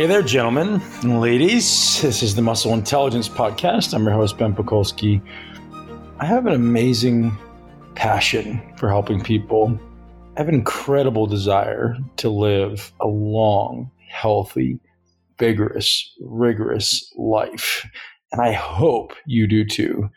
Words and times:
Hey 0.00 0.06
there, 0.06 0.22
gentlemen 0.22 0.80
and 1.02 1.20
ladies. 1.20 2.00
This 2.00 2.22
is 2.22 2.34
the 2.34 2.40
Muscle 2.40 2.72
Intelligence 2.72 3.28
Podcast. 3.28 3.92
I'm 3.92 4.02
your 4.04 4.14
host, 4.14 4.38
Ben 4.38 4.54
Pakulski. 4.54 5.20
I 6.18 6.24
have 6.24 6.46
an 6.46 6.54
amazing 6.54 7.36
passion 7.96 8.62
for 8.78 8.88
helping 8.88 9.22
people. 9.22 9.78
I 10.38 10.40
have 10.40 10.48
an 10.48 10.54
incredible 10.54 11.26
desire 11.26 11.98
to 12.16 12.30
live 12.30 12.94
a 12.98 13.06
long, 13.06 13.90
healthy, 14.08 14.80
vigorous, 15.38 16.10
rigorous 16.22 17.12
life. 17.18 17.86
And 18.32 18.40
I 18.40 18.52
hope 18.52 19.12
you 19.26 19.46
do 19.46 19.66
too. 19.66 20.08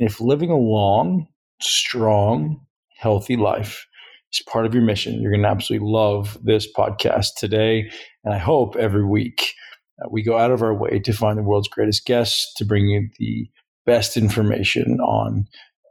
And 0.00 0.08
if 0.08 0.20
living 0.20 0.50
a 0.50 0.56
long, 0.56 1.28
strong, 1.60 2.66
healthy 2.98 3.36
life 3.36 3.86
is 4.32 4.42
part 4.48 4.66
of 4.66 4.74
your 4.74 4.82
mission, 4.82 5.20
you're 5.20 5.32
going 5.32 5.42
to 5.42 5.48
absolutely 5.48 5.86
love 5.86 6.38
this 6.42 6.70
podcast 6.72 7.28
today. 7.38 7.90
And 8.24 8.34
I 8.34 8.38
hope 8.38 8.76
every 8.76 9.04
week 9.04 9.54
uh, 10.00 10.08
we 10.10 10.22
go 10.22 10.38
out 10.38 10.50
of 10.50 10.62
our 10.62 10.74
way 10.74 10.98
to 11.00 11.12
find 11.12 11.38
the 11.38 11.42
world's 11.42 11.68
greatest 11.68 12.06
guests 12.06 12.52
to 12.56 12.64
bring 12.64 12.86
you 12.86 13.08
the 13.18 13.48
best 13.86 14.16
information 14.16 15.00
on 15.00 15.46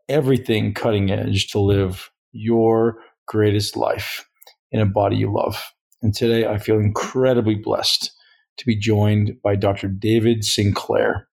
everything 0.07 0.73
cutting 0.73 1.11
edge 1.11 1.47
to 1.47 1.59
live 1.59 2.09
your 2.31 2.97
greatest 3.27 3.75
life 3.75 4.25
in 4.71 4.79
a 4.79 4.85
body 4.85 5.17
you 5.17 5.33
love. 5.33 5.63
And 6.01 6.13
today 6.13 6.47
I 6.47 6.57
feel 6.57 6.79
incredibly 6.79 7.55
blessed 7.55 8.11
to 8.57 8.65
be 8.65 8.75
joined 8.75 9.33
by 9.43 9.55
Dr. 9.55 9.87
David 9.87 10.43
Sinclair. 10.43 11.27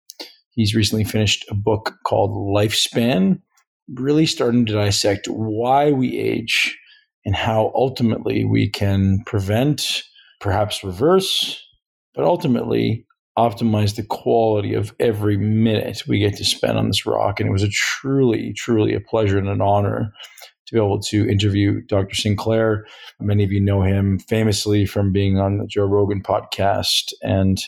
He's 0.51 0.75
recently 0.75 1.05
finished 1.05 1.45
a 1.51 1.55
book 1.55 1.95
called 2.07 2.31
Lifespan, 2.31 3.41
really 3.95 4.27
starting 4.27 4.67
to 4.67 4.73
dissect 4.73 5.27
why 5.29 5.93
we 5.93 6.19
age 6.19 6.79
and 7.25 7.35
how 7.35 7.73
ultimately 7.75 8.45
we 8.45 8.69
can 8.69 9.23
prevent, 9.27 10.03
perhaps 10.41 10.83
reverse, 10.83 11.63
but 12.15 12.25
ultimately 12.25 13.07
optimize 13.39 13.97
the 13.97 14.03
quality 14.03 14.75
of 14.75 14.95
every 15.01 15.37
minute 15.37 16.03
we 16.07 16.19
get 16.19 16.37
to 16.37 16.45
spend 16.45 16.77
on 16.77 16.89
this 16.89 17.07
rock. 17.07 17.41
And 17.41 17.49
it 17.49 17.53
was 17.53 17.63
a 17.63 17.69
truly, 17.69 18.53
truly 18.53 18.95
a 18.95 19.01
pleasure 19.01 19.39
and 19.39 19.49
an 19.49 19.63
honor 19.63 20.13
to 20.67 20.75
be 20.75 20.79
able 20.79 21.01
to 21.01 21.29
interview 21.29 21.81
Dr. 21.83 22.15
Sinclair. 22.15 22.87
Many 23.21 23.45
of 23.45 23.53
you 23.53 23.61
know 23.61 23.83
him 23.83 24.19
famously 24.19 24.85
from 24.85 25.13
being 25.13 25.39
on 25.39 25.59
the 25.59 25.67
Joe 25.67 25.87
Rogan 25.87 26.23
podcast 26.23 27.13
and 27.23 27.63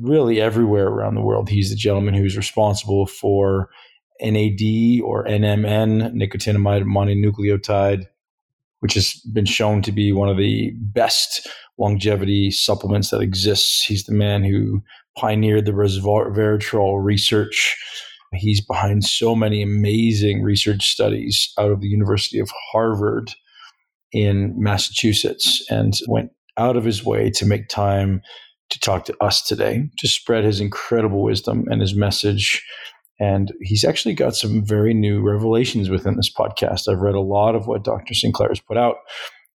really 0.00 0.40
everywhere 0.40 0.88
around 0.88 1.14
the 1.14 1.22
world. 1.22 1.48
He's 1.48 1.70
the 1.70 1.76
gentleman 1.76 2.14
who's 2.14 2.36
responsible 2.36 3.06
for 3.06 3.70
NAD 4.20 5.00
or 5.02 5.24
NMN, 5.26 6.12
nicotinamide 6.14 6.84
mononucleotide, 6.84 8.06
which 8.82 8.94
has 8.94 9.14
been 9.32 9.44
shown 9.44 9.80
to 9.80 9.92
be 9.92 10.10
one 10.10 10.28
of 10.28 10.36
the 10.36 10.72
best 10.74 11.46
longevity 11.78 12.50
supplements 12.50 13.10
that 13.10 13.20
exists. 13.20 13.84
He's 13.84 14.04
the 14.04 14.12
man 14.12 14.42
who 14.42 14.82
pioneered 15.16 15.66
the 15.66 15.72
resveratrol 15.72 17.02
research. 17.02 17.76
He's 18.34 18.60
behind 18.60 19.04
so 19.04 19.36
many 19.36 19.62
amazing 19.62 20.42
research 20.42 20.90
studies 20.90 21.52
out 21.60 21.70
of 21.70 21.80
the 21.80 21.86
University 21.86 22.40
of 22.40 22.50
Harvard 22.72 23.32
in 24.10 24.52
Massachusetts 24.60 25.64
and 25.70 25.94
went 26.08 26.32
out 26.56 26.76
of 26.76 26.84
his 26.84 27.04
way 27.04 27.30
to 27.30 27.46
make 27.46 27.68
time 27.68 28.20
to 28.70 28.80
talk 28.80 29.04
to 29.04 29.16
us 29.22 29.42
today, 29.42 29.88
to 29.98 30.08
spread 30.08 30.42
his 30.42 30.60
incredible 30.60 31.22
wisdom 31.22 31.66
and 31.70 31.80
his 31.80 31.94
message. 31.94 32.64
And 33.22 33.52
he's 33.60 33.84
actually 33.84 34.14
got 34.14 34.34
some 34.34 34.64
very 34.64 34.92
new 34.92 35.20
revelations 35.20 35.88
within 35.88 36.16
this 36.16 36.32
podcast. 36.32 36.88
I've 36.88 36.98
read 36.98 37.14
a 37.14 37.20
lot 37.20 37.54
of 37.54 37.68
what 37.68 37.84
Dr. 37.84 38.14
Sinclair 38.14 38.48
has 38.48 38.58
put 38.58 38.76
out. 38.76 38.96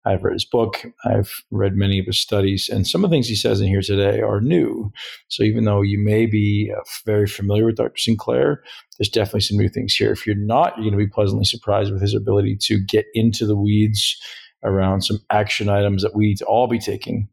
I've 0.05 0.23
read 0.23 0.33
his 0.33 0.45
book. 0.45 0.85
I've 1.03 1.43
read 1.49 1.75
many 1.75 1.97
of 1.97 2.05
his 2.05 2.19
studies, 2.19 2.69
and 2.69 2.85
some 2.85 3.03
of 3.03 3.09
the 3.09 3.15
things 3.15 3.27
he 3.27 3.33
says 3.33 3.59
in 3.59 3.67
here 3.67 3.81
today 3.81 4.21
are 4.21 4.39
new. 4.39 4.93
So 5.29 5.41
even 5.41 5.63
though 5.63 5.81
you 5.81 5.97
may 5.97 6.27
be 6.27 6.71
uh, 6.71 6.79
very 7.07 7.25
familiar 7.25 7.65
with 7.65 7.77
Dr. 7.77 7.97
Sinclair, 7.97 8.61
there's 8.99 9.09
definitely 9.09 9.41
some 9.41 9.57
new 9.57 9.67
things 9.67 9.95
here. 9.95 10.11
If 10.11 10.27
you're 10.27 10.35
not, 10.35 10.77
you're 10.77 10.91
going 10.91 10.99
to 10.99 11.03
be 11.03 11.07
pleasantly 11.07 11.45
surprised 11.45 11.91
with 11.91 12.03
his 12.03 12.13
ability 12.13 12.57
to 12.65 12.79
get 12.79 13.05
into 13.15 13.47
the 13.47 13.57
weeds 13.57 14.15
around 14.63 15.01
some 15.01 15.21
action 15.31 15.69
items 15.69 16.03
that 16.03 16.15
we 16.15 16.27
need 16.27 16.37
to 16.37 16.45
all 16.45 16.67
be 16.67 16.77
taking 16.77 17.27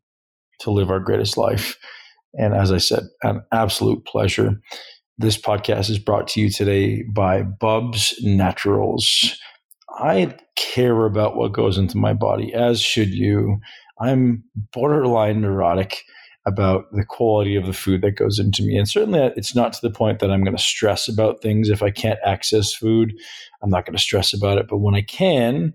to 0.60 0.70
live 0.70 0.90
our 0.90 1.00
greatest 1.00 1.36
life. 1.36 1.76
And 2.38 2.54
as 2.54 2.72
I 2.72 2.78
said, 2.78 3.02
an 3.22 3.42
absolute 3.52 4.06
pleasure. 4.06 4.58
This 5.18 5.36
podcast 5.36 5.90
is 5.90 5.98
brought 5.98 6.26
to 6.28 6.40
you 6.40 6.50
today 6.50 7.02
by 7.02 7.42
Bubs 7.42 8.14
Naturals. 8.22 9.36
I 9.90 10.34
care 10.56 11.04
about 11.04 11.36
what 11.36 11.52
goes 11.52 11.76
into 11.76 11.98
my 11.98 12.14
body, 12.14 12.54
as 12.54 12.80
should 12.80 13.10
you. 13.10 13.60
I'm 14.00 14.42
borderline 14.72 15.42
neurotic 15.42 16.02
about 16.46 16.86
the 16.92 17.04
quality 17.04 17.56
of 17.56 17.66
the 17.66 17.74
food 17.74 18.00
that 18.00 18.16
goes 18.16 18.38
into 18.38 18.62
me. 18.62 18.76
And 18.78 18.88
certainly 18.88 19.20
it's 19.36 19.54
not 19.54 19.74
to 19.74 19.80
the 19.82 19.92
point 19.92 20.18
that 20.20 20.30
I'm 20.30 20.44
going 20.44 20.56
to 20.56 20.62
stress 20.62 21.08
about 21.08 21.42
things. 21.42 21.68
If 21.68 21.82
I 21.82 21.90
can't 21.90 22.18
access 22.24 22.74
food, 22.74 23.12
I'm 23.62 23.70
not 23.70 23.84
going 23.84 23.96
to 23.96 24.02
stress 24.02 24.32
about 24.32 24.56
it. 24.56 24.66
But 24.66 24.78
when 24.78 24.94
I 24.94 25.02
can, 25.02 25.74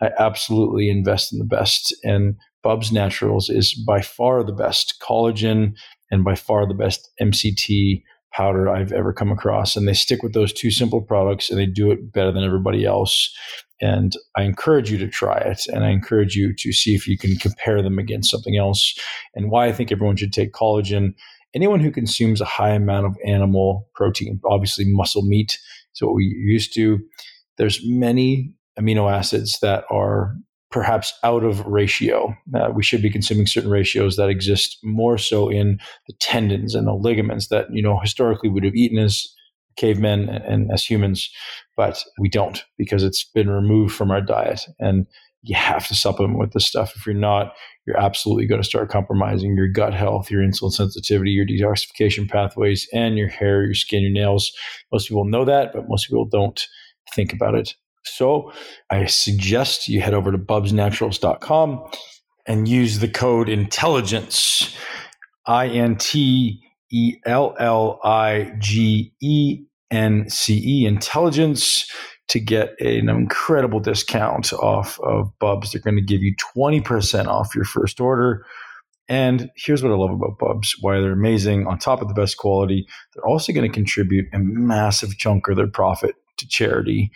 I 0.00 0.10
absolutely 0.18 0.90
invest 0.90 1.32
in 1.32 1.38
the 1.38 1.44
best. 1.44 1.94
And 2.02 2.34
Bubs 2.64 2.90
Naturals 2.90 3.48
is 3.48 3.74
by 3.74 4.02
far 4.02 4.42
the 4.42 4.52
best 4.52 4.96
collagen 5.00 5.74
and 6.10 6.24
by 6.24 6.34
far 6.34 6.66
the 6.66 6.74
best 6.74 7.10
MCT 7.20 8.02
powder 8.34 8.68
I've 8.68 8.92
ever 8.92 9.12
come 9.12 9.30
across. 9.30 9.76
And 9.76 9.86
they 9.86 9.94
stick 9.94 10.22
with 10.22 10.32
those 10.32 10.52
two 10.52 10.70
simple 10.70 11.00
products 11.00 11.50
and 11.50 11.58
they 11.58 11.66
do 11.66 11.90
it 11.90 12.12
better 12.12 12.32
than 12.32 12.44
everybody 12.44 12.84
else. 12.84 13.34
And 13.80 14.14
I 14.36 14.42
encourage 14.42 14.90
you 14.90 14.98
to 14.98 15.08
try 15.08 15.38
it. 15.38 15.66
And 15.68 15.84
I 15.84 15.90
encourage 15.90 16.36
you 16.36 16.54
to 16.54 16.72
see 16.72 16.94
if 16.94 17.06
you 17.06 17.18
can 17.18 17.36
compare 17.36 17.82
them 17.82 17.98
against 17.98 18.30
something 18.30 18.56
else 18.56 18.98
and 19.34 19.50
why 19.50 19.66
I 19.66 19.72
think 19.72 19.90
everyone 19.90 20.16
should 20.16 20.32
take 20.32 20.52
collagen. 20.52 21.14
Anyone 21.54 21.80
who 21.80 21.90
consumes 21.90 22.40
a 22.40 22.46
high 22.46 22.70
amount 22.70 23.06
of 23.06 23.16
animal 23.26 23.88
protein, 23.94 24.40
obviously 24.44 24.84
muscle 24.86 25.22
meat 25.22 25.58
is 25.94 26.02
what 26.02 26.14
we 26.14 26.24
used 26.24 26.74
to. 26.74 27.00
There's 27.58 27.80
many 27.84 28.52
amino 28.78 29.12
acids 29.12 29.58
that 29.60 29.84
are 29.90 30.34
perhaps 30.72 31.12
out 31.22 31.44
of 31.44 31.64
ratio. 31.66 32.34
Uh, 32.54 32.70
we 32.74 32.82
should 32.82 33.02
be 33.02 33.10
consuming 33.10 33.46
certain 33.46 33.70
ratios 33.70 34.16
that 34.16 34.28
exist 34.28 34.78
more 34.82 35.18
so 35.18 35.48
in 35.48 35.78
the 36.08 36.14
tendons 36.14 36.74
and 36.74 36.86
the 36.86 36.94
ligaments 36.94 37.48
that 37.48 37.66
you 37.70 37.82
know 37.82 38.00
historically 38.00 38.48
would 38.48 38.64
have 38.64 38.74
eaten 38.74 38.98
as 38.98 39.26
cavemen 39.76 40.28
and, 40.28 40.44
and 40.44 40.72
as 40.72 40.84
humans, 40.84 41.30
but 41.76 42.02
we 42.18 42.28
don't 42.28 42.64
because 42.76 43.02
it's 43.02 43.24
been 43.24 43.48
removed 43.48 43.94
from 43.94 44.10
our 44.10 44.20
diet. 44.20 44.66
And 44.78 45.06
you 45.42 45.56
have 45.56 45.88
to 45.88 45.94
supplement 45.94 46.38
with 46.38 46.52
this 46.52 46.66
stuff. 46.66 46.94
If 46.94 47.04
you're 47.04 47.14
not, 47.14 47.54
you're 47.84 47.98
absolutely 47.98 48.46
going 48.46 48.62
to 48.62 48.68
start 48.68 48.90
compromising 48.90 49.56
your 49.56 49.68
gut 49.68 49.92
health, 49.92 50.30
your 50.30 50.40
insulin 50.40 50.72
sensitivity, 50.72 51.32
your 51.32 51.46
detoxification 51.46 52.30
pathways, 52.30 52.88
and 52.92 53.18
your 53.18 53.28
hair, 53.28 53.64
your 53.64 53.74
skin, 53.74 54.02
your 54.02 54.12
nails. 54.12 54.52
Most 54.92 55.08
people 55.08 55.24
know 55.24 55.44
that, 55.44 55.72
but 55.72 55.88
most 55.88 56.06
people 56.06 56.26
don't 56.26 56.64
think 57.12 57.32
about 57.32 57.56
it. 57.56 57.74
So 58.04 58.52
I 58.90 59.06
suggest 59.06 59.88
you 59.88 60.00
head 60.00 60.14
over 60.14 60.32
to 60.32 60.38
bubsnaturals.com 60.38 61.84
and 62.46 62.68
use 62.68 62.98
the 62.98 63.08
code 63.08 63.48
intelligence, 63.48 64.76
I 65.46 65.68
N 65.68 65.96
T 65.96 66.62
E 66.90 67.16
L 67.24 67.54
L 67.58 68.00
I 68.04 68.52
G 68.58 69.12
E 69.20 69.64
N 69.90 70.28
C 70.28 70.62
E, 70.64 70.86
intelligence, 70.86 71.90
to 72.28 72.40
get 72.40 72.80
an 72.80 73.08
incredible 73.08 73.80
discount 73.80 74.52
off 74.54 74.98
of 75.00 75.30
Bubs. 75.38 75.72
They're 75.72 75.82
going 75.82 75.96
to 75.96 76.02
give 76.02 76.22
you 76.22 76.34
20% 76.56 77.26
off 77.26 77.54
your 77.54 77.64
first 77.64 78.00
order. 78.00 78.46
And 79.08 79.50
here's 79.56 79.82
what 79.82 79.92
I 79.92 79.96
love 79.96 80.10
about 80.10 80.38
Bubs 80.38 80.74
why 80.80 81.00
they're 81.00 81.12
amazing. 81.12 81.66
On 81.66 81.78
top 81.78 82.00
of 82.00 82.08
the 82.08 82.14
best 82.14 82.38
quality, 82.38 82.86
they're 83.14 83.26
also 83.26 83.52
going 83.52 83.70
to 83.70 83.74
contribute 83.74 84.26
a 84.32 84.38
massive 84.38 85.18
chunk 85.18 85.48
of 85.48 85.56
their 85.56 85.66
profit 85.66 86.14
to 86.38 86.48
charity 86.48 87.10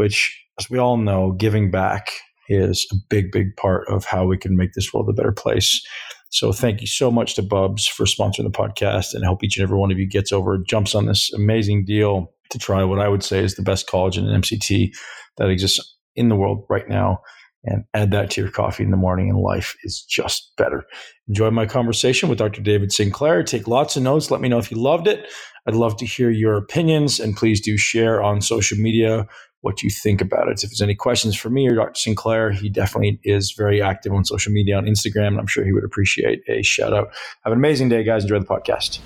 which, 0.00 0.42
as 0.58 0.70
we 0.70 0.78
all 0.78 0.96
know, 0.96 1.32
giving 1.32 1.70
back 1.70 2.08
is 2.48 2.86
a 2.90 2.96
big, 3.10 3.30
big 3.30 3.54
part 3.56 3.86
of 3.86 4.06
how 4.06 4.24
we 4.24 4.38
can 4.38 4.56
make 4.56 4.72
this 4.72 4.94
world 4.94 5.06
a 5.10 5.12
better 5.12 5.30
place. 5.30 5.86
So 6.30 6.52
thank 6.52 6.80
you 6.80 6.86
so 6.86 7.10
much 7.10 7.34
to 7.34 7.42
Bubs 7.42 7.86
for 7.86 8.06
sponsoring 8.06 8.44
the 8.44 8.50
podcast 8.50 9.12
and 9.12 9.24
I 9.24 9.26
hope 9.26 9.44
each 9.44 9.58
and 9.58 9.62
every 9.62 9.76
one 9.76 9.92
of 9.92 9.98
you 9.98 10.08
gets 10.08 10.32
over, 10.32 10.56
jumps 10.56 10.94
on 10.94 11.04
this 11.04 11.30
amazing 11.34 11.84
deal 11.84 12.32
to 12.48 12.58
try 12.58 12.82
what 12.82 12.98
I 12.98 13.08
would 13.08 13.22
say 13.22 13.40
is 13.40 13.56
the 13.56 13.62
best 13.62 13.86
collagen 13.88 14.26
and 14.26 14.42
MCT 14.42 14.92
that 15.36 15.50
exists 15.50 15.98
in 16.16 16.30
the 16.30 16.34
world 16.34 16.64
right 16.70 16.88
now 16.88 17.20
and 17.64 17.84
add 17.92 18.10
that 18.12 18.30
to 18.30 18.40
your 18.40 18.50
coffee 18.50 18.84
in 18.84 18.90
the 18.90 18.96
morning 18.96 19.28
and 19.28 19.38
life 19.38 19.76
is 19.84 20.02
just 20.08 20.52
better. 20.56 20.86
Enjoy 21.28 21.50
my 21.50 21.66
conversation 21.66 22.30
with 22.30 22.38
Dr. 22.38 22.62
David 22.62 22.90
Sinclair. 22.90 23.42
Take 23.42 23.68
lots 23.68 23.98
of 23.98 24.02
notes. 24.02 24.30
Let 24.30 24.40
me 24.40 24.48
know 24.48 24.58
if 24.58 24.70
you 24.70 24.78
loved 24.78 25.06
it. 25.06 25.26
I'd 25.66 25.74
love 25.74 25.98
to 25.98 26.06
hear 26.06 26.30
your 26.30 26.56
opinions 26.56 27.20
and 27.20 27.36
please 27.36 27.60
do 27.60 27.76
share 27.76 28.22
on 28.22 28.40
social 28.40 28.78
media 28.78 29.26
what 29.62 29.82
you 29.82 29.90
think 29.90 30.20
about 30.20 30.48
it. 30.48 30.64
If 30.64 30.70
there's 30.70 30.82
any 30.82 30.94
questions 30.94 31.36
for 31.36 31.50
me 31.50 31.68
or 31.68 31.74
Dr. 31.74 31.94
Sinclair, 31.94 32.50
he 32.50 32.68
definitely 32.68 33.20
is 33.24 33.52
very 33.52 33.82
active 33.82 34.12
on 34.12 34.24
social 34.24 34.52
media 34.52 34.76
on 34.76 34.86
Instagram, 34.86 35.28
and 35.28 35.40
I'm 35.40 35.46
sure 35.46 35.64
he 35.64 35.72
would 35.72 35.84
appreciate 35.84 36.42
a 36.48 36.62
shout 36.62 36.92
out. 36.92 37.10
Have 37.44 37.52
an 37.52 37.58
amazing 37.58 37.88
day, 37.88 38.02
guys. 38.02 38.22
Enjoy 38.22 38.38
the 38.38 38.46
podcast. 38.46 39.00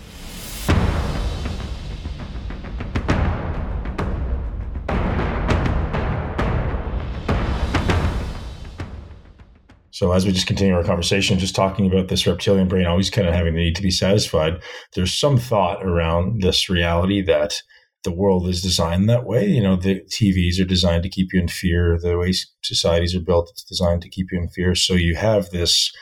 So 9.91 10.11
as 10.11 10.27
we 10.27 10.33
just 10.33 10.49
continue 10.49 10.75
our 10.75 10.83
conversation, 10.83 11.39
just 11.39 11.55
talking 11.55 11.87
about 11.87 12.09
this 12.09 12.27
reptilian 12.27 12.67
brain 12.67 12.85
always 12.85 13.11
kind 13.11 13.29
of 13.29 13.35
having 13.35 13.55
the 13.55 13.61
need 13.61 13.77
to 13.77 13.83
be 13.83 13.93
satisfied, 13.93 14.61
there's 14.95 15.15
some 15.15 15.39
thought 15.39 15.85
around 15.85 16.43
this 16.43 16.69
reality 16.69 17.23
that 17.23 17.63
the 18.05 18.13
world 18.13 18.49
is 18.49 18.63
designed 18.63 19.09
that 19.09 19.25
way. 19.25 19.47
You 19.47 19.63
know, 19.63 19.77
the 19.77 20.01
TVs 20.03 20.61
are 20.61 20.67
designed 20.67 21.03
to 21.03 21.09
keep 21.09 21.33
you 21.33 21.41
in 21.41 21.49
fear. 21.49 21.99
The 21.99 22.19
way 22.19 22.33
societies 22.63 23.15
are 23.15 23.21
built, 23.21 23.51
it's 23.51 23.65
designed 23.65 24.03
to 24.03 24.11
keep 24.11 24.29
you 24.31 24.39
in 24.39 24.49
fear. 24.49 24.75
So 24.75 24.95
you 24.95 25.17
have 25.17 25.51
this 25.51 25.93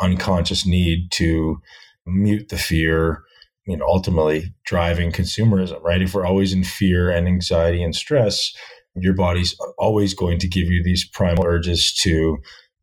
unconscious 0.00 0.66
need 0.66 1.12
to 1.12 1.60
mute 2.06 2.48
the 2.48 2.58
fear, 2.58 3.22
you 3.66 3.76
know, 3.76 3.86
ultimately 3.86 4.54
driving 4.64 5.12
consumerism, 5.12 5.80
right? 5.82 6.02
If 6.02 6.14
we're 6.14 6.26
always 6.26 6.52
in 6.52 6.64
fear 6.64 7.10
and 7.10 7.28
anxiety 7.28 7.82
and 7.82 7.94
stress, 7.94 8.52
your 8.94 9.14
body's 9.14 9.56
always 9.78 10.14
going 10.14 10.38
to 10.40 10.48
give 10.48 10.68
you 10.68 10.82
these 10.82 11.08
primal 11.08 11.46
urges 11.46 11.94
to 12.02 12.38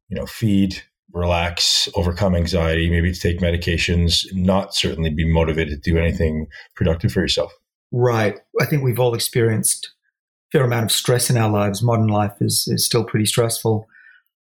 you 0.09 0.17
know, 0.17 0.25
feed, 0.25 0.81
relax, 1.13 1.87
overcome 1.95 2.35
anxiety, 2.35 2.89
maybe 2.89 3.13
to 3.13 3.19
take 3.19 3.39
medications, 3.39 4.25
not 4.33 4.75
certainly 4.75 5.09
be 5.09 5.31
motivated 5.31 5.81
to 5.83 5.91
do 5.91 5.97
anything 5.97 6.47
productive 6.75 7.11
for 7.11 7.21
yourself. 7.21 7.53
Right. 7.91 8.39
I 8.59 8.65
think 8.65 8.83
we've 8.83 8.99
all 8.99 9.13
experienced 9.13 9.91
a 10.49 10.57
fair 10.57 10.65
amount 10.65 10.85
of 10.85 10.91
stress 10.91 11.29
in 11.29 11.37
our 11.37 11.49
lives. 11.49 11.81
Modern 11.81 12.07
life 12.07 12.33
is, 12.41 12.67
is 12.67 12.85
still 12.85 13.03
pretty 13.03 13.25
stressful. 13.25 13.87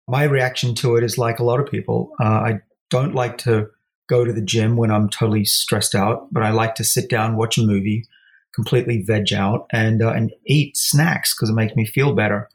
My 0.08 0.24
reaction 0.24 0.76
to 0.76 0.96
it 0.96 1.04
is 1.04 1.18
like 1.18 1.40
a 1.40 1.44
lot 1.44 1.60
of 1.60 1.70
people. 1.70 2.12
Uh, 2.20 2.26
I 2.26 2.62
don't 2.90 3.16
like 3.16 3.38
to 3.40 3.70
go 4.08 4.26
to 4.26 4.34
the 4.34 4.42
gym 4.42 4.76
when 4.76 4.92
I'm 4.92 5.10
totally 5.10 5.46
stressed 5.46 5.96
out, 5.96 6.28
but 6.32 6.44
I 6.44 6.52
like 6.52 6.76
to 6.76 6.84
sit 6.84 7.10
down, 7.10 7.38
watch 7.38 7.58
a 7.58 7.64
movie, 7.64 8.06
completely 8.54 9.02
veg 9.02 9.34
out, 9.34 9.66
and 9.72 10.02
uh, 10.02 10.12
and 10.12 10.32
eat 10.46 10.76
snacks 10.78 11.34
because 11.34 11.50
it 11.50 11.56
makes 11.56 11.76
me 11.76 11.86
feel 11.86 12.14
better. 12.14 12.50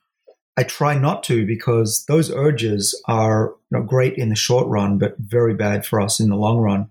I 0.56 0.64
try 0.64 0.98
not 0.98 1.22
to 1.24 1.46
because 1.46 2.04
those 2.06 2.32
urges 2.32 3.00
are 3.06 3.54
you 3.70 3.78
know, 3.78 3.84
great 3.84 4.14
in 4.14 4.28
the 4.28 4.34
short 4.34 4.66
run, 4.66 4.98
but 4.98 5.16
very 5.18 5.54
bad 5.54 5.86
for 5.86 6.00
us 6.00 6.20
in 6.20 6.28
the 6.28 6.36
long 6.36 6.58
run. 6.58 6.90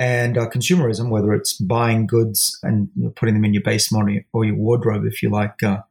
And 0.00 0.38
uh, 0.38 0.48
consumerism, 0.48 1.10
whether 1.10 1.34
it's 1.34 1.52
buying 1.52 2.06
goods 2.06 2.58
and 2.62 2.88
you 2.96 3.04
know, 3.04 3.10
putting 3.10 3.34
them 3.34 3.44
in 3.44 3.52
your 3.52 3.62
basement 3.62 4.24
or 4.32 4.46
your 4.46 4.54
wardrobe, 4.56 5.04
if 5.04 5.22
you 5.22 5.28
like, 5.28 5.62
uh, 5.62 5.82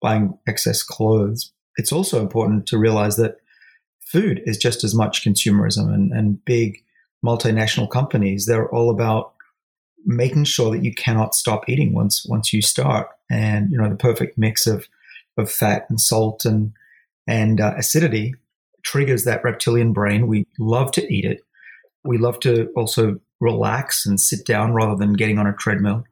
buying 0.00 0.38
excess 0.46 0.82
clothes, 0.82 1.52
it's 1.76 1.92
also 1.92 2.22
important 2.22 2.66
to 2.68 2.78
realize 2.78 3.16
that 3.16 3.36
food 4.00 4.40
is 4.46 4.56
just 4.56 4.84
as 4.84 4.94
much 4.94 5.22
consumerism 5.22 5.92
and, 5.92 6.12
and 6.12 6.42
big 6.46 6.82
multinational 7.22 7.90
companies. 7.90 8.46
They're 8.46 8.70
all 8.70 8.88
about 8.88 9.34
making 10.06 10.44
sure 10.44 10.70
that 10.70 10.82
you 10.82 10.94
cannot 10.94 11.34
stop 11.34 11.68
eating 11.68 11.92
once 11.92 12.24
once 12.26 12.54
you 12.54 12.62
start. 12.62 13.08
And 13.30 13.70
you 13.70 13.76
know 13.76 13.88
the 13.88 13.96
perfect 13.96 14.38
mix 14.38 14.66
of 14.66 14.88
of 15.36 15.52
fat 15.52 15.84
and 15.90 16.00
salt 16.00 16.46
and 16.46 16.72
and 17.26 17.60
uh, 17.60 17.74
acidity 17.76 18.34
triggers 18.82 19.24
that 19.24 19.44
reptilian 19.44 19.92
brain. 19.92 20.26
We 20.26 20.46
love 20.58 20.90
to 20.92 21.14
eat 21.14 21.26
it. 21.26 21.44
We 22.02 22.16
love 22.16 22.40
to 22.40 22.68
also 22.74 23.20
relax 23.42 24.06
and 24.06 24.20
sit 24.20 24.46
down 24.46 24.72
rather 24.72 24.94
than 24.94 25.14
getting 25.14 25.36
on 25.38 25.48
a 25.48 25.52
treadmill. 25.52 26.04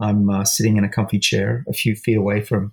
I'm 0.00 0.28
uh, 0.28 0.44
sitting 0.44 0.76
in 0.76 0.84
a 0.84 0.88
comfy 0.88 1.20
chair 1.20 1.64
a 1.68 1.72
few 1.72 1.94
feet 1.94 2.16
away 2.16 2.42
from 2.42 2.72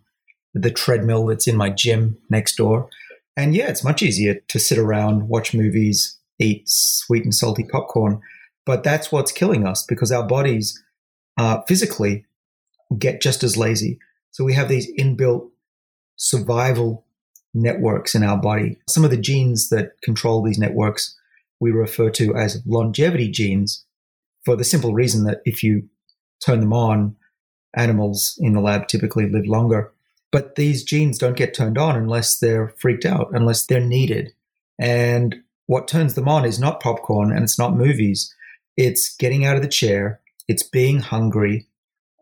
the 0.56 0.72
treadmill 0.72 1.28
that's 1.28 1.48
in 1.48 1.56
my 1.56 1.70
gym 1.70 2.18
next 2.30 2.56
door. 2.56 2.90
And 3.38 3.56
yeah, 3.56 3.70
it's 3.70 3.84
much 3.84 4.02
easier 4.02 4.42
to 4.48 4.60
sit 4.60 4.80
around, 4.80 5.30
watch 5.30 5.54
movies, 5.54 6.18
eat 6.40 6.68
sweet 6.68 7.24
and 7.24 7.34
salty 7.34 7.64
popcorn. 7.64 8.22
But 8.66 8.84
that's 8.84 9.12
what's 9.12 9.32
killing 9.32 9.66
us 9.68 9.86
because 9.88 10.12
our 10.12 10.26
bodies 10.26 10.84
uh, 11.38 11.62
physically 11.68 12.26
get 12.98 13.22
just 13.22 13.44
as 13.44 13.56
lazy. 13.56 14.00
So 14.32 14.44
we 14.44 14.56
have 14.56 14.68
these 14.68 14.92
inbuilt 15.00 15.50
survival 16.16 17.06
networks 17.54 18.16
in 18.16 18.24
our 18.24 18.38
body. 18.38 18.80
Some 18.90 19.06
of 19.06 19.12
the 19.12 19.18
genes 19.18 19.70
that 19.70 20.02
control 20.02 20.42
these 20.42 20.60
networks 20.60 21.16
we 21.60 21.72
refer 21.72 22.10
to 22.10 22.36
as 22.36 22.64
longevity 22.66 23.30
genes 23.30 23.86
for 24.44 24.56
the 24.56 24.64
simple 24.64 24.94
reason 24.94 25.24
that 25.26 25.42
if 25.46 25.64
you 25.64 25.88
turn 26.44 26.60
them 26.60 26.74
on, 26.74 27.16
animals 27.76 28.38
in 28.40 28.54
the 28.54 28.62
lab 28.62 28.88
typically 28.88 29.30
live 29.30 29.46
longer. 29.46 29.92
But 30.32 30.56
these 30.56 30.84
genes 30.84 31.18
don't 31.18 31.38
get 31.38 31.54
turned 31.54 31.78
on 31.78 31.96
unless 31.96 32.40
they're 32.40 32.74
freaked 32.78 33.06
out, 33.06 33.30
unless 33.34 33.66
they're 33.66 33.82
needed. 33.82 34.34
And 34.80 35.36
what 35.68 35.88
turns 35.88 36.16
them 36.16 36.28
on 36.28 36.46
is 36.46 36.60
not 36.60 36.82
popcorn 36.82 37.32
and 37.32 37.44
it's 37.44 37.60
not 37.60 37.76
movies. 37.76 38.34
It's 38.78 39.16
getting 39.16 39.46
out 39.46 39.56
of 39.56 39.62
the 39.62 39.68
chair, 39.68 40.22
it's 40.48 40.64
being 40.64 41.00
hungry, 41.00 41.68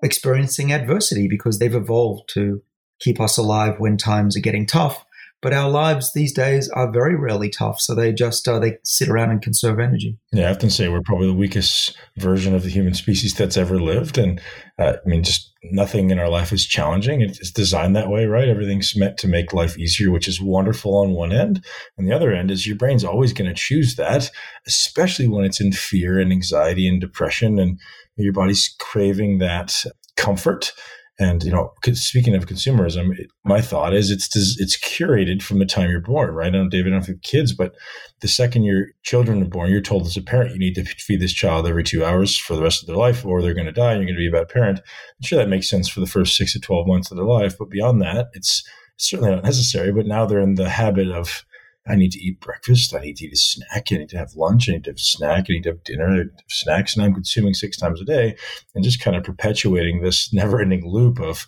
experiencing 0.04 0.72
adversity 0.72 1.28
because 1.28 1.60
they've 1.60 1.74
evolved 1.74 2.30
to 2.34 2.62
keep 3.00 3.20
us 3.20 3.38
alive 3.38 3.76
when 3.80 3.98
times 3.98 4.36
are 4.36 4.42
getting 4.42 4.66
tough. 4.66 5.06
But 5.42 5.54
our 5.54 5.70
lives 5.70 6.12
these 6.14 6.34
days 6.34 6.70
are 6.70 6.92
very 6.92 7.16
rarely 7.16 7.50
tough, 7.50 7.80
so 7.80 7.96
they 7.96 8.12
just 8.12 8.48
uh, 8.48 8.60
they 8.60 8.78
sit 8.84 9.08
around 9.08 9.32
and 9.32 9.42
conserve 9.42 9.80
energy. 9.80 10.18
Yeah, 10.34 10.50
I 10.50 10.52
often 10.52 10.70
say 10.70 10.90
we're 10.90 11.02
probably 11.02 11.28
the 11.28 11.34
weakest 11.34 11.98
version 12.18 12.54
of 12.54 12.64
the 12.64 12.70
human 12.70 12.94
species 12.94 13.34
that's 13.34 13.56
ever 13.56 13.80
lived, 13.80 14.18
and 14.18 14.42
uh, 14.78 14.94
I 15.04 15.08
mean, 15.08 15.24
just 15.24 15.54
nothing 15.64 16.10
in 16.10 16.20
our 16.20 16.30
life 16.30 16.52
is 16.52 16.66
challenging. 16.66 17.22
It's 17.22 17.52
designed 17.52 17.96
that 17.96 18.10
way, 18.10 18.26
right? 18.26 18.50
Everything's 18.50 18.96
meant 18.98 19.18
to 19.20 19.28
make 19.28 19.54
life 19.54 19.78
easier, 19.78 20.12
which 20.12 20.28
is 20.28 20.42
wonderful 20.42 20.96
on 20.98 21.12
one 21.12 21.32
end. 21.32 21.64
And 21.98 22.08
the 22.08 22.16
other 22.16 22.34
end 22.34 22.52
is 22.52 22.68
your 22.68 22.78
brain's 22.78 23.04
always 23.04 23.34
going 23.34 23.50
to 23.50 23.56
choose 23.56 23.96
that, 23.96 24.30
especially 24.68 25.28
when 25.28 25.46
it's 25.46 25.62
in 25.62 25.72
fear 25.72 26.20
and 26.20 26.32
anxiety 26.32 26.88
and 26.88 27.00
depression, 27.00 27.60
and 27.60 27.80
your 28.16 28.34
body's 28.34 28.76
craving 28.80 29.38
that 29.40 29.86
comfort 30.18 30.74
and 31.20 31.44
you 31.44 31.52
know, 31.52 31.74
speaking 31.94 32.34
of 32.34 32.46
consumerism, 32.46 33.14
my 33.44 33.60
thought 33.60 33.94
is 33.94 34.10
it's 34.10 34.34
it's 34.58 34.78
curated 34.78 35.42
from 35.42 35.60
the 35.60 35.66
time 35.66 35.90
you're 35.90 36.00
born, 36.00 36.34
right? 36.34 36.48
I 36.48 36.50
know 36.50 36.70
David, 36.70 36.94
I 36.94 36.96
don't 36.96 37.08
have 37.08 37.22
kids, 37.22 37.54
but 37.54 37.76
the 38.22 38.30
second 38.30 38.64
your 38.64 38.88
children 39.04 39.42
are 39.42 39.46
born, 39.46 39.70
you're 39.70 39.82
told 39.82 40.06
as 40.06 40.16
a 40.16 40.22
parent 40.22 40.54
you 40.54 40.60
need 40.60 40.76
to 40.76 40.86
feed 40.86 41.20
this 41.20 41.34
child 41.34 41.68
every 41.68 41.84
two 41.84 42.06
hours 42.06 42.38
for 42.38 42.56
the 42.56 42.64
rest 42.64 42.82
of 42.82 42.88
their 42.88 42.96
life, 42.96 43.26
or 43.26 43.42
they're 43.42 43.54
going 43.54 43.66
to 43.66 43.72
die. 43.74 43.92
and 43.94 44.02
You're 44.02 44.16
going 44.16 44.16
to 44.16 44.32
be 44.32 44.38
a 44.38 44.42
bad 44.42 44.50
parent. 44.50 44.80
I'm 44.80 45.26
sure 45.26 45.38
that 45.38 45.50
makes 45.50 45.70
sense 45.70 45.90
for 45.90 46.00
the 46.00 46.08
first 46.08 46.38
six 46.38 46.54
to 46.54 46.60
twelve 46.60 46.88
months 46.88 47.12
of 47.12 47.18
their 47.18 47.26
life, 47.26 47.58
but 47.60 47.70
beyond 47.70 48.02
that, 48.02 48.28
it's 48.34 48.64
certainly 48.98 49.32
not 49.32 49.44
necessary. 49.44 49.92
But 49.92 50.06
now 50.06 50.26
they're 50.26 50.40
in 50.40 50.56
the 50.56 50.70
habit 50.70 51.10
of 51.10 51.44
I 51.90 51.96
need 51.96 52.12
to 52.12 52.20
eat 52.20 52.40
breakfast. 52.40 52.94
I 52.94 53.00
need 53.00 53.18
to 53.18 53.26
eat 53.26 53.34
a 53.34 53.38
snack. 53.38 53.88
I 53.92 53.98
need 53.98 54.10
to 54.10 54.18
have 54.18 54.36
lunch. 54.36 54.70
I 54.70 54.74
need 54.74 54.84
to 54.86 54.92
have 54.92 54.98
a 54.98 55.00
snack. 55.00 55.46
I 55.50 55.54
need 55.54 55.64
to 55.64 55.70
have 55.70 55.84
dinner. 55.84 56.14
I 56.14 56.18
have 56.18 56.28
snacks. 56.48 56.96
And 56.96 57.04
I'm 57.04 57.14
consuming 57.14 57.54
six 57.54 57.78
times 57.78 58.00
a 58.00 58.06
day 58.06 58.38
and 58.76 58.84
just 58.84 59.02
kind 59.02 59.18
of 59.18 59.24
perpetuating 59.24 60.02
this 60.02 60.32
never 60.32 60.62
ending 60.62 60.90
loop 60.90 61.20
of 61.20 61.48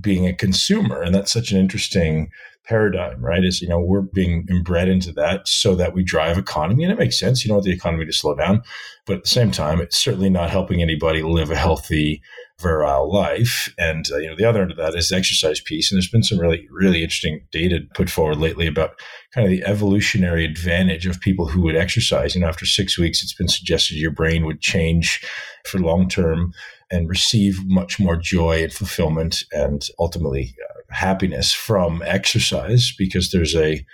being 0.00 0.26
a 0.26 0.34
consumer. 0.34 1.00
And 1.02 1.14
that's 1.14 1.32
such 1.32 1.50
an 1.50 1.58
interesting 1.58 2.28
paradigm, 2.64 3.24
right? 3.24 3.42
Is, 3.42 3.62
you 3.62 3.68
know, 3.68 3.80
we're 3.80 4.02
being 4.02 4.46
inbred 4.48 4.88
into 4.88 5.12
that 5.12 5.48
so 5.48 5.74
that 5.74 5.94
we 5.94 6.04
drive 6.04 6.38
economy. 6.38 6.84
And 6.84 6.92
it 6.92 6.98
makes 6.98 7.18
sense. 7.18 7.42
You 7.42 7.48
don't 7.48 7.56
want 7.56 7.64
the 7.64 7.72
economy 7.72 8.04
to 8.04 8.12
slow 8.12 8.34
down. 8.34 8.62
But 9.06 9.16
at 9.16 9.22
the 9.24 9.30
same 9.30 9.50
time, 9.50 9.80
it's 9.80 9.98
certainly 9.98 10.30
not 10.30 10.50
helping 10.50 10.82
anybody 10.82 11.22
live 11.22 11.50
a 11.50 11.56
healthy, 11.56 12.22
virile 12.60 13.10
life. 13.12 13.72
And, 13.78 14.06
uh, 14.10 14.18
you 14.18 14.28
know, 14.28 14.36
the 14.36 14.44
other 14.44 14.62
end 14.62 14.70
of 14.70 14.76
that 14.76 14.94
is 14.94 15.08
the 15.08 15.16
exercise 15.16 15.60
piece. 15.60 15.90
And 15.90 15.96
there's 15.96 16.10
been 16.10 16.22
some 16.22 16.38
really, 16.38 16.66
really 16.70 17.02
interesting 17.02 17.40
data 17.50 17.80
put 17.94 18.10
forward 18.10 18.38
lately 18.38 18.66
about 18.66 19.00
kind 19.32 19.46
of 19.46 19.50
the 19.50 19.64
evolutionary 19.64 20.44
advantage 20.44 21.06
of 21.06 21.20
people 21.20 21.46
who 21.46 21.62
would 21.62 21.76
exercise. 21.76 22.34
You 22.34 22.42
know, 22.42 22.48
after 22.48 22.66
six 22.66 22.98
weeks, 22.98 23.22
it's 23.22 23.34
been 23.34 23.48
suggested 23.48 23.96
your 23.96 24.10
brain 24.10 24.44
would 24.44 24.60
change 24.60 25.24
for 25.66 25.78
long 25.78 26.08
term 26.08 26.52
and 26.90 27.08
receive 27.08 27.64
much 27.66 28.00
more 28.00 28.16
joy 28.16 28.64
and 28.64 28.72
fulfillment 28.72 29.44
and 29.52 29.86
ultimately 29.98 30.54
uh, 30.68 30.94
happiness 30.94 31.52
from 31.52 32.02
exercise 32.04 32.92
because 32.98 33.30
there's 33.30 33.54
a 33.54 33.84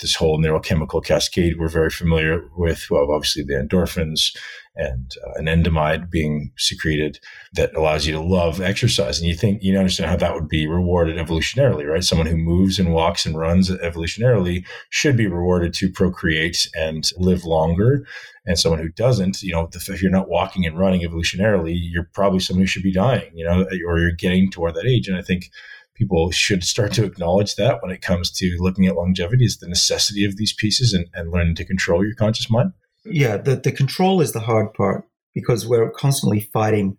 this 0.00 0.16
whole 0.16 0.40
neurochemical 0.40 1.04
cascade 1.04 1.58
we're 1.58 1.68
very 1.68 1.90
familiar 1.90 2.48
with. 2.56 2.86
Well, 2.90 3.12
obviously 3.12 3.44
the 3.44 3.54
endorphins 3.54 4.36
and 4.76 5.12
uh, 5.24 5.40
anandamide 5.40 6.10
being 6.10 6.50
secreted 6.56 7.20
that 7.52 7.74
allows 7.76 8.06
you 8.06 8.12
to 8.12 8.20
love 8.20 8.60
exercise. 8.60 9.18
And 9.18 9.28
you 9.28 9.34
think 9.34 9.62
you 9.62 9.78
understand 9.78 10.10
how 10.10 10.16
that 10.16 10.34
would 10.34 10.48
be 10.48 10.66
rewarded 10.66 11.16
evolutionarily, 11.16 11.86
right? 11.86 12.02
Someone 12.02 12.26
who 12.26 12.36
moves 12.36 12.78
and 12.78 12.92
walks 12.92 13.24
and 13.24 13.38
runs 13.38 13.70
evolutionarily 13.70 14.66
should 14.90 15.16
be 15.16 15.26
rewarded 15.26 15.74
to 15.74 15.90
procreate 15.90 16.68
and 16.74 17.08
live 17.16 17.44
longer. 17.44 18.06
And 18.46 18.58
someone 18.58 18.80
who 18.80 18.88
doesn't, 18.88 19.42
you 19.42 19.52
know, 19.52 19.68
if 19.72 20.02
you're 20.02 20.10
not 20.10 20.28
walking 20.28 20.66
and 20.66 20.78
running 20.78 21.02
evolutionarily, 21.02 21.76
you're 21.78 22.10
probably 22.12 22.40
someone 22.40 22.62
who 22.62 22.66
should 22.66 22.82
be 22.82 22.92
dying, 22.92 23.30
you 23.34 23.44
know, 23.44 23.66
or 23.86 23.98
you're 23.98 24.12
getting 24.12 24.50
toward 24.50 24.74
that 24.74 24.86
age. 24.86 25.08
And 25.08 25.16
I 25.16 25.22
think 25.22 25.50
people 25.94 26.30
should 26.32 26.64
start 26.64 26.92
to 26.94 27.04
acknowledge 27.04 27.54
that 27.54 27.80
when 27.80 27.92
it 27.92 28.02
comes 28.02 28.30
to 28.32 28.56
looking 28.58 28.86
at 28.86 28.96
longevity 28.96 29.44
is 29.44 29.58
the 29.58 29.68
necessity 29.68 30.24
of 30.24 30.36
these 30.36 30.52
pieces 30.52 30.92
and, 30.92 31.06
and 31.14 31.30
learning 31.30 31.54
to 31.54 31.64
control 31.64 32.04
your 32.04 32.16
conscious 32.16 32.50
mind. 32.50 32.72
Yeah, 33.04 33.36
the, 33.36 33.56
the 33.56 33.72
control 33.72 34.20
is 34.20 34.32
the 34.32 34.40
hard 34.40 34.72
part 34.74 35.06
because 35.34 35.66
we're 35.66 35.90
constantly 35.90 36.40
fighting 36.52 36.96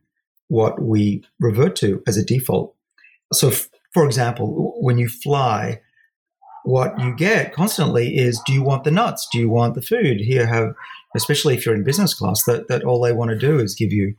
what 0.47 0.81
we 0.81 1.23
revert 1.39 1.75
to 1.77 2.03
as 2.07 2.17
a 2.17 2.25
default. 2.25 2.75
So, 3.33 3.49
f- 3.49 3.69
for 3.93 4.05
example, 4.05 4.75
when 4.79 4.97
you 4.97 5.07
fly, 5.07 5.81
what 6.63 6.99
you 6.99 7.15
get 7.15 7.53
constantly 7.53 8.17
is 8.17 8.41
do 8.45 8.53
you 8.53 8.61
want 8.61 8.83
the 8.83 8.91
nuts? 8.91 9.27
Do 9.31 9.39
you 9.39 9.49
want 9.49 9.73
the 9.73 9.81
food? 9.81 10.19
Here, 10.19 10.45
have, 10.45 10.75
especially 11.15 11.55
if 11.55 11.65
you're 11.65 11.75
in 11.75 11.83
business 11.83 12.13
class, 12.13 12.43
that, 12.43 12.67
that 12.67 12.83
all 12.83 13.01
they 13.01 13.13
want 13.13 13.31
to 13.31 13.37
do 13.37 13.59
is 13.59 13.73
give 13.73 13.91
you 13.91 14.15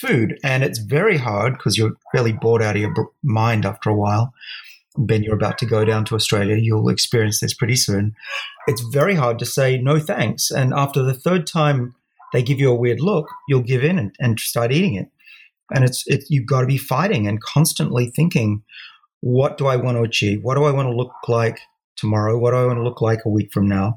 food. 0.00 0.38
And 0.42 0.64
it's 0.64 0.78
very 0.78 1.18
hard 1.18 1.52
because 1.54 1.76
you're 1.76 1.96
fairly 2.12 2.32
bored 2.32 2.62
out 2.62 2.76
of 2.76 2.82
your 2.82 2.94
mind 3.22 3.64
after 3.66 3.90
a 3.90 3.94
while 3.94 4.32
Ben, 4.96 5.22
you're 5.22 5.34
about 5.34 5.58
to 5.58 5.66
go 5.66 5.84
down 5.84 6.04
to 6.06 6.14
Australia. 6.14 6.56
You'll 6.56 6.88
experience 6.88 7.40
this 7.40 7.54
pretty 7.54 7.76
soon. 7.76 8.14
It's 8.66 8.82
very 8.92 9.14
hard 9.14 9.38
to 9.38 9.46
say 9.46 9.78
no 9.78 9.98
thanks. 9.98 10.50
And 10.50 10.74
after 10.74 11.02
the 11.02 11.14
third 11.14 11.46
time 11.46 11.94
they 12.32 12.42
give 12.42 12.60
you 12.60 12.70
a 12.70 12.76
weird 12.76 13.00
look, 13.00 13.28
you'll 13.48 13.62
give 13.62 13.84
in 13.84 13.98
and, 13.98 14.14
and 14.18 14.38
start 14.38 14.72
eating 14.72 14.94
it. 14.94 15.08
And 15.72 15.84
it's 15.84 16.04
it, 16.06 16.24
you've 16.28 16.46
got 16.46 16.62
to 16.62 16.66
be 16.66 16.78
fighting 16.78 17.26
and 17.26 17.40
constantly 17.40 18.10
thinking, 18.10 18.62
what 19.20 19.58
do 19.58 19.66
I 19.66 19.76
want 19.76 19.96
to 19.96 20.02
achieve? 20.02 20.42
What 20.42 20.56
do 20.56 20.64
I 20.64 20.72
want 20.72 20.88
to 20.88 20.96
look 20.96 21.12
like 21.28 21.60
tomorrow? 21.96 22.38
What 22.38 22.50
do 22.52 22.56
I 22.56 22.66
want 22.66 22.78
to 22.78 22.84
look 22.84 23.00
like 23.00 23.24
a 23.24 23.28
week 23.28 23.52
from 23.52 23.68
now? 23.68 23.94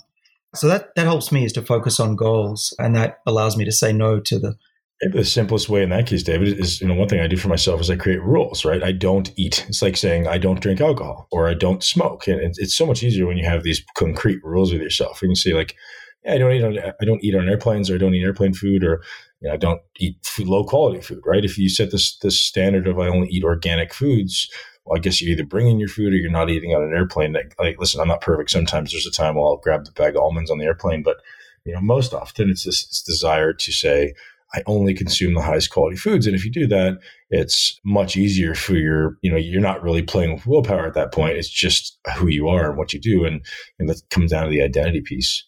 So 0.55 0.67
that 0.67 0.93
that 0.95 1.05
helps 1.05 1.31
me 1.31 1.45
is 1.45 1.53
to 1.53 1.63
focus 1.63 1.99
on 1.99 2.15
goals, 2.15 2.75
and 2.77 2.95
that 2.95 3.19
allows 3.25 3.57
me 3.57 3.65
to 3.65 3.71
say 3.71 3.91
no 3.91 4.19
to 4.19 4.37
the 4.37 4.55
the 5.01 5.25
simplest 5.25 5.69
way 5.69 5.83
in 5.83 5.89
that 5.89 6.07
case, 6.07 6.23
David, 6.23 6.59
is 6.59 6.79
you 6.81 6.87
know 6.87 6.93
one 6.93 7.09
thing 7.09 7.19
I 7.19 7.27
do 7.27 7.37
for 7.37 7.49
myself 7.49 7.81
is 7.81 7.89
I 7.89 7.95
create 7.95 8.21
rules. 8.21 8.63
Right, 8.65 8.83
I 8.83 8.91
don't 8.91 9.31
eat. 9.35 9.65
It's 9.67 9.81
like 9.81 9.97
saying 9.97 10.27
I 10.27 10.37
don't 10.37 10.61
drink 10.61 10.81
alcohol 10.81 11.27
or 11.31 11.49
I 11.49 11.53
don't 11.53 11.83
smoke, 11.83 12.27
and 12.27 12.39
it's, 12.39 12.59
it's 12.59 12.75
so 12.75 12.85
much 12.85 13.03
easier 13.03 13.25
when 13.25 13.37
you 13.37 13.45
have 13.45 13.63
these 13.63 13.83
concrete 13.95 14.43
rules 14.43 14.71
with 14.71 14.81
yourself. 14.81 15.21
You 15.21 15.29
can 15.29 15.35
say 15.35 15.53
like, 15.53 15.75
yeah, 16.23 16.35
I 16.35 16.37
don't 16.37 16.51
eat 16.51 16.63
on 16.63 16.77
I 16.79 17.05
don't 17.05 17.23
eat 17.23 17.35
on 17.35 17.49
airplanes 17.49 17.89
or 17.89 17.95
I 17.95 17.97
don't 17.97 18.13
eat 18.13 18.23
airplane 18.23 18.53
food 18.53 18.83
or 18.83 19.03
you 19.41 19.49
know, 19.49 19.53
I 19.53 19.57
don't 19.57 19.81
eat 19.97 20.17
food, 20.23 20.47
low 20.47 20.63
quality 20.63 21.01
food. 21.01 21.21
Right? 21.25 21.43
If 21.43 21.57
you 21.57 21.69
set 21.69 21.91
this 21.91 22.17
this 22.19 22.39
standard 22.39 22.87
of 22.87 22.99
I 22.99 23.07
only 23.07 23.29
eat 23.29 23.43
organic 23.43 23.93
foods, 23.93 24.49
well, 24.85 24.97
I 24.97 25.01
guess 25.01 25.21
you 25.21 25.31
either 25.31 25.45
bring 25.45 25.67
in 25.67 25.79
your 25.79 25.89
food 25.89 26.13
or 26.13 26.17
you're 26.17 26.31
not 26.31 26.49
eating 26.49 26.71
on 26.71 26.83
an 26.83 26.93
airplane. 26.93 27.33
Like, 27.33 27.55
like, 27.59 27.79
listen, 27.79 28.01
I'm 28.01 28.07
not 28.07 28.21
perfect. 28.21 28.51
Sometimes 28.51 28.91
there's 28.91 29.07
a 29.07 29.11
time 29.11 29.35
where 29.35 29.45
I'll 29.45 29.57
grab 29.57 29.85
the 29.85 29.91
bag 29.91 30.15
of 30.15 30.21
almonds 30.21 30.51
on 30.51 30.57
the 30.57 30.65
airplane, 30.65 31.03
but 31.03 31.17
you 31.65 31.73
know, 31.73 31.81
most 31.81 32.13
often 32.13 32.49
it's 32.49 32.65
this, 32.65 32.85
this 32.85 33.01
desire 33.01 33.53
to 33.53 33.71
say, 33.71 34.13
I 34.55 34.61
only 34.67 34.93
consume 34.93 35.33
the 35.33 35.41
highest 35.41 35.71
quality 35.71 35.95
foods. 35.95 36.27
And 36.27 36.35
if 36.35 36.45
you 36.45 36.51
do 36.51 36.67
that, 36.67 36.99
it's 37.29 37.79
much 37.83 38.15
easier 38.15 38.53
for 38.53 38.75
your, 38.75 39.17
you 39.21 39.31
know, 39.31 39.37
you're 39.37 39.61
not 39.61 39.81
really 39.81 40.03
playing 40.03 40.33
with 40.33 40.45
willpower 40.45 40.85
at 40.85 40.93
that 40.93 41.11
point. 41.11 41.37
It's 41.37 41.49
just 41.49 41.97
who 42.17 42.27
you 42.27 42.47
are 42.47 42.69
and 42.69 42.77
what 42.77 42.93
you 42.93 42.99
do. 42.99 43.25
And, 43.25 43.43
and 43.79 43.89
that 43.89 44.01
comes 44.11 44.31
down 44.31 44.43
to 44.45 44.49
the 44.49 44.61
identity 44.61 45.01
piece. 45.01 45.43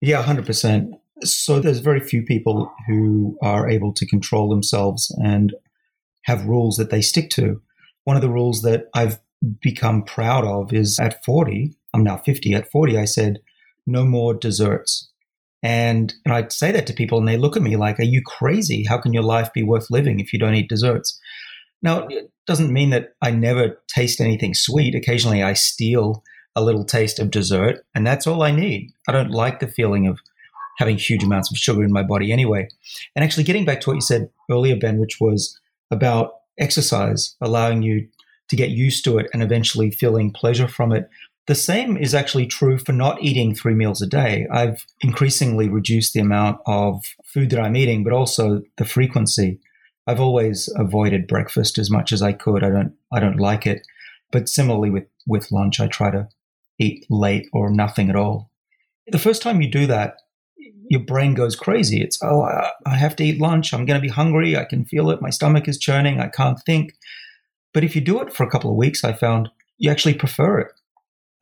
Yeah, 0.00 0.22
100%. 0.22 0.90
So 1.22 1.60
there's 1.60 1.80
very 1.80 2.00
few 2.00 2.22
people 2.22 2.72
who 2.88 3.38
are 3.42 3.68
able 3.68 3.92
to 3.94 4.06
control 4.06 4.48
themselves 4.48 5.14
and 5.22 5.54
have 6.22 6.46
rules 6.46 6.76
that 6.76 6.90
they 6.90 7.02
stick 7.02 7.30
to. 7.30 7.60
One 8.04 8.16
of 8.16 8.22
the 8.22 8.30
rules 8.30 8.62
that 8.62 8.86
I've 8.94 9.20
become 9.60 10.02
proud 10.02 10.44
of 10.44 10.72
is 10.72 10.98
at 10.98 11.24
40, 11.24 11.76
I'm 11.94 12.02
now 12.02 12.16
50, 12.16 12.54
at 12.54 12.70
40, 12.70 12.98
I 12.98 13.04
said, 13.04 13.40
no 13.86 14.04
more 14.04 14.34
desserts. 14.34 15.09
And, 15.62 16.14
and 16.24 16.34
I 16.34 16.48
say 16.48 16.72
that 16.72 16.86
to 16.86 16.94
people 16.94 17.18
and 17.18 17.28
they 17.28 17.36
look 17.36 17.56
at 17.56 17.62
me 17.62 17.76
like, 17.76 17.98
are 17.98 18.04
you 18.04 18.22
crazy? 18.24 18.84
How 18.88 18.98
can 18.98 19.12
your 19.12 19.22
life 19.22 19.52
be 19.52 19.62
worth 19.62 19.90
living 19.90 20.20
if 20.20 20.32
you 20.32 20.38
don't 20.38 20.54
eat 20.54 20.68
desserts? 20.68 21.20
Now, 21.82 22.06
it 22.08 22.30
doesn't 22.46 22.72
mean 22.72 22.90
that 22.90 23.10
I 23.22 23.30
never 23.30 23.82
taste 23.88 24.20
anything 24.20 24.54
sweet. 24.54 24.94
Occasionally 24.94 25.42
I 25.42 25.52
steal 25.52 26.22
a 26.56 26.62
little 26.62 26.84
taste 26.84 27.18
of 27.18 27.30
dessert 27.30 27.84
and 27.94 28.06
that's 28.06 28.26
all 28.26 28.42
I 28.42 28.50
need. 28.50 28.90
I 29.08 29.12
don't 29.12 29.30
like 29.30 29.60
the 29.60 29.68
feeling 29.68 30.06
of 30.06 30.18
having 30.78 30.96
huge 30.96 31.22
amounts 31.22 31.50
of 31.50 31.58
sugar 31.58 31.84
in 31.84 31.92
my 31.92 32.02
body 32.02 32.32
anyway. 32.32 32.68
And 33.14 33.22
actually 33.22 33.44
getting 33.44 33.66
back 33.66 33.80
to 33.82 33.90
what 33.90 33.96
you 33.96 34.00
said 34.00 34.30
earlier, 34.50 34.76
Ben, 34.76 34.98
which 34.98 35.18
was 35.20 35.58
about 35.90 36.32
exercise, 36.58 37.36
allowing 37.40 37.82
you 37.82 38.08
to 38.48 38.56
get 38.56 38.70
used 38.70 39.04
to 39.04 39.18
it 39.18 39.28
and 39.32 39.42
eventually 39.42 39.90
feeling 39.90 40.32
pleasure 40.32 40.68
from 40.68 40.92
it. 40.92 41.08
The 41.46 41.54
same 41.54 41.96
is 41.96 42.14
actually 42.14 42.46
true 42.46 42.78
for 42.78 42.92
not 42.92 43.22
eating 43.22 43.54
three 43.54 43.74
meals 43.74 44.02
a 44.02 44.06
day. 44.06 44.46
I've 44.52 44.84
increasingly 45.00 45.68
reduced 45.68 46.12
the 46.12 46.20
amount 46.20 46.60
of 46.66 47.02
food 47.24 47.50
that 47.50 47.60
I'm 47.60 47.76
eating, 47.76 48.04
but 48.04 48.12
also 48.12 48.62
the 48.76 48.84
frequency. 48.84 49.58
I've 50.06 50.20
always 50.20 50.68
avoided 50.76 51.26
breakfast 51.26 51.78
as 51.78 51.90
much 51.90 52.12
as 52.12 52.22
I 52.22 52.32
could. 52.32 52.62
I 52.62 52.70
don't 52.70 52.94
I 53.12 53.20
don't 53.20 53.40
like 53.40 53.66
it. 53.66 53.82
But 54.32 54.48
similarly 54.48 54.90
with, 54.90 55.06
with 55.26 55.50
lunch, 55.50 55.80
I 55.80 55.86
try 55.86 56.10
to 56.10 56.28
eat 56.78 57.04
late 57.10 57.48
or 57.52 57.70
nothing 57.70 58.10
at 58.10 58.16
all. 58.16 58.50
The 59.08 59.18
first 59.18 59.42
time 59.42 59.60
you 59.60 59.70
do 59.70 59.86
that, 59.86 60.14
your 60.88 61.00
brain 61.00 61.34
goes 61.34 61.56
crazy. 61.56 62.00
It's, 62.02 62.18
oh, 62.22 62.42
I 62.42 62.96
have 62.96 63.16
to 63.16 63.24
eat 63.24 63.40
lunch. 63.40 63.72
I'm 63.72 63.86
going 63.86 64.00
to 64.00 64.06
be 64.06 64.12
hungry. 64.12 64.56
I 64.56 64.64
can 64.64 64.84
feel 64.84 65.10
it. 65.10 65.22
My 65.22 65.30
stomach 65.30 65.68
is 65.68 65.78
churning. 65.78 66.20
I 66.20 66.28
can't 66.28 66.60
think. 66.64 66.94
But 67.72 67.84
if 67.84 67.94
you 67.94 68.00
do 68.00 68.20
it 68.20 68.32
for 68.32 68.44
a 68.44 68.50
couple 68.50 68.70
of 68.70 68.76
weeks, 68.76 69.04
I 69.04 69.12
found 69.12 69.48
you 69.78 69.90
actually 69.90 70.14
prefer 70.14 70.58
it. 70.60 70.72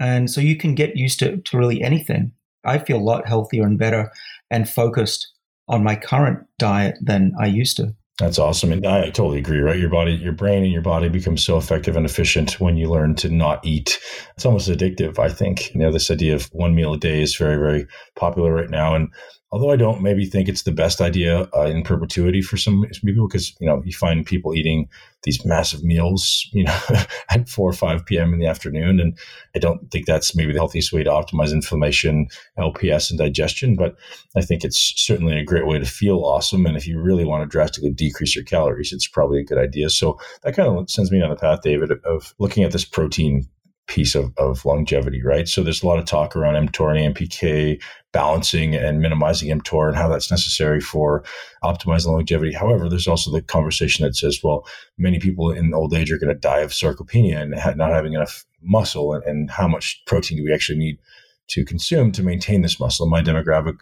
And 0.00 0.30
so 0.30 0.40
you 0.40 0.56
can 0.56 0.74
get 0.74 0.96
used 0.96 1.18
to, 1.20 1.38
to 1.38 1.58
really 1.58 1.82
anything. 1.82 2.32
I 2.64 2.78
feel 2.78 2.98
a 2.98 2.98
lot 2.98 3.26
healthier 3.26 3.64
and 3.64 3.78
better 3.78 4.12
and 4.50 4.68
focused 4.68 5.32
on 5.68 5.82
my 5.82 5.96
current 5.96 6.46
diet 6.58 6.96
than 7.00 7.34
I 7.40 7.46
used 7.46 7.76
to. 7.78 7.94
That's 8.18 8.38
awesome. 8.38 8.72
And 8.72 8.84
I 8.84 9.10
totally 9.10 9.38
agree, 9.38 9.60
right? 9.60 9.78
Your 9.78 9.90
body, 9.90 10.12
your 10.12 10.32
brain 10.32 10.64
and 10.64 10.72
your 10.72 10.82
body 10.82 11.08
become 11.08 11.36
so 11.36 11.56
effective 11.56 11.96
and 11.96 12.04
efficient 12.04 12.60
when 12.60 12.76
you 12.76 12.90
learn 12.90 13.14
to 13.16 13.28
not 13.28 13.64
eat. 13.64 14.00
It's 14.34 14.44
almost 14.44 14.68
addictive, 14.68 15.20
I 15.20 15.28
think. 15.28 15.72
You 15.72 15.80
know, 15.80 15.92
this 15.92 16.10
idea 16.10 16.34
of 16.34 16.46
one 16.46 16.74
meal 16.74 16.94
a 16.94 16.98
day 16.98 17.22
is 17.22 17.36
very, 17.36 17.56
very 17.56 17.86
popular 18.16 18.52
right 18.52 18.70
now. 18.70 18.96
And 18.96 19.08
although 19.50 19.70
I 19.70 19.76
don't 19.76 20.02
maybe 20.02 20.26
think 20.26 20.48
it's 20.48 20.62
the 20.62 20.72
best 20.72 21.00
idea 21.00 21.48
uh, 21.56 21.66
in 21.66 21.82
perpetuity 21.82 22.42
for 22.42 22.56
some 22.56 22.84
people, 23.04 23.26
because 23.26 23.54
you 23.60 23.66
know 23.66 23.82
you 23.84 23.92
find 23.92 24.24
people 24.24 24.54
eating 24.54 24.88
these 25.22 25.44
massive 25.44 25.82
meals, 25.82 26.48
you 26.52 26.64
know, 26.64 26.78
at 27.30 27.48
four 27.48 27.68
or 27.68 27.72
five 27.72 28.04
p.m. 28.06 28.32
in 28.32 28.38
the 28.38 28.46
afternoon, 28.46 29.00
and 29.00 29.18
I 29.54 29.58
don't 29.58 29.90
think 29.90 30.06
that's 30.06 30.36
maybe 30.36 30.52
the 30.52 30.58
healthiest 30.58 30.92
way 30.92 31.02
to 31.02 31.10
optimize 31.10 31.52
inflammation, 31.52 32.28
LPS, 32.58 33.10
and 33.10 33.18
digestion. 33.18 33.74
But 33.74 33.96
I 34.36 34.42
think 34.42 34.64
it's 34.64 34.92
certainly 34.96 35.38
a 35.38 35.44
great 35.44 35.66
way 35.66 35.78
to 35.78 35.86
feel 35.86 36.24
awesome, 36.24 36.66
and 36.66 36.76
if 36.76 36.86
you 36.86 37.00
really 37.00 37.24
want 37.24 37.42
to 37.42 37.48
drastically 37.48 37.90
decrease 37.90 38.34
your 38.34 38.44
calories, 38.44 38.92
it's 38.92 39.08
probably 39.08 39.40
a 39.40 39.44
good 39.44 39.58
idea. 39.58 39.90
So 39.90 40.18
that 40.42 40.54
kind 40.56 40.68
of 40.68 40.90
sends 40.90 41.10
me 41.10 41.22
on 41.22 41.30
the 41.30 41.36
path, 41.36 41.62
David, 41.62 41.90
of 42.04 42.34
looking 42.38 42.64
at 42.64 42.72
this 42.72 42.84
protein 42.84 43.48
piece 43.88 44.14
of, 44.14 44.32
of 44.36 44.64
longevity, 44.64 45.22
right? 45.22 45.48
So 45.48 45.62
there's 45.62 45.82
a 45.82 45.86
lot 45.86 45.98
of 45.98 46.04
talk 46.04 46.36
around 46.36 46.68
mTOR 46.68 46.96
and 46.96 47.14
AMPK 47.14 47.82
balancing 48.12 48.74
and 48.74 49.00
minimizing 49.00 49.48
mTOR 49.58 49.88
and 49.88 49.96
how 49.96 50.08
that's 50.08 50.30
necessary 50.30 50.80
for 50.80 51.24
optimizing 51.64 52.12
longevity. 52.12 52.52
However, 52.52 52.88
there's 52.88 53.08
also 53.08 53.30
the 53.30 53.42
conversation 53.42 54.04
that 54.04 54.14
says, 54.14 54.40
well, 54.44 54.66
many 54.98 55.18
people 55.18 55.50
in 55.50 55.74
old 55.74 55.94
age 55.94 56.12
are 56.12 56.18
going 56.18 56.32
to 56.32 56.38
die 56.38 56.60
of 56.60 56.70
sarcopenia 56.70 57.40
and 57.40 57.76
not 57.76 57.90
having 57.90 58.12
enough 58.12 58.44
muscle 58.62 59.14
and, 59.14 59.24
and 59.24 59.50
how 59.50 59.66
much 59.66 60.02
protein 60.06 60.38
do 60.38 60.44
we 60.44 60.52
actually 60.52 60.78
need 60.78 60.98
to 61.48 61.64
consume 61.64 62.12
to 62.12 62.22
maintain 62.22 62.62
this 62.62 62.78
muscle. 62.78 63.06
My 63.06 63.22
demographic 63.22 63.78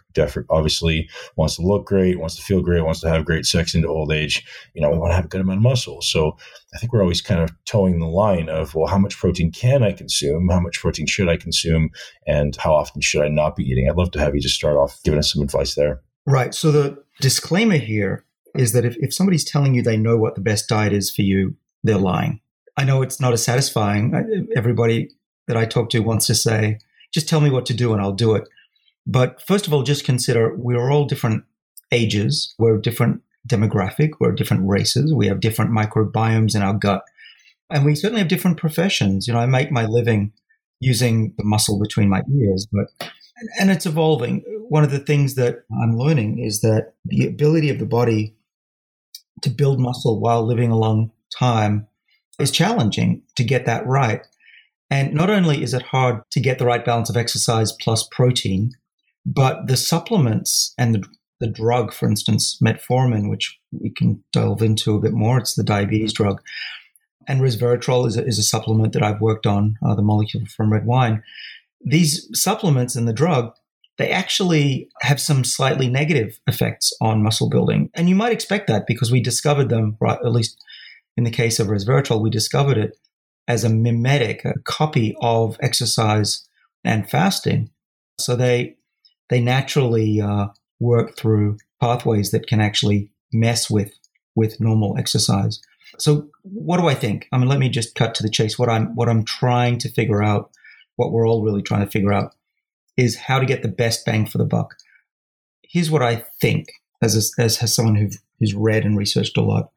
obviously 0.49 1.09
wants 1.35 1.55
to 1.57 1.61
look 1.61 1.85
great, 1.85 2.19
wants 2.19 2.35
to 2.35 2.41
feel 2.41 2.61
great, 2.61 2.83
wants 2.83 3.01
to 3.01 3.09
have 3.09 3.25
great 3.25 3.45
sex 3.45 3.75
into 3.75 3.87
old 3.87 4.11
age. 4.11 4.45
You 4.73 4.81
know, 4.81 4.89
we 4.89 4.97
want 4.97 5.11
to 5.11 5.15
have 5.15 5.25
a 5.25 5.29
good 5.29 5.41
amount 5.41 5.57
of 5.57 5.63
muscle. 5.63 6.01
So 6.01 6.37
I 6.73 6.77
think 6.77 6.93
we're 6.93 7.01
always 7.01 7.21
kind 7.21 7.41
of 7.41 7.51
towing 7.65 7.99
the 7.99 8.07
line 8.07 8.49
of, 8.49 8.73
well, 8.73 8.87
how 8.87 8.97
much 8.97 9.17
protein 9.17 9.51
can 9.51 9.83
I 9.83 9.91
consume? 9.91 10.49
How 10.49 10.59
much 10.59 10.79
protein 10.79 11.07
should 11.07 11.29
I 11.29 11.37
consume? 11.37 11.89
And 12.25 12.55
how 12.55 12.73
often 12.73 13.01
should 13.01 13.23
I 13.23 13.27
not 13.27 13.55
be 13.55 13.63
eating? 13.63 13.89
I'd 13.89 13.97
love 13.97 14.11
to 14.11 14.19
have 14.19 14.33
you 14.33 14.41
just 14.41 14.55
start 14.55 14.77
off 14.77 14.99
giving 15.03 15.19
us 15.19 15.31
some 15.33 15.41
advice 15.41 15.75
there. 15.75 16.01
Right. 16.25 16.53
So 16.53 16.71
the 16.71 17.03
disclaimer 17.21 17.77
here 17.77 18.25
is 18.55 18.73
that 18.73 18.85
if, 18.85 18.95
if 18.97 19.13
somebody's 19.13 19.45
telling 19.45 19.75
you 19.75 19.81
they 19.81 19.97
know 19.97 20.17
what 20.17 20.35
the 20.35 20.41
best 20.41 20.67
diet 20.67 20.93
is 20.93 21.13
for 21.13 21.21
you, 21.21 21.55
they're 21.83 21.97
lying. 21.97 22.41
I 22.75 22.83
know 22.83 23.01
it's 23.01 23.19
not 23.19 23.33
as 23.33 23.43
satisfying. 23.43 24.47
Everybody 24.55 25.09
that 25.47 25.57
I 25.57 25.65
talk 25.65 25.89
to 25.91 25.99
wants 25.99 26.27
to 26.27 26.35
say, 26.35 26.79
just 27.13 27.29
tell 27.29 27.41
me 27.41 27.49
what 27.49 27.65
to 27.67 27.73
do 27.73 27.93
and 27.93 28.01
I'll 28.01 28.13
do 28.13 28.35
it. 28.35 28.47
But 29.05 29.41
first 29.41 29.67
of 29.67 29.73
all, 29.73 29.83
just 29.83 30.03
consider 30.03 30.53
we're 30.55 30.91
all 30.91 31.05
different 31.05 31.45
ages, 31.91 32.53
we're 32.59 32.77
different 32.77 33.21
demographic, 33.47 34.11
we're 34.19 34.33
different 34.33 34.67
races, 34.67 35.13
we 35.13 35.27
have 35.27 35.39
different 35.39 35.71
microbiomes 35.71 36.55
in 36.55 36.61
our 36.61 36.73
gut, 36.73 37.03
and 37.69 37.85
we 37.85 37.95
certainly 37.95 38.19
have 38.19 38.27
different 38.27 38.57
professions. 38.57 39.27
You 39.27 39.33
know, 39.33 39.39
I 39.39 39.45
make 39.45 39.71
my 39.71 39.85
living 39.85 40.33
using 40.79 41.33
the 41.37 41.43
muscle 41.43 41.79
between 41.79 42.09
my 42.09 42.21
ears, 42.39 42.67
but 42.71 43.09
and 43.59 43.69
it's 43.69 43.85
evolving. 43.85 44.43
One 44.69 44.83
of 44.83 44.91
the 44.91 44.99
things 44.99 45.35
that 45.35 45.63
I'm 45.81 45.97
learning 45.97 46.39
is 46.39 46.61
that 46.61 46.93
the 47.05 47.25
ability 47.25 47.69
of 47.69 47.79
the 47.79 47.85
body 47.85 48.35
to 49.43 49.49
build 49.49 49.79
muscle 49.79 50.19
while 50.19 50.45
living 50.45 50.71
a 50.71 50.77
long 50.77 51.11
time 51.37 51.87
is 52.39 52.51
challenging 52.51 53.21
to 53.35 53.43
get 53.43 53.65
that 53.65 53.85
right. 53.85 54.21
And 54.89 55.13
not 55.13 55.29
only 55.29 55.63
is 55.63 55.73
it 55.73 55.81
hard 55.81 56.21
to 56.31 56.39
get 56.39 56.59
the 56.59 56.65
right 56.65 56.83
balance 56.83 57.09
of 57.09 57.17
exercise 57.17 57.71
plus 57.73 58.07
protein, 58.11 58.71
but 59.25 59.67
the 59.67 59.77
supplements 59.77 60.73
and 60.77 60.95
the, 60.95 61.03
the 61.41 61.47
drug, 61.47 61.93
for 61.93 62.07
instance, 62.07 62.57
metformin, 62.63 63.29
which 63.29 63.59
we 63.71 63.89
can 63.89 64.23
delve 64.31 64.61
into 64.61 64.95
a 64.95 65.01
bit 65.01 65.13
more, 65.13 65.37
it's 65.37 65.55
the 65.55 65.63
diabetes 65.63 66.13
drug, 66.13 66.41
and 67.27 67.41
resveratrol 67.41 68.07
is 68.07 68.15
a, 68.15 68.25
is 68.25 68.39
a 68.39 68.43
supplement 68.43 68.93
that 68.93 69.03
I've 69.03 69.19
worked 69.19 69.45
on, 69.45 69.75
uh, 69.85 69.95
the 69.95 70.01
molecule 70.01 70.45
from 70.45 70.71
red 70.71 70.85
wine. 70.85 71.21
These 71.83 72.29
supplements 72.33 72.95
and 72.95 73.07
the 73.07 73.13
drug, 73.13 73.53
they 73.97 74.09
actually 74.09 74.89
have 75.01 75.19
some 75.19 75.43
slightly 75.43 75.89
negative 75.89 76.39
effects 76.47 76.93
on 77.01 77.23
muscle 77.23 77.49
building. 77.49 77.89
And 77.93 78.07
you 78.07 78.15
might 78.15 78.31
expect 78.31 78.67
that 78.67 78.87
because 78.87 79.11
we 79.11 79.21
discovered 79.21 79.69
them, 79.69 79.97
right, 79.99 80.19
at 80.23 80.31
least 80.31 80.63
in 81.17 81.25
the 81.25 81.31
case 81.31 81.59
of 81.59 81.67
resveratrol, 81.67 82.21
we 82.21 82.29
discovered 82.29 82.77
it 82.77 82.97
as 83.47 83.63
a 83.63 83.69
mimetic, 83.69 84.43
a 84.45 84.59
copy 84.65 85.15
of 85.21 85.57
exercise 85.61 86.47
and 86.83 87.09
fasting. 87.09 87.69
So 88.19 88.35
they 88.35 88.75
they 89.29 89.41
naturally 89.41 90.21
uh, 90.21 90.47
work 90.79 91.17
through 91.17 91.57
pathways 91.81 92.31
that 92.31 92.47
can 92.47 92.59
actually 92.59 93.09
mess 93.31 93.69
with 93.69 93.93
with 94.35 94.59
normal 94.59 94.97
exercise. 94.97 95.61
So 95.97 96.29
what 96.43 96.77
do 96.77 96.87
I 96.87 96.93
think? 96.93 97.27
I 97.31 97.37
mean, 97.37 97.47
let 97.47 97.59
me 97.59 97.69
just 97.69 97.95
cut 97.95 98.13
to 98.15 98.23
the 98.23 98.29
chase. 98.29 98.59
What 98.59 98.69
I'm 98.69 98.95
what 98.95 99.09
I'm 99.09 99.23
trying 99.23 99.77
to 99.79 99.89
figure 99.89 100.23
out, 100.23 100.51
what 100.95 101.11
we're 101.11 101.27
all 101.27 101.43
really 101.43 101.61
trying 101.61 101.85
to 101.85 101.91
figure 101.91 102.13
out, 102.13 102.35
is 102.97 103.15
how 103.15 103.39
to 103.39 103.45
get 103.45 103.61
the 103.61 103.67
best 103.67 104.05
bang 104.05 104.25
for 104.25 104.37
the 104.37 104.45
buck. 104.45 104.75
Here's 105.61 105.91
what 105.91 106.01
I 106.01 106.23
think, 106.39 106.67
as 107.01 107.15
a, 107.15 107.41
as, 107.41 107.61
as 107.61 107.75
someone 107.75 107.95
who, 107.95 108.09
who's 108.39 108.55
read 108.55 108.85
and 108.85 108.97
researched 108.97 109.37
a 109.37 109.41
lot. 109.41 109.71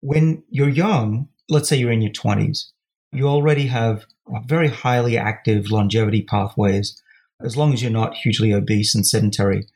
When 0.00 0.42
you're 0.48 0.68
young, 0.68 1.28
let's 1.48 1.68
say 1.68 1.76
you're 1.76 1.92
in 1.92 2.02
your 2.02 2.12
20s, 2.12 2.64
you 3.12 3.28
already 3.28 3.66
have 3.66 4.06
very 4.46 4.68
highly 4.68 5.18
active 5.18 5.70
longevity 5.70 6.22
pathways. 6.22 7.00
As 7.40 7.56
long 7.56 7.72
as 7.72 7.82
you're 7.82 7.90
not 7.90 8.14
hugely 8.14 8.52
obese 8.52 8.94
and 8.94 9.06
sedentary, 9.06 9.66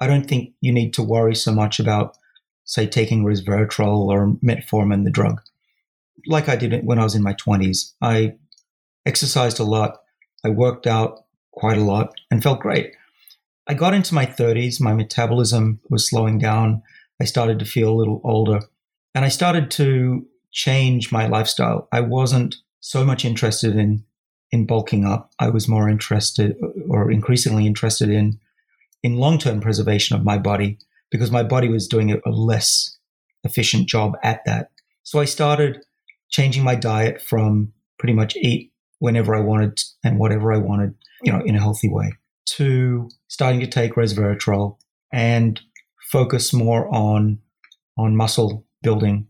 I 0.00 0.06
don't 0.06 0.26
think 0.26 0.54
you 0.60 0.72
need 0.72 0.94
to 0.94 1.02
worry 1.02 1.34
so 1.34 1.52
much 1.52 1.80
about, 1.80 2.16
say, 2.64 2.86
taking 2.86 3.24
resveratrol 3.24 4.06
or 4.06 4.34
metformin, 4.44 5.04
the 5.04 5.10
drug. 5.10 5.40
Like 6.26 6.48
I 6.48 6.56
did 6.56 6.84
when 6.84 6.98
I 6.98 7.04
was 7.04 7.14
in 7.14 7.22
my 7.22 7.34
20s, 7.34 7.92
I 8.00 8.34
exercised 9.04 9.58
a 9.58 9.64
lot, 9.64 10.00
I 10.44 10.48
worked 10.48 10.86
out 10.86 11.24
quite 11.52 11.78
a 11.78 11.84
lot, 11.84 12.12
and 12.30 12.42
felt 12.42 12.60
great. 12.60 12.94
I 13.66 13.74
got 13.74 13.94
into 13.94 14.14
my 14.14 14.24
30s, 14.24 14.80
my 14.80 14.94
metabolism 14.94 15.80
was 15.90 16.08
slowing 16.08 16.38
down. 16.38 16.82
I 17.20 17.24
started 17.24 17.58
to 17.58 17.64
feel 17.64 17.90
a 17.90 17.98
little 17.98 18.20
older, 18.24 18.60
and 19.14 19.24
I 19.24 19.28
started 19.28 19.70
to 19.72 20.26
change 20.52 21.10
my 21.12 21.26
lifestyle. 21.26 21.88
I 21.92 22.00
wasn't 22.00 22.56
so 22.80 23.04
much 23.04 23.24
interested 23.24 23.76
in 23.76 24.04
in 24.50 24.66
bulking 24.66 25.04
up. 25.04 25.30
I 25.38 25.50
was 25.50 25.68
more 25.68 25.88
interested 25.88 26.56
or 26.88 27.10
increasingly 27.10 27.66
interested 27.66 28.08
in 28.08 28.40
in 29.02 29.16
long-term 29.16 29.60
preservation 29.60 30.16
of 30.16 30.24
my 30.24 30.38
body 30.38 30.78
because 31.10 31.30
my 31.30 31.42
body 31.42 31.68
was 31.68 31.86
doing 31.86 32.10
a, 32.12 32.30
less 32.30 32.98
efficient 33.44 33.88
job 33.88 34.16
at 34.22 34.44
that. 34.44 34.70
So 35.04 35.20
I 35.20 35.24
started 35.24 35.84
changing 36.28 36.64
my 36.64 36.74
diet 36.74 37.22
from 37.22 37.72
pretty 37.98 38.12
much 38.12 38.36
eat 38.36 38.72
whenever 38.98 39.34
I 39.34 39.40
wanted 39.40 39.80
and 40.02 40.18
whatever 40.18 40.52
I 40.52 40.58
wanted, 40.58 40.94
you 41.22 41.32
know, 41.32 41.40
in 41.44 41.54
a 41.54 41.60
healthy 41.60 41.88
way, 41.88 42.12
to 42.56 43.08
starting 43.28 43.60
to 43.60 43.66
take 43.66 43.94
resveratrol 43.94 44.76
and 45.12 45.60
focus 46.10 46.52
more 46.52 46.92
on 46.94 47.38
on 47.96 48.16
muscle 48.16 48.64
building 48.82 49.28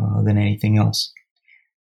uh, 0.00 0.22
than 0.22 0.38
anything 0.38 0.78
else. 0.78 1.12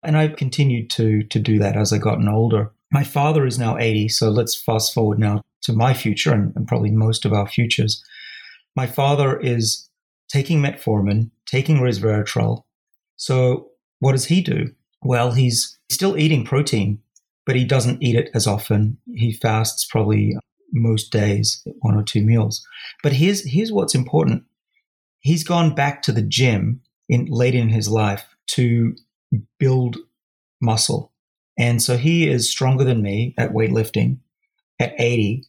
And 0.06 0.18
I've 0.18 0.36
continued 0.36 0.90
to 0.92 1.24
to 1.24 1.40
do 1.40 1.60
that 1.60 1.76
as 1.76 1.92
I 1.92 1.98
gotten 1.98 2.28
older. 2.28 2.72
My 2.92 3.04
father 3.04 3.46
is 3.46 3.60
now 3.60 3.78
80, 3.78 4.10
so 4.10 4.30
let's 4.30 4.56
fast 4.56 4.94
forward 4.94 5.20
now 5.20 5.42
to 5.64 5.74
my 5.74 5.94
future 5.94 6.32
and, 6.32 6.54
and 6.56 6.68
probably 6.68 6.92
most 6.92 7.26
of 7.26 7.34
our 7.34 7.48
futures. 7.48 8.04
My 8.76 8.88
father 8.88 9.40
is 9.40 9.90
taking 10.30 10.62
metformin, 10.62 11.32
taking 11.46 11.78
resveratrol. 11.78 12.64
So 13.18 13.70
what 14.00 14.12
does 14.12 14.26
he 14.26 14.42
do? 14.42 14.74
Well, 15.02 15.32
he's 15.32 15.78
still 15.90 16.18
eating 16.18 16.46
protein, 16.46 17.00
but 17.46 17.56
he 17.56 17.66
doesn't 17.66 18.02
eat 18.04 18.16
it 18.16 18.30
as 18.34 18.48
often. 18.48 18.98
He 19.14 19.34
fasts 19.34 19.86
probably 19.86 20.36
most 20.72 21.12
days, 21.12 21.66
one 21.80 21.96
or 21.96 22.04
two 22.04 22.22
meals. 22.22 22.66
But 23.04 23.14
here's 23.14 23.46
here's 23.50 23.72
what's 23.72 23.96
important. 23.96 24.44
He's 25.20 25.44
gone 25.44 25.74
back 25.74 26.02
to 26.04 26.12
the 26.12 26.22
gym 26.22 26.82
in 27.10 27.26
late 27.26 27.56
in 27.56 27.70
his 27.70 27.88
life 27.88 28.26
to 28.48 28.96
build 29.60 29.98
muscle. 30.62 31.12
And 31.58 31.82
so 31.82 31.98
he 31.98 32.27
is 32.27 32.50
stronger 32.50 32.84
than 32.84 33.01
me 33.01 33.34
at 33.38 33.54
weightlifting 33.54 34.18
at 34.80 34.94
80. 35.00 35.44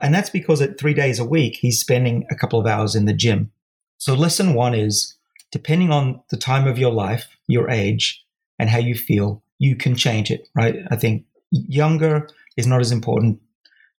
And 0.00 0.14
that's 0.14 0.30
because 0.30 0.62
at 0.62 0.78
three 0.78 0.94
days 0.94 1.18
a 1.18 1.24
week, 1.24 1.56
he's 1.56 1.80
spending 1.80 2.26
a 2.30 2.34
couple 2.34 2.58
of 2.58 2.66
hours 2.66 2.94
in 2.94 3.04
the 3.04 3.12
gym. 3.12 3.52
So, 3.98 4.14
lesson 4.14 4.54
one 4.54 4.74
is 4.74 5.16
depending 5.52 5.90
on 5.90 6.22
the 6.30 6.38
time 6.38 6.66
of 6.66 6.78
your 6.78 6.92
life, 6.92 7.26
your 7.46 7.68
age, 7.68 8.24
and 8.58 8.70
how 8.70 8.78
you 8.78 8.94
feel, 8.94 9.42
you 9.58 9.76
can 9.76 9.94
change 9.94 10.30
it, 10.30 10.48
right? 10.54 10.76
I 10.90 10.96
think 10.96 11.24
younger 11.50 12.28
is 12.56 12.66
not 12.66 12.80
as 12.80 12.92
important 12.92 13.40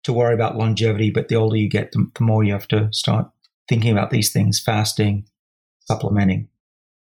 to 0.05 0.13
worry 0.13 0.35
about 0.35 0.57
longevity, 0.57 1.11
but 1.11 1.29
the 1.29 1.35
older 1.35 1.57
you 1.57 1.69
get, 1.69 1.93
the, 1.93 2.09
more 2.21 2.43
you 2.43 2.53
have 2.53 2.69
to 2.69 2.89
start 2.93 3.31
thinking 3.69 3.93
about 3.93 4.11
these 4.11 4.33
things 4.33 4.61
fasting, 4.61 5.27
supplementing. 5.81 6.49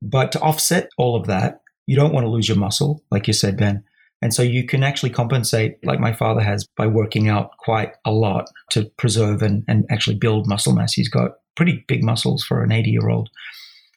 But 0.02 0.32
to 0.32 0.40
offset 0.40 0.90
all 0.98 1.16
of 1.16 1.26
that, 1.26 1.62
you 1.90 1.96
don't 1.96 2.12
want 2.12 2.22
to 2.24 2.30
lose 2.30 2.46
your 2.46 2.56
muscle, 2.56 3.02
like 3.10 3.26
you 3.26 3.32
said, 3.32 3.56
Ben. 3.56 3.82
And 4.22 4.32
so 4.32 4.42
you 4.42 4.64
can 4.64 4.84
actually 4.84 5.10
compensate, 5.10 5.84
like 5.84 5.98
my 5.98 6.12
father 6.12 6.40
has, 6.40 6.64
by 6.76 6.86
working 6.86 7.28
out 7.28 7.56
quite 7.58 7.94
a 8.04 8.12
lot 8.12 8.48
to 8.70 8.84
preserve 8.96 9.42
and, 9.42 9.64
and 9.66 9.86
actually 9.90 10.14
build 10.14 10.46
muscle 10.46 10.72
mass. 10.72 10.92
He's 10.92 11.08
got 11.08 11.32
pretty 11.56 11.84
big 11.88 12.04
muscles 12.04 12.44
for 12.44 12.62
an 12.62 12.70
80 12.70 12.90
year 12.92 13.08
old. 13.08 13.28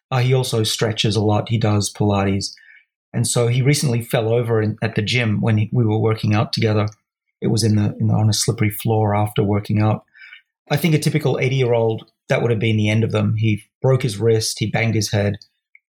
Uh, 0.10 0.22
he 0.22 0.34
also 0.34 0.64
stretches 0.64 1.16
a 1.16 1.22
lot. 1.22 1.50
He 1.50 1.60
does 1.60 1.94
Pilates. 1.94 2.56
And 3.14 3.28
so 3.28 3.46
he 3.46 3.62
recently 3.62 4.02
fell 4.02 4.34
over 4.34 4.60
in, 4.60 4.76
at 4.82 4.96
the 4.96 5.04
gym 5.04 5.40
when 5.40 5.60
he, 5.60 5.70
we 5.72 5.86
were 5.86 6.00
working 6.00 6.34
out 6.34 6.52
together. 6.52 6.88
It 7.42 7.50
was 7.50 7.64
in 7.64 7.76
the, 7.76 7.96
in 8.00 8.08
the 8.08 8.16
on 8.16 8.28
a 8.28 8.34
slippery 8.34 8.72
floor 8.72 9.14
after 9.16 9.44
working 9.44 9.84
out. 9.84 10.04
I 10.68 10.78
think 10.78 10.96
a 10.96 11.00
typical 11.00 11.38
80 11.38 11.56
year 11.58 11.74
old, 11.74 12.10
that 12.30 12.42
would 12.42 12.50
have 12.50 12.60
been 12.60 12.78
the 12.78 12.90
end 12.90 13.04
of 13.04 13.12
them. 13.12 13.36
He 13.38 13.66
broke 13.84 14.02
his 14.02 14.18
wrist, 14.18 14.58
he 14.58 14.66
banged 14.66 14.96
his 14.96 15.12
head. 15.12 15.36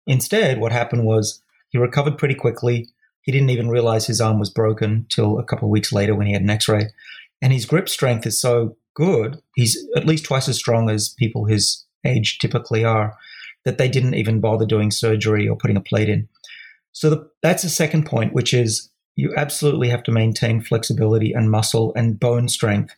Instead, 0.05 0.59
what 0.59 0.71
happened 0.71 1.03
was 1.03 1.41
he 1.75 1.79
recovered 1.79 2.17
pretty 2.17 2.35
quickly. 2.35 2.87
He 3.23 3.33
didn't 3.33 3.49
even 3.49 3.67
realize 3.67 4.07
his 4.07 4.21
arm 4.21 4.39
was 4.39 4.49
broken 4.49 5.05
till 5.09 5.37
a 5.37 5.43
couple 5.43 5.67
of 5.67 5.71
weeks 5.71 5.91
later 5.91 6.15
when 6.15 6.25
he 6.25 6.31
had 6.31 6.41
an 6.41 6.49
x 6.49 6.69
ray. 6.69 6.87
And 7.41 7.51
his 7.51 7.65
grip 7.65 7.89
strength 7.89 8.25
is 8.25 8.39
so 8.39 8.77
good, 8.93 9.41
he's 9.55 9.77
at 9.97 10.05
least 10.05 10.23
twice 10.23 10.47
as 10.47 10.55
strong 10.55 10.89
as 10.89 11.09
people 11.09 11.43
his 11.43 11.83
age 12.05 12.39
typically 12.39 12.85
are, 12.85 13.17
that 13.65 13.77
they 13.77 13.89
didn't 13.89 14.13
even 14.13 14.39
bother 14.39 14.65
doing 14.65 14.89
surgery 14.89 15.49
or 15.49 15.57
putting 15.57 15.75
a 15.75 15.81
plate 15.81 16.07
in. 16.07 16.29
So 16.93 17.09
the, 17.09 17.29
that's 17.43 17.63
the 17.63 17.69
second 17.69 18.05
point, 18.05 18.31
which 18.31 18.53
is 18.53 18.89
you 19.17 19.33
absolutely 19.35 19.89
have 19.89 20.03
to 20.03 20.13
maintain 20.13 20.61
flexibility 20.61 21.33
and 21.33 21.51
muscle 21.51 21.91
and 21.93 22.17
bone 22.17 22.47
strength 22.47 22.95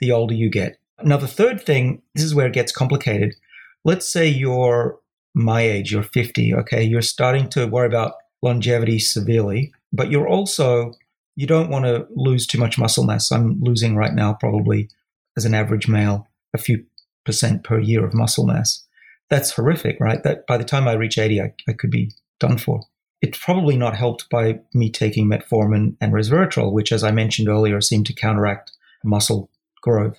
the 0.00 0.10
older 0.10 0.34
you 0.34 0.50
get. 0.50 0.80
Now, 1.04 1.16
the 1.16 1.28
third 1.28 1.60
thing, 1.60 2.02
this 2.16 2.24
is 2.24 2.34
where 2.34 2.48
it 2.48 2.54
gets 2.54 2.72
complicated. 2.72 3.36
Let's 3.84 4.10
say 4.10 4.26
you're 4.26 4.98
my 5.36 5.60
age, 5.60 5.92
you're 5.92 6.02
50, 6.02 6.54
okay? 6.54 6.82
You're 6.82 7.02
starting 7.02 7.48
to 7.50 7.66
worry 7.66 7.86
about 7.86 8.14
longevity 8.40 8.98
severely, 8.98 9.70
but 9.92 10.10
you're 10.10 10.26
also, 10.26 10.94
you 11.36 11.46
don't 11.46 11.68
want 11.68 11.84
to 11.84 12.06
lose 12.16 12.46
too 12.46 12.58
much 12.58 12.78
muscle 12.78 13.04
mass. 13.04 13.30
I'm 13.30 13.60
losing 13.60 13.96
right 13.96 14.14
now, 14.14 14.32
probably 14.32 14.88
as 15.36 15.44
an 15.44 15.54
average 15.54 15.88
male, 15.88 16.26
a 16.54 16.58
few 16.58 16.86
percent 17.26 17.64
per 17.64 17.78
year 17.78 18.02
of 18.02 18.14
muscle 18.14 18.46
mass. 18.46 18.82
That's 19.28 19.50
horrific, 19.50 19.98
right? 20.00 20.22
That 20.22 20.46
by 20.46 20.56
the 20.56 20.64
time 20.64 20.88
I 20.88 20.94
reach 20.94 21.18
80, 21.18 21.42
I, 21.42 21.52
I 21.68 21.74
could 21.74 21.90
be 21.90 22.12
done 22.40 22.56
for. 22.56 22.80
It's 23.20 23.38
probably 23.38 23.76
not 23.76 23.94
helped 23.94 24.30
by 24.30 24.60
me 24.72 24.90
taking 24.90 25.28
metformin 25.28 25.96
and 26.00 26.14
resveratrol, 26.14 26.72
which, 26.72 26.92
as 26.92 27.04
I 27.04 27.10
mentioned 27.10 27.48
earlier, 27.48 27.82
seem 27.82 28.04
to 28.04 28.14
counteract 28.14 28.72
muscle 29.04 29.50
growth. 29.82 30.18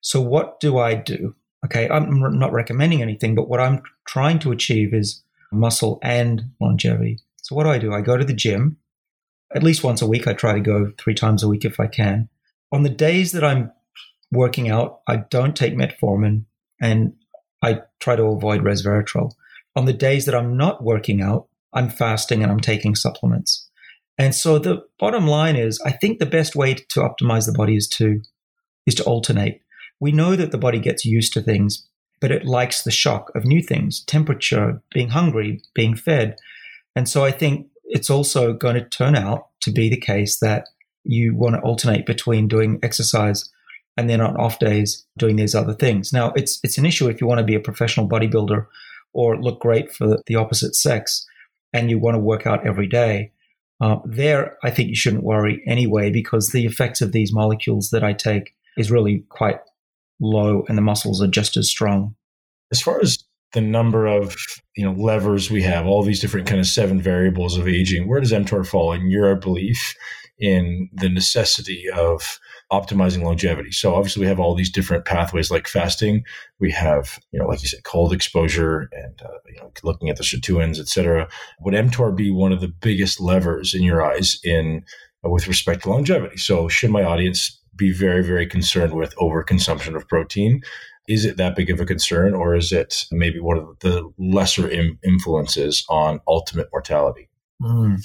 So, 0.00 0.20
what 0.20 0.60
do 0.60 0.78
I 0.78 0.94
do? 0.94 1.34
Okay, 1.64 1.88
I'm 1.88 2.38
not 2.38 2.52
recommending 2.52 3.02
anything, 3.02 3.34
but 3.34 3.48
what 3.48 3.60
I'm 3.60 3.82
trying 4.06 4.38
to 4.40 4.52
achieve 4.52 4.92
is 4.92 5.22
muscle 5.52 5.98
and 6.02 6.50
longevity. 6.60 7.20
So 7.42 7.54
what 7.54 7.64
do 7.64 7.70
I 7.70 7.78
do? 7.78 7.92
I 7.92 8.00
go 8.00 8.16
to 8.16 8.24
the 8.24 8.34
gym 8.34 8.78
at 9.54 9.62
least 9.62 9.84
once 9.84 10.02
a 10.02 10.06
week. 10.06 10.26
I 10.26 10.32
try 10.32 10.54
to 10.54 10.60
go 10.60 10.92
three 10.98 11.14
times 11.14 11.42
a 11.42 11.48
week 11.48 11.64
if 11.64 11.78
I 11.78 11.86
can. 11.86 12.28
On 12.72 12.82
the 12.82 12.88
days 12.88 13.32
that 13.32 13.44
I'm 13.44 13.70
working 14.30 14.70
out, 14.70 15.00
I 15.06 15.16
don't 15.16 15.54
take 15.54 15.74
metformin 15.74 16.46
and 16.80 17.14
I 17.62 17.82
try 18.00 18.16
to 18.16 18.24
avoid 18.24 18.62
resveratrol. 18.62 19.32
On 19.76 19.84
the 19.84 19.92
days 19.92 20.24
that 20.26 20.34
I'm 20.34 20.56
not 20.56 20.82
working 20.82 21.22
out, 21.22 21.48
I'm 21.72 21.88
fasting 21.88 22.42
and 22.42 22.50
I'm 22.50 22.60
taking 22.60 22.94
supplements. 22.94 23.68
And 24.18 24.34
so 24.34 24.58
the 24.58 24.82
bottom 24.98 25.26
line 25.26 25.56
is 25.56 25.80
I 25.84 25.92
think 25.92 26.18
the 26.18 26.26
best 26.26 26.54
way 26.54 26.74
to 26.74 27.00
optimize 27.00 27.46
the 27.46 27.56
body 27.56 27.76
is 27.76 27.88
to 27.88 28.20
is 28.86 28.94
to 28.96 29.04
alternate. 29.04 29.61
We 30.02 30.10
know 30.10 30.34
that 30.34 30.50
the 30.50 30.58
body 30.58 30.80
gets 30.80 31.04
used 31.04 31.32
to 31.34 31.40
things, 31.40 31.86
but 32.20 32.32
it 32.32 32.44
likes 32.44 32.82
the 32.82 32.90
shock 32.90 33.30
of 33.36 33.44
new 33.44 33.62
things, 33.62 34.02
temperature, 34.02 34.82
being 34.92 35.10
hungry, 35.10 35.62
being 35.74 35.94
fed. 35.94 36.40
And 36.96 37.08
so 37.08 37.24
I 37.24 37.30
think 37.30 37.68
it's 37.84 38.10
also 38.10 38.52
going 38.52 38.74
to 38.74 38.84
turn 38.84 39.14
out 39.14 39.46
to 39.60 39.70
be 39.70 39.88
the 39.88 39.96
case 39.96 40.40
that 40.40 40.64
you 41.04 41.36
want 41.36 41.54
to 41.54 41.60
alternate 41.60 42.04
between 42.04 42.48
doing 42.48 42.80
exercise 42.82 43.48
and 43.96 44.10
then 44.10 44.20
on 44.20 44.36
off 44.38 44.58
days 44.58 45.06
doing 45.18 45.36
these 45.36 45.54
other 45.54 45.72
things. 45.72 46.12
Now, 46.12 46.32
it's 46.34 46.58
it's 46.64 46.78
an 46.78 46.84
issue 46.84 47.08
if 47.08 47.20
you 47.20 47.28
want 47.28 47.38
to 47.38 47.52
be 47.52 47.54
a 47.54 47.60
professional 47.60 48.08
bodybuilder 48.08 48.66
or 49.12 49.40
look 49.40 49.60
great 49.60 49.92
for 49.92 50.20
the 50.26 50.34
opposite 50.34 50.74
sex 50.74 51.24
and 51.72 51.90
you 51.90 52.00
want 52.00 52.16
to 52.16 52.18
work 52.18 52.44
out 52.44 52.66
every 52.66 52.88
day. 52.88 53.30
Uh, 53.80 53.98
there, 54.04 54.58
I 54.64 54.70
think 54.72 54.88
you 54.88 54.96
shouldn't 54.96 55.22
worry 55.22 55.62
anyway 55.64 56.10
because 56.10 56.48
the 56.48 56.66
effects 56.66 57.00
of 57.00 57.12
these 57.12 57.32
molecules 57.32 57.90
that 57.90 58.02
I 58.02 58.14
take 58.14 58.56
is 58.76 58.90
really 58.90 59.24
quite 59.28 59.60
low 60.22 60.64
and 60.68 60.78
the 60.78 60.82
muscles 60.82 61.20
are 61.20 61.28
just 61.28 61.56
as 61.56 61.68
strong. 61.68 62.14
As 62.70 62.80
far 62.80 63.00
as 63.00 63.22
the 63.52 63.60
number 63.60 64.06
of 64.06 64.34
you 64.76 64.84
know 64.84 64.92
levers 64.92 65.50
we 65.50 65.62
have, 65.62 65.86
all 65.86 66.02
these 66.02 66.20
different 66.20 66.46
kind 66.46 66.60
of 66.60 66.66
seven 66.66 67.00
variables 67.00 67.58
of 67.58 67.68
aging. 67.68 68.08
Where 68.08 68.20
does 68.20 68.32
mTOR 68.32 68.66
fall 68.66 68.92
in 68.92 69.10
your 69.10 69.36
belief 69.36 69.94
in 70.38 70.88
the 70.94 71.08
necessity 71.08 71.84
of 71.94 72.38
optimizing 72.72 73.22
longevity. 73.22 73.70
So 73.70 73.94
obviously 73.94 74.22
we 74.22 74.26
have 74.26 74.40
all 74.40 74.54
these 74.54 74.72
different 74.72 75.04
pathways 75.04 75.50
like 75.50 75.68
fasting. 75.68 76.24
We 76.58 76.72
have, 76.72 77.18
you 77.30 77.38
know, 77.38 77.46
like 77.46 77.62
you 77.62 77.68
said, 77.68 77.84
cold 77.84 78.12
exposure 78.12 78.88
and, 78.92 79.22
uh, 79.22 79.38
you 79.46 79.60
know, 79.60 79.70
looking 79.84 80.08
at 80.08 80.16
the 80.16 80.24
sirtuins, 80.24 80.80
et 80.80 80.88
cetera. 80.88 81.28
Would 81.60 81.74
mTOR 81.74 82.16
be 82.16 82.30
one 82.30 82.50
of 82.50 82.60
the 82.60 82.72
biggest 82.80 83.20
levers 83.20 83.74
in 83.74 83.82
your 83.82 84.02
eyes 84.02 84.38
in 84.42 84.84
uh, 85.24 85.28
with 85.28 85.46
respect 85.46 85.82
to 85.82 85.90
longevity? 85.90 86.38
So 86.38 86.66
should 86.66 86.90
my 86.90 87.04
audience 87.04 87.61
be 87.76 87.92
very, 87.92 88.22
very 88.22 88.46
concerned 88.46 88.94
with 88.94 89.16
overconsumption 89.16 89.96
of 89.96 90.08
protein? 90.08 90.62
Is 91.08 91.24
it 91.24 91.36
that 91.36 91.56
big 91.56 91.70
of 91.70 91.80
a 91.80 91.86
concern 91.86 92.34
or 92.34 92.54
is 92.54 92.72
it 92.72 93.06
maybe 93.10 93.40
one 93.40 93.58
of 93.58 93.78
the 93.80 94.10
lesser 94.18 94.68
Im- 94.68 94.98
influences 95.04 95.84
on 95.88 96.20
ultimate 96.28 96.68
mortality? 96.72 97.28
Mm. 97.60 97.98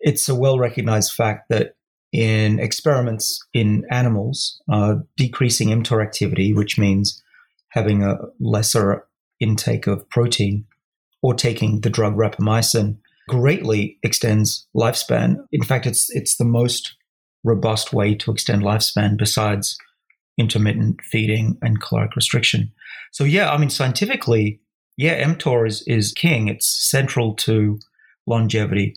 It's 0.00 0.28
a 0.28 0.34
well 0.34 0.58
recognized 0.58 1.12
fact 1.12 1.48
that 1.48 1.74
in 2.12 2.58
experiments 2.58 3.44
in 3.52 3.84
animals, 3.90 4.60
uh, 4.70 4.96
decreasing 5.16 5.68
mTOR 5.68 6.02
activity, 6.02 6.52
which 6.52 6.78
means 6.78 7.22
having 7.70 8.02
a 8.02 8.16
lesser 8.40 9.06
intake 9.40 9.86
of 9.86 10.08
protein 10.08 10.64
or 11.22 11.34
taking 11.34 11.80
the 11.80 11.90
drug 11.90 12.14
rapamycin, 12.14 12.96
greatly 13.28 13.98
extends 14.02 14.66
lifespan. 14.74 15.36
In 15.52 15.62
fact, 15.62 15.86
it's 15.86 16.08
it's 16.10 16.36
the 16.36 16.44
most 16.44 16.94
robust 17.44 17.92
way 17.92 18.14
to 18.14 18.30
extend 18.30 18.62
lifespan 18.62 19.16
besides 19.16 19.78
intermittent 20.38 21.00
feeding 21.02 21.58
and 21.62 21.80
caloric 21.80 22.14
restriction. 22.14 22.72
So 23.12 23.24
yeah, 23.24 23.50
I 23.50 23.58
mean 23.58 23.70
scientifically, 23.70 24.60
yeah, 24.96 25.22
mTOR 25.24 25.66
is 25.66 25.82
is 25.82 26.12
king. 26.12 26.48
It's 26.48 26.68
central 26.90 27.34
to 27.36 27.78
longevity. 28.26 28.94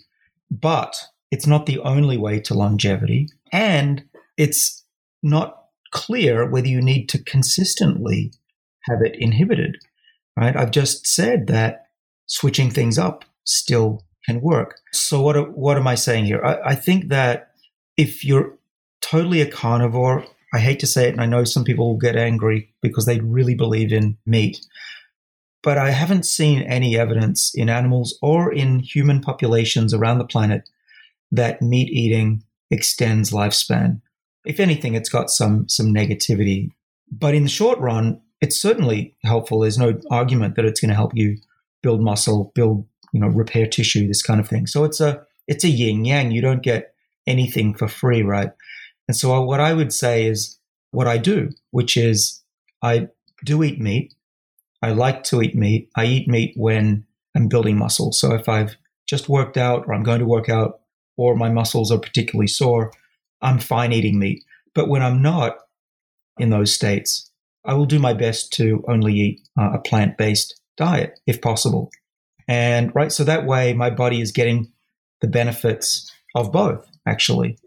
But 0.50 0.94
it's 1.30 1.46
not 1.46 1.66
the 1.66 1.78
only 1.80 2.18
way 2.18 2.38
to 2.40 2.54
longevity. 2.54 3.28
And 3.52 4.04
it's 4.36 4.84
not 5.22 5.64
clear 5.90 6.48
whether 6.48 6.68
you 6.68 6.82
need 6.82 7.08
to 7.10 7.22
consistently 7.24 8.32
have 8.82 9.00
it 9.02 9.16
inhibited, 9.18 9.76
right? 10.36 10.56
I've 10.56 10.70
just 10.70 11.06
said 11.06 11.46
that 11.46 11.86
switching 12.26 12.70
things 12.70 12.98
up 12.98 13.24
still 13.44 14.04
can 14.26 14.40
work. 14.40 14.78
So 14.92 15.20
what, 15.20 15.56
what 15.56 15.76
am 15.76 15.86
I 15.86 15.94
saying 15.94 16.26
here? 16.26 16.44
I, 16.44 16.70
I 16.70 16.74
think 16.74 17.08
that 17.08 17.51
if 17.96 18.24
you're 18.24 18.56
totally 19.00 19.40
a 19.40 19.50
carnivore, 19.50 20.24
I 20.54 20.58
hate 20.58 20.80
to 20.80 20.86
say 20.86 21.08
it, 21.08 21.12
and 21.12 21.20
I 21.20 21.26
know 21.26 21.44
some 21.44 21.64
people 21.64 21.88
will 21.88 21.98
get 21.98 22.16
angry 22.16 22.72
because 22.82 23.06
they 23.06 23.20
really 23.20 23.54
believe 23.54 23.92
in 23.92 24.18
meat. 24.26 24.60
But 25.62 25.78
I 25.78 25.90
haven't 25.90 26.26
seen 26.26 26.62
any 26.62 26.98
evidence 26.98 27.52
in 27.54 27.70
animals 27.70 28.18
or 28.20 28.52
in 28.52 28.80
human 28.80 29.20
populations 29.20 29.94
around 29.94 30.18
the 30.18 30.24
planet 30.24 30.68
that 31.30 31.62
meat 31.62 31.88
eating 31.88 32.42
extends 32.70 33.30
lifespan. 33.30 34.00
If 34.44 34.58
anything, 34.58 34.94
it's 34.94 35.08
got 35.08 35.30
some 35.30 35.68
some 35.68 35.94
negativity. 35.94 36.70
But 37.10 37.34
in 37.34 37.44
the 37.44 37.48
short 37.48 37.78
run, 37.78 38.20
it's 38.40 38.60
certainly 38.60 39.14
helpful. 39.22 39.60
There's 39.60 39.78
no 39.78 40.00
argument 40.10 40.56
that 40.56 40.64
it's 40.64 40.80
going 40.80 40.88
to 40.88 40.96
help 40.96 41.12
you 41.14 41.38
build 41.82 42.00
muscle, 42.00 42.50
build, 42.54 42.86
you 43.12 43.20
know, 43.20 43.28
repair 43.28 43.66
tissue, 43.66 44.08
this 44.08 44.22
kind 44.22 44.40
of 44.40 44.48
thing. 44.48 44.66
So 44.66 44.84
it's 44.84 45.00
a 45.00 45.24
it's 45.46 45.64
a 45.64 45.68
yin 45.68 46.04
yang. 46.04 46.32
You 46.32 46.40
don't 46.40 46.62
get 46.62 46.91
anything 47.26 47.74
for 47.74 47.88
free, 47.88 48.22
right? 48.22 48.50
And 49.08 49.16
so 49.16 49.40
what 49.42 49.60
I 49.60 49.72
would 49.72 49.92
say 49.92 50.26
is 50.26 50.58
what 50.90 51.06
I 51.06 51.18
do, 51.18 51.50
which 51.70 51.96
is 51.96 52.42
I 52.82 53.08
do 53.44 53.62
eat 53.62 53.80
meat. 53.80 54.14
I 54.82 54.92
like 54.92 55.24
to 55.24 55.42
eat 55.42 55.54
meat. 55.54 55.90
I 55.96 56.06
eat 56.06 56.28
meat 56.28 56.54
when 56.56 57.04
I'm 57.34 57.48
building 57.48 57.78
muscle. 57.78 58.12
So 58.12 58.34
if 58.34 58.48
I've 58.48 58.76
just 59.06 59.28
worked 59.28 59.56
out 59.56 59.84
or 59.86 59.94
I'm 59.94 60.02
going 60.02 60.20
to 60.20 60.26
work 60.26 60.48
out 60.48 60.80
or 61.16 61.36
my 61.36 61.50
muscles 61.50 61.90
are 61.90 61.98
particularly 61.98 62.48
sore, 62.48 62.92
I'm 63.40 63.58
fine 63.58 63.92
eating 63.92 64.18
meat. 64.18 64.44
But 64.74 64.88
when 64.88 65.02
I'm 65.02 65.22
not 65.22 65.56
in 66.38 66.50
those 66.50 66.74
states, 66.74 67.30
I 67.64 67.74
will 67.74 67.86
do 67.86 67.98
my 67.98 68.12
best 68.12 68.52
to 68.54 68.84
only 68.88 69.14
eat 69.14 69.40
uh, 69.58 69.72
a 69.74 69.78
plant 69.78 70.16
based 70.16 70.60
diet 70.76 71.20
if 71.26 71.40
possible. 71.40 71.90
And 72.48 72.94
right, 72.94 73.12
so 73.12 73.24
that 73.24 73.46
way 73.46 73.72
my 73.72 73.90
body 73.90 74.20
is 74.20 74.32
getting 74.32 74.72
the 75.20 75.28
benefits 75.28 76.10
of 76.34 76.50
both, 76.50 76.86
actually. 77.06 77.58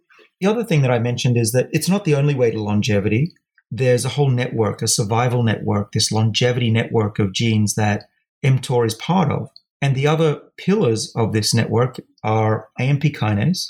The 0.41 0.47
other 0.47 0.63
thing 0.63 0.81
that 0.81 0.91
I 0.91 0.99
mentioned 0.99 1.37
is 1.37 1.51
that 1.51 1.69
it's 1.71 1.89
not 1.89 2.03
the 2.03 2.15
only 2.15 2.35
way 2.35 2.51
to 2.51 2.61
longevity 2.61 3.33
there's 3.71 4.05
a 4.05 4.09
whole 4.09 4.29
network, 4.29 4.81
a 4.81 4.87
survival 4.87 5.43
network, 5.43 5.91
this 5.91 6.11
longevity 6.11 6.69
network 6.69 7.19
of 7.19 7.33
genes 7.33 7.75
that 7.75 8.05
mTOR 8.43 8.85
is 8.85 8.95
part 8.95 9.31
of. 9.31 9.49
And 9.81 9.95
the 9.95 10.07
other 10.07 10.41
pillars 10.57 11.11
of 11.15 11.33
this 11.33 11.53
network 11.53 11.97
are 12.23 12.69
AMP 12.79 13.03
kinase, 13.03 13.67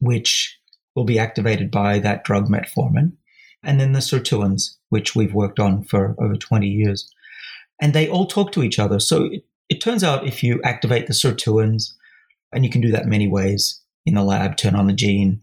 which 0.00 0.58
will 0.94 1.04
be 1.04 1.18
activated 1.18 1.70
by 1.70 1.98
that 2.00 2.24
drug 2.24 2.48
metformin, 2.48 3.12
and 3.62 3.80
then 3.80 3.92
the 3.92 4.00
sirtuins, 4.00 4.76
which 4.90 5.16
we've 5.16 5.34
worked 5.34 5.58
on 5.58 5.84
for 5.84 6.14
over 6.20 6.36
20 6.36 6.66
years. 6.66 7.10
And 7.80 7.92
they 7.92 8.08
all 8.08 8.26
talk 8.26 8.52
to 8.52 8.62
each 8.62 8.78
other. 8.78 9.00
So 9.00 9.24
it, 9.24 9.44
it 9.68 9.80
turns 9.80 10.04
out 10.04 10.26
if 10.26 10.42
you 10.42 10.60
activate 10.62 11.06
the 11.06 11.14
sirtuins, 11.14 11.94
and 12.52 12.64
you 12.64 12.70
can 12.70 12.80
do 12.80 12.92
that 12.92 13.06
many 13.06 13.26
ways 13.26 13.80
in 14.06 14.14
the 14.14 14.22
lab, 14.22 14.56
turn 14.56 14.74
on 14.74 14.86
the 14.86 14.92
gene, 14.92 15.42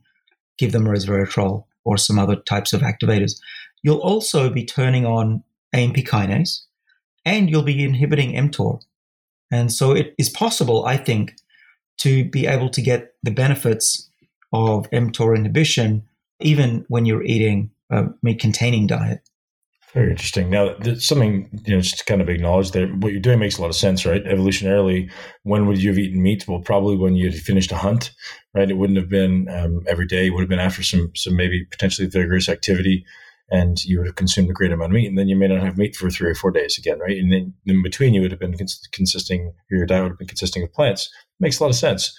give 0.58 0.72
them 0.72 0.86
resveratrol, 0.86 1.66
or 1.84 1.98
some 1.98 2.20
other 2.20 2.36
types 2.36 2.74
of 2.74 2.82
activators. 2.82 3.40
You'll 3.84 4.00
also 4.00 4.50
be 4.50 4.66
turning 4.66 5.06
on 5.06 5.44
AMP 5.74 5.98
kinase 5.98 6.62
and 7.26 7.50
you'll 7.50 7.64
be 7.64 7.84
inhibiting 7.84 8.34
mTOR. 8.34 8.82
And 9.52 9.72
so 9.72 9.92
it 9.92 10.14
is 10.18 10.30
possible, 10.30 10.86
I 10.86 10.98
think, 10.98 11.34
to 11.98 12.26
be 12.26 12.48
able 12.48 12.70
to 12.70 12.82
get 12.82 13.14
the 13.24 13.32
benefits 13.32 14.10
of 14.54 14.90
mTOR 14.92 15.36
inhibition 15.36 16.04
even 16.40 16.86
when 16.88 17.06
you're 17.06 17.24
eating 17.24 17.72
a 17.90 18.06
meat 18.22 18.40
containing 18.40 18.88
diet. 18.88 19.22
Very 19.94 20.12
interesting. 20.12 20.50
Now, 20.50 20.74
something 21.00 21.50
you 21.66 21.76
know, 21.76 21.82
just 21.82 21.98
to 21.98 22.06
kind 22.06 22.22
of 22.22 22.30
acknowledge 22.30 22.72
that 22.72 22.96
what 22.98 23.12
you're 23.12 23.22
doing 23.22 23.40
makes 23.40 23.58
a 23.58 23.62
lot 23.62 23.70
of 23.70 23.76
sense, 23.76 24.06
right? 24.06 24.24
Evolutionarily, 24.24 25.12
when 25.44 25.68
would 25.68 25.84
you 25.84 25.90
have 25.90 26.00
eaten 26.00 26.24
meat? 26.24 26.48
Well, 26.48 26.62
probably 26.62 26.96
when 26.96 27.16
you 27.16 27.30
had 27.30 27.38
finished 27.38 27.74
a 27.74 27.78
hunt, 27.78 28.12
right? 28.54 28.70
It 28.72 28.76
wouldn't 28.78 28.98
have 29.00 29.10
been 29.10 29.50
um, 29.50 29.82
every 29.88 30.08
day. 30.08 30.28
It 30.28 30.30
would 30.30 30.42
have 30.42 30.50
been 30.50 30.60
after 30.60 30.82
some, 30.82 31.12
some 31.16 31.36
maybe 31.36 31.66
potentially 31.70 32.08
vigorous 32.08 32.48
activity, 32.48 33.04
and 33.50 33.84
you 33.84 33.98
would 33.98 34.08
have 34.08 34.16
consumed 34.16 34.50
a 34.50 34.54
great 34.54 34.72
amount 34.72 34.92
of 34.92 34.96
meat, 34.96 35.08
and 35.08 35.18
then 35.18 35.28
you 35.28 35.36
may 35.36 35.50
not 35.50 35.62
have 35.62 35.78
meat 35.78 35.98
for 35.98 36.10
three 36.10 36.30
or 36.30 36.36
four 36.36 36.52
days 36.52 36.78
again, 36.78 37.00
right? 37.00 37.18
And 37.18 37.30
then 37.30 37.54
in 37.66 37.84
between, 37.84 38.14
you 38.14 38.22
would 38.22 38.32
have 38.32 38.40
been 38.40 38.58
cons- 38.58 38.88
consisting, 38.94 39.52
your 39.70 39.86
diet 39.86 40.04
would 40.04 40.12
have 40.12 40.20
been 40.20 40.28
consisting 40.28 40.64
of 40.64 40.72
plants. 40.72 41.10
Makes 41.42 41.60
a 41.60 41.64
lot 41.64 41.70
of 41.70 41.76
sense. 41.76 42.16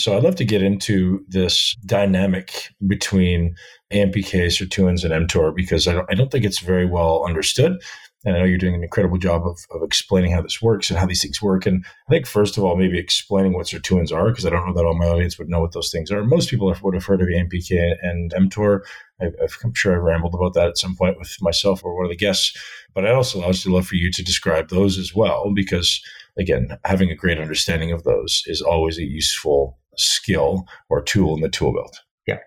So 0.00 0.16
I'd 0.16 0.22
love 0.22 0.36
to 0.36 0.44
get 0.44 0.62
into 0.62 1.24
this 1.28 1.76
dynamic 1.84 2.68
between 2.86 3.54
AMPK, 3.92 4.46
sirtuins, 4.46 5.04
and 5.04 5.28
mTOR 5.28 5.54
because 5.54 5.86
I 5.86 5.92
don't, 5.92 6.06
I 6.10 6.14
don't 6.14 6.30
think 6.30 6.44
it's 6.44 6.60
very 6.60 6.86
well 6.86 7.24
understood. 7.26 7.82
And 8.24 8.36
I 8.36 8.38
know 8.38 8.44
you're 8.44 8.58
doing 8.58 8.74
an 8.74 8.82
incredible 8.82 9.18
job 9.18 9.46
of, 9.46 9.58
of 9.70 9.82
explaining 9.82 10.32
how 10.32 10.42
this 10.42 10.60
works 10.60 10.90
and 10.90 10.98
how 10.98 11.06
these 11.06 11.22
things 11.22 11.40
work. 11.40 11.64
And 11.64 11.84
I 12.06 12.10
think, 12.10 12.26
first 12.26 12.58
of 12.58 12.64
all, 12.64 12.76
maybe 12.76 12.98
explaining 12.98 13.54
what 13.54 13.66
sirtuins 13.66 14.12
are, 14.12 14.28
because 14.28 14.44
I 14.44 14.50
don't 14.50 14.66
know 14.66 14.74
that 14.74 14.84
all 14.84 14.98
my 14.98 15.06
audience 15.06 15.38
would 15.38 15.48
know 15.48 15.60
what 15.60 15.72
those 15.72 15.90
things 15.90 16.10
are. 16.10 16.22
Most 16.22 16.50
people 16.50 16.66
would 16.66 16.94
have 16.94 17.06
heard 17.06 17.22
of 17.22 17.28
AMPK 17.28 17.94
and 18.02 18.32
mTOR. 18.32 18.80
I, 19.22 19.26
am 19.64 19.74
sure 19.74 19.94
I 19.94 19.96
rambled 19.96 20.34
about 20.34 20.54
that 20.54 20.68
at 20.68 20.78
some 20.78 20.96
point 20.96 21.18
with 21.18 21.34
myself 21.40 21.82
or 21.82 21.94
one 21.94 22.04
of 22.04 22.10
the 22.10 22.16
guests. 22.16 22.54
But 22.94 23.06
I 23.06 23.12
also 23.12 23.42
also 23.42 23.70
love 23.70 23.86
for 23.86 23.96
you 23.96 24.10
to 24.12 24.22
describe 24.22 24.68
those 24.68 24.98
as 24.98 25.14
well, 25.14 25.52
because 25.54 26.02
again, 26.38 26.78
having 26.84 27.10
a 27.10 27.16
great 27.16 27.38
understanding 27.38 27.90
of 27.92 28.04
those 28.04 28.42
is 28.46 28.60
always 28.60 28.98
a 28.98 29.04
useful 29.04 29.79
skill 29.96 30.66
or 30.88 31.02
tool 31.02 31.34
in 31.34 31.42
the 31.42 31.48
tool 31.48 31.72
belt. 31.72 32.00
Yeah. 32.26 32.38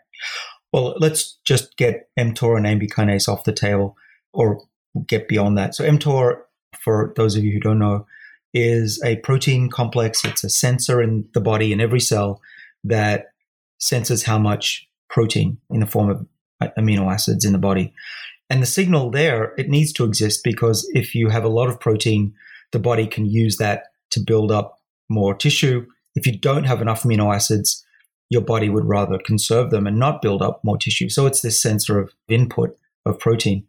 Well, 0.71 0.95
let's 0.99 1.37
just 1.45 1.77
get 1.77 2.09
mTOR 2.17 2.57
and 2.57 2.67
AMP 2.67 2.83
kinase 2.83 3.27
off 3.27 3.43
the 3.43 3.51
table 3.51 3.95
or 4.33 4.63
get 5.07 5.27
beyond 5.27 5.57
that. 5.57 5.75
So 5.75 5.83
mTOR, 5.83 6.41
for 6.79 7.13
those 7.15 7.35
of 7.35 7.43
you 7.43 7.51
who 7.53 7.59
don't 7.59 7.79
know, 7.79 8.05
is 8.53 9.01
a 9.03 9.17
protein 9.17 9.69
complex. 9.69 10.23
It's 10.23 10.43
a 10.43 10.49
sensor 10.49 11.01
in 11.01 11.27
the 11.33 11.41
body 11.41 11.73
in 11.73 11.81
every 11.81 11.99
cell 11.99 12.41
that 12.83 13.27
senses 13.79 14.23
how 14.23 14.37
much 14.37 14.87
protein 15.09 15.57
in 15.69 15.79
the 15.79 15.87
form 15.87 16.09
of 16.09 16.27
amino 16.77 17.11
acids 17.11 17.45
in 17.45 17.51
the 17.51 17.57
body. 17.59 17.93
And 18.49 18.61
the 18.61 18.67
signal 18.67 19.09
there, 19.09 19.53
it 19.57 19.69
needs 19.69 19.91
to 19.93 20.05
exist 20.05 20.41
because 20.43 20.89
if 20.93 21.15
you 21.15 21.29
have 21.29 21.43
a 21.43 21.49
lot 21.49 21.69
of 21.69 21.79
protein, 21.79 22.33
the 22.71 22.79
body 22.79 23.07
can 23.07 23.25
use 23.25 23.57
that 23.57 23.85
to 24.11 24.19
build 24.19 24.51
up 24.51 24.79
more 25.09 25.33
tissue. 25.33 25.85
If 26.15 26.27
you 26.27 26.37
don't 26.37 26.65
have 26.65 26.81
enough 26.81 27.03
amino 27.03 27.33
acids, 27.33 27.83
your 28.29 28.41
body 28.41 28.69
would 28.69 28.85
rather 28.85 29.19
conserve 29.19 29.69
them 29.69 29.87
and 29.87 29.99
not 29.99 30.21
build 30.21 30.41
up 30.41 30.63
more 30.63 30.77
tissue. 30.77 31.09
So 31.09 31.25
it's 31.25 31.41
this 31.41 31.61
sensor 31.61 31.99
of 31.99 32.13
input 32.27 32.77
of 33.05 33.19
protein. 33.19 33.65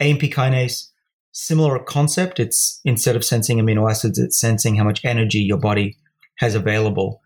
AMP 0.00 0.22
kinase, 0.22 0.88
similar 1.32 1.78
concept. 1.78 2.38
It's 2.38 2.80
instead 2.84 3.16
of 3.16 3.24
sensing 3.24 3.58
amino 3.58 3.90
acids, 3.90 4.18
it's 4.18 4.38
sensing 4.38 4.76
how 4.76 4.84
much 4.84 5.04
energy 5.04 5.40
your 5.40 5.58
body 5.58 5.96
has 6.36 6.54
available. 6.54 7.20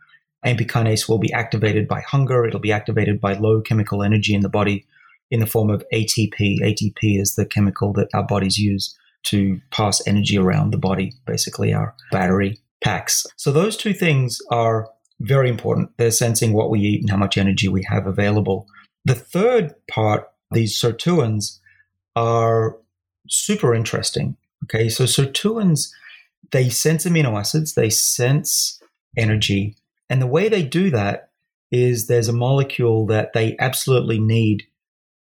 AMP 0.45 0.61
kinase 0.61 1.09
will 1.09 1.19
be 1.19 1.33
activated 1.33 1.87
by 1.87 2.01
hunger. 2.01 2.45
It'll 2.45 2.61
be 2.61 2.73
activated 2.73 3.21
by 3.21 3.35
low 3.35 3.61
chemical 3.61 4.03
energy 4.03 4.35
in 4.35 4.41
the 4.41 4.49
body 4.49 4.87
in 5.31 5.41
the 5.41 5.47
form 5.47 5.71
of 5.71 5.85
ATP. 5.93 6.61
ATP 6.61 7.21
is 7.21 7.35
the 7.35 7.47
chemical 7.47 7.93
that 7.93 8.09
our 8.15 8.25
bodies 8.25 8.59
use 8.59 8.97
to 9.23 9.61
pass 9.71 10.05
energy 10.07 10.39
around 10.39 10.73
the 10.73 10.79
body, 10.79 11.13
basically 11.27 11.75
our 11.75 11.95
battery 12.11 12.61
packs. 12.83 13.27
So 13.37 13.53
those 13.53 13.77
two 13.77 13.93
things 13.93 14.41
are 14.51 14.89
very 15.21 15.49
important. 15.49 15.91
They're 15.97 16.11
sensing 16.11 16.53
what 16.53 16.71
we 16.71 16.81
eat 16.81 17.03
and 17.03 17.11
how 17.11 17.17
much 17.17 17.37
energy 17.37 17.69
we 17.69 17.85
have 17.89 18.07
available. 18.07 18.67
The 19.05 19.15
third 19.15 19.75
part, 19.89 20.29
these 20.51 20.79
sirtuins, 20.81 21.59
are 22.17 22.77
super 23.29 23.75
interesting. 23.75 24.37
Okay, 24.65 24.89
so 24.89 25.05
sirtuins, 25.05 25.91
they 26.53 26.69
sense 26.69 27.05
amino 27.05 27.39
acids, 27.39 27.75
they 27.75 27.91
sense 27.91 28.81
energy, 29.17 29.77
and 30.09 30.21
the 30.21 30.27
way 30.27 30.49
they 30.49 30.63
do 30.63 30.91
that 30.91 31.31
is 31.71 32.07
there's 32.07 32.29
a 32.29 32.33
molecule 32.33 33.07
that 33.07 33.33
they 33.33 33.57
absolutely 33.59 34.19
need 34.19 34.65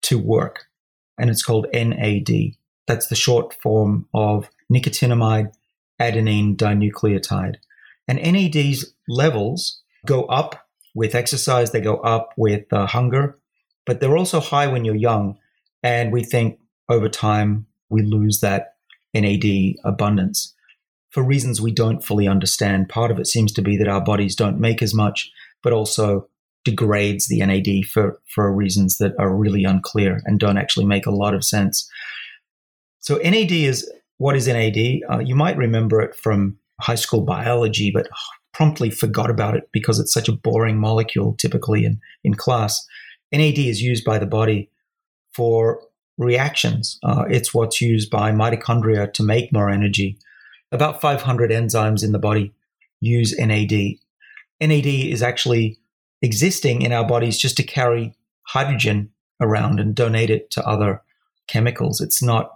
to 0.03 0.17
work, 0.17 0.65
and 1.17 1.29
it's 1.29 1.43
called 1.43 1.67
NAD. 1.73 2.55
That's 2.87 3.07
the 3.07 3.15
short 3.15 3.53
form 3.53 4.07
of 4.13 4.49
nicotinamide 4.73 5.53
adenine 6.01 6.55
dinucleotide. 6.55 7.55
And 8.07 8.19
NAD's 8.19 8.93
levels 9.07 9.81
go 10.05 10.23
up 10.25 10.67
with 10.95 11.15
exercise, 11.15 11.71
they 11.71 11.79
go 11.79 11.97
up 11.97 12.33
with 12.35 12.65
uh, 12.73 12.87
hunger, 12.87 13.37
but 13.85 13.99
they're 13.99 14.17
also 14.17 14.39
high 14.39 14.67
when 14.67 14.83
you're 14.83 14.95
young. 14.95 15.37
And 15.83 16.11
we 16.11 16.23
think 16.23 16.59
over 16.89 17.07
time 17.07 17.67
we 17.89 18.01
lose 18.01 18.41
that 18.41 18.75
NAD 19.13 19.75
abundance 19.83 20.53
for 21.11 21.23
reasons 21.23 21.61
we 21.61 21.71
don't 21.71 22.03
fully 22.03 22.27
understand. 22.27 22.89
Part 22.89 23.11
of 23.11 23.19
it 23.19 23.27
seems 23.27 23.51
to 23.53 23.61
be 23.61 23.77
that 23.77 23.87
our 23.87 24.01
bodies 24.01 24.35
don't 24.35 24.59
make 24.59 24.81
as 24.81 24.93
much, 24.93 25.31
but 25.61 25.73
also 25.73 26.27
degrades 26.63 27.27
the 27.27 27.45
NAD 27.45 27.85
for, 27.85 28.19
for 28.33 28.53
reasons 28.53 28.97
that 28.97 29.13
are 29.19 29.35
really 29.35 29.63
unclear 29.63 30.21
and 30.25 30.39
don't 30.39 30.57
actually 30.57 30.85
make 30.85 31.05
a 31.05 31.11
lot 31.11 31.33
of 31.33 31.43
sense. 31.43 31.89
So, 32.99 33.17
NAD 33.17 33.51
is 33.51 33.91
what 34.21 34.35
is 34.35 34.47
NAD? 34.47 34.99
Uh, 35.09 35.17
you 35.17 35.33
might 35.33 35.57
remember 35.57 35.99
it 35.99 36.13
from 36.13 36.55
high 36.79 36.93
school 36.93 37.21
biology, 37.21 37.89
but 37.89 38.07
promptly 38.53 38.91
forgot 38.91 39.31
about 39.31 39.55
it 39.55 39.67
because 39.71 39.99
it's 39.99 40.13
such 40.13 40.29
a 40.29 40.31
boring 40.31 40.77
molecule 40.77 41.33
typically 41.39 41.85
in, 41.85 41.99
in 42.23 42.35
class. 42.35 42.85
NAD 43.31 43.57
is 43.57 43.81
used 43.81 44.05
by 44.05 44.19
the 44.19 44.27
body 44.27 44.69
for 45.33 45.81
reactions. 46.19 46.99
Uh, 47.01 47.23
it's 47.31 47.51
what's 47.51 47.81
used 47.81 48.11
by 48.11 48.31
mitochondria 48.31 49.11
to 49.11 49.23
make 49.23 49.51
more 49.51 49.71
energy. 49.71 50.19
About 50.71 51.01
500 51.01 51.49
enzymes 51.49 52.03
in 52.03 52.11
the 52.11 52.19
body 52.19 52.53
use 52.99 53.35
NAD. 53.39 53.95
NAD 54.61 54.85
is 54.85 55.23
actually 55.23 55.79
existing 56.21 56.83
in 56.83 56.91
our 56.91 57.07
bodies 57.07 57.39
just 57.39 57.57
to 57.57 57.63
carry 57.63 58.13
hydrogen 58.43 59.09
around 59.41 59.79
and 59.79 59.95
donate 59.95 60.29
it 60.29 60.51
to 60.51 60.63
other 60.63 61.01
chemicals. 61.47 61.99
It's 61.99 62.21
not 62.21 62.51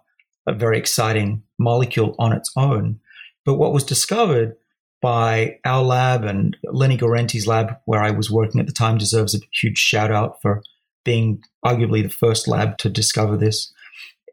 a 0.48 0.54
very 0.54 0.78
exciting 0.78 1.44
molecule 1.58 2.16
on 2.20 2.34
its 2.34 2.52
own. 2.56 3.00
But 3.46 3.56
what 3.56 3.74
was 3.74 3.84
discovered 3.84 4.56
by 5.02 5.60
our 5.66 5.84
lab 5.84 6.24
and 6.24 6.58
Lenny 6.64 6.98
Guarente's 6.98 7.48
lab, 7.48 7.78
where 7.86 8.02
I 8.02 8.12
was 8.12 8.32
working 8.32 8.60
at 8.60 8.68
the 8.68 8.74
time, 8.74 8.98
deserves 8.98 9.36
a 9.36 9.40
huge 9.54 9.78
shout 9.78 10.12
out 10.12 10.42
for 10.42 10.64
being 11.04 11.44
arguably 11.64 12.02
the 12.02 12.10
first 12.10 12.48
lab 12.48 12.78
to 12.80 12.90
discover 12.90 13.38
this. 13.38 13.72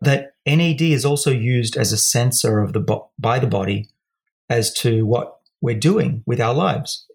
That 0.00 0.34
NAD 0.46 0.80
is 0.80 1.04
also 1.04 1.30
used 1.30 1.76
as 1.76 1.92
a 1.92 1.98
sensor 1.98 2.60
of 2.60 2.72
the 2.72 2.80
bo- 2.80 3.10
by 3.18 3.38
the 3.38 3.46
body 3.46 3.90
as 4.48 4.72
to 4.74 5.04
what 5.06 5.38
we're 5.60 5.78
doing 5.78 6.24
with 6.26 6.40
our 6.40 6.54
lives. 6.54 7.06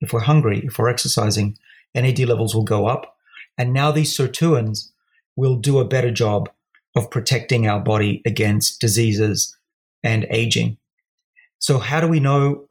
If 0.00 0.12
we're 0.12 0.20
hungry, 0.20 0.62
if 0.64 0.78
we're 0.78 0.88
exercising, 0.90 1.56
NAD 1.94 2.20
levels 2.20 2.54
will 2.54 2.64
go 2.64 2.86
up. 2.86 3.16
And 3.56 3.72
now 3.72 3.90
these 3.90 4.16
sirtuins 4.16 4.90
will 5.36 5.56
do 5.56 5.78
a 5.78 5.84
better 5.84 6.10
job 6.10 6.50
of 6.98 7.10
protecting 7.10 7.68
our 7.68 7.80
body 7.80 8.20
against 8.26 8.80
diseases 8.80 9.56
and 10.02 10.26
aging. 10.30 10.76
So, 11.60 11.78
how 11.78 12.00
do 12.00 12.08
we 12.08 12.20
know 12.20 12.66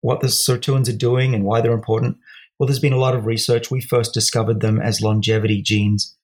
what 0.00 0.20
the 0.20 0.28
sirtuins 0.28 0.88
are 0.88 0.96
doing 0.96 1.34
and 1.34 1.44
why 1.44 1.60
they're 1.60 1.72
important? 1.72 2.16
Well, 2.58 2.66
there's 2.66 2.80
been 2.80 2.94
a 2.94 2.98
lot 2.98 3.14
of 3.14 3.26
research. 3.26 3.70
We 3.70 3.82
first 3.82 4.14
discovered 4.14 4.60
them 4.60 4.80
as 4.80 5.02
longevity 5.02 5.60
genes 5.60 6.16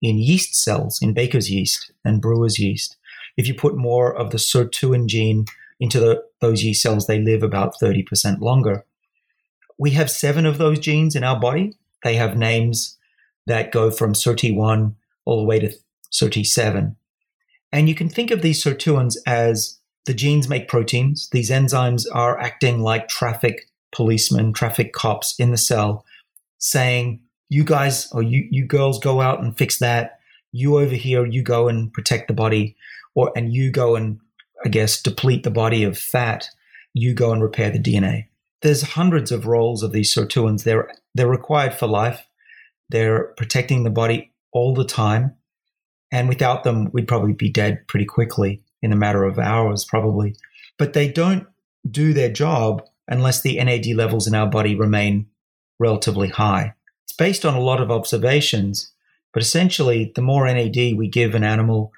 in 0.00 0.18
yeast 0.18 0.54
cells, 0.54 1.00
in 1.02 1.12
baker's 1.12 1.50
yeast 1.50 1.90
and 2.04 2.22
brewer's 2.22 2.58
yeast. 2.58 2.96
If 3.36 3.48
you 3.48 3.54
put 3.54 3.76
more 3.76 4.14
of 4.14 4.30
the 4.30 4.38
sirtuin 4.38 5.06
gene 5.06 5.46
into 5.80 5.98
the, 5.98 6.24
those 6.40 6.62
yeast 6.62 6.82
cells, 6.82 7.06
they 7.06 7.20
live 7.20 7.42
about 7.42 7.74
30% 7.82 8.40
longer. 8.40 8.84
We 9.78 9.90
have 9.92 10.10
seven 10.10 10.46
of 10.46 10.58
those 10.58 10.78
genes 10.78 11.16
in 11.16 11.24
our 11.24 11.40
body. 11.40 11.74
They 12.04 12.14
have 12.14 12.36
names 12.36 12.98
that 13.46 13.72
go 13.72 13.90
from 13.90 14.12
SIRT1 14.12 14.94
all 15.24 15.38
the 15.38 15.46
way 15.46 15.58
to 15.58 15.72
SIRT7. 16.12 16.96
And 17.72 17.88
you 17.88 17.94
can 17.94 18.08
think 18.08 18.30
of 18.30 18.42
these 18.42 18.62
sirtuins 18.62 19.16
as 19.26 19.78
the 20.06 20.14
genes 20.14 20.48
make 20.48 20.68
proteins. 20.68 21.28
These 21.30 21.50
enzymes 21.50 22.04
are 22.12 22.38
acting 22.38 22.82
like 22.82 23.08
traffic 23.08 23.68
policemen, 23.92 24.52
traffic 24.52 24.92
cops 24.92 25.34
in 25.38 25.50
the 25.50 25.58
cell, 25.58 26.04
saying, 26.58 27.20
you 27.48 27.64
guys 27.64 28.10
or 28.12 28.22
you, 28.22 28.46
you 28.50 28.64
girls 28.64 28.98
go 28.98 29.20
out 29.20 29.42
and 29.42 29.56
fix 29.56 29.78
that. 29.78 30.20
You 30.52 30.78
over 30.78 30.94
here, 30.94 31.26
you 31.26 31.42
go 31.42 31.68
and 31.68 31.92
protect 31.92 32.28
the 32.28 32.34
body, 32.34 32.76
or 33.14 33.32
and 33.36 33.52
you 33.52 33.70
go 33.70 33.96
and 33.96 34.18
I 34.64 34.68
guess 34.68 35.02
deplete 35.02 35.42
the 35.42 35.50
body 35.50 35.84
of 35.84 35.98
fat. 35.98 36.48
You 36.94 37.14
go 37.14 37.32
and 37.32 37.42
repair 37.42 37.70
the 37.70 37.78
DNA. 37.78 38.26
There's 38.62 38.82
hundreds 38.82 39.30
of 39.30 39.46
roles 39.46 39.82
of 39.82 39.92
these 39.92 40.14
sirtuins. 40.14 40.64
They're 40.64 40.92
they're 41.14 41.28
required 41.28 41.74
for 41.74 41.86
life. 41.86 42.26
They're 42.88 43.32
protecting 43.36 43.84
the 43.84 43.90
body 43.90 44.32
all 44.52 44.74
the 44.74 44.84
time. 44.84 45.36
And 46.12 46.28
without 46.28 46.64
them, 46.64 46.90
we'd 46.92 47.08
probably 47.08 47.32
be 47.32 47.50
dead 47.50 47.86
pretty 47.86 48.06
quickly 48.06 48.62
in 48.82 48.92
a 48.92 48.96
matter 48.96 49.24
of 49.24 49.38
hours, 49.38 49.84
probably. 49.84 50.34
But 50.78 50.92
they 50.92 51.08
don't 51.08 51.46
do 51.88 52.12
their 52.12 52.30
job 52.30 52.82
unless 53.08 53.42
the 53.42 53.62
NAD 53.62 53.86
levels 53.88 54.26
in 54.26 54.34
our 54.34 54.46
body 54.46 54.74
remain 54.74 55.26
relatively 55.78 56.28
high. 56.28 56.74
It's 57.04 57.16
based 57.16 57.44
on 57.44 57.54
a 57.54 57.60
lot 57.60 57.80
of 57.80 57.90
observations, 57.90 58.92
but 59.32 59.42
essentially, 59.42 60.12
the 60.14 60.22
more 60.22 60.46
NAD 60.46 60.76
we 60.96 61.08
give 61.08 61.34
an 61.34 61.44
animal, 61.44 61.92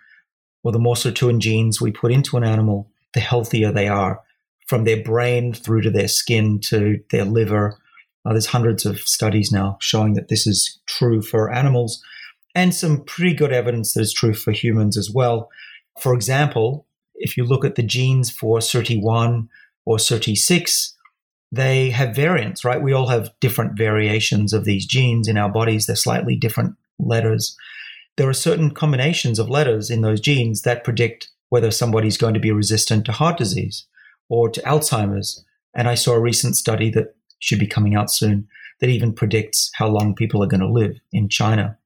or 0.62 0.72
the 0.72 0.78
more 0.78 0.94
sirtuin 0.94 1.38
genes 1.38 1.80
we 1.80 1.90
put 1.90 2.12
into 2.12 2.36
an 2.36 2.44
animal, 2.44 2.90
the 3.14 3.20
healthier 3.20 3.72
they 3.72 3.88
are, 3.88 4.20
from 4.66 4.84
their 4.84 5.02
brain 5.02 5.52
through 5.52 5.82
to 5.82 5.90
their 5.90 6.08
skin 6.08 6.60
to 6.60 7.00
their 7.10 7.24
liver. 7.24 7.78
Uh, 8.24 8.30
there's 8.30 8.46
hundreds 8.46 8.86
of 8.86 9.00
studies 9.00 9.50
now 9.50 9.76
showing 9.80 10.14
that 10.14 10.28
this 10.28 10.46
is 10.46 10.80
true 10.86 11.20
for 11.20 11.52
animals 11.52 12.02
and 12.54 12.74
some 12.74 13.04
pretty 13.04 13.34
good 13.34 13.52
evidence 13.52 13.94
that 13.94 14.02
is 14.02 14.12
true 14.12 14.34
for 14.34 14.52
humans 14.52 14.96
as 14.96 15.10
well. 15.10 15.50
For 16.00 16.14
example, 16.14 16.86
if 17.14 17.36
you 17.36 17.44
look 17.44 17.64
at 17.64 17.76
the 17.76 17.82
genes 17.82 18.30
for 18.30 18.58
SIRT1 18.58 19.48
or 19.84 19.96
SIRT6, 19.96 20.92
they 21.50 21.90
have 21.90 22.16
variants, 22.16 22.64
right? 22.64 22.82
We 22.82 22.92
all 22.92 23.08
have 23.08 23.32
different 23.40 23.76
variations 23.76 24.52
of 24.52 24.64
these 24.64 24.86
genes 24.86 25.28
in 25.28 25.36
our 25.36 25.50
bodies. 25.50 25.86
They're 25.86 25.96
slightly 25.96 26.34
different 26.34 26.76
letters. 26.98 27.56
There 28.16 28.28
are 28.28 28.34
certain 28.34 28.72
combinations 28.72 29.38
of 29.38 29.50
letters 29.50 29.90
in 29.90 30.00
those 30.00 30.20
genes 30.20 30.62
that 30.62 30.84
predict 30.84 31.30
whether 31.50 31.70
somebody's 31.70 32.16
going 32.16 32.34
to 32.34 32.40
be 32.40 32.50
resistant 32.50 33.04
to 33.04 33.12
heart 33.12 33.36
disease 33.36 33.84
or 34.28 34.48
to 34.48 34.62
Alzheimer's. 34.62 35.44
And 35.74 35.88
I 35.88 35.94
saw 35.94 36.12
a 36.12 36.20
recent 36.20 36.56
study 36.56 36.90
that 36.90 37.14
should 37.38 37.58
be 37.58 37.66
coming 37.66 37.94
out 37.94 38.10
soon 38.10 38.48
that 38.80 38.88
even 38.88 39.12
predicts 39.12 39.70
how 39.74 39.88
long 39.88 40.14
people 40.14 40.42
are 40.42 40.48
going 40.48 40.60
to 40.60 40.68
live 40.68 40.98
in 41.12 41.28
China. 41.28 41.78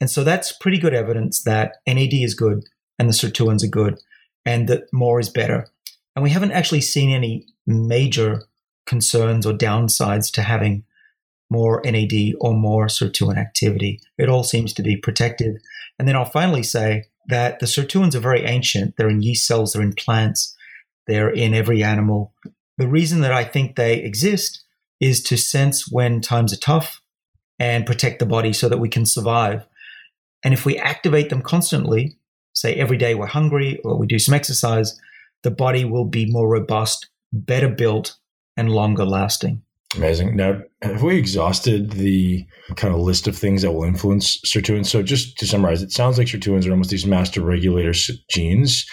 And 0.00 0.10
so 0.10 0.24
that's 0.24 0.52
pretty 0.52 0.78
good 0.78 0.94
evidence 0.94 1.42
that 1.44 1.76
NAD 1.86 2.14
is 2.14 2.34
good 2.34 2.64
and 2.98 3.08
the 3.08 3.14
sirtuins 3.14 3.64
are 3.64 3.68
good 3.68 3.98
and 4.44 4.68
that 4.68 4.92
more 4.92 5.18
is 5.20 5.28
better. 5.28 5.68
And 6.14 6.22
we 6.22 6.30
haven't 6.30 6.52
actually 6.52 6.80
seen 6.80 7.10
any 7.10 7.46
major 7.66 8.42
concerns 8.86 9.46
or 9.46 9.52
downsides 9.52 10.30
to 10.32 10.42
having 10.42 10.84
more 11.50 11.80
NAD 11.84 12.34
or 12.40 12.54
more 12.54 12.86
sirtuin 12.86 13.36
activity. 13.36 14.00
It 14.18 14.28
all 14.28 14.44
seems 14.44 14.72
to 14.74 14.82
be 14.82 14.96
protective. 14.96 15.56
And 15.98 16.06
then 16.06 16.16
I'll 16.16 16.24
finally 16.24 16.62
say 16.62 17.04
that 17.28 17.60
the 17.60 17.66
sirtuins 17.66 18.14
are 18.14 18.20
very 18.20 18.44
ancient. 18.44 18.96
They're 18.96 19.08
in 19.08 19.22
yeast 19.22 19.46
cells, 19.46 19.72
they're 19.72 19.82
in 19.82 19.94
plants, 19.94 20.56
they're 21.06 21.30
in 21.30 21.54
every 21.54 21.82
animal. 21.82 22.32
The 22.78 22.88
reason 22.88 23.20
that 23.20 23.32
I 23.32 23.44
think 23.44 23.76
they 23.76 23.96
exist 23.96 24.62
is 25.00 25.22
to 25.24 25.36
sense 25.36 25.90
when 25.90 26.20
times 26.20 26.52
are 26.52 26.58
tough 26.58 27.00
and 27.58 27.86
protect 27.86 28.18
the 28.18 28.26
body 28.26 28.52
so 28.52 28.68
that 28.68 28.78
we 28.78 28.88
can 28.88 29.06
survive. 29.06 29.66
And 30.46 30.54
if 30.54 30.64
we 30.64 30.78
activate 30.78 31.28
them 31.28 31.42
constantly, 31.42 32.16
say 32.52 32.74
every 32.76 32.96
day 32.96 33.16
we're 33.16 33.26
hungry 33.26 33.80
or 33.82 33.98
we 33.98 34.06
do 34.06 34.20
some 34.20 34.32
exercise, 34.32 34.96
the 35.42 35.50
body 35.50 35.84
will 35.84 36.04
be 36.04 36.30
more 36.30 36.48
robust, 36.48 37.08
better 37.32 37.68
built, 37.68 38.16
and 38.56 38.70
longer 38.70 39.04
lasting. 39.04 39.60
Amazing. 39.96 40.36
Now, 40.36 40.62
have 40.82 41.02
we 41.02 41.16
exhausted 41.16 41.90
the 41.90 42.46
kind 42.76 42.94
of 42.94 43.00
list 43.00 43.26
of 43.26 43.36
things 43.36 43.62
that 43.62 43.72
will 43.72 43.82
influence 43.82 44.40
sirtuins? 44.46 44.86
So, 44.86 45.02
just 45.02 45.36
to 45.38 45.48
summarize, 45.48 45.82
it 45.82 45.90
sounds 45.90 46.16
like 46.16 46.28
sirtuins 46.28 46.64
are 46.64 46.70
almost 46.70 46.90
these 46.90 47.06
master 47.06 47.40
regulator 47.40 47.92
genes. 48.30 48.88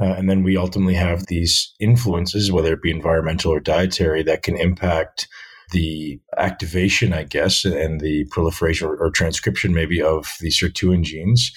Uh, 0.00 0.06
and 0.06 0.30
then 0.30 0.42
we 0.42 0.56
ultimately 0.56 0.94
have 0.94 1.26
these 1.26 1.74
influences, 1.80 2.50
whether 2.50 2.72
it 2.72 2.80
be 2.80 2.90
environmental 2.90 3.52
or 3.52 3.60
dietary, 3.60 4.22
that 4.22 4.42
can 4.42 4.56
impact 4.56 5.28
the 5.74 6.20
activation, 6.38 7.12
I 7.12 7.24
guess, 7.24 7.64
and 7.64 8.00
the 8.00 8.24
proliferation 8.30 8.86
or, 8.86 8.96
or 8.96 9.10
transcription 9.10 9.74
maybe 9.74 10.00
of 10.00 10.36
the 10.40 10.48
sirtuin 10.48 11.02
genes. 11.02 11.52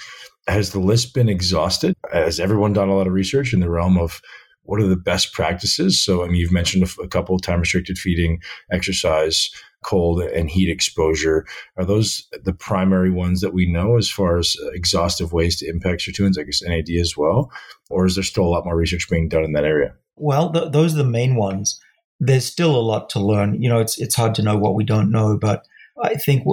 Has 0.48 0.72
the 0.72 0.80
list 0.80 1.14
been 1.14 1.30
exhausted? 1.30 1.94
Has 2.12 2.40
everyone 2.40 2.74
done 2.74 2.90
a 2.90 2.96
lot 2.96 3.08
of 3.08 3.14
research 3.14 3.54
in 3.54 3.60
the 3.60 3.70
realm 3.70 3.98
of 3.98 4.22
what 4.64 4.82
are 4.82 4.88
the 4.88 4.96
best 4.96 5.34
practices? 5.34 6.02
So, 6.02 6.24
I 6.24 6.28
mean, 6.28 6.38
you've 6.38 6.52
mentioned 6.52 6.90
a, 7.02 7.08
couple 7.08 7.38
time 7.38 7.60
restricted 7.60 7.98
feeding, 7.98 8.42
exercise, 8.72 9.50
cold 9.84 10.22
and 10.22 10.50
heat 10.50 10.70
exposure. 10.70 11.46
Are 11.78 11.86
those 11.86 12.28
the 12.44 12.54
primary 12.54 13.12
ones 13.12 13.42
that 13.42 13.54
we 13.54 13.72
know 13.72 13.98
as 13.98 14.10
far 14.10 14.38
as 14.38 14.56
uh, 14.64 14.70
exhaustive 14.72 15.32
ways 15.32 15.58
to 15.58 15.70
impact 15.70 16.02
sirtuins? 16.02 16.40
I 16.40 16.44
guess 16.44 16.64
NAD 16.64 16.90
as 17.00 17.16
well, 17.16 17.52
or 17.92 18.06
is 18.06 18.16
there 18.16 18.24
still 18.24 18.46
a 18.46 18.50
lot 18.50 18.66
more 18.66 18.76
research 18.76 19.10
being 19.10 19.30
done 19.30 19.44
in 19.44 19.54
that 19.54 19.64
area? 19.64 19.94
Well, 20.16 20.50
the, 20.50 20.70
those 20.70 20.96
are 20.96 21.04
the 21.04 21.04
main 21.04 21.36
ones. 21.36 21.80
There's 22.20 22.46
still 22.46 22.76
a 22.76 22.82
lot 22.82 23.10
to 23.12 23.20
learn. 23.20 23.62
You 23.62 23.70
know, 23.70 23.80
it's 23.80 23.98
it's 23.98 24.16
hard 24.16 24.36
to 24.36 24.44
know 24.44 24.58
what 24.58 24.76
we 24.76 24.84
don't 24.84 25.12
know, 25.12 25.38
but 25.38 25.66
I 26.02 26.16
think 26.16 26.46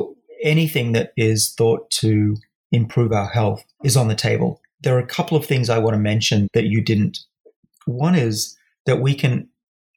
anything 0.42 0.92
that 0.92 1.12
is 1.16 1.53
thought 1.53 1.90
to 1.90 2.37
improve 2.72 3.12
our 3.12 3.29
health 3.29 3.64
is 3.83 3.96
on 3.96 4.09
the 4.09 4.14
table. 4.14 4.61
There 4.83 4.94
are 4.96 5.00
a 5.00 5.07
couple 5.07 5.37
of 5.37 5.46
things 5.46 5.70
I 5.70 5.79
want 5.79 5.94
to 5.94 6.00
mention 6.00 6.48
that 6.53 6.64
you 6.64 6.83
didn't. 6.83 7.20
One 7.87 8.14
is 8.14 8.57
that 8.87 9.00
we 9.00 9.14
can 9.14 9.48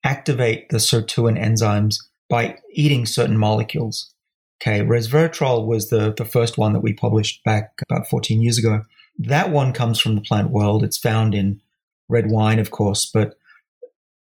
activate 0.04 0.70
the 0.70 0.78
sirtuin 0.78 1.42
enzymes 1.42 1.98
by 2.30 2.58
eating 2.72 3.06
certain 3.06 3.38
molecules. 3.38 4.14
Okay, 4.62 4.82
resveratrol 4.82 5.66
was 5.66 5.90
the, 5.90 6.14
the 6.14 6.26
first 6.26 6.58
one 6.58 6.74
that 6.74 6.80
we 6.80 6.94
published 6.94 7.44
back 7.44 7.74
about 7.90 8.08
14 8.08 8.42
years 8.42 8.58
ago. 8.58 8.84
That 9.20 9.52
one 9.52 9.74
comes 9.74 10.00
from 10.00 10.16
the 10.16 10.22
plant 10.22 10.50
world. 10.50 10.84
It's 10.84 10.98
found 10.98 11.36
in 11.36 11.62
red 12.10 12.32
wine, 12.32 12.60
of 12.60 12.72
course, 12.72 13.06
but 13.06 13.38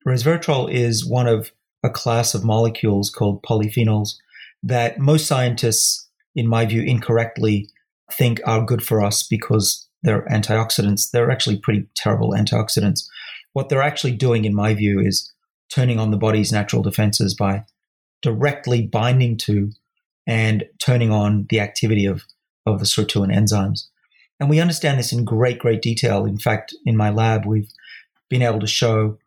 resveratrol 0.08 0.72
is 0.72 1.06
one 1.06 1.28
of 1.28 1.52
a 1.84 1.90
class 1.90 2.34
of 2.34 2.44
molecules 2.44 3.10
called 3.10 3.44
polyphenols 3.44 4.16
that 4.64 5.00
most 5.00 5.28
scientists, 5.28 6.08
in 6.36 6.48
my 6.48 6.66
view, 6.66 6.82
incorrectly 6.82 7.70
think 8.12 8.40
are 8.46 8.66
good 8.66 8.84
for 8.84 9.04
us 9.04 9.24
because 9.24 9.88
they're 10.04 10.26
antioxidants. 10.26 11.12
They're 11.12 11.32
actually 11.32 11.58
pretty 11.58 11.88
terrible 11.96 12.32
antioxidants. 12.32 13.08
What 13.54 13.70
they're 13.70 13.82
actually 13.82 14.14
doing, 14.14 14.46
in 14.46 14.54
my 14.54 14.74
view, 14.74 15.00
is 15.00 15.32
turning 15.70 16.00
on 16.00 16.12
the 16.12 16.18
body's 16.18 16.52
natural 16.52 16.82
defenses 16.82 17.34
by 17.34 17.64
directly 18.22 18.86
binding 18.86 19.38
to 19.38 19.72
and 20.28 20.66
turning 20.80 21.12
on 21.12 21.46
the 21.50 21.60
activity 21.60 22.06
of, 22.06 22.24
of 22.66 22.80
the 22.80 22.86
sirtuin 22.86 23.34
enzymes. 23.34 23.88
And 24.40 24.50
we 24.50 24.60
understand 24.60 25.00
this 25.00 25.14
in 25.14 25.24
great, 25.24 25.60
great 25.60 25.82
detail. 25.82 26.26
In 26.26 26.38
fact, 26.38 26.74
in 26.86 26.98
my 26.98 27.10
lab, 27.10 27.46
we've 27.46 27.70
been 28.30 28.42
able 28.42 28.60
to 28.60 28.68
show 28.68 29.18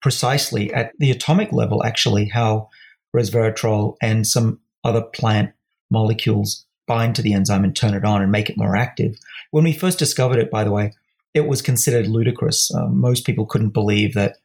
precisely 0.00 0.72
at 0.72 0.92
the 0.98 1.10
atomic 1.10 1.52
level, 1.52 1.84
actually, 1.84 2.26
how 2.26 2.68
resveratrol 3.14 3.96
and 4.02 4.26
some 4.26 4.60
other 4.84 5.02
plant 5.02 5.52
molecules 5.90 6.64
bind 6.86 7.14
to 7.16 7.22
the 7.22 7.32
enzyme 7.32 7.64
and 7.64 7.76
turn 7.76 7.94
it 7.94 8.04
on 8.04 8.22
and 8.22 8.32
make 8.32 8.48
it 8.48 8.56
more 8.56 8.76
active. 8.76 9.16
When 9.50 9.64
we 9.64 9.72
first 9.72 9.98
discovered 9.98 10.38
it, 10.38 10.50
by 10.50 10.64
the 10.64 10.70
way, 10.70 10.92
it 11.34 11.46
was 11.46 11.62
considered 11.62 12.06
ludicrous. 12.06 12.72
Um, 12.74 12.98
most 13.00 13.26
people 13.26 13.46
couldn't 13.46 13.70
believe 13.70 14.14
that 14.14 14.36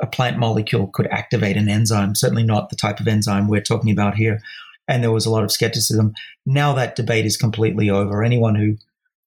a 0.00 0.06
plant 0.06 0.38
molecule 0.38 0.88
could 0.88 1.06
activate 1.08 1.56
an 1.56 1.68
enzyme, 1.68 2.14
certainly 2.14 2.44
not 2.44 2.70
the 2.70 2.76
type 2.76 3.00
of 3.00 3.08
enzyme 3.08 3.48
we're 3.48 3.60
talking 3.60 3.90
about 3.90 4.16
here. 4.16 4.40
And 4.86 5.02
there 5.02 5.12
was 5.12 5.26
a 5.26 5.30
lot 5.30 5.44
of 5.44 5.52
skepticism. 5.52 6.14
Now 6.44 6.74
that 6.74 6.96
debate 6.96 7.26
is 7.26 7.36
completely 7.36 7.90
over. 7.90 8.22
Anyone 8.22 8.54
who 8.54 8.76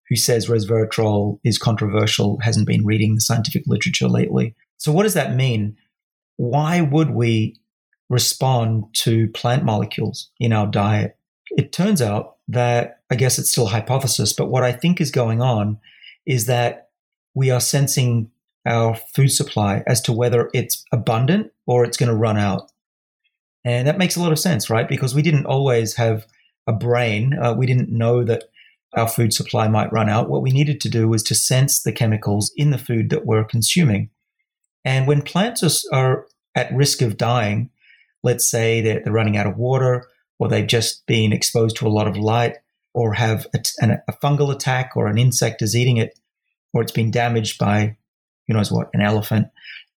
who 0.10 0.15
says 0.15 0.48
resveratrol 0.48 1.39
is 1.43 1.58
controversial 1.58 2.39
hasn't 2.39 2.67
been 2.67 2.86
reading 2.86 3.15
the 3.15 3.22
scientific 3.22 3.63
literature 3.67 4.08
lately. 4.08 4.56
So 4.77 4.91
what 4.91 5.03
does 5.03 5.15
that 5.15 5.35
mean? 5.35 5.77
Why 6.37 6.81
would 6.81 7.11
we 7.11 7.55
respond 8.09 8.85
to 8.93 9.27
plant 9.29 9.63
molecules 9.63 10.29
in 10.39 10.53
our 10.53 10.67
diet? 10.67 11.17
It 11.51 11.71
turns 11.71 12.01
out 12.01 12.37
that 12.47 13.01
I 13.09 13.15
guess 13.15 13.39
it's 13.39 13.51
still 13.51 13.67
a 13.67 13.71
hypothesis, 13.71 14.33
but 14.33 14.49
what 14.49 14.63
I 14.63 14.71
think 14.71 15.01
is 15.01 15.11
going 15.11 15.41
on 15.41 15.79
is 16.25 16.45
that 16.45 16.89
we 17.33 17.49
are 17.49 17.59
sensing 17.59 18.31
our 18.65 18.95
food 19.15 19.29
supply 19.29 19.83
as 19.87 20.01
to 20.01 20.11
whether 20.11 20.49
it's 20.53 20.83
abundant 20.91 21.51
or 21.65 21.85
it's 21.85 21.97
going 21.97 22.09
to 22.09 22.15
run 22.15 22.37
out. 22.37 22.71
And 23.63 23.87
that 23.87 23.97
makes 23.97 24.15
a 24.15 24.21
lot 24.21 24.31
of 24.31 24.39
sense, 24.39 24.69
right? 24.69 24.87
Because 24.87 25.15
we 25.15 25.21
didn't 25.21 25.45
always 25.45 25.95
have 25.95 26.25
a 26.67 26.73
brain. 26.73 27.37
Uh, 27.37 27.53
we 27.53 27.65
didn't 27.65 27.89
know 27.89 28.23
that 28.23 28.45
our 28.93 29.07
food 29.07 29.33
supply 29.33 29.67
might 29.67 29.91
run 29.91 30.09
out. 30.09 30.29
What 30.29 30.41
we 30.41 30.51
needed 30.51 30.81
to 30.81 30.89
do 30.89 31.07
was 31.07 31.23
to 31.23 31.35
sense 31.35 31.81
the 31.81 31.91
chemicals 31.91 32.51
in 32.55 32.71
the 32.71 32.77
food 32.77 33.09
that 33.09 33.25
we're 33.25 33.43
consuming. 33.43 34.09
And 34.88 35.06
when 35.06 35.21
plants 35.21 35.86
are, 35.91 36.28
at 36.56 36.73
risk 36.73 37.02
of 37.02 37.17
dying, 37.17 37.69
let's 38.23 38.50
say 38.50 38.80
that 38.80 39.04
they're 39.04 39.12
running 39.12 39.36
out 39.36 39.45
of 39.45 39.58
water 39.58 40.08
or 40.39 40.47
they've 40.47 40.65
just 40.65 41.06
been 41.06 41.34
exposed 41.34 41.76
to 41.76 41.88
a 41.88 41.89
lot 41.89 42.08
of 42.08 42.15
light 42.17 42.56
or 42.93 43.13
have 43.13 43.47
a, 43.54 43.60
a 44.08 44.13
fungal 44.13 44.50
attack 44.50 44.93
or 44.95 45.08
an 45.08 45.17
insect 45.17 45.62
is 45.62 45.76
eating 45.76 45.97
it 45.97 46.17
or 46.73 46.82
it's 46.82 46.93
been 46.93 47.12
damaged 47.12 47.60
by 47.60 47.97
who 48.47 48.54
knows 48.54 48.71
what, 48.71 48.89
an 48.93 49.02
elephant, 49.02 49.47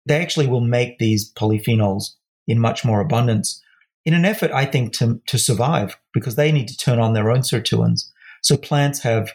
they 0.07 0.19
actually 0.19 0.47
will 0.47 0.59
make 0.59 0.97
these 0.97 1.31
polyphenols 1.33 2.15
in 2.47 2.57
much 2.57 2.83
more 2.83 2.99
abundance 2.99 3.61
in 4.05 4.15
an 4.15 4.25
effort, 4.25 4.49
I 4.51 4.65
think, 4.65 4.93
to, 4.93 5.21
to 5.27 5.37
survive 5.37 5.99
because 6.15 6.35
they 6.35 6.51
need 6.51 6.67
to 6.67 6.77
turn 6.77 6.97
on 6.99 7.13
their 7.13 7.29
own 7.29 7.41
sirtuins. 7.41 8.09
So 8.41 8.57
plants 8.57 9.01
have 9.01 9.33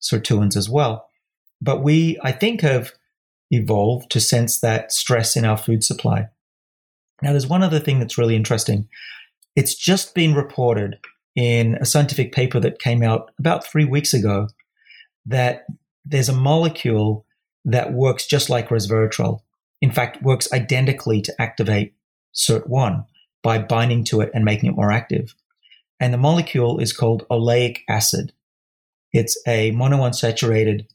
sirtuins 0.00 0.56
as 0.56 0.70
well. 0.70 1.08
But 1.60 1.82
we, 1.82 2.20
I 2.22 2.30
think, 2.30 2.60
have 2.60 2.92
evolved 3.52 4.10
to 4.10 4.20
sense 4.20 4.60
that 4.60 4.90
stress 4.90 5.36
in 5.36 5.44
our 5.44 5.56
food 5.56 5.84
supply. 5.84 6.26
Now, 7.22 7.30
there's 7.30 7.46
one 7.46 7.62
other 7.62 7.78
thing 7.78 8.00
that's 8.00 8.18
really 8.18 8.34
interesting. 8.34 8.88
It's 9.54 9.76
just 9.76 10.14
been 10.14 10.34
reported 10.34 10.98
in 11.36 11.76
a 11.76 11.84
scientific 11.84 12.32
paper 12.32 12.58
that 12.58 12.80
came 12.80 13.02
out 13.02 13.30
about 13.38 13.64
three 13.64 13.84
weeks 13.84 14.12
ago 14.12 14.48
that 15.26 15.66
there's 16.04 16.28
a 16.28 16.34
molecule 16.34 17.24
that 17.64 17.92
works 17.92 18.26
just 18.26 18.50
like 18.50 18.70
resveratrol. 18.70 19.40
In 19.80 19.92
fact, 19.92 20.22
works 20.22 20.52
identically 20.52 21.22
to 21.22 21.34
activate 21.40 21.94
SIRT1 22.34 23.06
by 23.42 23.58
binding 23.58 24.04
to 24.04 24.20
it 24.20 24.30
and 24.34 24.44
making 24.44 24.70
it 24.70 24.76
more 24.76 24.90
active. 24.90 25.34
And 26.00 26.12
the 26.12 26.18
molecule 26.18 26.80
is 26.80 26.92
called 26.92 27.26
oleic 27.30 27.78
acid. 27.88 28.32
It's 29.12 29.40
a 29.46 29.72
monounsaturated 29.72 30.86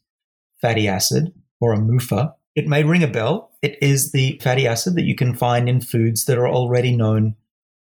fatty 0.60 0.88
acid 0.88 1.32
or 1.60 1.72
a 1.72 1.78
MUFA. 1.78 2.34
It 2.58 2.66
may 2.66 2.82
ring 2.82 3.04
a 3.04 3.06
bell. 3.06 3.52
It 3.62 3.78
is 3.80 4.10
the 4.10 4.40
fatty 4.42 4.66
acid 4.66 4.96
that 4.96 5.04
you 5.04 5.14
can 5.14 5.36
find 5.36 5.68
in 5.68 5.80
foods 5.80 6.24
that 6.24 6.38
are 6.38 6.48
already 6.48 6.96
known 6.96 7.36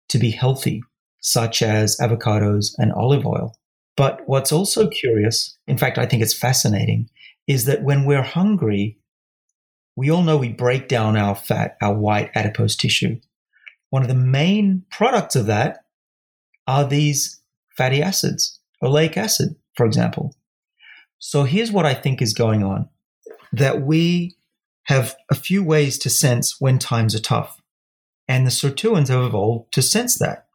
to 0.09 0.17
be 0.17 0.31
healthy, 0.31 0.81
such 1.21 1.61
as 1.61 1.99
avocados 2.01 2.73
and 2.79 2.91
olive 2.91 3.27
oil. 3.27 3.55
But 3.99 4.23
what's 4.25 4.51
also 4.51 4.89
curious, 4.89 5.59
in 5.67 5.77
fact, 5.77 5.99
I 5.99 6.07
think 6.07 6.23
it's 6.23 6.33
fascinating, 6.33 7.11
is 7.47 7.67
that 7.67 7.83
when 7.83 8.07
we're 8.07 8.23
hungry, 8.23 8.97
we 9.95 10.11
all 10.11 10.23
know 10.23 10.39
we 10.39 10.49
break 10.49 10.89
down 10.89 11.19
our 11.19 11.35
fat, 11.35 11.77
our 11.83 11.95
white 11.95 12.31
adipose 12.35 12.75
tissue. 12.75 13.21
One 13.91 14.01
of 14.01 14.09
the 14.09 14.15
main 14.15 14.85
products 14.91 15.37
of 15.37 15.45
that 15.49 15.85
are 16.67 16.87
these 16.87 17.43
fatty 17.77 18.01
acids, 18.01 18.59
oleic 18.83 19.19
acid, 19.19 19.55
for 19.77 19.85
example. 19.85 20.35
So 21.19 21.45
here's 21.45 21.71
what 21.71 21.85
I 21.85 21.93
think 21.93 22.23
is 22.23 22.33
going 22.33 22.65
on 22.65 22.89
that 23.53 23.83
we 23.83 24.35
have 24.85 25.15
a 25.31 25.35
few 25.35 25.63
ways 25.63 25.99
to 25.99 26.11
sense 26.11 26.61
when 26.61 26.79
times 26.79 27.15
are 27.15 27.21
tough. 27.21 27.61
And 28.29 28.47
the 28.47 28.51
sirtuins 28.51 29.09
have 29.09 29.23
evolved 29.23 29.73
to 29.73 29.83
sense 29.83 30.19
that. 30.19 30.47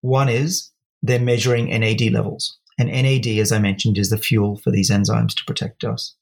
One 0.00 0.28
is 0.28 0.70
they're 1.02 1.20
measuring 1.20 1.66
NAD 1.66 2.12
levels. 2.12 2.58
And 2.78 2.88
NAD, 2.88 3.26
as 3.26 3.52
I 3.52 3.58
mentioned, 3.58 3.98
is 3.98 4.10
the 4.10 4.18
fuel 4.18 4.56
for 4.56 4.70
these 4.70 4.90
enzymes 4.90 5.34
to 5.34 5.44
protect 5.46 5.84
us. 5.84 6.14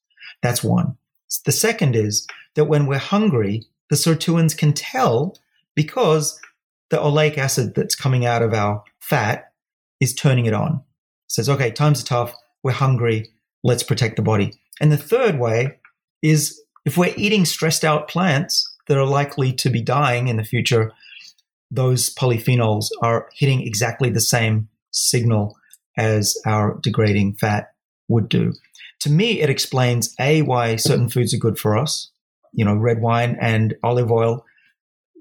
That's 0.43 0.65
one. 0.65 0.97
The 1.45 1.53
second 1.53 1.95
is 1.95 2.27
that 2.55 2.65
when 2.65 2.87
we're 2.87 2.99
hungry, 2.99 3.65
the 3.91 3.97
sirtuins 3.97 4.57
can 4.57 4.73
tell 4.73 5.37
because 5.75 6.41
the 6.91 6.97
oleic 6.97 7.39
acid 7.39 7.75
that's 7.75 7.95
coming 7.95 8.25
out 8.25 8.43
of 8.43 8.55
our 8.55 8.83
fat 8.99 9.53
is 10.01 10.15
turning 10.15 10.47
it 10.47 10.55
on. 10.55 10.73
It 11.27 11.33
says, 11.33 11.49
okay, 11.49 11.71
times 11.71 12.03
are 12.03 12.07
tough, 12.07 12.35
we're 12.63 12.73
hungry, 12.73 13.29
let's 13.63 13.83
protect 13.83 14.17
the 14.17 14.23
body. 14.23 14.53
And 14.81 14.91
the 14.91 14.97
third 14.97 15.39
way 15.39 15.79
is 16.23 16.61
if 16.85 16.97
we're 16.97 17.15
eating 17.17 17.45
stressed 17.45 17.85
out 17.85 18.09
plants 18.09 18.69
that 18.87 18.97
are 18.97 19.07
likely 19.07 19.53
to 19.53 19.71
be 19.71 19.83
dying 19.83 20.29
in 20.29 20.37
the 20.37 20.45
future, 20.45 20.93
those 21.71 22.15
polyphenols 22.15 22.87
are 23.03 23.29
hitting 23.35 23.67
exactly 23.67 24.11
the 24.11 24.21
same 24.21 24.69
signal 24.91 25.57
as 25.97 26.37
our 26.47 26.79
degrading 26.83 27.35
fat 27.35 27.73
would 28.09 28.29
do 28.29 28.53
to 29.01 29.11
me, 29.11 29.41
it 29.41 29.51
explains 29.51 30.15
A, 30.21 30.43
why 30.43 30.77
certain 30.77 31.09
foods 31.09 31.33
are 31.33 31.39
good 31.39 31.59
for 31.59 31.77
us. 31.77 32.11
You 32.53 32.65
know, 32.65 32.75
red 32.75 33.01
wine 33.01 33.37
and 33.41 33.75
olive 33.83 34.11
oil, 34.11 34.45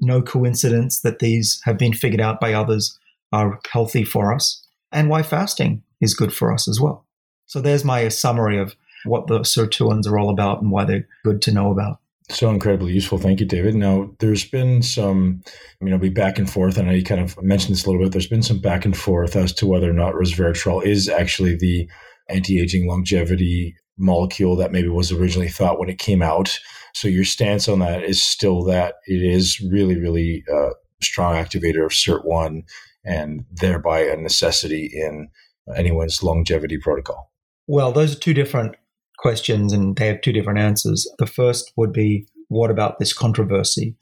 no 0.02 0.22
coincidence 0.22 1.02
that 1.02 1.20
these 1.20 1.62
have 1.66 1.78
been 1.78 1.94
figured 1.94 2.22
out 2.22 2.40
by 2.40 2.54
others 2.54 2.98
are 3.32 3.60
healthy 3.70 4.04
for 4.04 4.34
us, 4.34 4.66
and 4.92 5.10
why 5.10 5.22
fasting 5.22 5.84
is 6.02 6.14
good 6.14 6.34
for 6.34 6.52
us 6.52 6.68
as 6.68 6.80
well. 6.80 7.06
So 7.46 7.62
there's 7.62 7.84
my 7.84 8.08
summary 8.08 8.58
of 8.58 8.76
what 9.06 9.28
the 9.28 9.40
sirtuins 9.40 10.08
are 10.08 10.18
all 10.18 10.30
about 10.30 10.62
and 10.62 10.72
why 10.72 10.86
they're 10.86 11.08
good 11.24 11.42
to 11.44 11.52
know 11.52 11.72
about. 11.72 12.00
So 12.30 12.50
incredibly 12.50 12.92
useful. 12.92 13.18
Thank 13.18 13.40
you, 13.40 13.46
David. 13.46 13.76
Now, 13.76 14.12
there's 14.20 14.44
been 14.44 14.82
some, 14.82 15.42
you 15.80 15.90
know, 15.90 15.98
be 15.98 16.10
back 16.10 16.38
and 16.38 16.50
forth. 16.50 16.78
And 16.78 16.90
I 16.90 17.02
kind 17.02 17.22
of 17.22 17.42
mentioned 17.42 17.74
this 17.74 17.86
a 17.86 17.90
little 17.90 18.04
bit. 18.04 18.12
There's 18.12 18.28
been 18.28 18.44
some 18.44 18.60
back 18.60 18.84
and 18.84 18.98
forth 18.98 19.36
as 19.38 19.54
to 19.54 19.68
whether 19.68 19.90
or 19.90 19.94
not 19.94 20.14
resveratrol 20.14 20.84
is 20.84 21.08
actually 21.08 21.56
the 21.56 21.90
anti-aging 22.30 22.86
longevity 22.86 23.76
molecule 23.98 24.58
that 24.58 24.74
maybe 24.74 24.90
was 24.90 25.12
originally 25.12 25.48
thought 25.48 25.80
when 25.80 25.90
it 25.90 26.00
came 26.00 26.22
out. 26.22 26.60
So 26.94 27.08
your 27.08 27.24
stance 27.24 27.70
on 27.70 27.80
that 27.80 28.04
is 28.04 28.22
still 28.22 28.64
that 28.66 28.96
it 29.06 29.24
is 29.24 29.62
really, 29.62 29.98
really 29.98 30.44
uh, 30.54 30.72
strong 31.02 31.36
activator 31.36 31.86
of 31.86 31.92
SIRT1 31.92 32.64
and 33.06 33.46
thereby 33.52 34.02
a 34.02 34.18
necessity 34.18 34.92
in 34.94 35.30
anyone's 35.76 36.22
longevity 36.22 36.78
protocol. 36.78 37.32
Well, 37.68 37.92
those 37.92 38.16
are 38.16 38.20
two 38.20 38.34
different 38.34 38.76
questions 39.18 39.74
and 39.74 39.96
they 39.96 40.08
have 40.08 40.22
two 40.22 40.32
different 40.32 40.60
answers. 40.60 41.10
The 41.18 41.26
first 41.26 41.72
would 41.76 41.92
be 41.92 42.28
what 42.50 42.72
about 42.72 43.00
this 43.00 43.14
controversy? 43.14 43.96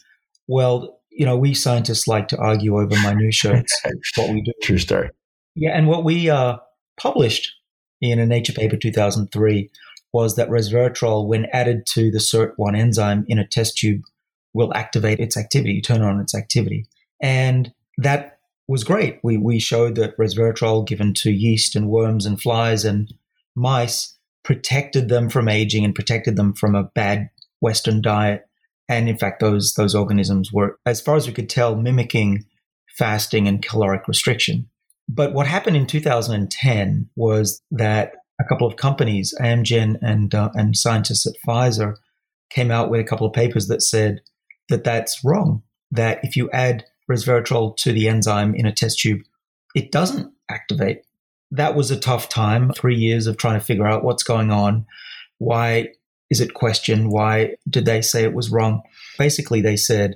Well, 0.47 0.99
you 1.09 1.25
know, 1.25 1.37
we 1.37 1.53
scientists 1.53 2.07
like 2.07 2.27
to 2.29 2.37
argue 2.37 2.77
over 2.77 2.95
minutiae. 3.01 3.63
It's 3.85 4.17
what 4.17 4.31
we 4.31 4.41
do. 4.41 4.51
True 4.61 4.77
story. 4.77 5.09
Yeah, 5.55 5.71
and 5.71 5.87
what 5.87 6.03
we 6.03 6.29
uh, 6.29 6.57
published 6.97 7.53
in 8.01 8.19
a 8.19 8.25
Nature 8.25 8.53
paper 8.53 8.75
2003 8.75 9.69
was 10.11 10.35
that 10.35 10.49
resveratrol, 10.49 11.27
when 11.27 11.47
added 11.51 11.85
to 11.87 12.11
the 12.11 12.19
SIRT1 12.19 12.77
enzyme 12.77 13.25
in 13.27 13.39
a 13.39 13.47
test 13.47 13.77
tube, 13.77 14.01
will 14.53 14.73
activate 14.73 15.19
its 15.19 15.37
activity, 15.37 15.81
turn 15.81 16.01
on 16.01 16.19
its 16.19 16.35
activity. 16.35 16.85
And 17.21 17.73
that 17.97 18.39
was 18.67 18.83
great. 18.83 19.19
We, 19.23 19.37
we 19.37 19.59
showed 19.59 19.95
that 19.95 20.17
resveratrol 20.17 20.87
given 20.87 21.13
to 21.15 21.31
yeast 21.31 21.75
and 21.75 21.89
worms 21.89 22.25
and 22.25 22.41
flies 22.41 22.85
and 22.85 23.13
mice 23.55 24.14
protected 24.45 25.09
them 25.09 25.27
from 25.29 25.49
aging 25.49 25.83
and 25.83 25.95
protected 25.95 26.37
them 26.37 26.53
from 26.53 26.75
a 26.75 26.83
bad 26.83 27.29
Western 27.59 28.01
diet. 28.01 28.47
And 28.87 29.09
in 29.09 29.17
fact, 29.17 29.39
those, 29.39 29.73
those 29.73 29.95
organisms 29.95 30.53
were, 30.53 30.79
as 30.85 31.01
far 31.01 31.15
as 31.15 31.27
we 31.27 31.33
could 31.33 31.49
tell, 31.49 31.75
mimicking 31.75 32.45
fasting 32.95 33.47
and 33.47 33.65
caloric 33.65 34.07
restriction. 34.07 34.69
But 35.09 35.33
what 35.33 35.47
happened 35.47 35.75
in 35.75 35.87
2010 35.87 37.09
was 37.15 37.61
that 37.71 38.13
a 38.39 38.43
couple 38.43 38.67
of 38.67 38.77
companies, 38.77 39.33
Amgen 39.41 39.97
and 40.01 40.33
uh, 40.33 40.49
and 40.55 40.75
scientists 40.75 41.25
at 41.25 41.35
Pfizer, 41.47 41.95
came 42.49 42.71
out 42.71 42.89
with 42.89 42.99
a 42.99 43.03
couple 43.03 43.27
of 43.27 43.33
papers 43.33 43.67
that 43.67 43.81
said 43.81 44.21
that 44.69 44.83
that's 44.83 45.23
wrong. 45.23 45.63
That 45.91 46.19
if 46.23 46.35
you 46.35 46.49
add 46.51 46.85
resveratrol 47.09 47.77
to 47.77 47.91
the 47.91 48.07
enzyme 48.07 48.55
in 48.55 48.65
a 48.65 48.73
test 48.73 48.99
tube, 48.99 49.21
it 49.75 49.91
doesn't 49.91 50.31
activate. 50.49 51.01
That 51.51 51.75
was 51.75 51.91
a 51.91 51.99
tough 51.99 52.29
time. 52.29 52.71
Three 52.73 52.95
years 52.95 53.27
of 53.27 53.37
trying 53.37 53.59
to 53.59 53.65
figure 53.65 53.87
out 53.87 54.03
what's 54.03 54.23
going 54.23 54.51
on. 54.51 54.85
Why 55.37 55.89
is 56.29 56.41
it 56.41 56.53
questioned? 56.53 57.11
Why 57.11 57.55
did 57.69 57.85
they 57.85 58.01
say 58.01 58.23
it 58.23 58.33
was 58.33 58.51
wrong? 58.51 58.81
Basically, 59.17 59.61
they 59.61 59.75
said 59.75 60.15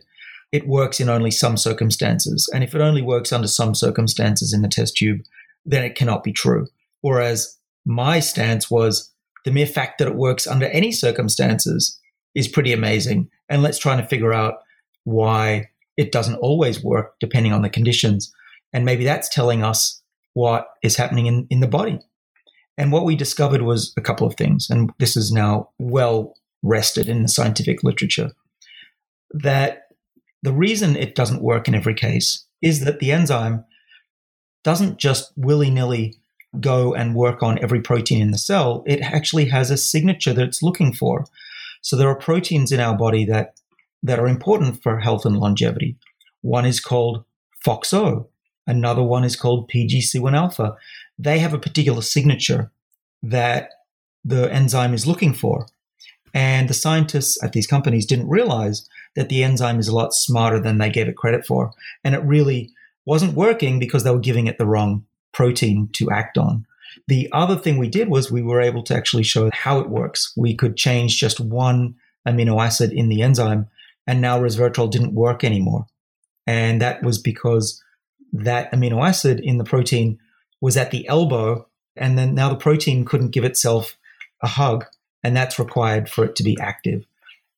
it 0.52 0.68
works 0.68 1.00
in 1.00 1.10
only 1.10 1.32
some 1.32 1.58
circumstances. 1.58 2.50
And 2.54 2.64
if 2.64 2.74
it 2.74 2.82
only 2.82 3.02
works 3.02 3.32
under 3.32 3.48
some 3.48 3.76
circumstances 3.76 4.54
in 4.54 4.62
the 4.62 4.68
test 4.68 4.98
tube, 4.98 5.22
then 5.66 5.84
it 5.84 5.96
cannot 5.96 6.24
be 6.24 6.34
true. 6.34 6.68
Whereas 7.02 7.58
my 7.86 8.20
stance 8.20 8.70
was 8.70 9.12
the 9.46 9.52
mere 9.52 9.68
fact 9.68 10.00
that 10.00 10.08
it 10.08 10.16
works 10.16 10.48
under 10.48 10.66
any 10.68 10.92
circumstances 10.92 12.00
is 12.36 12.48
pretty 12.48 12.74
amazing. 12.74 13.30
And 13.48 13.62
let's 13.62 13.78
try 13.78 13.96
to 13.96 14.08
figure 14.08 14.34
out 14.34 14.56
why 15.04 15.70
it 15.98 16.12
doesn't 16.12 16.36
always 16.36 16.84
work 16.84 17.16
depending 17.20 17.54
on 17.54 17.62
the 17.62 17.70
conditions. 17.70 18.34
And 18.74 18.86
maybe 18.86 19.04
that's 19.04 19.30
telling 19.30 19.64
us 19.64 19.99
what 20.40 20.70
is 20.82 20.96
happening 20.96 21.26
in, 21.26 21.46
in 21.50 21.60
the 21.60 21.68
body. 21.68 22.00
And 22.78 22.94
what 22.94 23.04
we 23.04 23.18
discovered 23.18 23.62
was 23.62 23.94
a 23.98 24.02
couple 24.02 24.26
of 24.26 24.36
things. 24.36 24.70
And 24.70 24.90
this 24.98 25.18
is 25.18 25.34
now 25.34 25.72
well 25.80 26.34
rested 26.64 27.10
in 27.10 27.24
the 27.24 27.28
scientific 27.28 27.84
literature 27.84 28.32
that 29.32 29.88
the 30.42 30.54
reason 30.54 30.96
it 30.96 31.14
doesn't 31.14 31.44
work 31.44 31.68
in 31.68 31.76
every 31.76 31.94
case 31.94 32.46
is 32.62 32.86
that 32.86 33.00
the 33.00 33.12
enzyme 33.12 33.66
doesn't 34.64 34.98
just 34.98 35.34
willy 35.36 35.70
nilly 35.70 36.16
go 36.62 36.94
and 36.94 37.16
work 37.16 37.44
on 37.44 37.62
every 37.62 37.82
protein 37.82 38.22
in 38.22 38.32
the 38.32 38.38
cell. 38.38 38.84
It 38.88 39.02
actually 39.02 39.46
has 39.50 39.70
a 39.70 39.78
signature 39.78 40.34
that 40.34 40.48
it's 40.48 40.64
looking 40.64 40.94
for. 40.94 41.26
So 41.82 41.98
there 41.98 42.08
are 42.08 42.16
proteins 42.16 42.72
in 42.72 42.80
our 42.80 42.98
body 42.98 43.26
that, 43.26 43.56
that 44.04 44.20
are 44.20 44.28
important 44.28 44.82
for 44.82 45.00
health 45.00 45.26
and 45.26 45.38
longevity. 45.38 45.98
One 46.42 46.66
is 46.66 46.80
called 46.80 47.26
FOXO. 47.66 48.30
Another 48.70 49.02
one 49.02 49.24
is 49.24 49.36
called 49.36 49.70
PGC1 49.70 50.38
alpha. 50.38 50.76
They 51.18 51.40
have 51.40 51.56
a 51.56 51.60
particular 51.60 52.04
signature 52.04 52.72
that 53.24 53.72
the 54.24 54.54
enzyme 54.54 54.94
is 54.94 55.08
looking 55.08 55.34
for. 55.34 55.66
And 56.36 56.70
the 56.70 56.76
scientists 56.76 57.44
at 57.44 57.54
these 57.54 57.66
companies 57.66 58.06
didn't 58.06 58.30
realize 58.30 58.88
that 59.16 59.28
the 59.28 59.44
enzyme 59.44 59.80
is 59.80 59.88
a 59.88 59.96
lot 59.96 60.14
smarter 60.14 60.60
than 60.60 60.78
they 60.78 60.92
gave 60.92 61.08
it 61.08 61.18
credit 61.18 61.48
for. 61.48 61.72
And 62.04 62.14
it 62.14 62.22
really 62.24 62.70
wasn't 63.08 63.34
working 63.34 63.80
because 63.80 64.04
they 64.04 64.12
were 64.12 64.20
giving 64.20 64.46
it 64.46 64.60
the 64.60 64.68
wrong 64.68 65.04
protein 65.34 65.90
to 65.94 66.12
act 66.12 66.38
on. 66.38 66.68
The 67.08 67.28
other 67.32 67.56
thing 67.56 67.80
we 67.80 67.90
did 67.90 68.08
was 68.08 68.30
we 68.30 68.44
were 68.44 68.62
able 68.62 68.84
to 68.84 68.96
actually 68.96 69.24
show 69.24 69.50
how 69.52 69.80
it 69.80 69.90
works. 69.90 70.32
We 70.38 70.56
could 70.56 70.78
change 70.78 71.18
just 71.18 71.40
one 71.40 71.96
amino 72.28 72.64
acid 72.64 72.92
in 72.92 73.10
the 73.10 73.24
enzyme, 73.24 73.68
and 74.06 74.22
now 74.22 74.40
resveratrol 74.40 74.92
didn't 74.92 75.16
work 75.16 75.44
anymore. 75.44 75.88
And 76.46 76.80
that 76.84 77.02
was 77.02 77.20
because 77.20 77.84
that 78.34 78.72
amino 78.72 79.06
acid 79.06 79.40
in 79.40 79.58
the 79.58 79.64
protein 79.64 80.20
was 80.62 80.78
at 80.78 80.92
the 80.92 81.08
elbow, 81.08 81.68
and 81.96 82.18
then 82.18 82.36
now 82.36 82.50
the 82.50 82.56
protein 82.56 83.06
couldn't 83.06 83.32
give 83.32 83.44
itself 83.44 83.98
a 84.42 84.48
hug, 84.48 84.86
and 85.24 85.36
that's 85.36 85.60
required 85.60 86.10
for 86.10 86.26
it 86.26 86.36
to 86.38 86.44
be 86.44 86.58
active. 86.60 87.06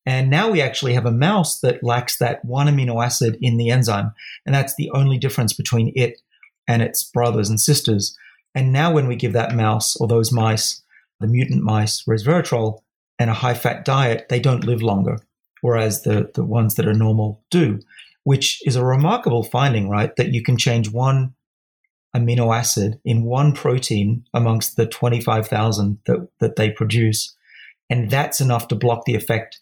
And 0.06 0.30
now 0.30 0.50
we 0.50 0.62
actually 0.62 0.94
have 0.94 1.06
a 1.06 1.12
mouse 1.12 1.60
that 1.60 1.84
lacks 1.84 2.18
that 2.18 2.44
one 2.44 2.68
amino 2.68 3.04
acid 3.04 3.38
in 3.42 3.58
the 3.58 3.70
enzyme. 3.70 4.14
And 4.46 4.56
that's 4.56 4.76
the 4.76 4.90
only 4.92 5.18
difference 5.18 5.54
between 5.54 5.94
it 5.96 6.22
and 6.68 6.82
its 6.82 7.04
brothers 7.04 7.50
and 7.50 7.60
sisters. 7.60 8.18
And 8.56 8.74
now, 8.74 8.92
when 8.92 9.08
we 9.08 9.16
give 9.16 9.34
that 9.34 9.56
mouse 9.56 9.96
or 9.96 10.08
those 10.08 10.32
mice, 10.32 10.82
the 11.20 11.28
mutant 11.28 11.64
mice, 11.64 12.04
resveratrol 12.04 12.82
and 13.20 13.30
a 13.30 13.36
high 13.36 13.54
fat 13.54 13.86
diet, 13.86 14.28
they 14.30 14.40
don't 14.40 14.66
live 14.66 14.82
longer, 14.82 15.20
whereas 15.62 16.02
the, 16.02 16.32
the 16.34 16.44
ones 16.44 16.76
that 16.76 16.88
are 16.88 16.94
normal 16.94 17.44
do, 17.52 17.80
which 18.24 18.62
is 18.66 18.76
a 18.76 18.86
remarkable 18.86 19.44
finding, 19.44 19.90
right? 19.90 20.16
That 20.16 20.34
you 20.34 20.44
can 20.44 20.58
change 20.58 20.90
one 20.90 21.34
amino 22.16 22.56
acid 22.56 23.00
in 23.06 23.24
one 23.24 23.54
protein 23.54 24.26
amongst 24.34 24.76
the 24.76 24.86
25,000 24.86 26.00
that, 26.06 26.28
that 26.40 26.56
they 26.56 26.70
produce. 26.70 27.36
And 27.90 28.10
that's 28.10 28.42
enough 28.42 28.68
to 28.70 28.76
block 28.76 29.06
the 29.06 29.16
effect 29.16 29.60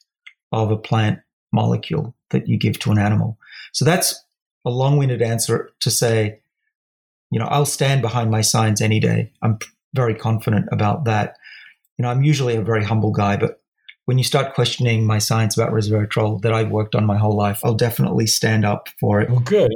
of 0.52 0.72
a 0.72 0.78
plant 0.78 1.20
molecule 1.52 2.16
that 2.32 2.48
you 2.48 2.58
give 2.58 2.80
to 2.80 2.92
an 2.92 2.98
animal. 2.98 3.38
So 3.72 3.86
that's 3.86 4.24
a 4.66 4.70
long 4.70 4.98
winded 4.98 5.22
answer 5.22 5.72
to 5.80 5.92
say, 5.92 6.40
you 7.32 7.40
know, 7.40 7.46
I'll 7.46 7.66
stand 7.66 8.02
behind 8.02 8.32
my 8.32 8.42
science 8.42 8.82
any 8.82 9.00
day. 9.00 9.32
I'm 9.42 9.60
very 9.94 10.16
confident 10.16 10.68
about 10.72 11.06
that. 11.06 11.38
You 11.98 12.04
know, 12.04 12.10
I'm 12.10 12.24
usually 12.24 12.56
a 12.56 12.62
very 12.62 12.84
humble 12.84 13.12
guy, 13.12 13.38
but 13.38 13.62
when 14.10 14.18
you 14.18 14.24
start 14.24 14.56
questioning 14.56 15.06
my 15.06 15.20
science 15.20 15.56
about 15.56 15.72
resveratrol 15.72 16.42
that 16.42 16.52
I've 16.52 16.72
worked 16.72 16.96
on 16.96 17.06
my 17.06 17.16
whole 17.16 17.38
life, 17.38 17.62
I'll 17.64 17.76
definitely 17.76 18.26
stand 18.26 18.66
up 18.66 18.90
for 19.00 19.22
it. 19.22 19.30
Well, 19.30 19.40
good. 19.42 19.72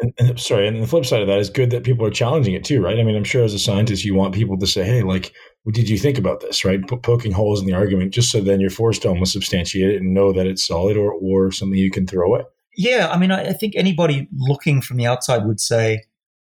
And, 0.00 0.12
and, 0.18 0.40
sorry, 0.40 0.66
and 0.66 0.82
the 0.82 0.88
flip 0.88 1.06
side 1.06 1.22
of 1.22 1.28
that 1.28 1.38
is 1.38 1.50
good 1.50 1.70
that 1.70 1.84
people 1.84 2.04
are 2.04 2.10
challenging 2.10 2.54
it 2.54 2.64
too, 2.64 2.82
right? 2.82 2.98
I 2.98 3.04
mean, 3.04 3.14
I'm 3.14 3.22
sure 3.22 3.44
as 3.44 3.54
a 3.54 3.60
scientist, 3.60 4.04
you 4.04 4.12
want 4.12 4.34
people 4.34 4.58
to 4.58 4.66
say, 4.66 4.82
"Hey, 4.82 5.04
like, 5.04 5.32
what 5.62 5.76
did 5.76 5.88
you 5.88 5.98
think 5.98 6.18
about 6.18 6.40
this?" 6.40 6.64
Right? 6.64 6.84
P- 6.84 6.96
poking 6.96 7.30
holes 7.30 7.60
in 7.60 7.66
the 7.68 7.74
argument, 7.74 8.12
just 8.12 8.32
so 8.32 8.40
then 8.40 8.58
you're 8.58 8.70
forced 8.70 9.02
to 9.02 9.08
almost 9.08 9.32
substantiate 9.32 9.94
it 9.94 10.02
and 10.02 10.12
know 10.12 10.32
that 10.32 10.48
it's 10.48 10.66
solid 10.66 10.96
or 10.96 11.12
or 11.12 11.52
something 11.52 11.78
you 11.78 11.92
can 11.92 12.08
throw 12.08 12.26
away. 12.26 12.42
Yeah, 12.76 13.08
I 13.08 13.16
mean, 13.16 13.30
I, 13.30 13.50
I 13.50 13.52
think 13.52 13.74
anybody 13.76 14.26
looking 14.36 14.82
from 14.82 14.96
the 14.96 15.06
outside 15.06 15.46
would 15.46 15.60
say 15.60 16.02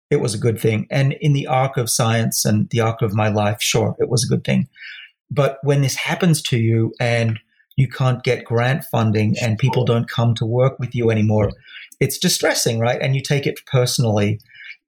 it 0.09 0.21
was 0.21 0.33
a 0.33 0.39
good 0.39 0.61
thing, 0.61 0.87
and 0.89 1.11
in 1.19 1.33
the 1.33 1.47
arc 1.47 1.75
of 1.75 1.89
science 1.89 2.45
and 2.45 2.69
the 2.69 2.79
arc 2.79 3.01
of 3.01 3.13
my 3.13 3.27
life, 3.27 3.61
sure, 3.61 3.97
it 3.99 4.07
was 4.07 4.23
a 4.23 4.33
good 4.33 4.45
thing. 4.45 4.69
But 5.31 5.59
when 5.63 5.81
this 5.81 5.95
happens 5.95 6.41
to 6.43 6.57
you 6.57 6.93
and 6.99 7.39
you 7.75 7.87
can't 7.87 8.23
get 8.23 8.45
grant 8.45 8.83
funding 8.85 9.35
and 9.41 9.57
people 9.57 9.83
don't 9.83 10.09
come 10.09 10.35
to 10.35 10.45
work 10.45 10.77
with 10.79 10.93
you 10.93 11.09
anymore, 11.09 11.51
it's 11.99 12.17
distressing, 12.17 12.79
right? 12.79 13.01
And 13.01 13.15
you 13.15 13.21
take 13.21 13.47
it 13.47 13.65
personally. 13.65 14.39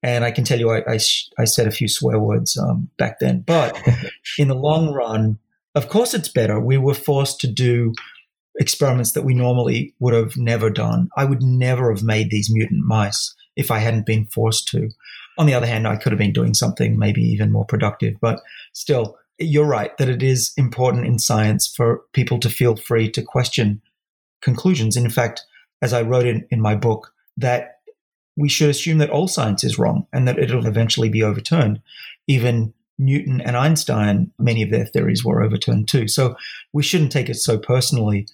And 0.03 0.23
I 0.23 0.31
can 0.31 0.43
tell 0.43 0.59
you, 0.59 0.69
I, 0.69 0.83
I, 0.87 0.99
I 1.39 1.45
said 1.45 1.67
a 1.67 1.71
few 1.71 1.87
swear 1.87 2.19
words 2.19 2.57
um, 2.57 2.89
back 2.97 3.19
then. 3.19 3.41
But 3.41 3.79
in 4.37 4.49
the 4.49 4.55
long 4.55 4.93
run, 4.93 5.39
of 5.73 5.89
course, 5.89 6.13
it's 6.13 6.29
better. 6.29 6.59
We 6.59 6.77
were 6.77 6.93
forced 6.93 7.41
to 7.41 7.47
do 7.47 7.93
experiments 8.57 9.11
that 9.13 9.23
we 9.23 9.33
normally 9.33 9.93
would 9.99 10.13
have 10.13 10.37
never 10.37 10.69
done. 10.69 11.09
I 11.17 11.25
would 11.25 11.41
never 11.41 11.93
have 11.93 12.03
made 12.03 12.29
these 12.29 12.49
mutant 12.51 12.85
mice 12.85 13.35
if 13.55 13.71
I 13.71 13.79
hadn't 13.79 14.05
been 14.05 14.27
forced 14.27 14.67
to. 14.69 14.89
On 15.37 15.45
the 15.45 15.53
other 15.53 15.67
hand, 15.67 15.87
I 15.87 15.97
could 15.97 16.11
have 16.11 16.19
been 16.19 16.33
doing 16.33 16.53
something 16.53 16.97
maybe 16.97 17.21
even 17.21 17.51
more 17.51 17.65
productive. 17.65 18.15
But 18.21 18.41
still, 18.73 19.17
you're 19.37 19.65
right 19.65 19.95
that 19.97 20.09
it 20.09 20.23
is 20.23 20.53
important 20.57 21.05
in 21.05 21.19
science 21.19 21.67
for 21.67 22.03
people 22.13 22.39
to 22.39 22.49
feel 22.49 22.75
free 22.75 23.09
to 23.11 23.21
question 23.21 23.81
conclusions. 24.41 24.95
And 24.95 25.05
in 25.05 25.11
fact, 25.11 25.43
as 25.81 25.93
I 25.93 26.01
wrote 26.01 26.25
in, 26.25 26.47
in 26.49 26.61
my 26.61 26.75
book, 26.75 27.13
that 27.37 27.79
we 28.37 28.49
should 28.49 28.69
assume 28.69 28.97
that 28.99 29.09
all 29.09 29.27
science 29.27 29.63
is 29.63 29.79
wrong 29.79 30.07
and 30.13 30.27
that 30.27 30.39
it'll 30.39 30.67
eventually 30.67 31.09
be 31.09 31.23
overturned. 31.23 31.81
Even 32.27 32.73
Newton 32.97 33.41
and 33.41 33.57
Einstein, 33.57 34.31
many 34.39 34.61
of 34.61 34.71
their 34.71 34.85
theories 34.85 35.23
were 35.23 35.43
overturned 35.43 35.87
too. 35.87 36.07
So 36.07 36.35
we 36.73 36.83
shouldn't 36.83 37.11
take 37.11 37.29
it 37.29 37.35
so 37.35 37.57
personally. 37.57 38.27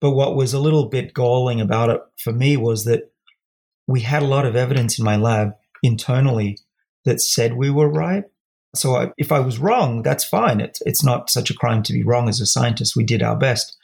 But 0.00 0.12
what 0.12 0.36
was 0.36 0.54
a 0.54 0.60
little 0.60 0.86
bit 0.86 1.14
galling 1.14 1.60
about 1.60 1.90
it 1.90 2.00
for 2.18 2.32
me 2.32 2.56
was 2.56 2.84
that 2.84 3.12
we 3.86 4.00
had 4.00 4.22
a 4.22 4.26
lot 4.26 4.46
of 4.46 4.56
evidence 4.56 4.98
in 4.98 5.04
my 5.04 5.16
lab 5.16 5.52
internally 5.82 6.58
that 7.04 7.20
said 7.20 7.54
we 7.54 7.70
were 7.70 7.88
right. 7.88 8.24
So 8.74 8.96
I, 8.96 9.12
if 9.16 9.32
I 9.32 9.40
was 9.40 9.58
wrong, 9.58 10.02
that's 10.02 10.24
fine. 10.24 10.60
It's 10.60 10.80
it's 10.84 11.04
not 11.04 11.30
such 11.30 11.50
a 11.50 11.54
crime 11.54 11.82
to 11.84 11.92
be 11.92 12.02
wrong 12.02 12.28
as 12.28 12.40
a 12.40 12.46
scientist. 12.46 12.96
We 12.96 13.04
did 13.04 13.22
our 13.22 13.36
best. 13.36 13.76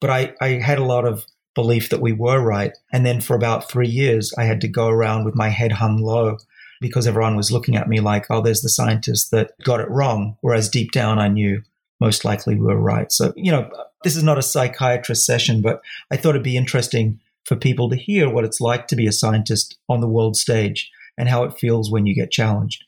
But 0.00 0.10
I, 0.10 0.34
I 0.40 0.48
had 0.60 0.78
a 0.78 0.84
lot 0.84 1.06
of 1.06 1.24
belief 1.54 1.88
that 1.88 2.02
we 2.02 2.12
were 2.12 2.40
right. 2.40 2.72
And 2.92 3.04
then 3.04 3.20
for 3.20 3.34
about 3.34 3.70
three 3.70 3.88
years, 3.88 4.32
I 4.36 4.44
had 4.44 4.60
to 4.60 4.68
go 4.68 4.88
around 4.88 5.24
with 5.24 5.34
my 5.34 5.48
head 5.48 5.72
hung 5.72 5.98
low 5.98 6.36
because 6.80 7.06
everyone 7.06 7.36
was 7.36 7.50
looking 7.50 7.76
at 7.76 7.88
me 7.88 8.00
like, 8.00 8.26
oh, 8.28 8.42
there's 8.42 8.60
the 8.60 8.68
scientist 8.68 9.30
that 9.30 9.52
got 9.64 9.80
it 9.80 9.90
wrong. 9.90 10.36
Whereas 10.42 10.68
deep 10.68 10.92
down, 10.92 11.18
I 11.18 11.28
knew 11.28 11.62
most 11.98 12.24
likely 12.24 12.56
we 12.56 12.66
were 12.66 12.78
right. 12.78 13.10
So, 13.10 13.32
you 13.36 13.50
know, 13.50 13.70
this 14.04 14.16
is 14.16 14.22
not 14.22 14.38
a 14.38 14.42
psychiatrist 14.42 15.24
session, 15.24 15.62
but 15.62 15.80
I 16.10 16.16
thought 16.16 16.30
it'd 16.30 16.42
be 16.42 16.58
interesting 16.58 17.18
for 17.44 17.56
people 17.56 17.88
to 17.88 17.96
hear 17.96 18.28
what 18.28 18.44
it's 18.44 18.60
like 18.60 18.86
to 18.88 18.96
be 18.96 19.06
a 19.06 19.12
scientist 19.12 19.78
on 19.88 20.00
the 20.00 20.08
world 20.08 20.36
stage 20.36 20.90
and 21.16 21.28
how 21.28 21.44
it 21.44 21.58
feels 21.58 21.90
when 21.90 22.04
you 22.04 22.14
get 22.14 22.30
challenged. 22.30 22.84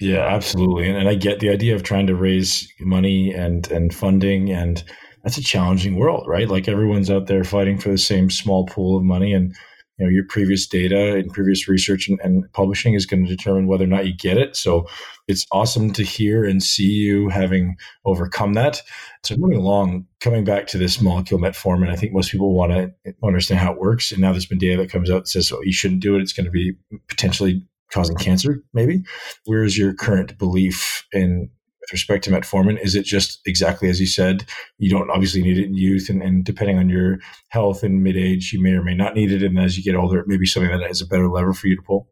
Yeah, 0.00 0.26
absolutely. 0.26 0.88
And, 0.88 0.96
and 0.96 1.08
I 1.08 1.14
get 1.14 1.40
the 1.40 1.50
idea 1.50 1.74
of 1.74 1.82
trying 1.82 2.06
to 2.06 2.14
raise 2.14 2.72
money 2.80 3.32
and, 3.32 3.70
and 3.70 3.94
funding 3.94 4.50
and 4.50 4.82
that's 5.22 5.36
a 5.36 5.42
challenging 5.42 5.96
world, 5.96 6.24
right? 6.26 6.48
Like 6.48 6.66
everyone's 6.66 7.10
out 7.10 7.26
there 7.26 7.44
fighting 7.44 7.78
for 7.78 7.90
the 7.90 7.98
same 7.98 8.30
small 8.30 8.64
pool 8.64 8.96
of 8.96 9.04
money 9.04 9.34
and 9.34 9.54
you 10.00 10.06
know 10.06 10.10
your 10.10 10.24
previous 10.24 10.66
data 10.66 11.16
and 11.16 11.32
previous 11.32 11.68
research 11.68 12.08
and, 12.08 12.18
and, 12.22 12.50
publishing 12.54 12.94
is 12.94 13.06
going 13.06 13.24
to 13.24 13.36
determine 13.36 13.66
whether 13.66 13.84
or 13.84 13.88
not 13.88 14.06
you 14.06 14.14
get 14.14 14.38
it 14.38 14.56
so 14.56 14.86
it's 15.28 15.46
awesome 15.52 15.92
to 15.92 16.02
hear 16.02 16.44
and 16.44 16.62
see 16.62 16.88
you 16.88 17.28
having 17.28 17.76
overcome 18.06 18.54
that 18.54 18.80
so 19.22 19.36
moving 19.36 19.58
along 19.58 20.06
coming 20.20 20.42
back 20.42 20.66
to 20.66 20.78
this 20.78 21.00
molecule 21.00 21.38
metformin 21.38 21.90
i 21.90 21.96
think 21.96 22.12
most 22.12 22.32
people 22.32 22.54
want 22.54 22.72
to 22.72 23.14
understand 23.22 23.60
how 23.60 23.72
it 23.72 23.78
works 23.78 24.10
and 24.10 24.20
now 24.20 24.32
there's 24.32 24.46
been 24.46 24.58
data 24.58 24.80
that 24.80 24.90
comes 24.90 25.10
out 25.10 25.20
that 25.20 25.28
says 25.28 25.52
oh 25.52 25.60
you 25.62 25.72
shouldn't 25.72 26.00
do 26.00 26.16
it 26.16 26.22
it's 26.22 26.32
going 26.32 26.46
to 26.46 26.50
be 26.50 26.72
potentially 27.08 27.62
causing 27.92 28.16
cancer 28.16 28.62
maybe 28.72 29.02
where's 29.46 29.76
your 29.76 29.92
current 29.92 30.38
belief 30.38 31.04
in 31.12 31.50
with 31.90 31.92
respect 31.92 32.24
to 32.24 32.30
metformin? 32.30 32.78
Is 32.82 32.94
it 32.94 33.04
just 33.04 33.40
exactly 33.46 33.88
as 33.88 34.00
you 34.00 34.06
said? 34.06 34.44
You 34.78 34.90
don't 34.90 35.10
obviously 35.10 35.42
need 35.42 35.58
it 35.58 35.66
in 35.66 35.74
youth, 35.74 36.08
and, 36.08 36.22
and 36.22 36.44
depending 36.44 36.78
on 36.78 36.88
your 36.88 37.18
health 37.48 37.82
in 37.82 38.02
mid 38.02 38.16
age, 38.16 38.52
you 38.52 38.62
may 38.62 38.72
or 38.72 38.82
may 38.82 38.94
not 38.94 39.14
need 39.14 39.32
it. 39.32 39.42
And 39.42 39.58
as 39.58 39.76
you 39.76 39.82
get 39.82 39.98
older, 39.98 40.20
it 40.20 40.28
may 40.28 40.36
be 40.36 40.46
something 40.46 40.70
that 40.70 40.86
has 40.86 41.00
a 41.00 41.06
better 41.06 41.28
lever 41.28 41.52
for 41.52 41.66
you 41.66 41.76
to 41.76 41.82
pull. 41.82 42.08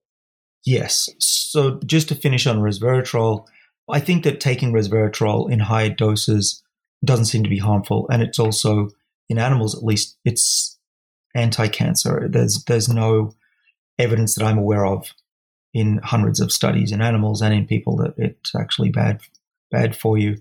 Yes. 0.64 1.08
So 1.18 1.80
just 1.86 2.08
to 2.08 2.14
finish 2.14 2.46
on 2.46 2.58
resveratrol, 2.58 3.46
I 3.90 4.00
think 4.00 4.24
that 4.24 4.40
taking 4.40 4.72
resveratrol 4.72 5.50
in 5.50 5.60
high 5.60 5.88
doses 5.88 6.62
doesn't 7.04 7.26
seem 7.26 7.44
to 7.44 7.50
be 7.50 7.58
harmful, 7.58 8.08
and 8.10 8.22
it's 8.22 8.38
also 8.38 8.88
in 9.28 9.38
animals 9.38 9.76
at 9.76 9.84
least 9.84 10.18
it's 10.24 10.78
anti-cancer. 11.34 12.28
There's 12.28 12.64
there's 12.64 12.88
no 12.88 13.32
evidence 13.98 14.34
that 14.34 14.44
I'm 14.44 14.58
aware 14.58 14.86
of 14.86 15.12
in 15.74 16.00
hundreds 16.02 16.40
of 16.40 16.52
studies 16.52 16.92
in 16.92 17.00
animals 17.00 17.42
and 17.42 17.54
in 17.54 17.66
people 17.66 17.96
that 17.96 18.14
it's 18.16 18.54
actually 18.54 18.90
bad 18.90 19.20
bad 19.70 19.94
for 19.94 20.16
you 20.16 20.36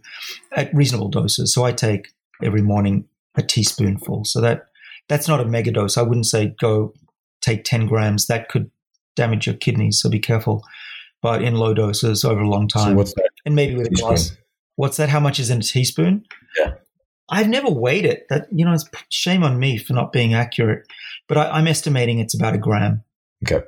at 0.53 0.73
reasonable 0.73 1.09
doses. 1.09 1.53
So 1.53 1.65
I 1.65 1.73
take 1.73 2.09
every 2.41 2.61
morning 2.61 3.05
a 3.35 3.43
teaspoonful. 3.43 4.25
So 4.25 4.41
that 4.41 4.67
that's 5.09 5.27
not 5.27 5.41
a 5.41 5.45
mega 5.45 5.71
dose. 5.71 5.97
I 5.97 6.01
wouldn't 6.01 6.25
say 6.25 6.55
go 6.59 6.93
take 7.41 7.63
10 7.63 7.87
grams. 7.87 8.27
That 8.27 8.49
could 8.49 8.69
damage 9.15 9.47
your 9.47 9.55
kidneys. 9.55 10.01
So 10.01 10.09
be 10.09 10.19
careful. 10.19 10.63
But 11.21 11.41
in 11.41 11.55
low 11.55 11.73
doses 11.73 12.23
over 12.23 12.41
a 12.41 12.49
long 12.49 12.67
time. 12.67 12.91
So 12.91 12.95
what's 12.95 13.13
that? 13.15 13.29
And 13.45 13.55
maybe 13.55 13.75
with 13.75 13.87
a 13.87 13.91
glass. 13.91 14.35
What's 14.75 14.97
that? 14.97 15.09
How 15.09 15.19
much 15.19 15.39
is 15.39 15.49
in 15.49 15.59
a 15.59 15.63
teaspoon? 15.63 16.25
Yeah. 16.59 16.75
I've 17.29 17.49
never 17.49 17.69
weighed 17.69 18.05
it. 18.05 18.27
That 18.29 18.47
you 18.51 18.63
know, 18.63 18.73
it's 18.73 18.85
shame 19.09 19.43
on 19.43 19.59
me 19.59 19.77
for 19.77 19.93
not 19.93 20.13
being 20.13 20.33
accurate. 20.33 20.85
But 21.27 21.37
I, 21.37 21.49
I'm 21.51 21.67
estimating 21.67 22.19
it's 22.19 22.35
about 22.35 22.53
a 22.53 22.59
gram. 22.59 23.03
Okay. 23.43 23.65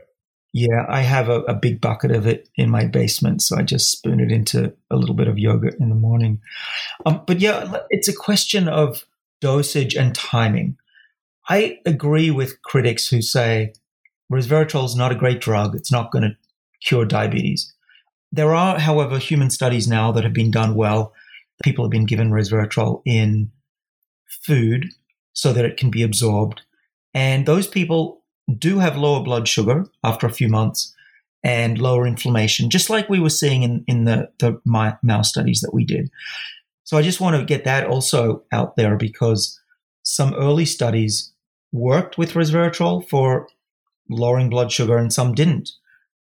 Yeah, 0.52 0.86
I 0.90 1.02
have 1.02 1.30
a, 1.30 1.42
a, 1.42 1.54
big 1.54 1.80
bucket 1.80 2.10
of 2.10 2.26
it 2.26 2.50
in 2.56 2.72
my 2.72 2.86
basement, 2.86 3.44
so 3.44 3.56
I 3.56 3.62
just 3.62 3.92
spoon 3.92 4.20
it 4.20 4.32
into 4.32 4.74
a 4.90 4.96
little 4.96 5.14
bit 5.14 5.28
of 5.28 5.38
yogurt 5.38 5.76
in 5.80 5.90
the 5.90 5.96
morning. 5.96 6.42
Um, 7.06 7.22
but 7.28 7.40
yeah, 7.40 7.78
it's 7.92 8.08
a 8.08 8.16
question 8.16 8.68
of 8.68 9.06
dosage 9.42 9.96
and 9.96 10.16
timing. 10.16 10.76
I 11.48 11.80
agree 11.86 12.32
with 12.32 12.62
critics 12.64 13.08
who 13.08 13.22
say 13.22 13.74
resveratrol 14.32 14.86
is 14.86 14.96
not 14.96 15.12
a 15.12 15.16
great 15.16 15.40
drug; 15.40 15.76
it's 15.76 15.92
not 15.92 16.12
going 16.12 16.24
to 16.24 16.38
cure 16.84 17.06
diabetes. 17.06 17.72
There 18.32 18.54
are, 18.56 18.80
however, 18.80 19.20
human 19.20 19.52
studies 19.52 19.88
now 19.88 20.12
that 20.12 20.24
have 20.24 20.34
been 20.34 20.52
done 20.52 20.74
well. 20.74 21.14
People 21.64 21.86
have 21.86 21.92
been 21.92 22.06
given 22.06 22.32
resveratrol 22.32 23.04
in 23.06 23.52
food 24.46 24.86
so 25.34 25.54
that 25.54 25.66
it 25.66 25.78
can 25.78 25.92
be 25.92 26.02
absorbed, 26.02 26.62
and 27.14 27.46
those 27.46 27.68
people 27.68 28.19
do 28.58 28.80
have 28.80 28.98
lower 28.98 29.24
blood 29.24 29.48
sugar 29.48 29.86
after 30.04 30.28
a 30.28 30.32
few 30.32 30.50
months 30.50 30.96
and 31.44 31.80
lower 31.80 32.06
inflammation, 32.06 32.70
just 32.70 32.90
like 32.90 33.10
we 33.10 33.20
were 33.20 33.30
seeing 33.30 33.64
in, 33.64 33.84
in 33.88 34.06
the, 34.06 34.30
the 34.40 34.60
mouse 34.66 35.30
studies 35.30 35.62
that 35.62 35.74
we 35.74 35.86
did. 35.86 36.10
So 36.84 36.98
I 36.98 37.02
just 37.02 37.22
want 37.22 37.38
to 37.38 37.46
get 37.46 37.64
that 37.66 37.88
also 37.88 38.44
out 38.52 38.76
there 38.76 38.98
because 38.98 39.60
some 40.04 40.34
early 40.34 40.66
studies 40.66 41.32
worked 41.72 42.18
with 42.18 42.34
resveratrol 42.34 43.08
for 43.08 43.48
lowering 44.10 44.50
blood 44.50 44.72
sugar 44.72 44.98
and 44.98 45.14
some 45.14 45.34
didn't. 45.34 45.70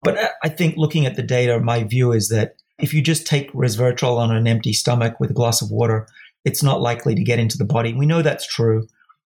But 0.02 0.18
uh, 0.18 0.30
I 0.42 0.50
think 0.50 0.76
looking 0.78 1.06
at 1.06 1.16
the 1.16 1.24
data, 1.24 1.60
my 1.60 1.84
view 1.84 2.12
is 2.12 2.30
that 2.30 2.56
if 2.80 2.94
you 2.94 3.02
just 3.02 3.28
take 3.28 3.52
resveratrol 3.54 4.18
on 4.18 4.36
an 4.36 4.48
empty 4.48 4.74
stomach 4.74 5.20
with 5.20 5.32
a 5.32 5.36
glass 5.36 5.62
of 5.62 5.70
water, 5.70 6.08
it's 6.46 6.64
not 6.64 6.82
likely 6.82 7.14
to 7.16 7.24
get 7.24 7.40
into 7.40 7.58
the 7.58 7.66
body. 7.66 7.94
We 7.94 8.06
know 8.06 8.22
that's 8.22 8.48
true 8.48 8.88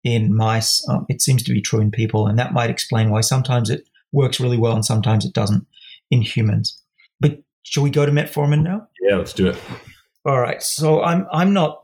in 0.06 0.32
mice. 0.32 0.86
Um, 0.88 1.04
it 1.08 1.20
seems 1.20 1.42
to 1.42 1.52
be 1.52 1.60
true 1.60 1.80
in 1.80 1.90
people, 1.90 2.28
and 2.28 2.38
that 2.38 2.52
might 2.52 2.70
explain 2.70 3.10
why 3.10 3.22
sometimes 3.22 3.68
it 3.68 3.88
works 4.12 4.38
really 4.38 4.56
well 4.56 4.74
and 4.74 4.84
sometimes 4.84 5.24
it 5.24 5.32
doesn't 5.32 5.66
in 6.12 6.22
humans. 6.22 6.80
But 7.18 7.42
shall 7.64 7.82
we 7.82 7.90
go 7.90 8.06
to 8.06 8.12
metformin 8.12 8.62
now? 8.62 8.86
Yeah, 9.00 9.16
let's 9.16 9.32
do 9.32 9.48
it. 9.48 9.60
All 10.24 10.40
right. 10.40 10.62
So 10.62 11.02
I'm 11.02 11.26
I'm 11.32 11.52
not 11.52 11.82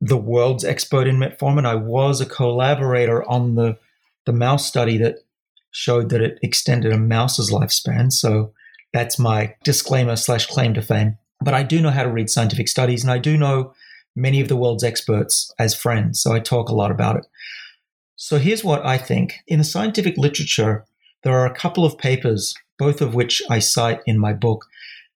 the 0.00 0.16
world's 0.16 0.64
expert 0.64 1.06
in 1.06 1.18
metformin. 1.18 1.66
I 1.66 1.74
was 1.74 2.22
a 2.22 2.26
collaborator 2.26 3.22
on 3.28 3.56
the 3.56 3.76
the 4.24 4.32
mouse 4.32 4.66
study 4.66 4.96
that 4.98 5.18
showed 5.70 6.08
that 6.08 6.22
it 6.22 6.38
extended 6.42 6.92
a 6.92 6.98
mouse's 6.98 7.50
lifespan. 7.50 8.10
So 8.10 8.54
that's 8.94 9.18
my 9.18 9.54
disclaimer 9.64 10.16
slash 10.16 10.46
claim 10.46 10.72
to 10.74 10.82
fame. 10.82 11.18
But 11.42 11.52
I 11.52 11.62
do 11.62 11.82
know 11.82 11.90
how 11.90 12.04
to 12.04 12.10
read 12.10 12.30
scientific 12.30 12.68
studies, 12.68 13.02
and 13.02 13.10
I 13.10 13.18
do 13.18 13.36
know 13.36 13.74
many 14.16 14.40
of 14.40 14.48
the 14.48 14.56
world's 14.56 14.84
experts 14.84 15.52
as 15.58 15.74
friends. 15.74 16.22
So 16.22 16.32
I 16.32 16.40
talk 16.40 16.68
a 16.68 16.74
lot 16.74 16.90
about 16.90 17.16
it. 17.16 17.26
So 18.16 18.38
here's 18.38 18.64
what 18.64 18.84
I 18.84 18.96
think. 18.96 19.40
In 19.46 19.58
the 19.58 19.64
scientific 19.64 20.16
literature, 20.16 20.84
there 21.22 21.36
are 21.36 21.46
a 21.46 21.54
couple 21.54 21.84
of 21.84 21.98
papers, 21.98 22.54
both 22.78 23.00
of 23.00 23.14
which 23.14 23.42
I 23.50 23.58
cite 23.58 24.00
in 24.06 24.18
my 24.18 24.32
book, 24.32 24.66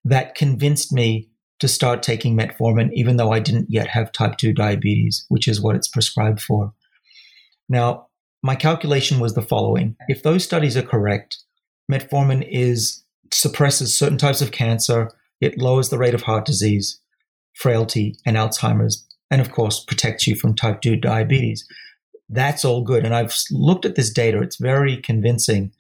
that 0.05 0.35
convinced 0.35 0.93
me 0.93 1.29
to 1.61 1.69
start 1.69 2.03
taking 2.03 2.37
metformin, 2.37 2.91
even 2.93 3.17
though 3.17 3.33
I 3.33 3.41
didn't 3.41 3.67
yet 3.69 3.89
have 3.89 4.13
type 4.13 4.37
2 4.37 4.53
diabetes, 4.53 5.25
which 5.29 5.49
is 5.49 5.61
what 5.61 5.77
it's 5.77 5.89
prescribed 5.89 6.41
for. 6.41 6.73
Now, 7.69 8.07
my 8.43 8.55
calculation 8.55 9.19
was 9.19 9.35
the 9.35 9.43
following. 9.43 9.97
If 10.09 10.23
those 10.23 10.45
studies 10.45 10.77
are 10.77 10.83
correct, 10.83 11.39
metformin 11.91 12.47
is 12.49 13.05
suppresses 13.33 13.99
certain 13.99 14.19
types 14.19 14.41
of 14.41 14.53
cancer, 14.53 15.11
it 15.41 15.59
lowers 15.59 15.89
the 15.89 15.99
rate 15.99 16.15
of 16.15 16.23
heart 16.23 16.45
disease, 16.45 17.01
frailty, 17.59 18.17
and 18.25 18.37
Alzheimer's, 18.37 19.05
and 19.31 19.41
of 19.41 19.51
course, 19.51 19.85
protects 19.85 20.27
you 20.27 20.37
from 20.37 20.55
type 20.55 20.81
2 20.81 20.97
diabetes. 20.97 21.67
That's 22.29 22.65
all 22.65 22.83
good. 22.83 23.05
And 23.05 23.15
I've 23.15 23.35
looked 23.51 23.85
at 23.85 23.97
this 23.97 24.11
data, 24.11 24.41
it's 24.41 24.61
very 24.61 24.97
convincing. 24.97 25.73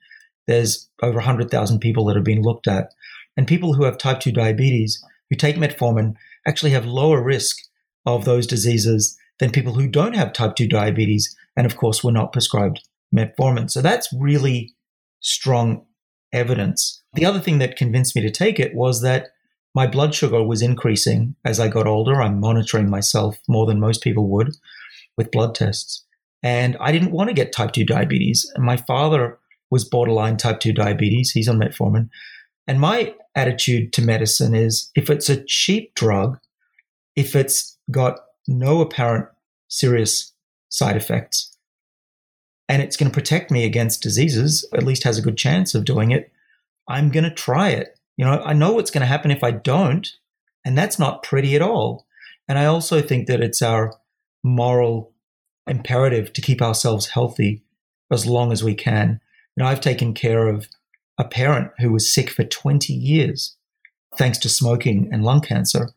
There's 0.47 0.89
over 1.03 1.17
100,000 1.17 1.79
people 1.79 2.05
that 2.07 2.17
have 2.17 2.25
been 2.25 2.43
looked 2.43 2.67
at. 2.67 2.93
And 3.37 3.47
people 3.47 3.75
who 3.75 3.85
have 3.85 3.97
type 3.97 4.21
2 4.21 4.33
diabetes 4.33 5.03
who 5.31 5.37
take 5.37 5.57
metformin 5.57 6.15
actually 6.47 6.73
have 6.73 6.85
lower 6.85 7.23
risk 7.23 7.57
of 8.05 8.25
those 8.25 8.47
diseases 8.47 9.17
than 9.39 9.51
people 9.51 9.75
who 9.75 9.87
don't 9.87 10.17
have 10.17 10.33
type 10.33 10.57
2 10.57 10.67
diabetes. 10.67 11.37
And 11.57 11.65
of 11.65 11.77
course, 11.77 12.03
were 12.03 12.13
not 12.13 12.33
prescribed 12.33 12.81
metformin. 13.15 13.71
So 13.71 13.83
that's 13.83 14.13
really 14.13 14.75
strong 15.21 15.87
evidence. 16.33 17.03
The 17.15 17.25
other 17.25 17.41
thing 17.41 17.59
that 17.59 17.77
convinced 17.77 18.17
me 18.17 18.23
to 18.23 18.31
take 18.31 18.59
it 18.59 18.75
was 18.75 19.03
that 19.03 19.29
my 19.75 19.87
blood 19.87 20.15
sugar 20.15 20.43
was 20.43 20.63
increasing 20.63 21.35
as 21.45 21.61
I 21.61 21.69
got 21.69 21.87
older. 21.87 22.21
I'm 22.21 22.41
monitoring 22.41 22.91
myself 22.91 23.39
more 23.49 23.67
than 23.67 23.81
most 23.81 24.03
people 24.03 24.29
would 24.29 24.57
with 25.17 25.31
blood 25.31 25.55
tests. 25.55 26.05
And 26.43 26.77
I 26.81 26.93
didn't 26.93 27.13
want 27.13 27.29
to 27.29 27.35
get 27.35 27.53
type 27.53 27.73
2 27.73 27.85
diabetes. 27.85 28.51
And 28.55 28.65
my 28.65 28.77
father 28.77 29.39
was 29.71 29.89
borderline 29.89 30.37
type 30.37 30.61
2 30.61 30.73
diabetes. 30.73 31.31
He's 31.31 31.49
on 31.49 31.59
metformin. 31.59 32.09
And 32.67 32.81
my 32.81 33.15
attitude 33.35 33.93
to 33.95 34.03
medicine 34.03 34.55
is 34.55 34.91
if 34.95 35.11
it's 35.11 35.29
a 35.29 35.45
cheap 35.45 35.95
drug, 35.95 36.39
if 37.17 37.35
it's 37.35 37.77
got 37.91 38.21
no 38.47 38.81
apparent 38.81 39.27
serious 39.69 40.33
side 40.69 40.97
effects, 40.97 41.57
and 42.69 42.83
it's 42.83 42.97
going 42.97 43.11
to 43.11 43.15
protect 43.15 43.51
me 43.51 43.65
against 43.65 44.03
diseases, 44.03 44.69
at 44.75 44.83
least 44.83 45.05
has 45.05 45.19
a 45.19 45.23
good 45.23 45.39
chance 45.39 45.75
of 45.75 45.85
doing 45.85 46.11
it, 46.11 46.31
I'm 46.87 47.11
going 47.11 47.25
to 47.25 47.31
try 47.31 47.71
it. 47.71 47.98
You 48.19 48.27
know, 48.27 48.43
I 48.45 48.53
know 48.53 48.73
what's 48.73 48.91
going 48.91 49.01
to 49.01 49.07
happen 49.07 49.31
if 49.31 49.43
I 49.43 49.53
don't, 49.53 50.07
and 50.65 50.77
that's 50.77 50.99
not 50.99 51.23
pretty 51.23 51.57
at 51.57 51.63
all. 51.63 52.05
And 52.49 52.59
I 52.59 52.67
also 52.67 53.01
think 53.01 53.29
that 53.29 53.41
it's 53.41 53.63
our 53.63 53.95
moral 54.43 55.13
imperative 55.67 56.33
to 56.33 56.41
keep 56.41 56.61
ourselves 56.61 57.07
healthy 57.07 57.63
as 58.11 58.27
long 58.27 58.53
as 58.53 58.65
we 58.65 58.75
can. 58.75 59.21
You 59.57 59.63
know, 59.63 59.71
I've 59.71 59.81
taken 59.81 60.15
care 60.15 60.49
of 60.49 60.69
a 61.17 61.25
parent 61.25 61.71
who 61.79 61.93
was 61.93 62.13
sick 62.13 62.29
for 62.29 62.45
20 62.45 62.93
years. 62.93 63.55
thanks 64.17 64.39
to 64.39 64.49
smoking 64.49 65.09
and 65.13 65.25
lung 65.25 65.41
cancer. 65.41 65.91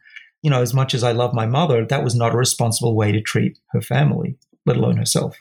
You 0.44 0.50
know, 0.50 0.62
as 0.62 0.74
much 0.74 0.94
as 0.94 1.04
I 1.04 1.12
love 1.12 1.34
my 1.34 1.46
mother, 1.46 1.86
that 1.86 2.04
was 2.04 2.16
not 2.16 2.34
a 2.34 2.38
responsible 2.38 2.96
way 2.96 3.12
to 3.12 3.22
treat 3.22 3.58
her 3.72 3.82
family, 3.82 4.38
let 4.66 4.78
alone 4.78 4.98
herself. 4.98 5.38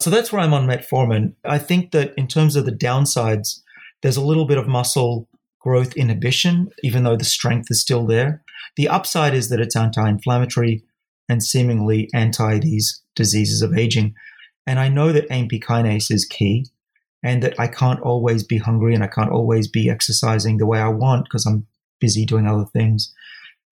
So 0.00 0.10
that's 0.10 0.32
where 0.32 0.42
I'm 0.42 0.54
on 0.54 0.66
metformin. 0.66 1.34
I 1.44 1.58
think 1.58 1.92
that 1.92 2.14
in 2.16 2.26
terms 2.26 2.56
of 2.56 2.64
the 2.64 2.72
downsides, 2.72 3.60
there's 4.02 4.16
a 4.16 4.24
little 4.24 4.46
bit 4.46 4.58
of 4.58 4.66
muscle 4.66 5.28
growth 5.62 5.94
inhibition, 5.94 6.68
even 6.82 7.04
though 7.04 7.16
the 7.16 7.24
strength 7.24 7.70
is 7.70 7.80
still 7.80 8.06
there. 8.06 8.42
The 8.76 8.88
upside 8.88 9.34
is 9.34 9.48
that 9.48 9.60
it's 9.60 9.76
anti 9.76 10.08
inflammatory 10.08 10.82
and 11.28 11.42
seemingly 11.42 12.08
anti 12.12 12.58
these 12.58 13.02
diseases 13.14 13.62
of 13.62 13.76
aging. 13.76 14.14
And 14.66 14.78
I 14.78 14.88
know 14.88 15.12
that 15.12 15.30
AMP 15.30 15.52
kinase 15.52 16.10
is 16.10 16.24
key 16.24 16.66
and 17.22 17.42
that 17.42 17.58
I 17.58 17.66
can't 17.66 18.00
always 18.00 18.44
be 18.44 18.58
hungry 18.58 18.94
and 18.94 19.04
I 19.04 19.08
can't 19.08 19.30
always 19.30 19.68
be 19.68 19.88
exercising 19.88 20.58
the 20.58 20.66
way 20.66 20.80
I 20.80 20.88
want 20.88 21.24
because 21.24 21.46
I'm 21.46 21.66
busy 22.00 22.24
doing 22.24 22.46
other 22.46 22.66
things. 22.72 23.12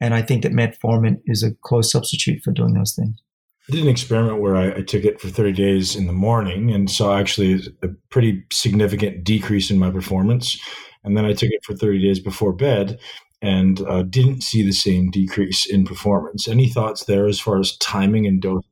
And 0.00 0.14
I 0.14 0.22
think 0.22 0.42
that 0.42 0.52
metformin 0.52 1.20
is 1.26 1.42
a 1.42 1.54
close 1.62 1.90
substitute 1.92 2.42
for 2.42 2.52
doing 2.52 2.74
those 2.74 2.94
things. 2.94 3.20
I 3.68 3.72
did 3.72 3.84
an 3.84 3.90
experiment 3.90 4.40
where 4.40 4.56
I, 4.56 4.78
I, 4.78 4.82
took 4.82 5.04
it 5.04 5.20
for 5.20 5.28
30 5.28 5.52
days 5.52 5.94
in 5.94 6.06
the 6.06 6.12
morning 6.12 6.72
and 6.72 6.90
saw 6.90 7.16
actually 7.16 7.62
a 7.82 7.88
pretty 8.08 8.42
significant 8.50 9.22
decrease 9.22 9.70
in 9.70 9.78
my 9.78 9.90
performance. 9.90 10.58
And 11.04 11.16
then 11.16 11.24
I 11.24 11.32
took 11.32 11.50
it 11.50 11.64
for 11.64 11.74
30 11.74 12.02
days 12.02 12.18
before 12.18 12.52
bed 12.52 12.98
and 13.42 13.80
uh, 13.88 14.02
didn't 14.02 14.42
see 14.42 14.62
the 14.62 14.72
same 14.72 15.10
decrease 15.10 15.66
in 15.66 15.84
performance. 15.84 16.46
Any 16.46 16.68
thoughts 16.68 17.04
there 17.04 17.26
as 17.26 17.40
far 17.40 17.58
as 17.58 17.76
timing 17.78 18.26
and 18.26 18.40
dosage? 18.40 18.66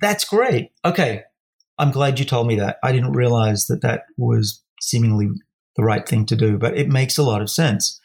That's 0.00 0.24
great. 0.24 0.70
Okay. 0.84 1.24
I'm 1.78 1.90
glad 1.90 2.18
you 2.18 2.24
told 2.24 2.46
me 2.46 2.56
that. 2.56 2.78
I 2.82 2.92
didn't 2.92 3.12
realize 3.12 3.66
that 3.66 3.82
that 3.82 4.04
was 4.16 4.62
seemingly 4.80 5.28
the 5.76 5.84
right 5.84 6.08
thing 6.08 6.26
to 6.26 6.36
do, 6.36 6.58
but 6.58 6.76
it 6.76 6.88
makes 6.88 7.18
a 7.18 7.22
lot 7.22 7.42
of 7.42 7.50
sense 7.50 8.00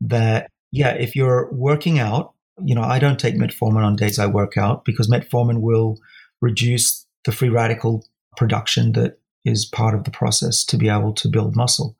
that, 0.00 0.50
yeah, 0.72 0.90
if 0.90 1.14
you're 1.14 1.52
working 1.52 1.98
out, 1.98 2.32
you 2.64 2.74
know, 2.74 2.82
I 2.82 2.98
don't 2.98 3.18
take 3.18 3.36
metformin 3.36 3.84
on 3.84 3.96
days 3.96 4.18
I 4.18 4.26
work 4.26 4.56
out 4.56 4.84
because 4.84 5.08
metformin 5.08 5.60
will 5.60 5.98
reduce 6.40 7.06
the 7.24 7.32
free 7.32 7.48
radical 7.48 8.04
production 8.36 8.92
that 8.92 9.18
is 9.44 9.64
part 9.66 9.94
of 9.94 10.04
the 10.04 10.10
process 10.10 10.64
to 10.64 10.76
be 10.76 10.88
able 10.88 11.12
to 11.14 11.28
build 11.28 11.56
muscle. 11.56 11.96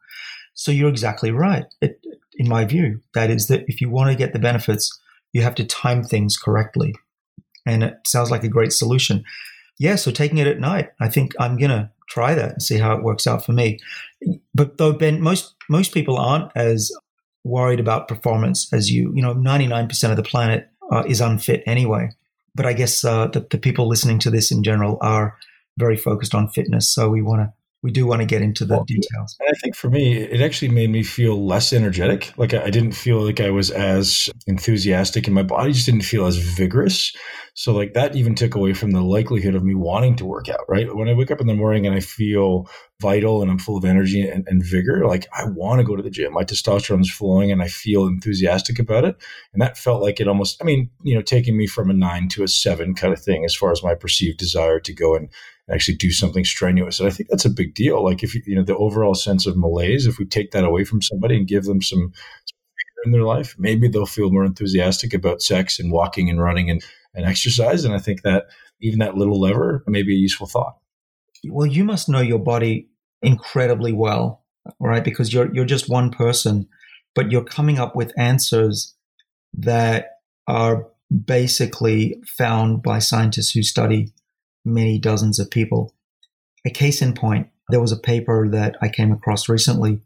So 0.59 0.73
you're 0.73 0.89
exactly 0.89 1.31
right. 1.31 1.67
It, 1.81 2.05
in 2.35 2.49
my 2.49 2.65
view, 2.65 3.01
that 3.15 3.31
is 3.31 3.47
that 3.47 3.65
if 3.69 3.81
you 3.81 3.89
want 3.89 4.11
to 4.11 4.17
get 4.17 4.33
the 4.33 4.41
benefits, 4.41 4.91
you 5.33 5.43
have 5.43 5.55
to 5.55 5.65
time 5.65 6.03
things 6.03 6.37
correctly. 6.37 6.97
And 7.65 7.85
it 7.85 7.99
sounds 8.05 8.33
like 8.33 8.43
a 8.43 8.49
great 8.49 8.73
solution. 8.73 9.25
Yeah, 9.79 9.95
so 9.95 10.11
taking 10.11 10.39
it 10.39 10.49
at 10.49 10.59
night, 10.59 10.91
I 11.01 11.09
think 11.09 11.33
I'm 11.39 11.59
going 11.59 11.71
to 11.71 11.91
try 12.09 12.35
that 12.35 12.53
and 12.53 12.63
see 12.63 12.79
how 12.79 12.97
it 12.97 13.05
works 13.05 13.25
out 13.29 13.45
for 13.45 13.53
me. 13.53 13.79
But 14.53 14.79
though 14.79 14.93
Ben, 14.93 15.21
most 15.21 15.55
most 15.69 15.95
people 15.95 16.17
aren't 16.17 16.51
as 16.57 16.91
worried 17.45 17.79
about 17.79 18.09
performance 18.09 18.73
as 18.73 18.91
you. 18.91 19.13
You 19.15 19.23
know, 19.23 19.35
99% 19.35 20.11
of 20.11 20.17
the 20.17 20.25
planet 20.25 20.69
uh, 20.91 21.05
is 21.07 21.21
unfit 21.21 21.63
anyway. 21.67 22.11
But 22.57 22.67
I 22.67 22.73
guess 22.73 23.05
uh, 23.05 23.29
the, 23.29 23.47
the 23.49 23.59
people 23.59 23.87
listening 23.87 24.19
to 24.21 24.31
this 24.31 24.51
in 24.51 24.65
general 24.65 24.99
are 25.03 25.39
very 25.77 25.97
focused 25.97 26.35
on 26.35 26.49
fitness. 26.49 26.93
So 26.93 27.09
we 27.09 27.23
want 27.23 27.43
to 27.43 27.53
we 27.83 27.93
do 27.93 28.07
want 28.07 28.21
to 28.21 28.27
get 28.27 28.43
into 28.43 28.65
the 28.65 28.75
well, 28.75 28.85
details. 28.85 29.37
I 29.41 29.53
think 29.63 29.77
for 29.77 29.89
me, 29.89 30.17
it 30.17 30.41
actually 30.41 30.69
made 30.69 30.91
me 30.91 31.05
feel 31.05 31.47
less 31.47 31.73
energetic. 31.73 32.33
Like 32.37 32.53
I 32.53 32.71
didn't 32.71 32.93
feel 32.93 33.25
like 33.25 33.41
I 33.41 33.51
was 33.51 33.71
as 33.71 34.29
enthusiastic, 34.49 35.27
and 35.27 35.35
my 35.35 35.45
body 35.45 35.73
just 35.73 35.87
didn't 35.87 36.03
feel 36.03 36.27
as 36.27 36.37
vigorous. 36.37 37.15
So 37.55 37.73
like 37.73 37.95
that 37.95 38.17
even 38.17 38.35
took 38.35 38.55
away 38.55 38.73
from 38.73 38.91
the 38.91 39.01
likelihood 39.01 39.55
of 39.55 39.65
me 39.65 39.75
wanting 39.75 40.17
to 40.17 40.25
work 40.25 40.49
out. 40.49 40.61
Right 40.69 40.95
when 40.95 41.09
I 41.09 41.15
wake 41.15 41.31
up 41.31 41.41
in 41.41 41.47
the 41.47 41.55
morning 41.55 41.87
and 41.87 41.95
I 41.95 42.01
feel 42.01 42.69
vital 43.01 43.43
and 43.43 43.51
I'm 43.51 43.59
full 43.59 43.77
of 43.77 43.85
energy 43.85 44.23
and, 44.23 44.45
and 44.49 44.65
vigor, 44.65 45.07
like 45.07 45.27
I 45.33 45.45
want 45.45 45.79
to 45.79 45.85
go 45.85 45.95
to 45.95 46.03
the 46.03 46.11
gym. 46.11 46.33
My 46.33 46.45
testosterone's 46.45 47.11
flowing 47.11 47.53
and 47.53 47.63
I 47.63 47.69
feel 47.69 48.07
enthusiastic 48.07 48.79
about 48.79 49.05
it. 49.05 49.17
And 49.53 49.63
that 49.63 49.79
felt 49.79 50.03
like 50.03 50.21
it 50.21 50.29
almost, 50.29 50.61
I 50.61 50.65
mean, 50.65 50.91
you 51.03 51.15
know, 51.15 51.23
taking 51.23 51.57
me 51.57 51.67
from 51.67 51.91
a 51.91 51.95
nine 51.95 52.29
to 52.31 52.43
a 52.43 52.49
seven 52.49 52.95
kind 52.95 53.13
of 53.13 53.23
thing 53.23 53.45
as 53.45 53.55
far 53.55 53.71
as 53.71 53.85
my 53.85 53.95
perceived 53.95 54.39
desire 54.39 54.81
to 54.81 54.93
go 54.93 55.15
and 55.15 55.29
actually 55.71 55.97
do 55.97 56.11
something 56.11 56.45
strenuous. 56.45 56.99
And 56.99 57.09
I 57.09 57.13
think 57.13 57.29
that's 57.29 57.45
a 57.45 57.51
big 57.51 57.75
deal. 57.75 58.05
Like 58.05 58.23
if 58.23 58.35
you 58.35 58.55
know 58.55 58.63
the 58.63 58.77
overall 58.77 59.15
sense 59.15 59.47
of 59.47 59.57
malaise, 59.57 60.07
if 60.07 60.19
we 60.19 60.25
take 60.25 60.53
that 60.53 60.65
away 60.65 60.85
from 60.85 61.03
somebody 61.03 61.37
and 61.37 61.47
give 61.47 61.65
them 61.65 61.83
some 61.83 62.13
in 63.05 63.13
their 63.13 63.25
life, 63.25 63.55
maybe 63.59 63.89
they'll 63.89 64.07
feel 64.07 64.31
more 64.31 64.45
enthusiastic 64.45 65.15
about 65.15 65.43
sex 65.43 65.79
and 65.79 65.93
walking 65.93 66.29
and 66.29 66.43
running 66.43 66.71
and, 66.71 66.83
and 67.15 67.27
exercise. 67.27 67.85
And 67.85 67.95
I 67.95 67.99
think 67.99 68.23
that 68.23 68.47
even 68.81 68.99
that 69.01 69.17
little 69.17 69.41
lever 69.41 69.85
may 69.87 70.03
be 70.03 70.15
a 70.15 70.19
useful 70.19 70.47
thought. 70.47 70.77
Well, 71.49 71.67
you 71.67 71.85
must 71.85 72.09
know 72.09 72.21
your 72.21 72.41
body 72.41 72.89
incredibly 73.23 73.93
well, 73.93 74.45
right? 74.81 75.05
Because 75.05 75.33
you're 75.33 75.53
you're 75.55 75.65
just 75.65 75.89
one 75.89 76.11
person, 76.11 76.69
but 77.15 77.31
you're 77.31 77.45
coming 77.45 77.79
up 77.79 77.95
with 77.95 78.19
answers 78.19 78.95
that 79.55 80.11
are 80.47 80.89
basically 81.25 82.21
found 82.27 82.83
by 82.83 82.99
scientists 82.99 83.53
who 83.53 83.63
study 83.63 84.13
many 84.69 84.99
dozens 84.99 85.39
of 85.39 85.51
people. 85.51 85.95
A 86.67 86.71
case 86.71 87.03
in 87.03 87.15
point, 87.15 87.49
there 87.71 87.81
was 87.81 87.93
a 87.93 87.99
paper 87.99 88.49
that 88.49 88.77
I 88.81 88.89
came 88.89 89.13
across 89.13 89.49
recently 89.49 90.01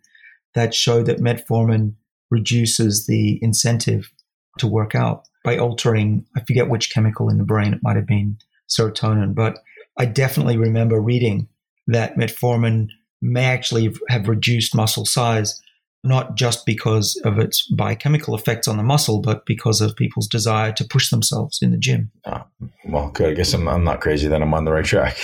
that 0.54 0.74
showed 0.74 1.06
that 1.06 1.20
metformin 1.20 1.94
reduces 2.30 3.06
the 3.06 3.38
incentive 3.42 4.12
to 4.58 4.66
work 4.66 4.94
out 4.94 5.24
by 5.44 5.58
altering, 5.58 6.26
I 6.36 6.40
forget 6.40 6.68
which 6.68 6.92
chemical 6.92 7.28
in 7.28 7.38
the 7.38 7.44
brain, 7.44 7.74
it 7.74 7.82
might 7.82 7.96
have 7.96 8.06
been 8.06 8.38
serotonin, 8.68 9.34
but 9.34 9.58
I 9.98 10.06
definitely 10.06 10.56
remember 10.56 11.00
reading 11.00 11.48
that 11.88 12.16
metformin 12.16 12.88
may 13.20 13.44
actually 13.44 13.94
have 14.08 14.28
reduced 14.28 14.74
muscle 14.74 15.04
size 15.04 15.60
not 16.04 16.34
just 16.34 16.66
because 16.66 17.20
of 17.24 17.38
its 17.38 17.62
biochemical 17.70 18.34
effects 18.34 18.66
on 18.66 18.76
the 18.76 18.82
muscle, 18.82 19.20
but 19.20 19.46
because 19.46 19.80
of 19.80 19.94
people's 19.94 20.26
desire 20.26 20.72
to 20.72 20.84
push 20.84 21.10
themselves 21.10 21.60
in 21.62 21.70
the 21.70 21.76
gym. 21.76 22.10
Oh, 22.26 22.42
well, 22.86 23.10
good. 23.10 23.30
I 23.30 23.34
guess 23.34 23.54
I'm, 23.54 23.68
I'm 23.68 23.84
not 23.84 24.00
crazy 24.00 24.26
that 24.26 24.42
I'm 24.42 24.52
on 24.52 24.64
the 24.64 24.72
right 24.72 24.84
track. 24.84 25.16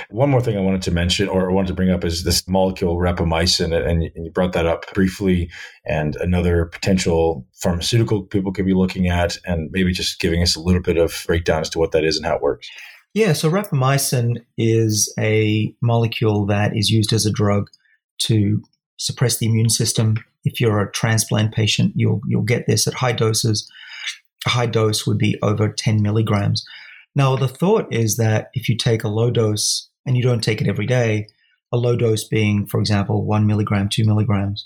One 0.10 0.30
more 0.30 0.40
thing 0.40 0.56
I 0.56 0.60
wanted 0.60 0.80
to 0.82 0.90
mention 0.90 1.28
or 1.28 1.50
I 1.50 1.52
wanted 1.52 1.68
to 1.68 1.74
bring 1.74 1.90
up 1.90 2.04
is 2.04 2.24
this 2.24 2.48
molecule 2.48 2.96
rapamycin, 2.96 3.74
and 3.86 4.04
you 4.04 4.30
brought 4.30 4.54
that 4.54 4.66
up 4.66 4.92
briefly, 4.94 5.50
and 5.84 6.16
another 6.16 6.64
potential 6.64 7.46
pharmaceutical 7.54 8.22
people 8.22 8.52
could 8.52 8.66
be 8.66 8.74
looking 8.74 9.08
at, 9.08 9.36
and 9.44 9.70
maybe 9.72 9.92
just 9.92 10.20
giving 10.20 10.42
us 10.42 10.56
a 10.56 10.60
little 10.60 10.82
bit 10.82 10.96
of 10.96 11.24
breakdown 11.26 11.60
as 11.60 11.68
to 11.70 11.78
what 11.78 11.92
that 11.92 12.04
is 12.04 12.16
and 12.16 12.24
how 12.24 12.36
it 12.36 12.42
works. 12.42 12.68
Yeah, 13.12 13.34
so 13.34 13.50
rapamycin 13.50 14.38
is 14.56 15.12
a 15.18 15.74
molecule 15.82 16.46
that 16.46 16.76
is 16.76 16.90
used 16.90 17.12
as 17.12 17.26
a 17.26 17.32
drug 17.32 17.68
to 18.18 18.62
suppress 18.98 19.38
the 19.38 19.46
immune 19.46 19.70
system. 19.70 20.22
If 20.44 20.60
you're 20.60 20.80
a 20.80 20.92
transplant 20.92 21.54
patient, 21.54 21.92
you'll 21.96 22.20
you'll 22.26 22.42
get 22.42 22.66
this 22.66 22.86
at 22.86 22.94
high 22.94 23.12
doses. 23.12 23.70
A 24.46 24.50
high 24.50 24.66
dose 24.66 25.06
would 25.06 25.18
be 25.18 25.38
over 25.42 25.68
10 25.68 26.02
milligrams. 26.02 26.64
Now, 27.16 27.34
the 27.34 27.48
thought 27.48 27.92
is 27.92 28.16
that 28.16 28.50
if 28.54 28.68
you 28.68 28.76
take 28.76 29.02
a 29.02 29.08
low 29.08 29.30
dose 29.30 29.88
and 30.06 30.16
you 30.16 30.22
don't 30.22 30.42
take 30.42 30.60
it 30.60 30.68
every 30.68 30.86
day, 30.86 31.26
a 31.72 31.76
low 31.76 31.96
dose 31.96 32.24
being, 32.24 32.66
for 32.66 32.78
example, 32.78 33.24
one 33.24 33.46
milligram, 33.46 33.88
two 33.88 34.04
milligrams, 34.04 34.64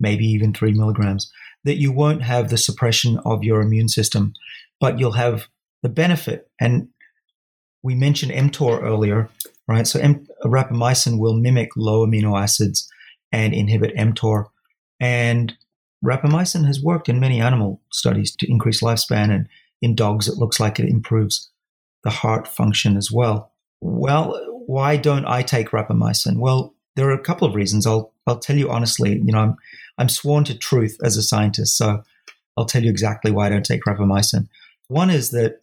maybe 0.00 0.24
even 0.24 0.54
three 0.54 0.72
milligrams, 0.72 1.30
that 1.64 1.76
you 1.76 1.92
won't 1.92 2.22
have 2.22 2.48
the 2.48 2.56
suppression 2.56 3.18
of 3.24 3.44
your 3.44 3.60
immune 3.60 3.88
system, 3.88 4.32
but 4.80 4.98
you'll 4.98 5.12
have 5.12 5.48
the 5.82 5.88
benefit. 5.88 6.48
And 6.60 6.88
we 7.82 7.94
mentioned 7.94 8.32
mTOR 8.32 8.82
earlier, 8.82 9.28
right? 9.68 9.86
So 9.86 10.00
M- 10.00 10.26
rapamycin 10.44 11.18
will 11.18 11.34
mimic 11.34 11.70
low 11.76 12.06
amino 12.06 12.40
acids 12.40 12.88
and 13.32 13.54
inhibit 13.54 13.96
mTOR. 13.96 14.46
And 15.00 15.54
rapamycin 16.04 16.66
has 16.66 16.82
worked 16.82 17.08
in 17.08 17.20
many 17.20 17.40
animal 17.40 17.80
studies 17.90 18.34
to 18.36 18.50
increase 18.50 18.82
lifespan, 18.82 19.30
and 19.30 19.48
in 19.80 19.94
dogs, 19.94 20.28
it 20.28 20.38
looks 20.38 20.60
like 20.60 20.78
it 20.78 20.88
improves 20.88 21.50
the 22.04 22.10
heart 22.10 22.46
function 22.46 22.96
as 22.96 23.10
well. 23.10 23.52
Well, 23.80 24.36
why 24.66 24.96
don't 24.96 25.26
I 25.26 25.42
take 25.42 25.70
rapamycin? 25.70 26.38
Well, 26.38 26.74
there 26.94 27.08
are 27.08 27.14
a 27.14 27.22
couple 27.22 27.48
of 27.48 27.54
reasons. 27.54 27.86
I'll 27.86 28.12
I'll 28.26 28.38
tell 28.38 28.56
you 28.56 28.70
honestly. 28.70 29.20
You 29.24 29.32
know, 29.32 29.40
I'm 29.40 29.56
I'm 29.98 30.08
sworn 30.08 30.44
to 30.44 30.56
truth 30.56 30.98
as 31.02 31.16
a 31.16 31.22
scientist, 31.22 31.76
so 31.76 32.02
I'll 32.56 32.66
tell 32.66 32.82
you 32.82 32.90
exactly 32.90 33.30
why 33.30 33.46
I 33.46 33.48
don't 33.48 33.64
take 33.64 33.84
rapamycin. 33.84 34.48
One 34.88 35.10
is 35.10 35.30
that 35.30 35.60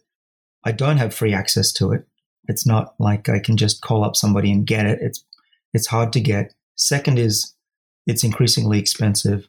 I 0.64 0.72
don't 0.72 0.98
have 0.98 1.14
free 1.14 1.32
access 1.32 1.72
to 1.74 1.92
it. 1.92 2.06
It's 2.48 2.66
not 2.66 2.94
like 2.98 3.28
I 3.28 3.38
can 3.38 3.56
just 3.56 3.80
call 3.80 4.04
up 4.04 4.16
somebody 4.16 4.50
and 4.50 4.66
get 4.66 4.86
it. 4.86 4.98
It's 5.00 5.24
it's 5.72 5.86
hard 5.86 6.12
to 6.14 6.20
get. 6.20 6.54
Second 6.76 7.18
is 7.18 7.54
it's 8.10 8.24
increasingly 8.24 8.80
expensive. 8.80 9.46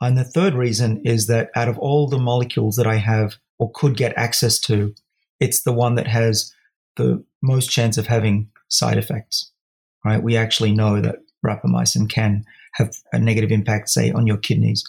And 0.00 0.16
the 0.16 0.24
third 0.24 0.54
reason 0.54 1.02
is 1.04 1.26
that 1.26 1.50
out 1.54 1.68
of 1.68 1.78
all 1.78 2.08
the 2.08 2.18
molecules 2.18 2.76
that 2.76 2.86
I 2.86 2.96
have 2.96 3.36
or 3.58 3.70
could 3.74 3.96
get 3.96 4.16
access 4.16 4.58
to, 4.60 4.94
it's 5.40 5.62
the 5.62 5.72
one 5.72 5.94
that 5.96 6.06
has 6.06 6.54
the 6.96 7.22
most 7.42 7.70
chance 7.70 7.98
of 7.98 8.06
having 8.06 8.48
side 8.68 8.96
effects. 8.96 9.52
Right? 10.04 10.22
We 10.22 10.38
actually 10.38 10.72
know 10.72 11.02
that 11.02 11.16
rapamycin 11.44 12.08
can 12.08 12.44
have 12.72 12.96
a 13.12 13.18
negative 13.18 13.50
impact, 13.52 13.90
say, 13.90 14.10
on 14.10 14.26
your 14.26 14.38
kidneys. 14.38 14.84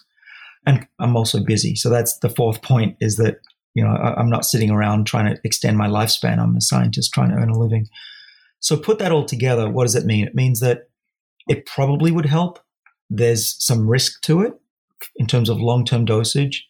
And 0.66 0.88
I'm 1.00 1.18
also 1.18 1.44
busy, 1.44 1.76
so 1.76 1.90
that's 1.90 2.20
the 2.20 2.30
fourth 2.30 2.62
point: 2.62 2.96
is 3.00 3.16
that 3.16 3.40
you 3.74 3.84
know 3.84 3.92
I'm 3.92 4.30
not 4.30 4.46
sitting 4.46 4.70
around 4.70 5.08
trying 5.08 5.34
to 5.34 5.42
extend 5.44 5.78
my 5.78 5.88
lifespan. 5.88 6.38
I'm 6.38 6.56
a 6.58 6.62
scientist 6.62 7.14
trying 7.14 7.30
to 7.30 7.38
earn 7.38 7.50
a 7.50 7.58
living. 7.58 7.88
So 8.60 8.76
put 8.76 9.00
that 9.00 9.12
all 9.12 9.26
together, 9.26 9.70
what 9.70 9.86
does 9.86 9.96
it 9.96 10.06
mean? 10.06 10.28
It 10.28 10.36
means 10.36 10.60
that 10.60 10.90
it 11.48 11.66
probably 11.66 12.12
would 12.12 12.26
help, 12.26 12.60
there's 13.10 13.56
some 13.64 13.90
risk 13.90 14.22
to 14.24 14.42
it. 14.42 14.54
in 15.16 15.28
terms 15.28 15.50
of 15.50 15.62
long 15.62 15.86
term 15.86 16.06
dosage. 16.06 16.68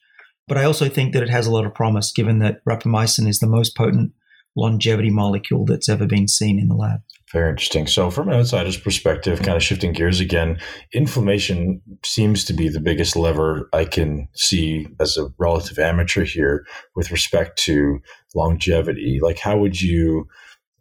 But 0.48 0.58
I 0.58 0.64
also 0.64 0.90
think 0.90 1.14
that 1.14 1.24
it 1.24 1.30
has 1.30 1.46
a 1.48 1.52
lot 1.52 1.66
of 1.66 1.74
promise 1.74 2.12
given 2.12 2.40
that 2.40 2.64
rapamycin 2.66 3.28
is 3.28 3.40
the 3.40 3.48
most 3.48 3.76
potent 3.76 4.12
longevity 4.56 5.10
molecule 5.10 5.66
that's 5.66 5.90
ever 5.90 6.06
been 6.06 6.28
seen 6.28 6.60
in 6.60 6.68
the 6.68 6.76
lab. 6.76 7.02
Very 7.32 7.50
interesting. 7.52 7.86
So, 7.86 8.10
from 8.10 8.30
an 8.30 8.36
outsider's 8.36 8.78
perspective, 8.78 9.44
kind 9.44 9.56
of 9.56 9.62
shifting 9.62 9.94
gears 9.94 10.20
again, 10.20 10.60
inflammation 10.94 11.82
seems 12.04 12.44
to 12.46 12.54
be 12.54 12.68
the 12.68 12.80
biggest 12.80 13.16
lever 13.16 13.70
I 13.72 13.86
can 13.86 14.28
see 14.34 14.88
as 15.00 15.16
a 15.18 15.28
relative 15.38 15.78
amateur 15.78 16.24
here 16.24 16.66
with 16.96 17.12
respect 17.12 17.60
to 17.60 18.00
longevity. 18.34 19.20
Like, 19.22 19.38
how 19.38 19.60
would 19.60 19.80
you 19.80 20.28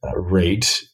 uh, 0.03 0.17
rate 0.17 0.88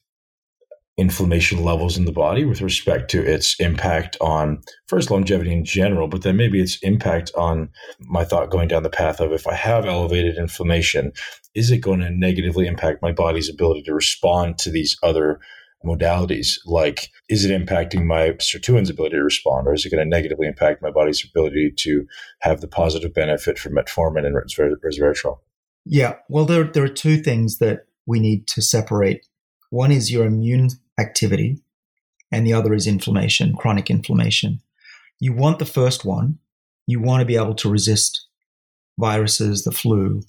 inflammation 0.96 1.64
levels 1.64 1.96
in 1.96 2.04
the 2.04 2.12
body 2.12 2.44
with 2.44 2.60
respect 2.60 3.10
to 3.10 3.20
its 3.20 3.58
impact 3.58 4.16
on 4.20 4.62
first 4.86 5.10
longevity 5.10 5.52
in 5.52 5.64
general, 5.64 6.06
but 6.06 6.22
then 6.22 6.36
maybe 6.36 6.60
its 6.60 6.78
impact 6.82 7.32
on 7.34 7.68
my 8.00 8.24
thought 8.24 8.50
going 8.50 8.68
down 8.68 8.84
the 8.84 8.90
path 8.90 9.20
of 9.20 9.32
if 9.32 9.46
I 9.46 9.54
have 9.54 9.86
elevated 9.86 10.36
inflammation, 10.36 11.12
is 11.54 11.70
it 11.70 11.78
going 11.78 12.00
to 12.00 12.10
negatively 12.10 12.66
impact 12.66 13.02
my 13.02 13.12
body's 13.12 13.48
ability 13.48 13.82
to 13.82 13.94
respond 13.94 14.58
to 14.58 14.70
these 14.70 14.96
other 15.02 15.40
modalities? 15.84 16.58
Like, 16.64 17.10
is 17.28 17.44
it 17.44 17.50
impacting 17.50 18.04
my 18.04 18.30
sirtuin's 18.38 18.90
ability 18.90 19.16
to 19.16 19.24
respond, 19.24 19.66
or 19.66 19.74
is 19.74 19.84
it 19.84 19.90
going 19.90 20.02
to 20.02 20.08
negatively 20.08 20.46
impact 20.46 20.80
my 20.80 20.90
body's 20.90 21.24
ability 21.24 21.72
to 21.78 22.06
have 22.40 22.60
the 22.60 22.68
positive 22.68 23.12
benefit 23.12 23.58
from 23.58 23.74
metformin 23.74 24.24
and 24.24 24.36
resveratrol? 24.36 25.38
Yeah, 25.84 26.14
well, 26.28 26.44
there, 26.44 26.64
there 26.64 26.84
are 26.84 26.88
two 26.88 27.18
things 27.18 27.58
that 27.58 27.86
we 28.06 28.20
need 28.20 28.46
to 28.48 28.62
separate. 28.62 29.26
One 29.70 29.90
is 29.90 30.12
your 30.12 30.24
immune 30.24 30.70
activity, 30.98 31.58
and 32.30 32.46
the 32.46 32.52
other 32.52 32.74
is 32.74 32.86
inflammation, 32.86 33.54
chronic 33.54 33.90
inflammation. 33.90 34.60
You 35.20 35.32
want 35.32 35.58
the 35.58 35.66
first 35.66 36.04
one, 36.04 36.38
you 36.86 37.00
want 37.00 37.20
to 37.20 37.26
be 37.26 37.36
able 37.36 37.54
to 37.54 37.70
resist 37.70 38.26
viruses, 38.98 39.64
the 39.64 39.72
flu, 39.72 40.22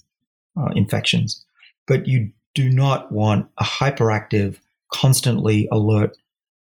uh, 0.56 0.70
infections, 0.74 1.44
but 1.86 2.06
you 2.06 2.32
do 2.54 2.70
not 2.70 3.12
want 3.12 3.48
a 3.58 3.64
hyperactive, 3.64 4.58
constantly 4.92 5.68
alert 5.70 6.16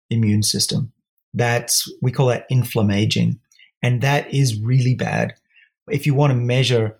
immune 0.09 0.43
system. 0.43 0.91
That's, 1.33 1.91
we 2.01 2.11
call 2.11 2.27
that 2.27 2.45
inflammaging. 2.49 3.39
And 3.81 4.01
that 4.01 4.33
is 4.33 4.59
really 4.59 4.95
bad. 4.95 5.33
If 5.89 6.05
you 6.05 6.13
want 6.13 6.31
to 6.31 6.35
measure 6.35 6.97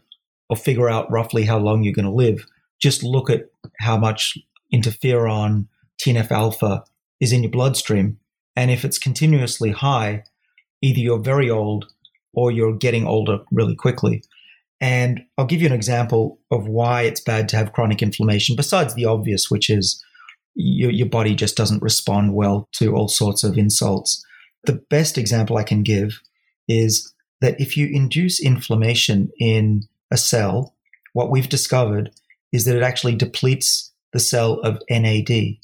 or 0.49 0.57
figure 0.57 0.89
out 0.89 1.11
roughly 1.11 1.43
how 1.43 1.57
long 1.57 1.83
you're 1.83 1.93
going 1.93 2.05
to 2.05 2.11
live, 2.11 2.45
just 2.79 3.03
look 3.03 3.29
at 3.29 3.49
how 3.79 3.97
much 3.97 4.37
interferon, 4.73 5.67
TNF 6.01 6.31
alpha, 6.31 6.83
is 7.23 7.31
in 7.31 7.41
your 7.41 7.51
bloodstream. 7.51 8.19
And 8.55 8.69
if 8.69 8.83
it's 8.83 8.99
continuously 8.99 9.71
high, 9.71 10.23
either 10.81 10.99
you're 10.99 11.19
very 11.19 11.49
old 11.49 11.85
or 12.33 12.51
you're 12.51 12.75
getting 12.75 13.07
older 13.07 13.39
really 13.51 13.75
quickly. 13.75 14.23
And 14.81 15.23
I'll 15.37 15.45
give 15.45 15.61
you 15.61 15.67
an 15.67 15.73
example 15.73 16.39
of 16.51 16.67
why 16.67 17.03
it's 17.03 17.21
bad 17.21 17.47
to 17.49 17.55
have 17.55 17.71
chronic 17.71 18.01
inflammation, 18.01 18.57
besides 18.57 18.93
the 18.93 19.05
obvious, 19.05 19.49
which 19.49 19.69
is 19.69 20.03
your, 20.55 20.91
your 20.91 21.07
body 21.07 21.33
just 21.33 21.55
doesn't 21.55 21.81
respond 21.81 22.33
well 22.33 22.67
to 22.73 22.93
all 22.93 23.07
sorts 23.07 23.45
of 23.45 23.57
insults. 23.57 24.23
The 24.65 24.83
best 24.89 25.17
example 25.17 25.57
I 25.57 25.63
can 25.63 25.83
give 25.83 26.19
is 26.67 27.13
that 27.39 27.59
if 27.59 27.77
you 27.77 27.87
induce 27.87 28.43
inflammation 28.43 29.31
in 29.39 29.83
a 30.11 30.17
cell, 30.17 30.75
what 31.13 31.31
we've 31.31 31.49
discovered 31.49 32.11
is 32.51 32.65
that 32.65 32.75
it 32.75 32.83
actually 32.83 33.15
depletes 33.15 33.93
the 34.11 34.19
cell 34.19 34.59
of 34.59 34.81
NAD. 34.89 35.57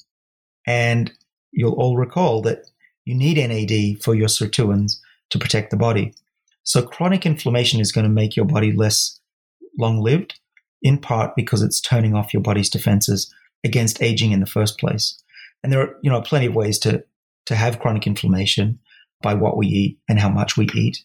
And 0.66 1.12
you'll 1.52 1.74
all 1.74 1.96
recall 1.96 2.42
that 2.42 2.66
you 3.04 3.14
need 3.14 3.36
NAD 3.36 4.02
for 4.02 4.14
your 4.14 4.28
sirtuins 4.28 4.98
to 5.30 5.38
protect 5.38 5.70
the 5.70 5.76
body. 5.76 6.14
So 6.62 6.82
chronic 6.82 7.26
inflammation 7.26 7.80
is 7.80 7.92
going 7.92 8.04
to 8.04 8.10
make 8.10 8.36
your 8.36 8.46
body 8.46 8.72
less 8.72 9.18
long 9.78 10.00
lived, 10.00 10.38
in 10.82 10.98
part 10.98 11.34
because 11.36 11.62
it's 11.62 11.80
turning 11.80 12.14
off 12.14 12.32
your 12.34 12.42
body's 12.42 12.70
defenses 12.70 13.32
against 13.64 14.02
aging 14.02 14.32
in 14.32 14.40
the 14.40 14.46
first 14.46 14.78
place. 14.78 15.22
And 15.62 15.72
there 15.72 15.80
are, 15.80 15.96
you 16.02 16.10
know, 16.10 16.22
plenty 16.22 16.46
of 16.46 16.54
ways 16.54 16.78
to, 16.80 17.04
to 17.46 17.54
have 17.54 17.80
chronic 17.80 18.06
inflammation 18.06 18.78
by 19.22 19.34
what 19.34 19.56
we 19.56 19.66
eat 19.66 19.98
and 20.08 20.18
how 20.18 20.28
much 20.28 20.56
we 20.56 20.68
eat. 20.74 21.04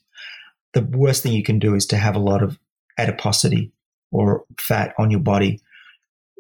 The 0.74 0.82
worst 0.82 1.24
thing 1.24 1.34
you 1.34 1.44
can 1.44 1.60
do 1.60 1.76
is 1.76 1.86
to 1.88 1.98
have 1.98 2.16
a 2.16 2.20
lot 2.20 2.44
of 2.44 2.58
adiposity 2.98 3.72
or 4.12 4.46
fat 4.60 4.94
on 4.98 5.12
your 5.12 5.20
body. 5.20 5.62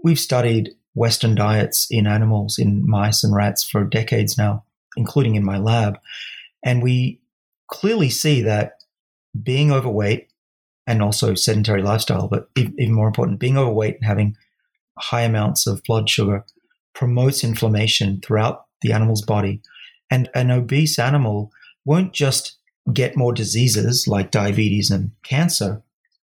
We've 0.03 0.20
studied 0.20 0.76
Western 0.96 1.36
diets 1.36 1.88
in 1.91 2.08
animals, 2.08 2.58
in 2.58 2.88
mice 2.89 3.24
and 3.24 3.36
rats 3.36 3.64
for 3.64 3.84
decades 3.84 4.38
now, 4.38 4.64
including 4.98 5.36
in 5.36 5.46
my 5.46 5.58
lab. 5.58 6.00
And 6.64 6.82
we 6.82 7.22
clearly 7.68 8.10
see 8.10 8.41
that 8.41 8.80
being 9.43 9.72
overweight 9.72 10.30
and 10.88 11.02
also 11.02 11.36
sedentary 11.36 11.82
lifestyle, 11.82 12.28
but 12.28 12.50
even 12.56 12.93
more 12.93 13.08
important, 13.08 13.39
being 13.39 13.58
overweight 13.58 13.98
and 13.98 14.06
having 14.06 14.38
high 14.98 15.22
amounts 15.22 15.68
of 15.68 15.84
blood 15.84 16.10
sugar 16.10 16.46
promotes 16.93 17.43
inflammation 17.43 18.22
throughout 18.22 18.66
the 18.82 18.93
animal's 18.93 19.22
body. 19.22 19.62
And 20.10 20.30
an 20.34 20.52
obese 20.52 20.98
animal 20.98 21.52
won't 21.84 22.14
just 22.14 22.58
get 22.93 23.18
more 23.18 23.34
diseases 23.34 24.08
like 24.08 24.32
diabetes 24.32 24.91
and 24.91 25.12
cancer, 25.24 25.82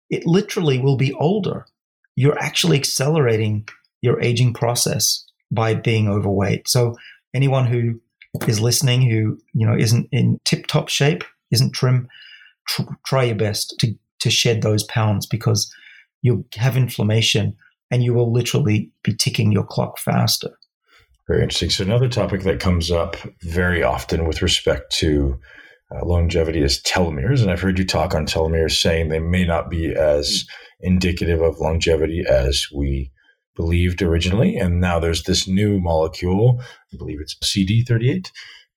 it 0.08 0.26
literally 0.26 0.78
will 0.78 0.96
be 0.96 1.12
older. 1.14 1.66
You're 2.16 2.38
actually 2.38 2.78
accelerating 2.78 3.68
your 4.04 4.20
aging 4.20 4.52
process 4.52 5.24
by 5.50 5.72
being 5.74 6.08
overweight. 6.08 6.68
So 6.68 6.94
anyone 7.32 7.66
who 7.66 7.98
is 8.46 8.60
listening 8.60 9.00
who 9.00 9.38
you 9.54 9.66
know 9.66 9.74
isn't 9.74 10.08
in 10.12 10.38
tip 10.44 10.66
top 10.66 10.90
shape, 10.90 11.24
isn't 11.50 11.72
trim, 11.72 12.06
tr- 12.68 12.82
try 13.06 13.24
your 13.24 13.36
best 13.36 13.74
to 13.80 13.94
to 14.20 14.30
shed 14.30 14.60
those 14.60 14.84
pounds 14.84 15.26
because 15.26 15.72
you'll 16.20 16.44
have 16.54 16.76
inflammation 16.76 17.56
and 17.90 18.04
you 18.04 18.12
will 18.12 18.30
literally 18.30 18.90
be 19.02 19.14
ticking 19.14 19.52
your 19.52 19.64
clock 19.64 19.98
faster. 19.98 20.50
Very 21.26 21.42
interesting. 21.42 21.70
So 21.70 21.84
another 21.84 22.08
topic 22.08 22.42
that 22.42 22.60
comes 22.60 22.90
up 22.90 23.16
very 23.42 23.82
often 23.82 24.26
with 24.26 24.42
respect 24.42 24.92
to 24.98 25.38
uh, 25.94 26.04
longevity 26.04 26.60
is 26.60 26.82
telomeres, 26.82 27.40
and 27.40 27.50
I've 27.50 27.60
heard 27.60 27.78
you 27.78 27.86
talk 27.86 28.14
on 28.14 28.26
telomeres, 28.26 28.72
saying 28.72 29.08
they 29.08 29.20
may 29.20 29.46
not 29.46 29.70
be 29.70 29.94
as 29.94 30.44
indicative 30.80 31.40
of 31.40 31.58
longevity 31.58 32.22
as 32.28 32.66
we 32.74 33.10
believed 33.54 34.02
originally. 34.02 34.56
And 34.56 34.80
now 34.80 34.98
there's 34.98 35.24
this 35.24 35.46
new 35.46 35.80
molecule, 35.80 36.60
I 36.92 36.96
believe 36.96 37.20
it's 37.20 37.34
CD38, 37.36 38.30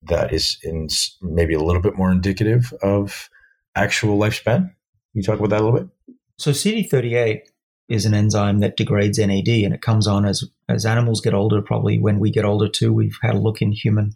that 0.03 0.33
is 0.33 0.57
in 0.63 0.87
maybe 1.21 1.53
a 1.53 1.59
little 1.59 1.81
bit 1.81 1.97
more 1.97 2.11
indicative 2.11 2.73
of 2.81 3.29
actual 3.75 4.17
lifespan. 4.17 4.61
Can 4.61 4.71
you 5.13 5.23
talk 5.23 5.39
about 5.39 5.49
that 5.49 5.61
a 5.61 5.65
little 5.65 5.79
bit? 5.79 5.89
So 6.37 6.51
CD38 6.51 7.41
is 7.89 8.05
an 8.05 8.13
enzyme 8.13 8.59
that 8.59 8.77
degrades 8.77 9.17
NAD 9.17 9.47
and 9.47 9.73
it 9.73 9.81
comes 9.81 10.07
on 10.07 10.25
as 10.25 10.43
as 10.69 10.85
animals 10.85 11.21
get 11.21 11.33
older, 11.33 11.61
probably 11.61 11.97
when 11.97 12.19
we 12.19 12.29
get 12.29 12.45
older 12.45 12.67
too. 12.67 12.93
We've 12.93 13.17
had 13.21 13.35
a 13.35 13.39
look 13.39 13.61
in 13.61 13.71
human 13.71 14.13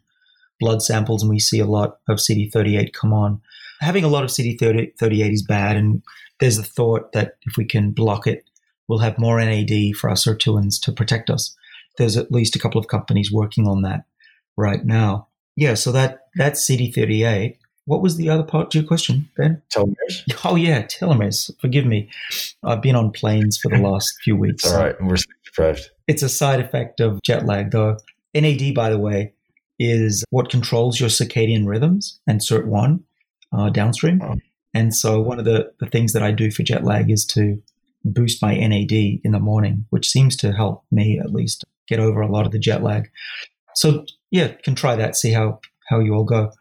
blood 0.60 0.84
samples 0.84 1.24
and 1.24 1.30
we 1.30 1.40
see 1.40 1.60
a 1.60 1.66
lot 1.66 1.98
of 2.08 2.18
CD38 2.18 2.94
come 2.94 3.14
on. 3.14 3.42
Having 3.80 4.04
a 4.04 4.10
lot 4.10 4.24
of 4.24 4.30
CD38 4.30 5.34
is 5.34 5.42
bad 5.42 5.78
and 5.78 6.04
there's 6.40 6.58
a 6.58 6.64
thought 6.64 7.14
that 7.14 7.38
if 7.44 7.58
we 7.58 7.66
can 7.66 7.92
block 7.92 8.28
it, 8.28 8.44
we'll 8.92 9.00
have 9.00 9.18
more 9.18 9.40
NAD 9.40 9.96
for 9.96 10.10
our 10.10 10.18
sirtuins 10.18 10.78
to 10.82 10.92
protect 10.92 11.30
us. 11.30 11.56
There's 11.98 12.18
at 12.18 12.30
least 12.30 12.58
a 12.58 12.60
couple 12.60 12.78
of 12.78 12.90
companies 12.90 13.32
working 13.32 13.66
on 13.66 13.84
that 13.84 14.04
right 14.58 14.84
now. 14.84 15.30
Yeah, 15.56 15.76
so 15.76 15.94
that 15.94 16.28
that's 16.36 16.70
CD38. 16.70 17.56
What 17.86 18.02
was 18.02 18.18
the 18.18 18.30
other 18.30 18.44
part 18.44 18.70
to 18.72 18.80
your 18.80 18.88
question, 18.88 19.30
Ben? 19.38 19.62
Telomeres. 19.74 19.96
Oh 20.46 20.56
yeah, 20.56 20.84
telomeres. 20.84 21.50
Forgive 21.62 21.86
me. 21.86 22.10
I've 22.64 22.82
been 22.82 22.98
on 22.98 23.12
planes 23.12 23.58
for 23.58 23.70
the 23.70 23.78
last 23.78 24.14
few 24.24 24.36
weeks. 24.36 24.70
All 24.70 24.78
right, 24.78 24.96
we're 25.02 25.16
deprived. 25.46 25.90
It's 26.10 26.22
a 26.22 26.30
side 26.30 26.60
effect 26.60 27.00
of 27.00 27.22
jet 27.24 27.46
lag, 27.46 27.72
though. 27.72 27.96
NAD, 28.34 28.76
by 28.76 28.90
the 28.90 29.00
way, 29.00 29.34
is 29.80 30.26
what 30.32 30.50
controls 30.50 31.00
your 31.00 31.10
circadian 31.10 31.66
rhythms 31.66 32.20
and 32.28 32.42
SIRT1 32.42 33.02
uh, 33.54 33.70
downstream. 33.70 34.22
Oh. 34.22 34.36
And 34.74 34.94
so 34.94 35.22
one 35.22 35.40
of 35.40 35.46
the, 35.46 35.72
the 35.80 35.88
things 35.88 36.12
that 36.12 36.24
I 36.24 36.32
do 36.32 36.52
for 36.52 36.64
jet 36.64 36.84
lag 36.84 37.10
is 37.10 37.26
to 37.28 37.62
boost 38.04 38.42
my 38.42 38.56
NAD 38.56 38.92
in 38.92 39.32
the 39.32 39.40
morning, 39.40 39.86
which 39.90 40.10
seems 40.10 40.36
to 40.38 40.52
help 40.52 40.84
me 40.92 41.20
at 41.20 41.34
least 41.34 41.66
get 41.88 42.00
over 42.00 42.22
a 42.22 42.32
lot 42.32 42.46
of 42.46 42.52
the 42.52 42.60
jet 42.60 42.84
lag. 42.84 43.10
So 43.76 44.06
yeah, 44.32 44.50
can 44.64 44.76
try 44.76 44.96
that, 44.96 45.16
see 45.16 45.32
how 45.32 45.60
how 45.90 46.00
you 46.00 46.14
all 46.14 46.24
go. 46.24 46.52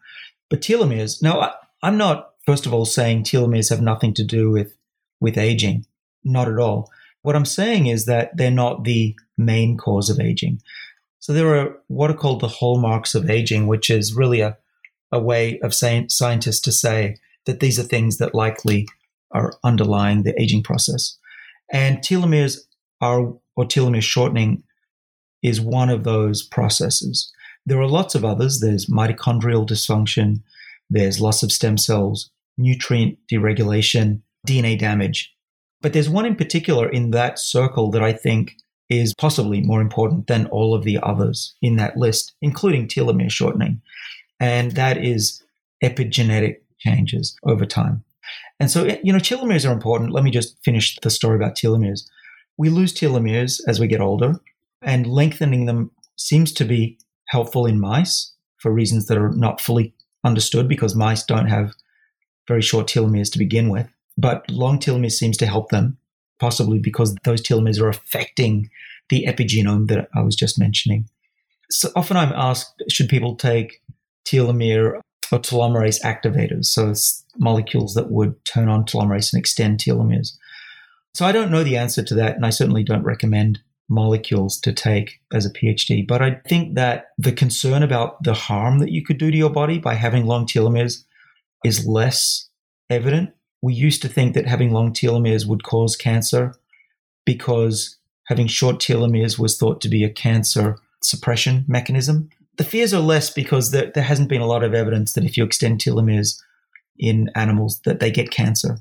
But 0.49 0.61
telomeres. 0.61 1.21
Now, 1.21 1.39
I, 1.39 1.53
I'm 1.81 1.97
not 1.97 2.31
first 2.45 2.65
of 2.65 2.73
all 2.73 2.85
saying 2.85 3.23
telomeres 3.23 3.69
have 3.69 3.81
nothing 3.81 4.13
to 4.15 4.23
do 4.23 4.51
with 4.51 4.75
with 5.19 5.37
aging. 5.37 5.85
Not 6.23 6.47
at 6.47 6.59
all. 6.59 6.89
What 7.23 7.35
I'm 7.35 7.45
saying 7.45 7.87
is 7.87 8.05
that 8.05 8.35
they're 8.35 8.51
not 8.51 8.83
the 8.83 9.15
main 9.37 9.77
cause 9.77 10.09
of 10.09 10.19
aging. 10.19 10.61
So 11.19 11.33
there 11.33 11.55
are 11.55 11.77
what 11.87 12.11
are 12.11 12.15
called 12.15 12.41
the 12.41 12.47
hallmarks 12.47 13.15
of 13.15 13.29
aging, 13.29 13.67
which 13.67 13.89
is 13.89 14.15
really 14.15 14.41
a, 14.41 14.57
a 15.11 15.19
way 15.19 15.59
of 15.59 15.73
saying 15.73 16.09
scientists 16.09 16.61
to 16.61 16.71
say 16.71 17.17
that 17.45 17.59
these 17.59 17.79
are 17.79 17.83
things 17.83 18.17
that 18.17 18.35
likely 18.35 18.87
are 19.31 19.53
underlying 19.63 20.23
the 20.23 20.39
aging 20.41 20.63
process. 20.63 21.17
And 21.71 21.99
telomeres 21.99 22.57
are, 22.99 23.33
or 23.55 23.65
telomere 23.65 24.01
shortening 24.01 24.63
is 25.41 25.61
one 25.61 25.89
of 25.89 26.03
those 26.03 26.43
processes. 26.43 27.31
There 27.65 27.79
are 27.79 27.87
lots 27.87 28.15
of 28.15 28.25
others. 28.25 28.59
There's 28.59 28.87
mitochondrial 28.87 29.67
dysfunction, 29.67 30.41
there's 30.89 31.21
loss 31.21 31.41
of 31.41 31.51
stem 31.51 31.77
cells 31.77 32.29
nutrient 32.57 33.17
deregulation, 33.31 34.21
DNA 34.47 34.77
damage. 34.77 35.33
But 35.81 35.93
there's 35.93 36.09
one 36.09 36.25
in 36.25 36.35
particular 36.35 36.87
in 36.87 37.11
that 37.11 37.39
circle 37.39 37.89
that 37.91 38.03
I 38.03 38.13
think 38.13 38.55
is 38.89 39.13
possibly 39.15 39.61
more 39.61 39.81
important 39.81 40.27
than 40.27 40.47
all 40.47 40.75
of 40.75 40.83
the 40.83 40.99
others 41.01 41.55
in 41.61 41.77
that 41.77 41.97
list, 41.97 42.33
including 42.41 42.87
telomere 42.87 43.31
shortening. 43.31 43.81
And 44.39 44.73
that 44.73 44.97
is 44.97 45.41
epigenetic 45.83 46.57
changes 46.79 47.35
over 47.43 47.65
time. 47.65 48.03
And 48.59 48.69
so, 48.69 48.85
you 49.03 49.11
know, 49.11 49.19
telomeres 49.19 49.67
are 49.67 49.73
important. 49.73 50.11
Let 50.11 50.23
me 50.23 50.31
just 50.31 50.57
finish 50.63 50.97
the 51.01 51.09
story 51.09 51.35
about 51.35 51.55
telomeres. 51.55 52.07
We 52.57 52.69
lose 52.69 52.93
telomeres 52.93 53.59
as 53.67 53.79
we 53.79 53.87
get 53.87 54.01
older, 54.01 54.35
and 54.81 55.07
lengthening 55.07 55.65
them 55.65 55.91
seems 56.15 56.51
to 56.53 56.65
be 56.65 56.97
helpful 57.27 57.65
in 57.65 57.79
mice 57.79 58.33
for 58.57 58.71
reasons 58.71 59.07
that 59.07 59.17
are 59.17 59.31
not 59.31 59.61
fully 59.61 59.93
understood 60.23 60.67
because 60.67 60.95
mice 60.95 61.23
don't 61.23 61.47
have 61.47 61.73
very 62.47 62.61
short 62.61 62.87
telomeres 62.87 63.31
to 63.31 63.39
begin 63.39 63.69
with. 63.69 63.87
But 64.17 64.49
long 64.49 64.79
telomeres 64.79 65.13
seems 65.13 65.37
to 65.37 65.47
help 65.47 65.69
them, 65.69 65.97
possibly 66.39 66.79
because 66.79 67.15
those 67.23 67.41
telomeres 67.41 67.81
are 67.81 67.89
affecting 67.89 68.69
the 69.09 69.25
epigenome 69.27 69.87
that 69.87 70.09
I 70.15 70.21
was 70.21 70.35
just 70.35 70.59
mentioning. 70.59 71.07
So 71.69 71.89
often 71.95 72.17
I'm 72.17 72.33
asked, 72.33 72.83
should 72.89 73.09
people 73.09 73.35
take 73.35 73.81
telomere 74.25 74.99
or 75.31 75.39
telomerase 75.39 76.01
activators? 76.01 76.65
So 76.65 76.93
molecules 77.37 77.93
that 77.93 78.11
would 78.11 78.43
turn 78.45 78.69
on 78.69 78.85
telomerase 78.85 79.33
and 79.33 79.39
extend 79.39 79.79
telomeres. 79.79 80.33
So 81.13 81.25
I 81.25 81.31
don't 81.31 81.51
know 81.51 81.63
the 81.63 81.77
answer 81.77 82.03
to 82.03 82.15
that, 82.15 82.35
and 82.35 82.45
I 82.45 82.49
certainly 82.49 82.83
don't 82.83 83.03
recommend 83.03 83.59
molecules 83.89 84.59
to 84.61 84.71
take 84.71 85.19
as 85.33 85.45
a 85.45 85.51
PhD. 85.51 86.07
But 86.07 86.21
I 86.21 86.41
think 86.47 86.75
that 86.75 87.09
the 87.17 87.33
concern 87.33 87.83
about 87.83 88.23
the 88.23 88.33
harm 88.33 88.79
that 88.79 88.91
you 88.91 89.03
could 89.03 89.17
do 89.17 89.29
to 89.29 89.37
your 89.37 89.49
body 89.49 89.77
by 89.77 89.95
having 89.95 90.25
long 90.25 90.45
telomeres 90.47 91.03
is 91.65 91.85
less 91.85 92.49
evident. 92.89 93.31
We 93.61 93.73
used 93.73 94.01
to 94.01 94.07
think 94.07 94.33
that 94.33 94.47
having 94.47 94.71
long 94.71 94.93
telomeres 94.93 95.45
would 95.45 95.63
cause 95.63 95.95
cancer 95.95 96.55
because 97.25 97.97
having 98.25 98.47
short 98.47 98.77
telomeres 98.79 99.37
was 99.37 99.57
thought 99.57 99.81
to 99.81 99.89
be 99.89 100.03
a 100.03 100.09
cancer 100.09 100.77
suppression 101.03 101.65
mechanism. 101.67 102.29
The 102.57 102.63
fears 102.63 102.93
are 102.93 103.01
less 103.01 103.29
because 103.29 103.71
there, 103.71 103.91
there 103.93 104.03
hasn't 104.03 104.29
been 104.29 104.41
a 104.41 104.47
lot 104.47 104.63
of 104.63 104.73
evidence 104.73 105.13
that 105.13 105.23
if 105.23 105.37
you 105.37 105.43
extend 105.43 105.79
telomeres 105.79 106.41
in 106.97 107.29
animals 107.35 107.81
that 107.85 107.99
they 107.99 108.11
get 108.11 108.31
cancer. 108.31 108.79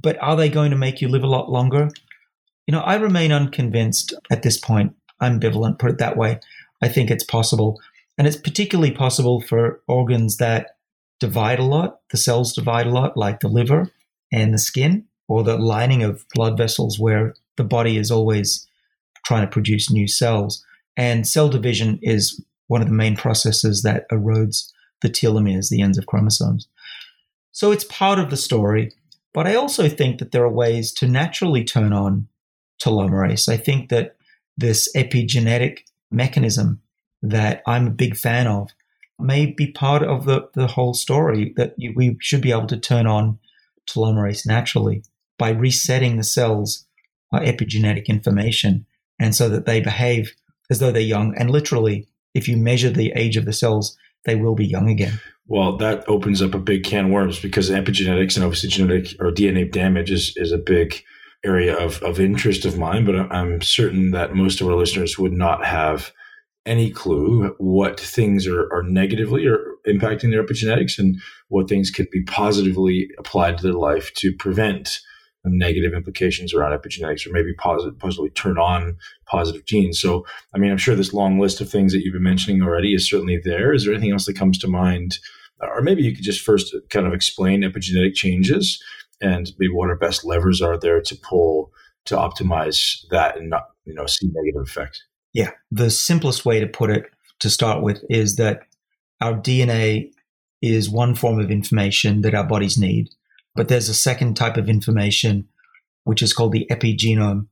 But 0.00 0.20
are 0.22 0.36
they 0.36 0.48
going 0.48 0.70
to 0.70 0.76
make 0.76 1.00
you 1.00 1.08
live 1.08 1.22
a 1.22 1.28
lot 1.28 1.50
longer? 1.50 1.90
You 2.66 2.72
know, 2.72 2.80
I 2.80 2.96
remain 2.96 3.32
unconvinced 3.32 4.14
at 4.30 4.42
this 4.42 4.58
point, 4.58 4.94
I'm 5.20 5.40
ambivalent, 5.40 5.78
put 5.78 5.90
it 5.90 5.98
that 5.98 6.16
way. 6.16 6.40
I 6.82 6.88
think 6.88 7.10
it's 7.10 7.24
possible. 7.24 7.80
And 8.16 8.26
it's 8.26 8.36
particularly 8.36 8.90
possible 8.90 9.40
for 9.40 9.80
organs 9.86 10.38
that 10.38 10.76
divide 11.20 11.58
a 11.58 11.64
lot, 11.64 12.00
the 12.10 12.16
cells 12.16 12.52
divide 12.52 12.86
a 12.86 12.90
lot, 12.90 13.16
like 13.16 13.40
the 13.40 13.48
liver 13.48 13.90
and 14.32 14.54
the 14.54 14.58
skin, 14.58 15.04
or 15.28 15.44
the 15.44 15.58
lining 15.58 16.02
of 16.02 16.24
blood 16.34 16.56
vessels 16.56 16.98
where 16.98 17.34
the 17.56 17.64
body 17.64 17.96
is 17.96 18.10
always 18.10 18.66
trying 19.24 19.46
to 19.46 19.52
produce 19.52 19.90
new 19.90 20.08
cells. 20.08 20.64
And 20.96 21.28
cell 21.28 21.48
division 21.48 21.98
is 22.02 22.42
one 22.70 22.80
of 22.80 22.86
the 22.86 22.94
main 22.94 23.16
processes 23.16 23.82
that 23.82 24.08
erodes 24.10 24.70
the 25.02 25.10
telomeres, 25.10 25.70
the 25.70 25.82
ends 25.82 25.98
of 25.98 26.06
chromosomes. 26.06 26.68
So 27.50 27.72
it's 27.72 27.82
part 27.82 28.20
of 28.20 28.30
the 28.30 28.36
story. 28.36 28.92
But 29.34 29.48
I 29.48 29.56
also 29.56 29.88
think 29.88 30.20
that 30.20 30.30
there 30.30 30.44
are 30.44 30.52
ways 30.52 30.92
to 30.92 31.08
naturally 31.08 31.64
turn 31.64 31.92
on 31.92 32.28
telomerase. 32.80 33.48
I 33.48 33.56
think 33.56 33.88
that 33.88 34.14
this 34.56 34.88
epigenetic 34.94 35.80
mechanism 36.12 36.80
that 37.22 37.64
I'm 37.66 37.88
a 37.88 37.90
big 38.04 38.16
fan 38.16 38.46
of 38.46 38.70
may 39.18 39.46
be 39.46 39.72
part 39.72 40.04
of 40.04 40.24
the, 40.24 40.48
the 40.54 40.68
whole 40.68 40.94
story 40.94 41.52
that 41.56 41.74
you, 41.76 41.92
we 41.96 42.18
should 42.20 42.40
be 42.40 42.52
able 42.52 42.68
to 42.68 42.78
turn 42.78 43.08
on 43.08 43.40
telomerase 43.88 44.46
naturally 44.46 45.02
by 45.38 45.50
resetting 45.50 46.18
the 46.18 46.22
cells 46.22 46.86
epigenetic 47.34 48.06
information 48.06 48.86
and 49.18 49.34
so 49.34 49.48
that 49.48 49.66
they 49.66 49.80
behave 49.80 50.36
as 50.70 50.78
though 50.78 50.92
they're 50.92 51.02
young. 51.02 51.36
And 51.36 51.50
literally, 51.50 52.06
if 52.34 52.48
you 52.48 52.56
measure 52.56 52.90
the 52.90 53.12
age 53.16 53.36
of 53.36 53.44
the 53.44 53.52
cells, 53.52 53.96
they 54.24 54.34
will 54.34 54.54
be 54.54 54.66
young 54.66 54.88
again. 54.88 55.20
Well, 55.46 55.76
that 55.78 56.08
opens 56.08 56.42
up 56.42 56.54
a 56.54 56.58
big 56.58 56.84
can 56.84 57.06
of 57.06 57.10
worms 57.10 57.40
because 57.40 57.70
epigenetics 57.70 58.36
and 58.36 58.44
obviously 58.44 58.68
genetic 58.68 59.20
or 59.20 59.32
DNA 59.32 59.70
damage 59.70 60.10
is, 60.10 60.32
is 60.36 60.52
a 60.52 60.58
big 60.58 61.02
area 61.44 61.76
of, 61.76 62.02
of 62.02 62.20
interest 62.20 62.64
of 62.64 62.78
mine, 62.78 63.04
but 63.04 63.16
I'm 63.16 63.60
certain 63.62 64.10
that 64.12 64.34
most 64.34 64.60
of 64.60 64.68
our 64.68 64.76
listeners 64.76 65.18
would 65.18 65.32
not 65.32 65.64
have 65.64 66.12
any 66.66 66.90
clue 66.90 67.54
what 67.58 67.98
things 67.98 68.46
are, 68.46 68.72
are 68.72 68.82
negatively 68.82 69.46
or 69.46 69.58
impacting 69.88 70.30
their 70.30 70.44
epigenetics 70.44 70.98
and 70.98 71.20
what 71.48 71.68
things 71.68 71.90
could 71.90 72.10
be 72.10 72.22
positively 72.24 73.08
applied 73.18 73.56
to 73.56 73.62
their 73.62 73.72
life 73.72 74.12
to 74.14 74.32
prevent 74.34 75.00
negative 75.44 75.94
implications 75.94 76.52
around 76.52 76.78
epigenetics 76.78 77.26
or 77.26 77.32
maybe 77.32 77.54
positive, 77.54 77.98
positively 77.98 78.30
turn 78.30 78.58
on 78.58 78.96
positive 79.26 79.64
genes. 79.64 79.98
So, 79.98 80.26
I 80.54 80.58
mean, 80.58 80.70
I'm 80.70 80.78
sure 80.78 80.94
this 80.94 81.14
long 81.14 81.38
list 81.38 81.60
of 81.60 81.70
things 81.70 81.92
that 81.92 82.02
you've 82.04 82.12
been 82.12 82.22
mentioning 82.22 82.62
already 82.62 82.94
is 82.94 83.08
certainly 83.08 83.40
there. 83.42 83.72
Is 83.72 83.84
there 83.84 83.94
anything 83.94 84.12
else 84.12 84.26
that 84.26 84.36
comes 84.36 84.58
to 84.58 84.68
mind? 84.68 85.18
Or 85.60 85.82
maybe 85.82 86.02
you 86.02 86.14
could 86.14 86.24
just 86.24 86.42
first 86.42 86.74
kind 86.90 87.06
of 87.06 87.14
explain 87.14 87.62
epigenetic 87.62 88.14
changes 88.14 88.82
and 89.20 89.50
maybe 89.58 89.72
what 89.72 89.90
our 89.90 89.96
best 89.96 90.24
levers 90.24 90.60
are 90.62 90.78
there 90.78 91.00
to 91.00 91.16
pull 91.16 91.72
to 92.06 92.16
optimize 92.16 93.04
that 93.10 93.36
and 93.36 93.50
not, 93.50 93.64
you 93.84 93.94
know, 93.94 94.06
see 94.06 94.28
negative 94.32 94.62
effects. 94.66 95.02
Yeah. 95.32 95.50
The 95.70 95.90
simplest 95.90 96.44
way 96.44 96.60
to 96.60 96.66
put 96.66 96.90
it 96.90 97.04
to 97.40 97.50
start 97.50 97.82
with 97.82 98.02
is 98.08 98.36
that 98.36 98.62
our 99.20 99.34
DNA 99.34 100.12
is 100.62 100.90
one 100.90 101.14
form 101.14 101.38
of 101.38 101.50
information 101.50 102.22
that 102.22 102.34
our 102.34 102.46
bodies 102.46 102.78
need 102.78 103.08
but 103.54 103.68
there's 103.68 103.88
a 103.88 103.94
second 103.94 104.36
type 104.36 104.56
of 104.56 104.68
information, 104.68 105.48
which 106.04 106.22
is 106.22 106.32
called 106.32 106.52
the 106.52 106.66
epigenome, 106.70 107.46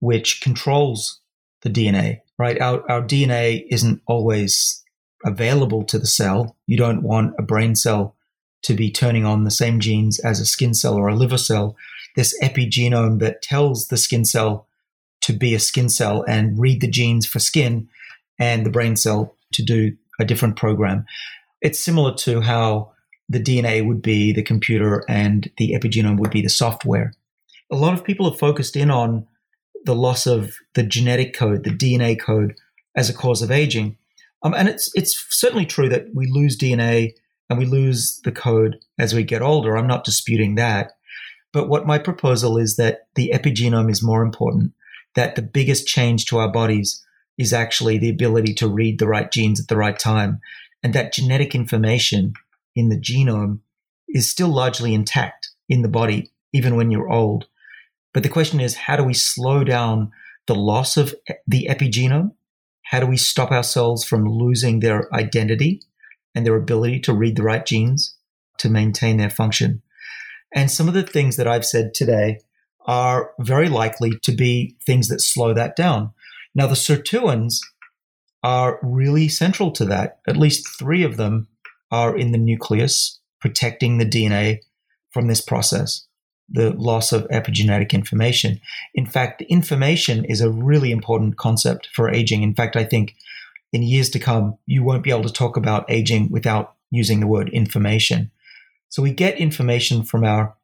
which 0.00 0.40
controls 0.40 1.20
the 1.62 1.70
DNA, 1.70 2.20
right? 2.38 2.60
Our, 2.60 2.90
our 2.90 3.02
DNA 3.02 3.64
isn't 3.70 4.02
always 4.06 4.82
available 5.24 5.84
to 5.84 5.98
the 5.98 6.06
cell. 6.06 6.56
You 6.66 6.76
don't 6.76 7.02
want 7.02 7.34
a 7.38 7.42
brain 7.42 7.74
cell 7.76 8.16
to 8.62 8.74
be 8.74 8.90
turning 8.90 9.24
on 9.24 9.44
the 9.44 9.50
same 9.50 9.80
genes 9.80 10.18
as 10.20 10.40
a 10.40 10.46
skin 10.46 10.74
cell 10.74 10.94
or 10.94 11.08
a 11.08 11.14
liver 11.14 11.38
cell. 11.38 11.76
This 12.16 12.38
epigenome 12.42 13.18
that 13.20 13.42
tells 13.42 13.88
the 13.88 13.96
skin 13.96 14.24
cell 14.24 14.66
to 15.22 15.32
be 15.32 15.54
a 15.54 15.60
skin 15.60 15.88
cell 15.88 16.24
and 16.26 16.58
read 16.58 16.80
the 16.80 16.88
genes 16.88 17.26
for 17.26 17.38
skin 17.38 17.88
and 18.38 18.66
the 18.66 18.70
brain 18.70 18.96
cell 18.96 19.36
to 19.52 19.62
do 19.62 19.96
a 20.20 20.24
different 20.24 20.56
program. 20.56 21.04
It's 21.60 21.78
similar 21.78 22.14
to 22.16 22.40
how 22.40 22.92
the 23.28 23.42
DNA 23.42 23.86
would 23.86 24.02
be 24.02 24.32
the 24.32 24.42
computer 24.42 25.04
and 25.08 25.50
the 25.56 25.72
epigenome 25.72 26.18
would 26.18 26.30
be 26.30 26.42
the 26.42 26.48
software. 26.48 27.12
A 27.70 27.76
lot 27.76 27.94
of 27.94 28.04
people 28.04 28.28
have 28.28 28.38
focused 28.38 28.76
in 28.76 28.90
on 28.90 29.26
the 29.84 29.94
loss 29.94 30.26
of 30.26 30.56
the 30.74 30.82
genetic 30.82 31.34
code, 31.34 31.64
the 31.64 31.70
DNA 31.70 32.18
code, 32.18 32.54
as 32.94 33.08
a 33.08 33.14
cause 33.14 33.42
of 33.42 33.50
aging. 33.50 33.96
Um, 34.42 34.54
and 34.54 34.68
it's 34.68 34.90
it's 34.94 35.26
certainly 35.30 35.66
true 35.66 35.88
that 35.88 36.06
we 36.14 36.26
lose 36.26 36.58
DNA 36.58 37.12
and 37.48 37.58
we 37.58 37.64
lose 37.64 38.20
the 38.24 38.32
code 38.32 38.78
as 38.98 39.14
we 39.14 39.22
get 39.22 39.42
older. 39.42 39.76
I'm 39.76 39.86
not 39.86 40.04
disputing 40.04 40.56
that. 40.56 40.92
But 41.52 41.68
what 41.68 41.86
my 41.86 41.98
proposal 41.98 42.56
is 42.56 42.76
that 42.76 43.08
the 43.14 43.30
epigenome 43.34 43.90
is 43.90 44.02
more 44.02 44.22
important, 44.22 44.72
that 45.14 45.36
the 45.36 45.42
biggest 45.42 45.86
change 45.86 46.24
to 46.26 46.38
our 46.38 46.50
bodies 46.50 47.04
is 47.38 47.52
actually 47.52 47.98
the 47.98 48.08
ability 48.08 48.54
to 48.54 48.68
read 48.68 48.98
the 48.98 49.06
right 49.06 49.30
genes 49.30 49.60
at 49.60 49.68
the 49.68 49.76
right 49.76 49.98
time. 49.98 50.40
And 50.82 50.94
that 50.94 51.12
genetic 51.12 51.54
information 51.54 52.34
in 52.74 52.88
the 52.88 52.98
genome 52.98 53.60
is 54.08 54.30
still 54.30 54.48
largely 54.48 54.94
intact 54.94 55.50
in 55.68 55.82
the 55.82 55.88
body, 55.88 56.30
even 56.52 56.76
when 56.76 56.90
you're 56.90 57.10
old. 57.10 57.46
But 58.12 58.22
the 58.22 58.28
question 58.28 58.60
is, 58.60 58.74
how 58.74 58.96
do 58.96 59.04
we 59.04 59.14
slow 59.14 59.64
down 59.64 60.12
the 60.46 60.54
loss 60.54 60.96
of 60.96 61.14
the 61.46 61.66
epigenome? 61.70 62.32
How 62.82 63.00
do 63.00 63.06
we 63.06 63.16
stop 63.16 63.50
ourselves 63.50 64.04
from 64.04 64.28
losing 64.28 64.80
their 64.80 65.12
identity 65.14 65.80
and 66.34 66.44
their 66.44 66.56
ability 66.56 67.00
to 67.00 67.14
read 67.14 67.36
the 67.36 67.42
right 67.42 67.64
genes 67.64 68.16
to 68.58 68.68
maintain 68.68 69.16
their 69.16 69.30
function? 69.30 69.82
And 70.54 70.70
some 70.70 70.88
of 70.88 70.94
the 70.94 71.02
things 71.02 71.36
that 71.36 71.48
I've 71.48 71.64
said 71.64 71.94
today 71.94 72.40
are 72.84 73.30
very 73.38 73.68
likely 73.68 74.12
to 74.22 74.32
be 74.32 74.76
things 74.84 75.08
that 75.08 75.20
slow 75.20 75.54
that 75.54 75.76
down. 75.76 76.12
Now, 76.54 76.66
the 76.66 76.74
sirtuins 76.74 77.60
are 78.42 78.78
really 78.82 79.28
central 79.28 79.70
to 79.72 79.84
that. 79.86 80.18
At 80.26 80.36
least 80.36 80.68
three 80.78 81.04
of 81.04 81.16
them 81.16 81.48
are 81.92 82.16
in 82.16 82.32
the 82.32 82.38
nucleus, 82.38 83.20
protecting 83.40 83.98
the 83.98 84.06
DNA 84.06 84.58
from 85.10 85.28
this 85.28 85.40
process, 85.40 86.06
the 86.48 86.70
loss 86.70 87.12
of 87.12 87.28
epigenetic 87.28 87.92
information. 87.92 88.60
In 88.94 89.06
fact, 89.06 89.42
information 89.42 90.24
is 90.24 90.40
a 90.40 90.50
really 90.50 90.90
important 90.90 91.36
concept 91.36 91.88
for 91.94 92.10
aging. 92.10 92.42
In 92.42 92.54
fact, 92.54 92.74
I 92.74 92.84
think 92.84 93.14
in 93.72 93.82
years 93.82 94.10
to 94.10 94.18
come, 94.18 94.56
you 94.66 94.82
won't 94.82 95.04
be 95.04 95.10
able 95.10 95.22
to 95.22 95.32
talk 95.32 95.56
about 95.56 95.90
aging 95.90 96.30
without 96.30 96.74
using 96.90 97.20
the 97.20 97.26
word 97.26 97.48
information. 97.50 98.30
So 98.88 99.02
we 99.02 99.12
get 99.12 99.38
information 99.38 100.02
from 100.02 100.24
our 100.24 100.54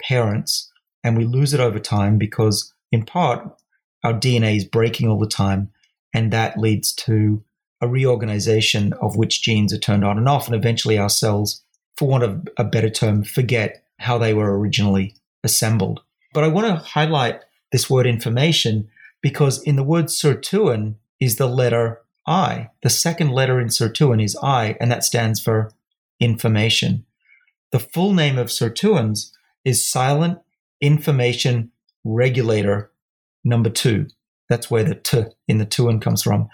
parents 0.00 0.70
and 1.02 1.16
we 1.16 1.24
lose 1.24 1.52
it 1.52 1.60
over 1.60 1.78
time 1.78 2.16
because, 2.18 2.72
in 2.90 3.04
part, 3.04 3.46
our 4.02 4.14
DNA 4.14 4.56
is 4.56 4.64
breaking 4.64 5.08
all 5.08 5.18
the 5.18 5.26
time. 5.26 5.70
And 6.14 6.32
that 6.32 6.58
leads 6.58 6.92
to 6.94 7.42
a 7.80 7.88
reorganization 7.88 8.92
of 8.94 9.16
which 9.16 9.42
genes 9.42 9.72
are 9.72 9.78
turned 9.78 10.04
on 10.04 10.18
and 10.18 10.28
off. 10.28 10.46
And 10.46 10.56
eventually 10.56 10.98
our 10.98 11.08
cells, 11.08 11.62
for 11.96 12.08
want 12.08 12.24
of 12.24 12.48
a 12.56 12.64
better 12.64 12.90
term, 12.90 13.24
forget 13.24 13.84
how 13.98 14.18
they 14.18 14.34
were 14.34 14.58
originally 14.58 15.14
assembled. 15.42 16.02
But 16.32 16.44
I 16.44 16.48
want 16.48 16.66
to 16.66 16.76
highlight 16.76 17.40
this 17.72 17.88
word 17.88 18.06
information 18.06 18.88
because 19.20 19.62
in 19.62 19.76
the 19.76 19.84
word 19.84 20.06
sirtuin 20.06 20.96
is 21.20 21.36
the 21.36 21.46
letter 21.46 22.00
I. 22.26 22.70
The 22.82 22.90
second 22.90 23.30
letter 23.30 23.60
in 23.60 23.68
sirtuin 23.68 24.22
is 24.22 24.36
I, 24.42 24.76
and 24.80 24.90
that 24.90 25.04
stands 25.04 25.40
for 25.40 25.72
information. 26.20 27.04
The 27.72 27.80
full 27.80 28.14
name 28.14 28.38
of 28.38 28.48
sirtuins 28.48 29.30
is 29.64 29.88
silent 29.88 30.38
information 30.80 31.72
regulator 32.04 32.90
number 33.44 33.70
two. 33.70 34.06
That's 34.48 34.70
where 34.70 34.84
the 34.84 34.94
t 34.94 35.24
in 35.48 35.58
the 35.58 35.66
tuin 35.66 36.00
comes 36.00 36.22
from. 36.22 36.48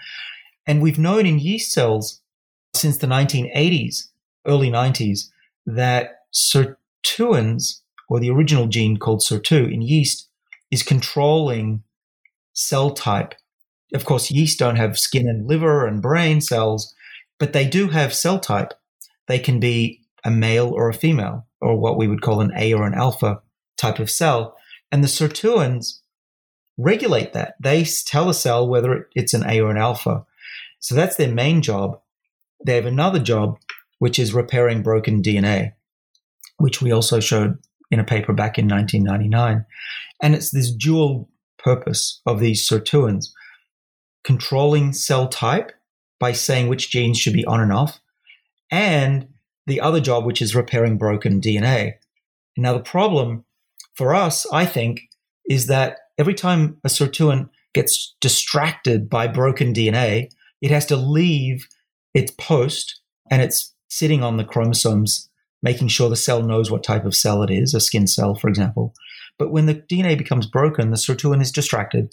And 0.71 0.81
we've 0.81 0.97
known 0.97 1.25
in 1.25 1.37
yeast 1.37 1.73
cells 1.73 2.21
since 2.73 2.95
the 2.95 3.05
1980s, 3.05 4.05
early 4.47 4.71
90s, 4.71 5.27
that 5.65 6.21
sirtuins, 6.33 7.81
or 8.07 8.21
the 8.21 8.29
original 8.29 8.67
gene 8.67 8.95
called 8.95 9.19
SIR2 9.19 9.69
in 9.69 9.81
yeast, 9.81 10.29
is 10.71 10.81
controlling 10.81 11.83
cell 12.53 12.91
type. 12.91 13.35
Of 13.93 14.05
course, 14.05 14.31
yeast 14.31 14.59
don't 14.59 14.77
have 14.77 14.97
skin 14.97 15.27
and 15.27 15.45
liver 15.45 15.85
and 15.85 16.01
brain 16.01 16.39
cells, 16.39 16.95
but 17.37 17.51
they 17.51 17.67
do 17.67 17.89
have 17.89 18.13
cell 18.13 18.39
type. 18.39 18.73
They 19.27 19.39
can 19.39 19.59
be 19.59 19.99
a 20.23 20.31
male 20.31 20.69
or 20.69 20.87
a 20.87 20.93
female, 20.93 21.47
or 21.59 21.77
what 21.77 21.97
we 21.97 22.07
would 22.07 22.21
call 22.21 22.39
an 22.39 22.53
A 22.55 22.73
or 22.73 22.87
an 22.87 22.93
alpha 22.93 23.41
type 23.75 23.99
of 23.99 24.09
cell. 24.09 24.55
And 24.89 25.03
the 25.03 25.09
sirtuins 25.09 25.99
regulate 26.77 27.33
that. 27.33 27.55
They 27.59 27.83
tell 27.83 28.29
a 28.29 28.33
cell 28.33 28.65
whether 28.65 29.09
it's 29.15 29.33
an 29.33 29.43
A 29.45 29.59
or 29.59 29.69
an 29.69 29.77
alpha. 29.77 30.25
So 30.81 30.95
that's 30.95 31.15
their 31.15 31.31
main 31.31 31.61
job. 31.61 31.99
They 32.65 32.75
have 32.75 32.85
another 32.85 33.19
job, 33.19 33.57
which 33.99 34.19
is 34.19 34.33
repairing 34.33 34.83
broken 34.83 35.21
DNA, 35.21 35.73
which 36.57 36.81
we 36.81 36.91
also 36.91 37.19
showed 37.19 37.57
in 37.89 37.99
a 37.99 38.03
paper 38.03 38.33
back 38.33 38.57
in 38.57 38.67
1999. 38.67 39.65
And 40.21 40.35
it's 40.35 40.51
this 40.51 40.71
dual 40.71 41.29
purpose 41.57 42.21
of 42.25 42.39
these 42.39 42.67
sirtuins 42.67 43.27
controlling 44.23 44.93
cell 44.93 45.27
type 45.27 45.71
by 46.19 46.31
saying 46.31 46.67
which 46.67 46.91
genes 46.91 47.17
should 47.17 47.33
be 47.33 47.45
on 47.45 47.59
and 47.59 47.73
off, 47.73 47.99
and 48.69 49.27
the 49.67 49.81
other 49.81 49.99
job, 49.99 50.25
which 50.25 50.41
is 50.41 50.55
repairing 50.55 50.97
broken 50.97 51.41
DNA. 51.41 51.93
Now, 52.57 52.73
the 52.73 52.83
problem 52.83 53.45
for 53.95 54.13
us, 54.13 54.45
I 54.51 54.65
think, 54.65 55.01
is 55.49 55.67
that 55.67 55.97
every 56.17 56.33
time 56.33 56.77
a 56.83 56.87
sirtuin 56.87 57.49
gets 57.73 58.15
distracted 58.21 59.09
by 59.09 59.27
broken 59.27 59.73
DNA, 59.73 60.29
it 60.61 60.71
has 60.71 60.85
to 60.87 60.95
leave 60.95 61.67
its 62.13 62.31
post 62.31 62.99
and 63.29 63.41
it's 63.41 63.73
sitting 63.89 64.23
on 64.23 64.37
the 64.37 64.43
chromosomes, 64.43 65.29
making 65.61 65.87
sure 65.87 66.09
the 66.09 66.15
cell 66.15 66.41
knows 66.43 66.71
what 66.71 66.83
type 66.83 67.05
of 67.05 67.15
cell 67.15 67.43
it 67.43 67.49
is, 67.49 67.73
a 67.73 67.79
skin 67.79 68.07
cell, 68.07 68.35
for 68.35 68.47
example. 68.47 68.93
But 69.37 69.51
when 69.51 69.65
the 69.65 69.75
DNA 69.75 70.17
becomes 70.17 70.45
broken, 70.45 70.91
the 70.91 70.97
sirtuin 70.97 71.41
is 71.41 71.51
distracted. 71.51 72.11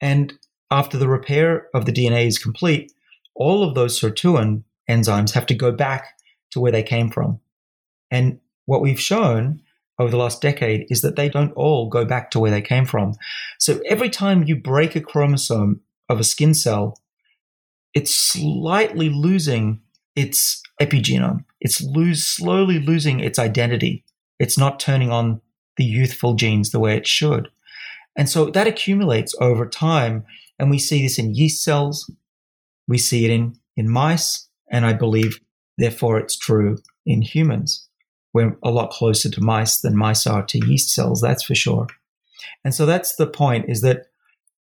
And 0.00 0.34
after 0.70 0.96
the 0.96 1.08
repair 1.08 1.66
of 1.74 1.84
the 1.84 1.92
DNA 1.92 2.26
is 2.26 2.38
complete, 2.38 2.92
all 3.34 3.64
of 3.64 3.74
those 3.74 3.98
sirtuin 3.98 4.62
enzymes 4.88 5.32
have 5.32 5.46
to 5.46 5.54
go 5.54 5.72
back 5.72 6.18
to 6.52 6.60
where 6.60 6.72
they 6.72 6.82
came 6.82 7.10
from. 7.10 7.40
And 8.10 8.40
what 8.66 8.82
we've 8.82 9.00
shown 9.00 9.62
over 9.98 10.10
the 10.10 10.16
last 10.16 10.40
decade 10.40 10.86
is 10.90 11.02
that 11.02 11.16
they 11.16 11.28
don't 11.28 11.52
all 11.52 11.88
go 11.88 12.04
back 12.04 12.30
to 12.30 12.40
where 12.40 12.50
they 12.50 12.62
came 12.62 12.86
from. 12.86 13.14
So 13.58 13.80
every 13.86 14.08
time 14.08 14.44
you 14.44 14.56
break 14.56 14.96
a 14.96 15.00
chromosome 15.00 15.80
of 16.08 16.18
a 16.18 16.24
skin 16.24 16.54
cell, 16.54 16.98
it's 17.94 18.14
slightly 18.14 19.08
losing 19.08 19.80
its 20.16 20.62
epigenome. 20.80 21.44
It's 21.60 21.80
lose, 21.80 22.26
slowly 22.26 22.78
losing 22.78 23.20
its 23.20 23.38
identity. 23.38 24.04
It's 24.38 24.58
not 24.58 24.80
turning 24.80 25.10
on 25.10 25.40
the 25.76 25.84
youthful 25.84 26.34
genes 26.34 26.70
the 26.70 26.80
way 26.80 26.96
it 26.96 27.06
should. 27.06 27.48
And 28.16 28.28
so 28.28 28.46
that 28.50 28.66
accumulates 28.66 29.34
over 29.40 29.66
time. 29.66 30.24
And 30.58 30.70
we 30.70 30.78
see 30.78 31.02
this 31.02 31.18
in 31.18 31.34
yeast 31.34 31.62
cells. 31.62 32.10
We 32.88 32.98
see 32.98 33.24
it 33.24 33.30
in, 33.30 33.56
in 33.76 33.88
mice. 33.88 34.48
And 34.70 34.84
I 34.84 34.92
believe, 34.92 35.40
therefore, 35.78 36.18
it's 36.18 36.36
true 36.36 36.78
in 37.06 37.22
humans 37.22 37.88
we're 38.32 38.56
a 38.62 38.70
lot 38.70 38.90
closer 38.90 39.30
to 39.30 39.40
mice 39.40 39.80
than 39.80 39.96
mice 39.96 40.26
are 40.26 40.44
to 40.44 40.66
yeast 40.66 40.90
cells, 40.90 41.20
that's 41.20 41.42
for 41.42 41.54
sure. 41.54 41.86
And 42.64 42.74
so 42.74 42.86
that's 42.86 43.16
the 43.16 43.26
point 43.26 43.66
is 43.68 43.80
that 43.82 44.06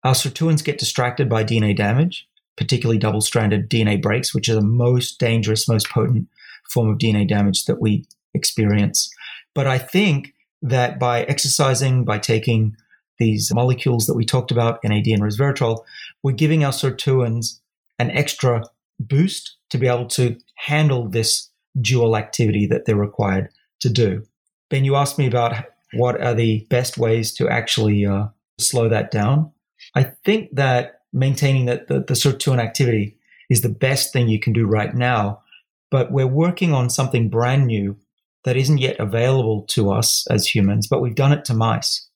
our 0.02 0.14
sirtuins 0.14 0.64
get 0.64 0.78
distracted 0.78 1.28
by 1.28 1.44
DNA 1.44 1.76
damage, 1.76 2.26
particularly 2.60 2.98
double 2.98 3.22
stranded 3.22 3.70
DNA 3.70 4.00
breaks, 4.00 4.34
which 4.34 4.46
are 4.50 4.54
the 4.54 4.60
most 4.60 5.18
dangerous, 5.18 5.66
most 5.66 5.88
potent 5.88 6.28
form 6.68 6.90
of 6.90 6.98
DNA 6.98 7.26
damage 7.26 7.64
that 7.64 7.80
we 7.80 8.04
experience. 8.34 9.10
But 9.54 9.66
I 9.66 9.78
think 9.78 10.34
that 10.60 11.00
by 11.00 11.22
exercising, 11.22 12.04
by 12.04 12.18
taking 12.18 12.76
these 13.18 13.52
molecules 13.52 14.06
that 14.06 14.14
we 14.14 14.26
talked 14.26 14.50
about, 14.50 14.78
NAD 14.84 15.06
and 15.06 15.22
resveratrol, 15.22 15.84
we're 16.22 16.32
giving 16.32 16.62
our 16.62 16.70
sirtuins 16.70 17.60
an 17.98 18.10
extra 18.10 18.62
boost 19.00 19.56
to 19.70 19.78
be 19.78 19.86
able 19.86 20.06
to 20.08 20.36
handle 20.56 21.08
this 21.08 21.48
dual 21.80 22.14
activity 22.14 22.66
that 22.66 22.84
they're 22.84 22.94
required 22.94 23.48
to 23.80 23.88
do. 23.88 24.22
Ben, 24.68 24.84
you 24.84 24.96
asked 24.96 25.18
me 25.18 25.26
about 25.26 25.64
what 25.94 26.20
are 26.20 26.34
the 26.34 26.66
best 26.68 26.98
ways 26.98 27.32
to 27.34 27.48
actually 27.48 28.04
uh, 28.04 28.26
slow 28.58 28.90
that 28.90 29.10
down. 29.10 29.50
I 29.94 30.02
think 30.24 30.54
that 30.56 30.99
maintaining 31.12 31.66
that 31.66 31.88
the, 31.88 32.00
the 32.00 32.14
sirtuin 32.14 32.60
activity 32.60 33.16
is 33.48 33.62
the 33.62 33.68
best 33.68 34.12
thing 34.12 34.28
you 34.28 34.38
can 34.38 34.52
do 34.52 34.66
right 34.66 34.94
now, 34.94 35.42
but 35.90 36.12
we're 36.12 36.26
working 36.26 36.72
on 36.72 36.88
something 36.88 37.28
brand 37.28 37.66
new 37.66 37.96
that 38.44 38.56
isn't 38.56 38.78
yet 38.78 38.98
available 38.98 39.62
to 39.68 39.90
us 39.90 40.26
as 40.30 40.46
humans, 40.46 40.86
but 40.86 41.00
we've 41.00 41.14
done 41.14 41.32
it 41.32 41.44
to 41.44 41.54
mice. 41.54 42.08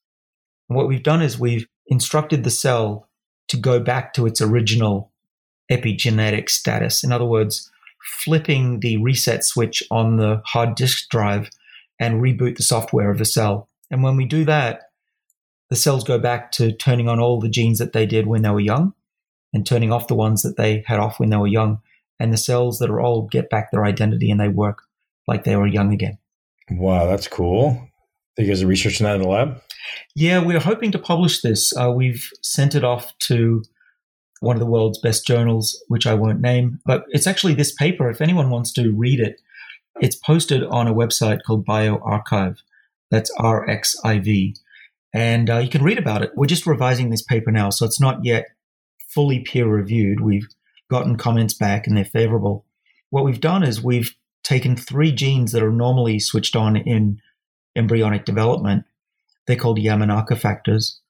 And 0.69 0.77
what 0.77 0.89
we've 0.89 1.03
done 1.03 1.23
is 1.23 1.39
we've 1.39 1.67
instructed 1.87 2.45
the 2.45 2.51
cell 2.51 3.09
to 3.49 3.57
go 3.57 3.81
back 3.81 4.15
to 4.15 4.27
its 4.27 4.41
original 4.41 5.13
epigenetic 5.71 6.49
status. 6.49 7.05
In 7.05 7.13
other 7.13 7.25
words, 7.25 7.71
flipping 8.25 8.81
the 8.81 8.97
reset 8.99 9.45
switch 9.45 9.83
on 9.91 10.17
the 10.17 10.41
hard 10.47 10.75
disk 10.75 11.09
drive 11.11 11.51
and 12.01 12.23
reboot 12.23 12.57
the 12.57 12.63
software 12.63 13.11
of 13.11 13.19
the 13.19 13.25
cell. 13.25 13.69
And 13.91 14.03
when 14.03 14.17
we 14.17 14.25
do 14.25 14.45
that, 14.45 14.91
the 15.71 15.77
cells 15.77 16.05
go 16.05 16.19
back 16.19 16.53
to 16.53 16.73
turning 16.73 17.09
on 17.09 17.21
all 17.21 17.41
the 17.41 17.49
genes 17.49 17.79
that 17.79 17.93
they 17.93 18.07
did 18.07 18.27
when 18.27 18.43
they 18.43 18.51
were 18.51 18.61
young 18.61 18.95
and 19.53 19.67
turning 19.67 19.93
off 19.93 20.09
the 20.09 20.15
ones 20.15 20.43
that 20.43 20.57
they 20.57 20.85
had 20.87 21.01
off 21.01 21.19
when 21.19 21.31
they 21.31 21.37
were 21.37 21.47
young. 21.47 21.81
And 22.21 22.33
the 22.33 22.39
cells 22.39 22.79
that 22.79 22.91
are 22.91 23.01
old 23.01 23.31
get 23.31 23.51
back 23.51 23.71
their 23.71 23.85
identity 23.85 24.31
and 24.31 24.41
they 24.41 24.49
work 24.49 24.83
like 25.27 25.45
they 25.45 25.57
were 25.57 25.67
young 25.67 25.93
again. 25.93 26.19
Wow, 26.71 27.07
that's 27.07 27.29
cool. 27.29 27.89
You 28.39 28.47
guys 28.47 28.63
are 28.63 28.67
researching 28.67 29.05
that 29.05 29.17
in 29.17 29.23
the 29.23 29.29
lab? 29.29 29.61
Yeah, 30.15 30.43
we're 30.43 30.61
hoping 30.61 30.93
to 30.93 30.99
publish 30.99 31.41
this. 31.41 31.77
Uh, 31.77 31.91
we've 31.91 32.29
sent 32.43 32.75
it 32.75 32.85
off 32.85 33.17
to 33.21 33.63
one 34.41 34.57
of 34.57 34.61
the 34.61 34.67
world's 34.67 34.99
best 34.99 35.27
journals, 35.27 35.81
which 35.89 36.07
I 36.07 36.15
won't 36.15 36.41
name. 36.41 36.81
But 36.85 37.05
it's 37.09 37.27
actually 37.27 37.55
this 37.55 37.73
paper. 37.73 38.11
If 38.11 38.21
anyone 38.21 38.51
wants 38.51 38.73
to 38.75 38.93
read 38.93 39.21
it, 39.21 39.41
it's 40.01 40.17
posted 40.17 40.65
on 40.65 40.89
a 40.89 40.95
website 40.95 41.41
called 41.47 41.67
bioRxiv. 41.67 42.59
That's 43.11 43.31
RXIV. 43.39 44.59
And 45.15 45.49
uh, 45.49 45.59
you 45.59 45.69
can 45.69 45.85
read 45.85 45.99
about 45.99 46.23
it. 46.23 46.33
We're 46.35 46.47
just 46.47 46.67
revising 46.67 47.09
this 47.09 47.23
paper 47.23 47.53
now, 47.53 47.71
so 47.71 47.87
it's 47.87 48.01
not 48.01 48.25
yet 48.25 48.47
fully 49.09 49.39
peer 49.41 49.67
reviewed. 49.67 50.21
We've 50.21 50.49
gotten 50.91 51.17
comments 51.17 51.55
back 51.55 51.87
and 51.87 51.97
they're 51.97 52.05
favorable. 52.05 52.67
What 53.11 53.25
we've 53.25 53.41
done 53.41 53.63
is 53.63 53.81
we've 53.81 54.13
taken 54.43 54.77
three 54.77 55.13
genes 55.13 55.53
that 55.53 55.63
are 55.63 55.71
normally 55.71 56.19
switched 56.19 56.57
on 56.57 56.77
in 56.77 57.21
embryonic 57.77 58.25
development. 58.25 58.85
They're 59.47 59.57
called 59.57 59.79
Yamanaka 59.79 60.37
factors. 60.37 61.01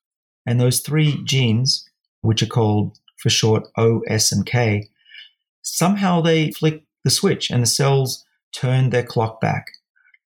And 0.46 0.60
those 0.60 0.80
three 0.80 1.22
genes, 1.24 1.88
which 2.20 2.42
are 2.42 2.46
called 2.46 2.98
for 3.16 3.30
short 3.30 3.64
O, 3.78 4.00
S, 4.06 4.30
and 4.32 4.44
K, 4.44 4.90
somehow 5.62 6.20
they 6.20 6.50
flick 6.52 6.84
the 7.04 7.10
switch 7.10 7.50
and 7.50 7.62
the 7.62 7.66
cells 7.66 8.24
turn 8.54 8.90
their 8.90 9.02
clock 9.02 9.40
back. 9.40 9.68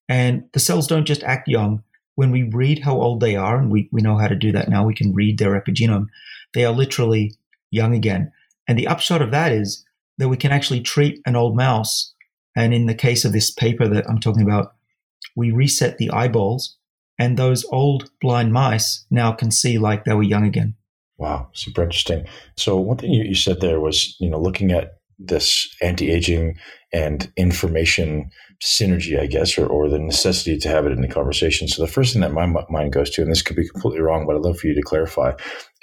And 0.08 0.48
the 0.52 0.60
cells 0.60 0.88
don't 0.88 1.04
just 1.04 1.22
act 1.22 1.46
young. 1.46 1.84
When 2.18 2.32
we 2.32 2.42
read 2.42 2.80
how 2.80 3.00
old 3.00 3.20
they 3.20 3.36
are, 3.36 3.56
and 3.56 3.70
we, 3.70 3.88
we 3.92 4.00
know 4.00 4.18
how 4.18 4.26
to 4.26 4.34
do 4.34 4.50
that 4.50 4.68
now, 4.68 4.84
we 4.84 4.92
can 4.92 5.14
read 5.14 5.38
their 5.38 5.52
epigenome, 5.52 6.06
they 6.52 6.64
are 6.64 6.72
literally 6.72 7.36
young 7.70 7.94
again. 7.94 8.32
And 8.66 8.76
the 8.76 8.88
upshot 8.88 9.22
of 9.22 9.30
that 9.30 9.52
is 9.52 9.84
that 10.16 10.28
we 10.28 10.36
can 10.36 10.50
actually 10.50 10.80
treat 10.80 11.20
an 11.26 11.36
old 11.36 11.54
mouse. 11.54 12.12
And 12.56 12.74
in 12.74 12.86
the 12.86 12.94
case 12.94 13.24
of 13.24 13.32
this 13.32 13.52
paper 13.52 13.86
that 13.86 14.04
I'm 14.10 14.18
talking 14.18 14.42
about, 14.42 14.74
we 15.36 15.52
reset 15.52 15.98
the 15.98 16.10
eyeballs, 16.10 16.76
and 17.20 17.36
those 17.36 17.64
old 17.70 18.10
blind 18.20 18.52
mice 18.52 19.06
now 19.12 19.30
can 19.30 19.52
see 19.52 19.78
like 19.78 20.04
they 20.04 20.14
were 20.14 20.24
young 20.24 20.44
again. 20.44 20.74
Wow, 21.18 21.50
super 21.52 21.84
interesting. 21.84 22.26
So 22.56 22.78
one 22.78 22.96
thing 22.96 23.12
you, 23.12 23.22
you 23.22 23.36
said 23.36 23.60
there 23.60 23.78
was, 23.78 24.16
you 24.18 24.28
know, 24.28 24.40
looking 24.40 24.72
at 24.72 24.98
this 25.20 25.72
anti-aging 25.80 26.58
and 26.92 27.30
information 27.36 28.30
synergy, 28.62 29.20
I 29.20 29.26
guess, 29.26 29.56
or, 29.56 29.66
or 29.66 29.88
the 29.88 29.98
necessity 29.98 30.58
to 30.58 30.68
have 30.68 30.86
it 30.86 30.92
in 30.92 31.00
the 31.00 31.08
conversation. 31.08 31.68
So 31.68 31.82
the 31.82 31.90
first 31.90 32.12
thing 32.12 32.22
that 32.22 32.32
my 32.32 32.46
mind 32.46 32.92
goes 32.92 33.10
to, 33.10 33.22
and 33.22 33.30
this 33.30 33.42
could 33.42 33.56
be 33.56 33.68
completely 33.68 34.00
wrong, 34.00 34.26
but 34.26 34.34
I'd 34.34 34.42
love 34.42 34.58
for 34.58 34.66
you 34.66 34.74
to 34.74 34.82
clarify, 34.82 35.32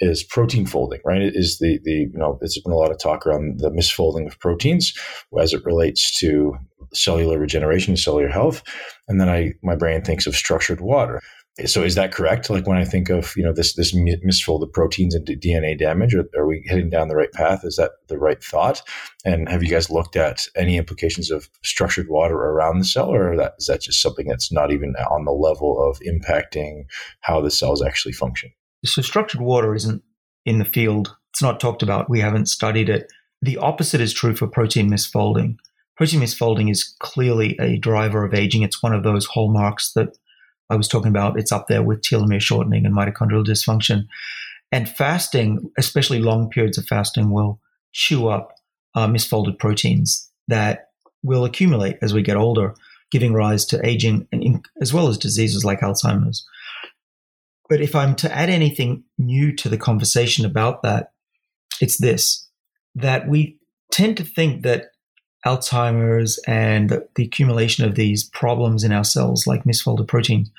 is 0.00 0.24
protein 0.24 0.66
folding, 0.66 1.00
right? 1.04 1.22
It 1.22 1.34
is 1.36 1.58
the, 1.58 1.78
the, 1.84 1.92
you 1.92 2.12
know, 2.14 2.38
there's 2.40 2.60
been 2.62 2.72
a 2.72 2.76
lot 2.76 2.90
of 2.90 2.98
talk 2.98 3.26
around 3.26 3.60
the 3.60 3.70
misfolding 3.70 4.26
of 4.26 4.38
proteins 4.40 4.92
as 5.40 5.52
it 5.54 5.64
relates 5.64 6.18
to 6.18 6.54
cellular 6.92 7.38
regeneration, 7.38 7.92
and 7.92 7.98
cellular 7.98 8.28
health. 8.28 8.62
And 9.08 9.20
then 9.20 9.28
I, 9.28 9.52
my 9.62 9.76
brain 9.76 10.02
thinks 10.02 10.26
of 10.26 10.36
structured 10.36 10.80
water. 10.80 11.22
So 11.64 11.82
is 11.82 11.94
that 11.94 12.12
correct? 12.12 12.50
Like 12.50 12.66
when 12.66 12.76
I 12.76 12.84
think 12.84 13.08
of 13.08 13.34
you 13.34 13.42
know 13.42 13.52
this 13.52 13.74
this 13.74 13.94
misfolded 13.94 14.72
proteins 14.74 15.14
and 15.14 15.26
DNA 15.26 15.78
damage, 15.78 16.14
are, 16.14 16.28
are 16.36 16.46
we 16.46 16.62
heading 16.68 16.90
down 16.90 17.08
the 17.08 17.16
right 17.16 17.32
path? 17.32 17.64
Is 17.64 17.76
that 17.76 17.92
the 18.08 18.18
right 18.18 18.42
thought? 18.44 18.82
And 19.24 19.48
have 19.48 19.62
you 19.62 19.70
guys 19.70 19.88
looked 19.88 20.16
at 20.16 20.48
any 20.54 20.76
implications 20.76 21.30
of 21.30 21.48
structured 21.62 22.08
water 22.10 22.34
around 22.34 22.78
the 22.78 22.84
cell, 22.84 23.08
or 23.08 23.36
that, 23.38 23.54
is 23.58 23.66
that 23.66 23.80
just 23.80 24.02
something 24.02 24.26
that's 24.26 24.52
not 24.52 24.70
even 24.70 24.94
on 25.10 25.24
the 25.24 25.32
level 25.32 25.82
of 25.82 25.98
impacting 26.00 26.84
how 27.20 27.40
the 27.40 27.50
cells 27.50 27.82
actually 27.82 28.12
function? 28.12 28.52
So 28.84 29.00
structured 29.00 29.40
water 29.40 29.74
isn't 29.74 30.02
in 30.44 30.58
the 30.58 30.64
field. 30.66 31.16
It's 31.32 31.42
not 31.42 31.58
talked 31.58 31.82
about. 31.82 32.10
We 32.10 32.20
haven't 32.20 32.46
studied 32.46 32.90
it. 32.90 33.10
The 33.40 33.56
opposite 33.56 34.02
is 34.02 34.12
true 34.12 34.36
for 34.36 34.46
protein 34.46 34.90
misfolding. 34.90 35.56
Protein 35.96 36.20
misfolding 36.20 36.70
is 36.70 36.94
clearly 37.00 37.56
a 37.58 37.78
driver 37.78 38.24
of 38.24 38.34
aging. 38.34 38.62
It's 38.62 38.82
one 38.82 38.94
of 38.94 39.02
those 39.02 39.24
hallmarks 39.24 39.92
that 39.92 40.16
I 40.70 40.76
was 40.76 40.88
talking 40.88 41.10
about, 41.10 41.38
it's 41.38 41.52
up 41.52 41.68
there 41.68 41.82
with 41.82 42.02
telomere 42.02 42.40
shortening 42.40 42.86
and 42.86 42.94
mitochondrial 42.94 43.46
dysfunction. 43.46 44.06
And 44.72 44.88
fasting, 44.88 45.70
especially 45.78 46.18
long 46.18 46.50
periods 46.50 46.76
of 46.78 46.86
fasting, 46.86 47.30
will 47.30 47.60
chew 47.92 48.28
up 48.28 48.52
uh, 48.94 49.06
misfolded 49.06 49.58
proteins 49.58 50.28
that 50.48 50.88
will 51.22 51.44
accumulate 51.44 51.98
as 52.02 52.12
we 52.12 52.22
get 52.22 52.36
older, 52.36 52.74
giving 53.10 53.32
rise 53.32 53.64
to 53.66 53.86
aging 53.86 54.26
and 54.32 54.64
as 54.80 54.92
well 54.92 55.08
as 55.08 55.18
diseases 55.18 55.64
like 55.64 55.80
Alzheimer's. 55.80 56.44
But 57.68 57.80
if 57.80 57.94
I'm 57.94 58.14
to 58.16 58.32
add 58.34 58.50
anything 58.50 59.04
new 59.18 59.54
to 59.56 59.68
the 59.68 59.78
conversation 59.78 60.44
about 60.44 60.82
that, 60.82 61.12
it's 61.80 61.98
this 61.98 62.48
that 62.94 63.28
we 63.28 63.58
tend 63.92 64.16
to 64.16 64.24
think 64.24 64.62
that 64.62 64.86
Alzheimer's 65.46 66.38
and 66.46 66.90
the 67.14 67.24
accumulation 67.24 67.84
of 67.84 67.94
these 67.94 68.24
problems 68.24 68.82
in 68.82 68.92
our 68.92 69.04
cells, 69.04 69.46
like 69.46 69.64
misfolded 69.64 70.08
proteins, 70.08 70.50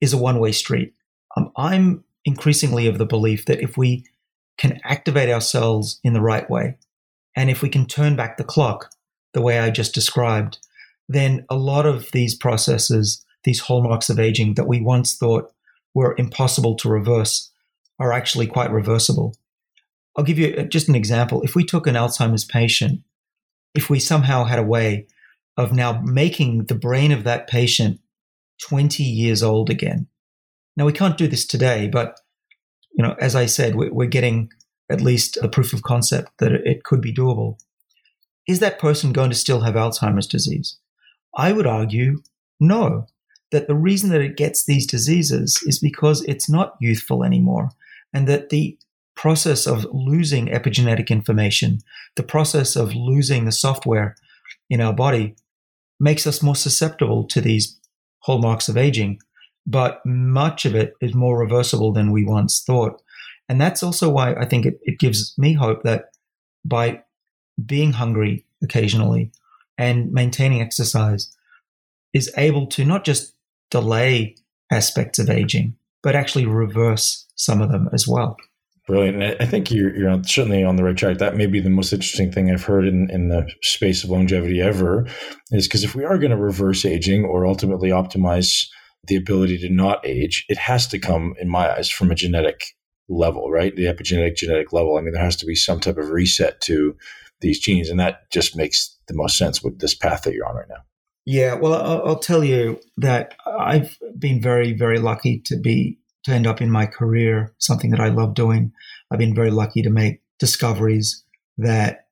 is 0.00 0.12
a 0.12 0.18
one 0.18 0.38
way 0.38 0.52
street. 0.52 0.94
Um, 1.36 1.50
I'm 1.56 2.04
increasingly 2.24 2.86
of 2.86 2.98
the 2.98 3.06
belief 3.06 3.46
that 3.46 3.60
if 3.60 3.76
we 3.76 4.06
can 4.56 4.80
activate 4.84 5.28
our 5.28 5.40
cells 5.40 6.00
in 6.04 6.12
the 6.12 6.20
right 6.20 6.48
way, 6.48 6.78
and 7.34 7.50
if 7.50 7.60
we 7.60 7.68
can 7.68 7.86
turn 7.86 8.14
back 8.16 8.36
the 8.36 8.44
clock 8.44 8.90
the 9.34 9.42
way 9.42 9.58
I 9.58 9.70
just 9.70 9.94
described, 9.94 10.58
then 11.08 11.44
a 11.50 11.56
lot 11.56 11.84
of 11.84 12.10
these 12.12 12.34
processes, 12.34 13.24
these 13.44 13.60
hallmarks 13.60 14.08
of 14.08 14.18
aging 14.18 14.54
that 14.54 14.68
we 14.68 14.80
once 14.80 15.16
thought 15.16 15.52
were 15.92 16.14
impossible 16.18 16.76
to 16.76 16.88
reverse, 16.88 17.50
are 17.98 18.12
actually 18.12 18.46
quite 18.46 18.70
reversible. 18.70 19.36
I'll 20.16 20.24
give 20.24 20.38
you 20.38 20.54
uh, 20.56 20.62
just 20.62 20.88
an 20.88 20.94
example. 20.94 21.42
If 21.42 21.54
we 21.54 21.64
took 21.64 21.86
an 21.86 21.94
Alzheimer's 21.94 22.44
patient 22.44 23.00
if 23.76 23.90
we 23.90 24.00
somehow 24.00 24.44
had 24.44 24.58
a 24.58 24.64
way 24.64 25.06
of 25.56 25.72
now 25.72 26.00
making 26.02 26.64
the 26.64 26.74
brain 26.74 27.12
of 27.12 27.24
that 27.24 27.46
patient 27.46 28.00
20 28.68 29.02
years 29.02 29.42
old 29.42 29.70
again. 29.70 30.06
Now 30.76 30.86
we 30.86 30.92
can't 30.92 31.18
do 31.18 31.28
this 31.28 31.46
today, 31.46 31.88
but 31.88 32.18
you 32.92 33.02
know, 33.02 33.14
as 33.20 33.34
I 33.34 33.46
said, 33.46 33.74
we're 33.76 34.06
getting 34.06 34.50
at 34.90 35.00
least 35.00 35.36
a 35.38 35.48
proof 35.48 35.72
of 35.72 35.82
concept 35.82 36.32
that 36.38 36.52
it 36.52 36.84
could 36.84 37.00
be 37.00 37.12
doable. 37.12 37.58
Is 38.46 38.60
that 38.60 38.78
person 38.78 39.12
going 39.12 39.30
to 39.30 39.36
still 39.36 39.60
have 39.60 39.74
Alzheimer's 39.74 40.26
disease? 40.26 40.78
I 41.36 41.52
would 41.52 41.66
argue 41.66 42.22
no, 42.58 43.06
that 43.52 43.66
the 43.66 43.74
reason 43.74 44.10
that 44.10 44.22
it 44.22 44.36
gets 44.36 44.64
these 44.64 44.86
diseases 44.86 45.60
is 45.66 45.78
because 45.78 46.22
it's 46.24 46.48
not 46.48 46.76
youthful 46.80 47.22
anymore 47.22 47.70
and 48.14 48.26
that 48.28 48.48
the 48.48 48.78
process 49.16 49.66
of 49.66 49.86
losing 49.92 50.46
epigenetic 50.46 51.08
information, 51.08 51.80
the 52.14 52.22
process 52.22 52.76
of 52.76 52.94
losing 52.94 53.44
the 53.44 53.52
software 53.52 54.14
in 54.70 54.80
our 54.80 54.92
body 54.92 55.34
makes 55.98 56.26
us 56.26 56.42
more 56.42 56.54
susceptible 56.54 57.24
to 57.24 57.40
these 57.40 57.78
hallmarks 58.20 58.68
of 58.68 58.76
aging. 58.76 59.18
But 59.66 60.04
much 60.04 60.64
of 60.64 60.74
it 60.76 60.94
is 61.00 61.14
more 61.14 61.38
reversible 61.38 61.92
than 61.92 62.12
we 62.12 62.24
once 62.24 62.62
thought. 62.62 63.02
And 63.48 63.60
that's 63.60 63.82
also 63.82 64.10
why 64.10 64.34
I 64.34 64.44
think 64.44 64.66
it, 64.66 64.78
it 64.82 64.98
gives 64.98 65.34
me 65.38 65.54
hope 65.54 65.82
that 65.82 66.10
by 66.64 67.02
being 67.64 67.92
hungry 67.92 68.44
occasionally 68.62 69.32
and 69.78 70.12
maintaining 70.12 70.60
exercise 70.60 71.34
is 72.12 72.30
able 72.36 72.66
to 72.66 72.84
not 72.84 73.04
just 73.04 73.34
delay 73.70 74.36
aspects 74.70 75.18
of 75.18 75.30
aging, 75.30 75.76
but 76.02 76.14
actually 76.14 76.46
reverse 76.46 77.26
some 77.34 77.60
of 77.60 77.70
them 77.70 77.88
as 77.92 78.06
well. 78.06 78.36
Brilliant. 78.86 79.20
And 79.20 79.36
I 79.40 79.46
think 79.46 79.70
you're, 79.70 79.96
you're 79.96 80.22
certainly 80.24 80.62
on 80.62 80.76
the 80.76 80.84
right 80.84 80.96
track. 80.96 81.18
That 81.18 81.36
may 81.36 81.46
be 81.46 81.58
the 81.58 81.68
most 81.68 81.92
interesting 81.92 82.30
thing 82.30 82.50
I've 82.50 82.64
heard 82.64 82.86
in, 82.86 83.10
in 83.10 83.28
the 83.28 83.50
space 83.62 84.04
of 84.04 84.10
longevity 84.10 84.60
ever, 84.60 85.08
is 85.50 85.66
because 85.66 85.82
if 85.82 85.96
we 85.96 86.04
are 86.04 86.18
going 86.18 86.30
to 86.30 86.36
reverse 86.36 86.84
aging 86.84 87.24
or 87.24 87.46
ultimately 87.46 87.90
optimize 87.90 88.66
the 89.08 89.16
ability 89.16 89.58
to 89.58 89.68
not 89.68 90.06
age, 90.06 90.44
it 90.48 90.58
has 90.58 90.86
to 90.88 91.00
come, 91.00 91.34
in 91.40 91.48
my 91.48 91.72
eyes, 91.72 91.90
from 91.90 92.12
a 92.12 92.14
genetic 92.14 92.76
level, 93.08 93.50
right? 93.50 93.74
The 93.74 93.86
epigenetic 93.86 94.36
genetic 94.36 94.72
level. 94.72 94.96
I 94.96 95.00
mean, 95.00 95.14
there 95.14 95.22
has 95.22 95.36
to 95.36 95.46
be 95.46 95.56
some 95.56 95.80
type 95.80 95.98
of 95.98 96.10
reset 96.10 96.60
to 96.62 96.96
these 97.40 97.58
genes. 97.58 97.88
And 97.88 97.98
that 97.98 98.30
just 98.30 98.56
makes 98.56 98.96
the 99.08 99.14
most 99.14 99.36
sense 99.36 99.62
with 99.62 99.80
this 99.80 99.94
path 99.94 100.22
that 100.22 100.32
you're 100.32 100.46
on 100.46 100.56
right 100.56 100.68
now. 100.68 100.82
Yeah, 101.24 101.54
well, 101.54 101.74
I'll, 101.74 102.06
I'll 102.06 102.18
tell 102.18 102.44
you 102.44 102.80
that 102.98 103.34
I've 103.46 103.98
been 104.16 104.40
very, 104.40 104.72
very 104.72 105.00
lucky 105.00 105.40
to 105.46 105.56
be 105.56 105.98
to 106.26 106.32
end 106.32 106.46
up 106.46 106.60
in 106.60 106.70
my 106.70 106.86
career, 106.86 107.54
something 107.58 107.90
that 107.90 108.00
I 108.00 108.08
love 108.08 108.34
doing. 108.34 108.72
I've 109.10 109.18
been 109.20 109.34
very 109.34 109.52
lucky 109.52 109.80
to 109.82 109.90
make 109.90 110.20
discoveries 110.40 111.22
that, 111.56 112.08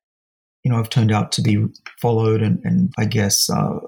you 0.63 0.71
know, 0.71 0.77
have 0.77 0.89
turned 0.89 1.11
out 1.11 1.33
to 1.33 1.43
be 1.43 1.67
followed 2.01 2.41
and, 2.41 2.61
and 2.65 2.95
I 2.97 3.07
guess, 3.07 3.51
uh, 3.51 3.81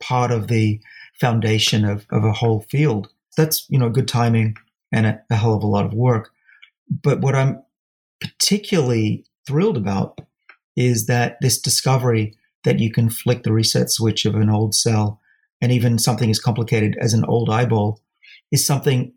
part 0.00 0.32
of 0.32 0.48
the 0.48 0.80
foundation 1.20 1.84
of, 1.84 2.06
of 2.10 2.24
a 2.24 2.32
whole 2.32 2.62
field. 2.62 3.08
That's, 3.36 3.66
you 3.68 3.78
know, 3.78 3.88
good 3.88 4.08
timing 4.08 4.56
and 4.90 5.06
a, 5.06 5.22
a 5.30 5.36
hell 5.36 5.54
of 5.54 5.62
a 5.62 5.68
lot 5.68 5.86
of 5.86 5.94
work. 5.94 6.30
But 6.90 7.20
what 7.20 7.36
I'm 7.36 7.62
particularly 8.20 9.26
thrilled 9.46 9.76
about 9.76 10.20
is 10.76 11.06
that 11.06 11.36
this 11.40 11.60
discovery 11.60 12.34
that 12.64 12.80
you 12.80 12.90
can 12.90 13.10
flick 13.10 13.44
the 13.44 13.52
reset 13.52 13.90
switch 13.90 14.26
of 14.26 14.34
an 14.34 14.50
old 14.50 14.74
cell 14.74 15.20
and 15.60 15.70
even 15.70 16.00
something 16.00 16.30
as 16.30 16.40
complicated 16.40 16.96
as 17.00 17.14
an 17.14 17.24
old 17.26 17.48
eyeball 17.48 18.00
is 18.50 18.66
something 18.66 19.12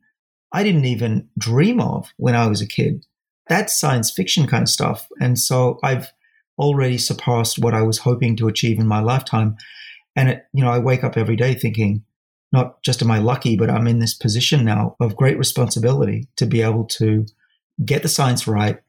I 0.52 0.64
didn't 0.64 0.86
even 0.86 1.30
dream 1.38 1.80
of 1.80 2.12
when 2.18 2.36
I 2.36 2.48
was 2.48 2.62
a 2.62 2.68
kid. 2.68 3.06
That's 3.48 3.80
science 3.80 4.12
fiction 4.12 4.48
kind 4.48 4.64
of 4.64 4.70
stuff. 4.70 5.08
And 5.20 5.38
so 5.40 5.80
I've 5.84 6.12
already 6.58 6.98
surpassed 6.98 7.60
what 7.60 7.74
I 7.74 7.82
was 7.82 8.00
hoping 8.00 8.36
to 8.38 8.48
achieve 8.48 8.80
in 8.80 8.88
my 8.88 9.02
lifetime. 9.02 9.58
And 10.16 10.30
it, 10.30 10.46
you 10.54 10.64
know, 10.64 10.72
I 10.72 10.80
wake 10.80 11.04
up 11.04 11.18
every 11.18 11.36
day 11.36 11.54
thinking, 11.54 12.04
not 12.52 12.82
just 12.84 13.02
am 13.02 13.12
I 13.12 13.20
lucky, 13.20 13.56
but 13.56 13.70
I'm 13.70 13.88
in 13.88 14.00
this 14.00 14.14
position 14.14 14.66
now 14.66 14.96
of 15.00 15.16
great 15.16 15.38
responsibility 15.38 16.28
to 16.36 16.46
be 16.46 16.62
able 16.62 16.86
to 16.86 17.26
get 17.84 18.04
the 18.04 18.10
science 18.10 18.48
right 18.48 18.80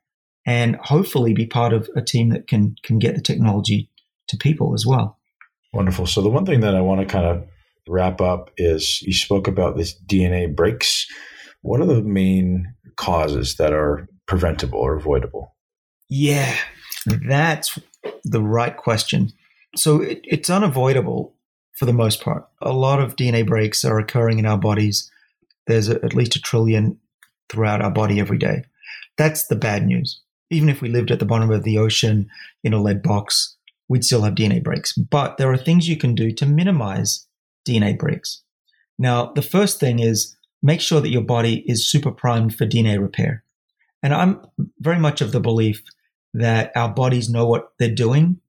and 0.44 0.76
hopefully 0.76 1.32
be 1.32 1.46
part 1.46 1.72
of 1.72 1.88
a 1.94 2.02
team 2.02 2.30
that 2.30 2.48
can 2.48 2.74
can 2.82 2.98
get 2.98 3.14
the 3.14 3.20
technology 3.20 3.88
to 4.28 4.36
people 4.36 4.74
as 4.74 4.84
well. 4.84 5.18
Wonderful. 5.72 6.06
So 6.06 6.20
the 6.20 6.28
one 6.28 6.44
thing 6.44 6.60
that 6.60 6.74
I 6.74 6.80
want 6.80 7.00
to 7.00 7.06
kind 7.06 7.24
of 7.24 7.46
wrap 7.88 8.20
up 8.20 8.50
is 8.56 9.00
you 9.02 9.12
spoke 9.12 9.48
about 9.48 9.76
this 9.76 9.98
DNA 10.06 10.54
breaks 10.54 11.06
what 11.62 11.80
are 11.80 11.86
the 11.86 12.02
main 12.02 12.74
causes 12.96 13.56
that 13.56 13.72
are 13.72 14.08
preventable 14.26 14.78
or 14.78 14.94
avoidable? 14.94 15.54
Yeah, 16.08 16.54
that's 17.06 17.78
the 18.24 18.42
right 18.42 18.76
question. 18.76 19.32
So 19.76 20.02
it, 20.02 20.20
it's 20.24 20.50
unavoidable 20.50 21.34
for 21.72 21.86
the 21.86 21.92
most 21.92 22.22
part. 22.22 22.46
A 22.60 22.72
lot 22.72 23.00
of 23.00 23.16
DNA 23.16 23.46
breaks 23.46 23.84
are 23.84 23.98
occurring 23.98 24.38
in 24.38 24.46
our 24.46 24.58
bodies. 24.58 25.10
There's 25.66 25.88
a, 25.88 25.94
at 26.04 26.14
least 26.14 26.36
a 26.36 26.40
trillion 26.40 26.98
throughout 27.48 27.82
our 27.82 27.90
body 27.90 28.20
every 28.20 28.38
day. 28.38 28.64
That's 29.16 29.46
the 29.46 29.56
bad 29.56 29.86
news. 29.86 30.20
Even 30.50 30.68
if 30.68 30.82
we 30.82 30.88
lived 30.88 31.10
at 31.10 31.18
the 31.18 31.24
bottom 31.24 31.50
of 31.50 31.62
the 31.62 31.78
ocean 31.78 32.28
in 32.62 32.72
a 32.72 32.82
lead 32.82 33.02
box, 33.02 33.56
we'd 33.88 34.04
still 34.04 34.22
have 34.22 34.34
DNA 34.34 34.62
breaks. 34.62 34.92
But 34.92 35.38
there 35.38 35.50
are 35.50 35.56
things 35.56 35.88
you 35.88 35.96
can 35.96 36.14
do 36.14 36.32
to 36.32 36.46
minimize 36.46 37.26
DNA 37.66 37.98
breaks. 37.98 38.42
Now, 38.98 39.32
the 39.32 39.42
first 39.42 39.80
thing 39.80 39.98
is 39.98 40.36
make 40.62 40.80
sure 40.80 41.00
that 41.00 41.10
your 41.10 41.22
body 41.22 41.64
is 41.66 41.88
super 41.88 42.10
primed 42.10 42.54
for 42.54 42.66
DNA 42.66 43.00
repair. 43.00 43.44
And 44.02 44.14
I'm 44.14 44.40
very 44.80 44.98
much 44.98 45.20
of 45.20 45.32
the 45.32 45.40
belief 45.40 45.82
that 46.34 46.72
our 46.76 46.88
bodies 46.88 47.28
know 47.28 47.46
what 47.46 47.72
they're 47.78 47.94
doing. 47.94 48.40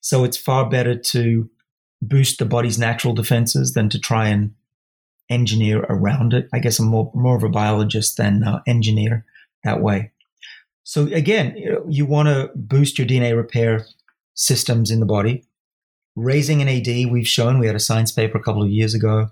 So 0.00 0.24
it's 0.24 0.36
far 0.36 0.68
better 0.68 0.96
to 0.96 1.48
boost 2.00 2.38
the 2.38 2.44
body's 2.44 2.78
natural 2.78 3.14
defenses 3.14 3.74
than 3.74 3.88
to 3.90 3.98
try 3.98 4.28
and 4.28 4.54
engineer 5.28 5.84
around 5.88 6.32
it. 6.32 6.48
I 6.52 6.58
guess 6.58 6.78
I'm 6.78 6.86
more, 6.86 7.10
more 7.14 7.36
of 7.36 7.42
a 7.42 7.48
biologist 7.48 8.16
than 8.16 8.44
uh, 8.44 8.60
engineer 8.66 9.24
that 9.64 9.80
way. 9.80 10.12
So 10.84 11.06
again, 11.06 11.56
you, 11.56 11.84
you 11.88 12.06
want 12.06 12.28
to 12.28 12.50
boost 12.54 12.98
your 12.98 13.06
DNA 13.06 13.36
repair 13.36 13.86
systems 14.34 14.90
in 14.90 15.00
the 15.00 15.06
body. 15.06 15.44
Raising 16.16 16.58
NAD, 16.58 17.10
we've 17.10 17.28
shown, 17.28 17.58
we 17.58 17.66
had 17.66 17.76
a 17.76 17.80
science 17.80 18.10
paper 18.10 18.38
a 18.38 18.42
couple 18.42 18.62
of 18.62 18.70
years 18.70 18.94
ago 18.94 19.28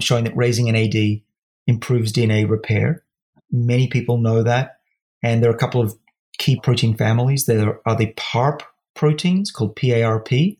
showing 0.00 0.24
that 0.24 0.36
raising 0.36 0.70
NAD 0.72 1.22
improves 1.66 2.12
DNA 2.12 2.48
repair. 2.48 3.04
Many 3.50 3.88
people 3.88 4.18
know 4.18 4.42
that. 4.42 4.78
And 5.22 5.42
there 5.42 5.50
are 5.50 5.54
a 5.54 5.58
couple 5.58 5.80
of 5.80 5.96
key 6.38 6.58
protein 6.60 6.96
families. 6.96 7.46
There 7.46 7.80
are 7.86 7.96
the 7.96 8.12
PARP 8.16 8.62
proteins 8.94 9.50
called 9.50 9.76
PARP. 9.76 10.58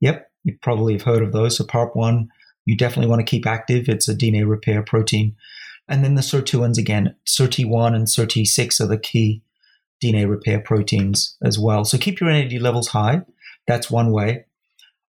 Yep, 0.00 0.30
you 0.44 0.56
probably 0.62 0.92
have 0.94 1.02
heard 1.02 1.22
of 1.22 1.32
those. 1.32 1.56
So 1.56 1.64
PARP1, 1.64 2.28
you 2.64 2.76
definitely 2.76 3.10
want 3.10 3.20
to 3.20 3.30
keep 3.30 3.46
active. 3.46 3.88
It's 3.88 4.08
a 4.08 4.14
DNA 4.14 4.48
repair 4.48 4.82
protein. 4.82 5.36
And 5.88 6.02
then 6.04 6.14
the 6.14 6.22
sirtuins 6.22 6.78
again, 6.78 7.14
SIRT1 7.26 7.94
and 7.94 8.06
SIRT6 8.06 8.80
are 8.80 8.86
the 8.86 8.98
key 8.98 9.42
DNA 10.02 10.28
repair 10.28 10.60
proteins 10.60 11.36
as 11.42 11.58
well. 11.58 11.84
So 11.84 11.98
keep 11.98 12.20
your 12.20 12.30
NAD 12.30 12.52
levels 12.54 12.88
high. 12.88 13.22
That's 13.66 13.90
one 13.90 14.12
way. 14.12 14.46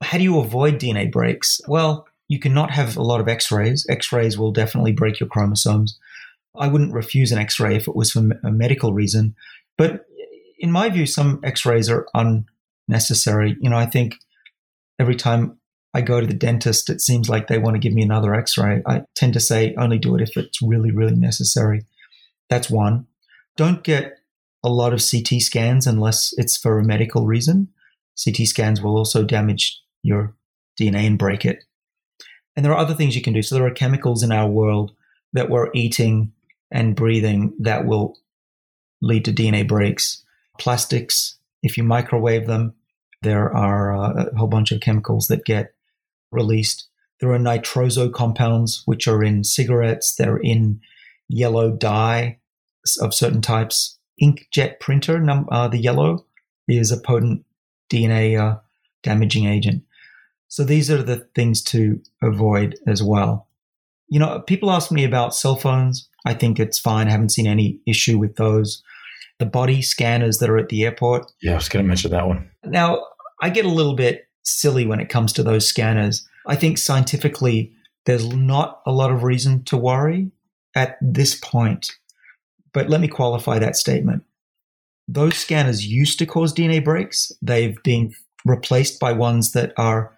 How 0.02 0.18
do 0.18 0.24
you 0.24 0.40
avoid 0.40 0.80
DNA 0.80 1.12
breaks? 1.12 1.62
Well, 1.68 2.08
you 2.32 2.40
cannot 2.40 2.72
have 2.72 2.96
a 2.96 3.04
lot 3.04 3.20
of 3.20 3.28
x 3.28 3.52
rays. 3.52 3.86
X 3.90 4.14
rays 4.14 4.38
will 4.38 4.54
definitely 4.54 4.94
break 4.94 5.20
your 5.20 5.28
chromosomes. 5.28 6.00
I 6.58 6.70
wouldn't 6.70 6.94
refuse 6.94 7.34
an 7.34 7.40
x 7.40 7.60
ray 7.60 7.76
if 7.76 7.90
it 7.90 7.96
was 7.96 8.14
for 8.14 8.22
a 8.46 8.52
medical 8.52 8.94
reason. 8.94 9.36
But 9.78 10.06
in 10.58 10.72
my 10.72 10.88
view, 10.88 11.06
some 11.06 11.42
x 11.44 11.66
rays 11.66 11.90
are 11.90 12.08
unnecessary. 12.14 13.58
You 13.60 13.70
know, 13.70 13.76
I 13.76 13.86
think 13.86 14.16
every 14.98 15.18
time 15.18 15.60
I 15.94 16.00
go 16.00 16.22
to 16.22 16.26
the 16.26 16.34
dentist, 16.34 16.90
it 16.90 17.02
seems 17.02 17.28
like 17.28 17.48
they 17.48 17.58
want 17.58 17.76
to 17.76 17.82
give 17.82 17.92
me 17.92 18.02
another 18.02 18.34
x 18.34 18.58
ray. 18.58 18.82
I 18.86 19.04
tend 19.14 19.34
to 19.34 19.42
say 19.42 19.76
only 19.78 20.00
do 20.00 20.16
it 20.16 20.22
if 20.22 20.38
it's 20.38 20.62
really, 20.62 20.92
really 20.92 21.18
necessary. 21.18 21.86
That's 22.50 22.70
one. 22.70 23.08
Don't 23.58 23.84
get 23.84 24.20
a 24.64 24.70
lot 24.70 24.94
of 24.94 25.04
CT 25.06 25.42
scans 25.42 25.86
unless 25.86 26.34
it's 26.38 26.56
for 26.56 26.80
a 26.80 26.86
medical 26.86 27.26
reason. 27.26 27.68
CT 28.24 28.48
scans 28.48 28.82
will 28.82 28.96
also 28.96 29.26
damage 29.26 29.82
your 30.02 30.34
DNA 30.80 31.08
and 31.08 31.20
break 31.20 31.44
it. 31.44 31.66
And 32.62 32.66
there 32.68 32.74
are 32.74 32.78
other 32.78 32.94
things 32.94 33.16
you 33.16 33.24
can 33.24 33.34
do. 33.34 33.42
So 33.42 33.56
there 33.56 33.66
are 33.66 33.72
chemicals 33.72 34.22
in 34.22 34.32
our 34.32 34.48
world 34.48 34.92
that 35.34 35.50
we're 35.50 35.72
eating 35.74 36.32
and 36.70 36.96
breathing 36.96 37.56
that 37.58 37.88
will 37.88 38.20
lead 39.02 39.26
to 39.26 39.34
DNA 39.34 39.68
breaks. 39.68 40.24
Plastics, 40.60 41.40
if 41.64 41.76
you 41.76 41.84
microwave 41.84 42.46
them, 42.46 42.76
there 43.24 43.52
are 43.52 43.96
uh, 43.96 44.26
a 44.32 44.38
whole 44.38 44.48
bunch 44.48 44.72
of 44.72 44.80
chemicals 44.80 45.26
that 45.26 45.44
get 45.44 45.74
released. 46.32 46.88
There 47.20 47.32
are 47.32 47.40
nitroso 47.40 48.14
compounds, 48.14 48.84
which 48.86 49.08
are 49.08 49.24
in 49.24 49.44
cigarettes. 49.44 50.14
They're 50.14 50.38
in 50.38 50.82
yellow 51.30 51.72
dye 51.72 52.38
of 53.00 53.16
certain 53.16 53.42
types. 53.42 53.98
Inkjet 54.22 54.80
printer, 54.80 55.20
num- 55.20 55.50
uh, 55.52 55.68
the 55.68 55.80
yellow, 55.80 56.28
is 56.68 56.92
a 56.92 57.02
potent 57.02 57.44
DNA 57.92 58.40
uh, 58.40 58.60
damaging 59.02 59.48
agent. 59.48 59.82
So 60.52 60.66
these 60.66 60.92
are 60.92 61.02
the 61.02 61.26
things 61.34 61.64
to 61.64 62.02
avoid 62.22 62.78
as 62.86 63.02
well. 63.02 63.48
You 64.10 64.20
know, 64.20 64.42
people 64.42 64.70
ask 64.70 64.92
me 64.92 65.06
about 65.06 65.34
cell 65.34 65.56
phones. 65.56 66.10
I 66.26 66.34
think 66.34 66.60
it's 66.60 66.78
fine. 66.78 67.08
I 67.08 67.12
haven't 67.12 67.32
seen 67.32 67.48
any 67.48 67.80
issue 67.88 68.20
with 68.20 68.36
those. 68.36 68.84
The 69.40 69.46
body 69.46 69.82
scanners 69.82 70.40
that 70.40 70.50
are 70.50 70.58
at 70.58 70.68
the 70.68 70.84
airport. 70.84 71.32
Yeah, 71.42 71.54
I 71.54 71.56
was 71.56 71.70
going 71.70 71.86
to 71.86 71.88
mention 71.88 72.12
that 72.12 72.28
one. 72.28 72.52
Now, 72.66 73.02
I 73.42 73.50
get 73.50 73.64
a 73.64 73.70
little 73.70 73.96
bit 73.96 74.28
silly 74.44 74.86
when 74.86 75.00
it 75.00 75.08
comes 75.08 75.32
to 75.34 75.44
those 75.44 75.66
scanners. 75.66 76.28
I 76.46 76.58
think 76.58 76.78
scientifically, 76.78 77.72
there's 78.06 78.28
not 78.28 78.82
a 78.86 78.92
lot 78.92 79.12
of 79.12 79.24
reason 79.24 79.64
to 79.66 79.78
worry 79.78 80.32
at 80.76 80.98
this 81.02 81.34
point. 81.34 81.94
But 82.74 82.90
let 82.90 83.00
me 83.00 83.08
qualify 83.08 83.58
that 83.60 83.78
statement. 83.78 84.26
Those 85.08 85.38
scanners 85.38 85.88
used 85.88 86.20
to 86.20 86.26
cause 86.26 86.54
DNA 86.54 86.84
breaks. 86.84 87.32
They've 87.42 87.82
been 87.84 88.14
replaced 88.44 89.00
by 89.00 89.14
ones 89.14 89.54
that 89.54 89.72
are 89.78 90.14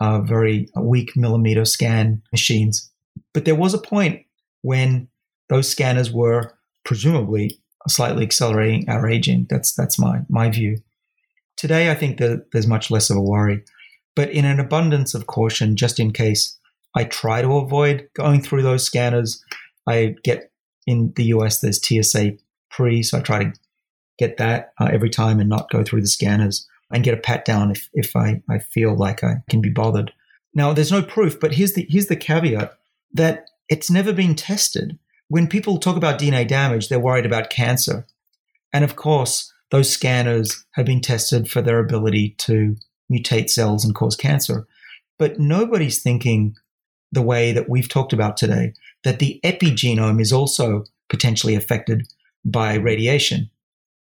uh, 0.00 0.20
very 0.20 0.68
weak 0.76 1.16
millimeter 1.16 1.64
scan 1.64 2.22
machines. 2.32 2.90
But 3.34 3.44
there 3.44 3.54
was 3.54 3.74
a 3.74 3.78
point 3.78 4.24
when 4.62 5.08
those 5.48 5.68
scanners 5.68 6.10
were 6.10 6.54
presumably 6.84 7.58
slightly 7.88 8.24
accelerating 8.24 8.88
our 8.88 9.08
aging. 9.08 9.46
That's 9.50 9.72
that's 9.74 9.98
my 9.98 10.20
my 10.28 10.50
view. 10.50 10.78
Today, 11.56 11.90
I 11.90 11.94
think 11.94 12.18
that 12.18 12.50
there's 12.52 12.66
much 12.66 12.90
less 12.90 13.10
of 13.10 13.16
a 13.16 13.22
worry, 13.22 13.62
but 14.16 14.30
in 14.30 14.44
an 14.44 14.58
abundance 14.58 15.14
of 15.14 15.26
caution, 15.26 15.76
just 15.76 16.00
in 16.00 16.12
case, 16.12 16.58
I 16.94 17.04
try 17.04 17.42
to 17.42 17.56
avoid 17.56 18.08
going 18.14 18.42
through 18.42 18.62
those 18.62 18.84
scanners. 18.84 19.42
I 19.86 20.16
get 20.24 20.50
in 20.86 21.12
the 21.16 21.24
US, 21.24 21.60
there's 21.60 21.80
TSA 21.84 22.32
pre, 22.70 23.02
so 23.02 23.18
I 23.18 23.20
try 23.20 23.44
to 23.44 23.52
get 24.18 24.36
that 24.38 24.72
uh, 24.80 24.88
every 24.92 25.10
time 25.10 25.40
and 25.40 25.48
not 25.48 25.70
go 25.70 25.82
through 25.82 26.00
the 26.00 26.08
scanners 26.08 26.66
and 26.92 27.04
get 27.04 27.14
a 27.14 27.20
pat 27.20 27.44
down 27.44 27.70
if, 27.70 27.88
if 27.94 28.14
I, 28.14 28.42
I 28.48 28.58
feel 28.58 28.94
like 28.96 29.24
I 29.24 29.36
can 29.48 29.60
be 29.60 29.70
bothered. 29.70 30.12
Now, 30.54 30.72
there's 30.72 30.92
no 30.92 31.02
proof, 31.02 31.40
but 31.40 31.54
here's 31.54 31.72
the, 31.72 31.86
here's 31.88 32.06
the 32.06 32.16
caveat 32.16 32.78
that 33.14 33.46
it's 33.68 33.90
never 33.90 34.12
been 34.12 34.34
tested. 34.34 34.98
When 35.28 35.48
people 35.48 35.78
talk 35.78 35.96
about 35.96 36.20
DNA 36.20 36.46
damage, 36.46 36.88
they're 36.88 37.00
worried 37.00 37.26
about 37.26 37.50
cancer. 37.50 38.06
And 38.72 38.84
of 38.84 38.96
course, 38.96 39.52
those 39.70 39.90
scanners 39.90 40.64
have 40.72 40.84
been 40.84 41.00
tested 41.00 41.50
for 41.50 41.62
their 41.62 41.78
ability 41.78 42.34
to 42.38 42.76
mutate 43.10 43.48
cells 43.48 43.84
and 43.84 43.94
cause 43.94 44.16
cancer. 44.16 44.66
But 45.18 45.38
nobody's 45.38 46.02
thinking 46.02 46.56
the 47.10 47.22
way 47.22 47.52
that 47.52 47.68
we've 47.68 47.88
talked 47.88 48.12
about 48.12 48.36
today, 48.36 48.74
that 49.04 49.18
the 49.18 49.40
epigenome 49.44 50.20
is 50.20 50.32
also 50.32 50.84
potentially 51.08 51.54
affected 51.54 52.06
by 52.44 52.74
radiation. 52.74 53.50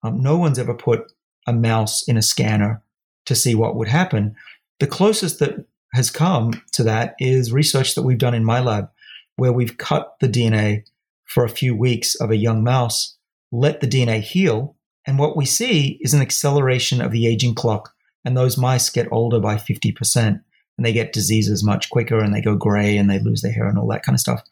Um, 0.03 0.21
no 0.21 0.37
one's 0.37 0.59
ever 0.59 0.75
put 0.75 1.13
a 1.47 1.53
mouse 1.53 2.07
in 2.07 2.17
a 2.17 2.23
scanner 2.23 2.83
to 3.27 3.35
see 3.35 3.55
what 3.55 3.77
would 3.77 3.89
happen. 3.89 4.37
The 4.81 4.87
closest 4.87 5.39
that 5.39 5.65
has 5.95 6.11
come 6.11 6.63
to 6.73 6.83
that 6.85 7.15
is 7.19 7.53
research 7.53 7.95
that 7.95 8.03
we've 8.03 8.19
done 8.19 8.35
in 8.35 8.45
my 8.45 8.61
lab, 8.61 8.91
where 9.37 9.53
we've 9.53 9.79
cut 9.79 10.17
the 10.21 10.29
DNA 10.29 10.85
for 11.25 11.45
a 11.45 11.51
few 11.51 11.75
weeks 11.75 12.15
of 12.17 12.31
a 12.31 12.37
young 12.37 12.63
mouse, 12.63 13.17
let 13.53 13.81
the 13.81 13.87
DNA 13.87 14.21
heal, 14.21 14.77
and 15.07 15.19
what 15.19 15.37
we 15.37 15.45
see 15.45 15.99
is 16.01 16.15
an 16.15 16.21
acceleration 16.21 17.01
of 17.01 17.13
the 17.13 17.27
aging 17.27 17.55
clock. 17.55 17.95
And 18.25 18.37
those 18.37 18.59
mice 18.59 18.91
get 18.91 19.11
older 19.13 19.39
by 19.39 19.57
50%, 19.57 20.17
and 20.17 20.43
they 20.79 20.93
get 20.93 21.13
diseases 21.13 21.63
much 21.63 21.91
quicker, 21.91 22.19
and 22.19 22.35
they 22.35 22.41
go 22.41 22.57
gray, 22.57 22.97
and 22.97 23.09
they 23.09 23.21
lose 23.21 23.43
their 23.43 23.53
hair, 23.53 23.69
and 23.69 23.79
all 23.79 23.89
that 23.89 24.03
kind 24.03 24.15
of 24.15 24.21
stuff. 24.21 24.43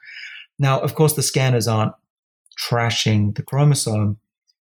Now, 0.58 0.78
of 0.80 0.94
course, 0.94 1.14
the 1.14 1.22
scanners 1.22 1.66
aren't 1.66 1.94
trashing 2.58 3.34
the 3.34 3.42
chromosome, 3.42 4.18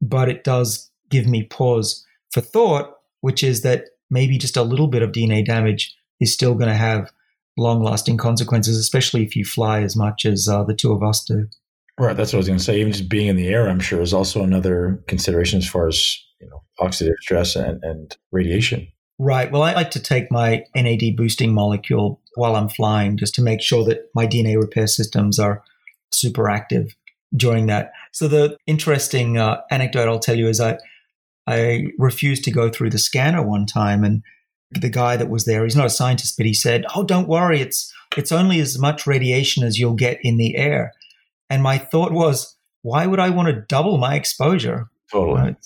but 0.00 0.28
it 0.28 0.44
does 0.44 0.90
give 1.10 1.26
me 1.26 1.42
pause 1.42 2.06
for 2.32 2.40
thought, 2.40 2.94
which 3.20 3.42
is 3.42 3.62
that 3.62 3.84
maybe 4.10 4.38
just 4.38 4.56
a 4.56 4.62
little 4.62 4.88
bit 4.88 5.02
of 5.02 5.12
DNA 5.12 5.44
damage 5.44 5.94
is 6.20 6.32
still 6.32 6.54
going 6.54 6.68
to 6.68 6.74
have 6.74 7.10
long 7.56 7.82
lasting 7.82 8.16
consequences, 8.16 8.78
especially 8.78 9.22
if 9.22 9.36
you 9.36 9.44
fly 9.44 9.82
as 9.82 9.96
much 9.96 10.24
as 10.24 10.48
uh, 10.48 10.64
the 10.64 10.74
two 10.74 10.92
of 10.92 11.02
us 11.02 11.24
do. 11.24 11.46
Right. 11.98 12.16
That's 12.16 12.32
what 12.32 12.38
I 12.38 12.40
was 12.40 12.46
going 12.46 12.58
to 12.58 12.64
say. 12.64 12.80
Even 12.80 12.92
just 12.92 13.08
being 13.08 13.28
in 13.28 13.36
the 13.36 13.48
air, 13.48 13.68
I'm 13.68 13.80
sure, 13.80 14.00
is 14.00 14.14
also 14.14 14.42
another 14.42 15.02
consideration 15.08 15.58
as 15.58 15.68
far 15.68 15.86
as 15.88 16.18
you 16.40 16.48
know 16.48 16.62
oxidative 16.80 17.18
stress 17.20 17.54
and, 17.54 17.82
and 17.84 18.16
radiation. 18.30 18.88
Right. 19.18 19.52
Well, 19.52 19.62
I 19.62 19.74
like 19.74 19.90
to 19.92 20.00
take 20.00 20.32
my 20.32 20.64
NAD 20.74 21.16
boosting 21.16 21.52
molecule 21.52 22.20
while 22.34 22.56
I'm 22.56 22.68
flying 22.68 23.18
just 23.18 23.34
to 23.36 23.42
make 23.42 23.60
sure 23.60 23.84
that 23.84 24.08
my 24.14 24.26
DNA 24.26 24.60
repair 24.60 24.86
systems 24.86 25.38
are 25.38 25.62
super 26.10 26.48
active 26.48 26.96
during 27.36 27.66
that. 27.66 27.92
So 28.12 28.26
the 28.26 28.56
interesting 28.66 29.38
uh, 29.38 29.60
anecdote 29.70 30.08
I'll 30.08 30.18
tell 30.18 30.36
you 30.36 30.48
is 30.48 30.60
I 30.60 30.78
I 31.46 31.86
refused 31.98 32.44
to 32.44 32.50
go 32.50 32.70
through 32.70 32.90
the 32.90 32.98
scanner 32.98 33.42
one 33.42 33.66
time 33.66 34.04
and 34.04 34.22
the 34.70 34.88
guy 34.88 35.16
that 35.16 35.28
was 35.28 35.44
there, 35.44 35.64
he's 35.64 35.76
not 35.76 35.86
a 35.86 35.90
scientist, 35.90 36.36
but 36.36 36.46
he 36.46 36.54
said, 36.54 36.84
"Oh, 36.94 37.04
don't 37.04 37.28
worry, 37.28 37.60
it's 37.60 37.92
it's 38.16 38.32
only 38.32 38.58
as 38.60 38.78
much 38.78 39.06
radiation 39.06 39.64
as 39.64 39.78
you'll 39.78 39.94
get 39.94 40.18
in 40.22 40.38
the 40.38 40.56
air." 40.56 40.92
And 41.50 41.62
my 41.62 41.76
thought 41.76 42.12
was, 42.12 42.56
why 42.82 43.06
would 43.06 43.20
I 43.20 43.30
want 43.30 43.48
to 43.48 43.60
double 43.68 43.98
my 43.98 44.14
exposure? 44.14 44.90
Totally. 45.10 45.40
Right? 45.40 45.56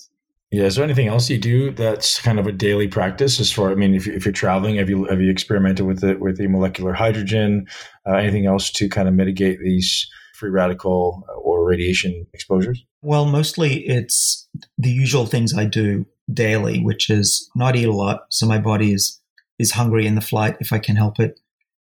Yeah. 0.51 0.65
Is 0.65 0.77
there 0.77 0.85
anything 0.85 1.09
else 1.09 1.29
you 1.29 1.39
do 1.39 1.71
that's 1.73 2.21
kind 2.21 2.39
of 2.39 2.47
a 2.47 2.53
daily 2.53 2.89
practice? 2.89 3.41
As 3.41 3.53
far, 3.53 3.71
I 3.71 3.75
mean, 3.75 3.95
if, 3.95 4.07
if 4.07 4.25
you're 4.25 4.33
traveling, 4.33 4.77
have 4.77 4.89
you 4.89 5.05
have 5.07 5.21
you 5.21 5.31
experimented 5.31 5.87
with 5.87 6.05
it 6.05 6.21
with 6.21 6.39
the 6.39 6.47
molecular 6.47 6.93
hydrogen? 6.93 7.67
Uh, 8.07 8.15
anything 8.15 8.47
else 8.47 8.71
to 8.73 8.89
kind 8.89 9.09
of 9.09 9.15
mitigate 9.15 9.61
these 9.61 10.09
free 10.35 10.51
radical 10.51 11.27
or 11.43 11.56
radiation 11.67 12.27
exposures? 12.33 12.85
Well, 13.03 13.27
mostly 13.27 13.87
it's 13.87 14.49
the 14.79 14.91
usual 14.91 15.27
things 15.27 15.57
I 15.57 15.65
do 15.65 16.07
daily, 16.33 16.81
which 16.81 17.11
is 17.11 17.51
not 17.55 17.77
eat 17.77 17.89
a 17.89 17.93
lot, 17.93 18.27
so 18.31 18.47
my 18.47 18.59
body 18.59 18.93
is 18.93 19.21
is 19.59 19.73
hungry 19.73 20.07
in 20.07 20.15
the 20.15 20.21
flight 20.21 20.57
if 20.61 20.73
I 20.73 20.79
can 20.79 20.97
help 20.97 21.19
it. 21.19 21.41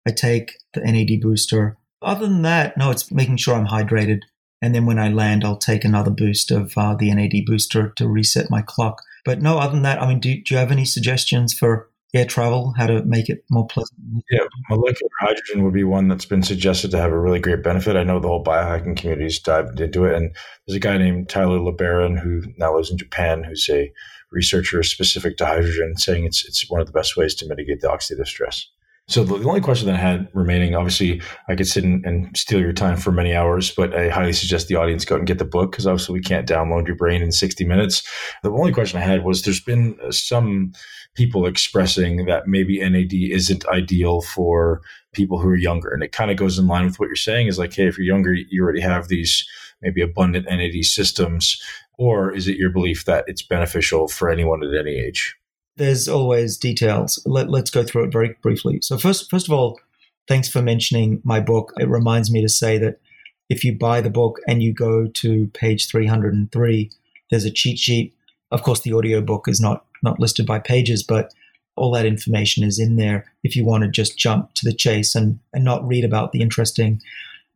I 0.07 0.11
take 0.11 0.59
the 0.73 0.81
NAD 0.81 1.19
booster. 1.21 1.77
Other 2.01 2.27
than 2.27 2.43
that, 2.43 2.77
no, 2.77 2.91
it's 2.91 3.11
making 3.11 3.37
sure 3.37 3.55
I'm 3.55 3.67
hydrated. 3.67 4.19
And 4.61 4.75
then 4.75 4.85
when 4.85 4.99
I 4.99 5.09
land, 5.09 5.43
I'll 5.43 5.57
take 5.57 5.83
another 5.83 6.11
boost 6.11 6.51
of 6.51 6.73
uh, 6.77 6.95
the 6.95 7.13
NAD 7.13 7.45
booster 7.45 7.89
to 7.97 8.07
reset 8.07 8.49
my 8.49 8.61
clock. 8.61 9.01
But 9.23 9.41
no, 9.41 9.57
other 9.57 9.73
than 9.73 9.81
that, 9.81 10.01
I 10.01 10.07
mean, 10.07 10.19
do, 10.19 10.35
do 10.35 10.53
you 10.53 10.59
have 10.59 10.71
any 10.71 10.85
suggestions 10.85 11.53
for 11.53 11.89
air 12.15 12.25
travel, 12.25 12.73
how 12.77 12.87
to 12.87 13.03
make 13.03 13.29
it 13.29 13.43
more 13.49 13.67
pleasant? 13.67 13.99
Yeah, 14.31 14.45
molecular 14.69 15.09
hydrogen 15.19 15.63
would 15.63 15.73
be 15.73 15.83
one 15.83 16.07
that's 16.07 16.25
been 16.25 16.43
suggested 16.43 16.91
to 16.91 16.97
have 16.97 17.11
a 17.11 17.19
really 17.19 17.39
great 17.39 17.63
benefit. 17.63 17.95
I 17.95 18.03
know 18.03 18.19
the 18.19 18.27
whole 18.27 18.43
biohacking 18.43 18.97
community's 18.97 19.39
dived 19.39 19.79
into 19.79 20.05
it. 20.05 20.15
And 20.15 20.35
there's 20.65 20.77
a 20.77 20.79
guy 20.79 20.97
named 20.97 21.29
Tyler 21.29 21.59
LeBaron 21.59 22.19
who 22.19 22.43
now 22.57 22.75
lives 22.75 22.89
in 22.89 22.97
Japan 22.97 23.43
who's 23.43 23.67
a 23.69 23.91
researcher 24.31 24.81
specific 24.83 25.37
to 25.37 25.45
hydrogen, 25.45 25.97
saying 25.97 26.25
it's 26.25 26.45
it's 26.45 26.69
one 26.69 26.81
of 26.81 26.87
the 26.87 26.93
best 26.93 27.17
ways 27.17 27.35
to 27.35 27.47
mitigate 27.47 27.81
the 27.81 27.87
oxidative 27.87 28.27
stress. 28.27 28.67
So 29.07 29.23
the, 29.23 29.47
only 29.47 29.61
question 29.61 29.85
that 29.87 29.95
I 29.95 29.99
had 29.99 30.29
remaining, 30.33 30.73
obviously, 30.73 31.21
I 31.47 31.55
could 31.55 31.67
sit 31.67 31.83
and, 31.83 32.03
and, 32.05 32.35
steal 32.35 32.59
your 32.59 32.73
time 32.73 32.97
for 32.97 33.11
many 33.11 33.35
hours, 33.35 33.69
but 33.69 33.93
I 33.93 34.09
highly 34.09 34.33
suggest 34.33 34.67
the 34.67 34.77
audience 34.77 35.05
go 35.05 35.13
out 35.13 35.19
and 35.19 35.27
get 35.27 35.37
the 35.37 35.45
book 35.45 35.71
because 35.71 35.85
obviously 35.85 36.13
we 36.13 36.21
can't 36.21 36.47
download 36.47 36.87
your 36.87 36.95
brain 36.95 37.21
in 37.21 37.31
60 37.31 37.65
minutes. 37.65 38.01
The 38.41 38.49
only 38.49 38.73
question 38.73 38.99
I 38.99 39.05
had 39.05 39.23
was 39.23 39.43
there's 39.43 39.61
been 39.61 39.95
some 40.09 40.71
people 41.15 41.45
expressing 41.45 42.25
that 42.25 42.47
maybe 42.47 42.79
NAD 42.79 43.13
isn't 43.13 43.65
ideal 43.67 44.21
for 44.21 44.81
people 45.13 45.39
who 45.39 45.47
are 45.47 45.55
younger. 45.55 45.89
And 45.89 46.03
it 46.03 46.11
kind 46.11 46.29
of 46.29 46.37
goes 46.37 46.59
in 46.59 46.67
line 46.67 46.85
with 46.85 46.99
what 46.99 47.07
you're 47.07 47.15
saying 47.15 47.47
is 47.47 47.57
like, 47.57 47.73
hey, 47.73 47.87
if 47.87 47.97
you're 47.97 48.05
younger, 48.05 48.33
you 48.33 48.61
already 48.61 48.81
have 48.81 49.07
these 49.07 49.47
maybe 49.81 50.01
abundant 50.01 50.45
NAD 50.45 50.83
systems. 50.83 51.61
Or 51.97 52.31
is 52.31 52.47
it 52.47 52.57
your 52.57 52.69
belief 52.69 53.05
that 53.05 53.23
it's 53.27 53.41
beneficial 53.41 54.07
for 54.07 54.29
anyone 54.29 54.63
at 54.63 54.77
any 54.77 54.97
age? 54.99 55.35
There's 55.77 56.07
always 56.07 56.57
details. 56.57 57.21
Let, 57.25 57.49
us 57.49 57.69
go 57.69 57.83
through 57.83 58.05
it 58.05 58.11
very 58.11 58.35
briefly. 58.41 58.79
So 58.81 58.97
first, 58.97 59.29
first 59.29 59.47
of 59.47 59.53
all, 59.53 59.79
thanks 60.27 60.49
for 60.49 60.61
mentioning 60.61 61.21
my 61.23 61.39
book. 61.39 61.73
It 61.77 61.89
reminds 61.89 62.31
me 62.31 62.41
to 62.41 62.49
say 62.49 62.77
that 62.79 62.99
if 63.49 63.63
you 63.63 63.77
buy 63.77 64.01
the 64.01 64.09
book 64.09 64.39
and 64.47 64.61
you 64.61 64.73
go 64.73 65.07
to 65.07 65.47
page 65.53 65.89
303, 65.89 66.91
there's 67.29 67.45
a 67.45 67.51
cheat 67.51 67.79
sheet. 67.79 68.13
Of 68.51 68.63
course, 68.63 68.81
the 68.81 68.93
audio 68.93 69.21
book 69.21 69.47
is 69.47 69.59
not 69.59 69.85
not 70.05 70.19
listed 70.19 70.45
by 70.45 70.59
pages, 70.59 71.03
but 71.03 71.33
all 71.75 71.91
that 71.91 72.05
information 72.05 72.63
is 72.63 72.79
in 72.79 72.95
there 72.95 73.25
if 73.43 73.55
you 73.55 73.65
want 73.65 73.83
to 73.83 73.89
just 73.89 74.17
jump 74.17 74.53
to 74.53 74.65
the 74.65 74.73
chase 74.73 75.13
and, 75.13 75.39
and 75.53 75.65
not 75.65 75.85
read 75.85 76.05
about 76.05 76.31
the 76.31 76.41
interesting 76.41 77.01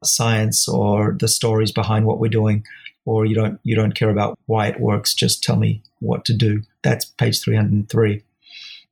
science 0.03 0.67
or 0.67 1.15
the 1.19 1.27
stories 1.27 1.71
behind 1.71 2.05
what 2.05 2.19
we're 2.19 2.29
doing 2.29 2.65
or 3.05 3.25
you 3.25 3.35
don't 3.35 3.59
you 3.63 3.75
don't 3.75 3.95
care 3.95 4.09
about 4.09 4.37
why 4.45 4.67
it 4.67 4.79
works 4.79 5.13
just 5.13 5.43
tell 5.43 5.55
me 5.55 5.81
what 5.99 6.25
to 6.25 6.33
do. 6.33 6.61
That's 6.83 7.05
page 7.05 7.41
303 7.41 8.23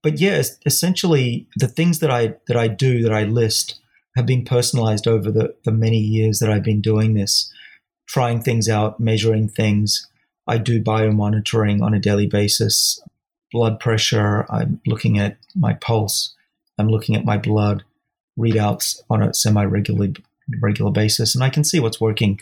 but 0.03 0.19
yes 0.19 0.57
essentially 0.65 1.47
the 1.55 1.67
things 1.67 1.99
that 1.99 2.11
i 2.11 2.35
that 2.47 2.55
i 2.55 2.67
do 2.67 3.01
that 3.01 3.13
i 3.13 3.23
list 3.23 3.79
have 4.15 4.25
been 4.25 4.45
personalized 4.45 5.07
over 5.07 5.31
the, 5.31 5.55
the 5.63 5.71
many 5.71 5.97
years 5.97 6.39
that 6.39 6.51
i've 6.51 6.63
been 6.63 6.81
doing 6.81 7.13
this 7.13 7.51
trying 8.07 8.41
things 8.41 8.67
out 8.67 8.99
measuring 8.99 9.47
things. 9.47 10.07
I 10.47 10.57
do 10.57 10.81
biomonitoring 10.81 11.81
on 11.81 11.93
a 11.93 11.99
daily 11.99 12.25
basis 12.25 13.01
blood 13.51 13.79
pressure. 13.79 14.45
I'm 14.49 14.81
looking 14.85 15.19
at 15.19 15.37
my 15.55 15.73
pulse. 15.73 16.35
I'm 16.77 16.89
looking 16.89 17.15
at 17.15 17.25
my 17.25 17.37
blood 17.37 17.83
readouts 18.37 19.01
on 19.09 19.23
a 19.23 19.33
semi-regular 19.33 20.09
regular 20.61 20.91
basis, 20.91 21.35
and 21.35 21.43
I 21.43 21.49
can 21.49 21.63
see 21.63 21.79
what's 21.79 21.99
working 21.99 22.39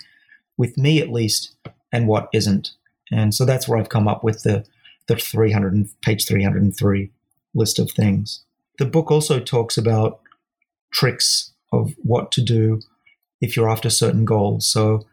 with 0.57 0.77
me 0.77 1.02
at 1.02 1.10
least, 1.10 1.56
and 1.91 2.07
what 2.07 2.30
isn't. 2.34 2.72
And 3.11 3.34
so 3.34 3.45
that's 3.45 3.68
where 3.68 3.80
I've 3.80 3.90
come 3.90 4.07
up 4.07 4.23
with 4.23 4.44
the 4.44 4.65
the 5.07 5.15
300 5.15 5.88
page 6.02 6.27
303 6.27 7.11
list 7.53 7.80
of 7.80 7.91
things. 7.91 8.44
The 8.80 8.86
book 8.86 9.11
also 9.11 9.40
talks 9.40 9.77
about 9.77 10.19
tricks 10.91 11.52
of 11.72 11.94
what 12.03 12.32
to 12.34 12.41
do 12.41 12.82
if 13.41 13.56
you're 13.56 13.69
after 13.69 13.90
certain 13.90 14.26
goals. 14.26 14.68
So 14.68 15.06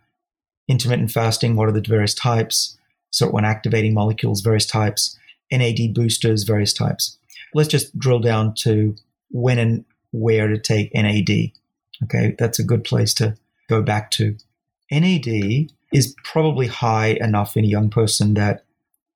intermittent 0.68 1.10
fasting, 1.10 1.56
what 1.56 1.68
are 1.68 1.72
the 1.72 1.84
various 1.86 2.14
types? 2.14 2.78
SIRT1 3.12 3.42
activating 3.42 3.92
molecules, 3.92 4.40
various 4.40 4.66
types 4.66 5.18
NAD 5.52 5.94
boosters, 5.94 6.44
various 6.44 6.72
types. 6.72 7.18
Let's 7.54 7.68
just 7.68 7.96
drill 7.98 8.20
down 8.20 8.54
to 8.60 8.96
when 9.30 9.58
and 9.58 9.84
where 10.10 10.48
to 10.48 10.58
take 10.58 10.94
NAD. 10.94 11.52
Okay, 12.04 12.34
that's 12.38 12.58
a 12.58 12.64
good 12.64 12.84
place 12.84 13.14
to 13.14 13.36
go 13.68 13.82
back 13.82 14.10
to. 14.12 14.36
NAD 14.90 15.70
is 15.92 16.14
probably 16.24 16.66
high 16.66 17.18
enough 17.20 17.56
in 17.56 17.64
a 17.64 17.68
young 17.68 17.90
person 17.90 18.34
that 18.34 18.64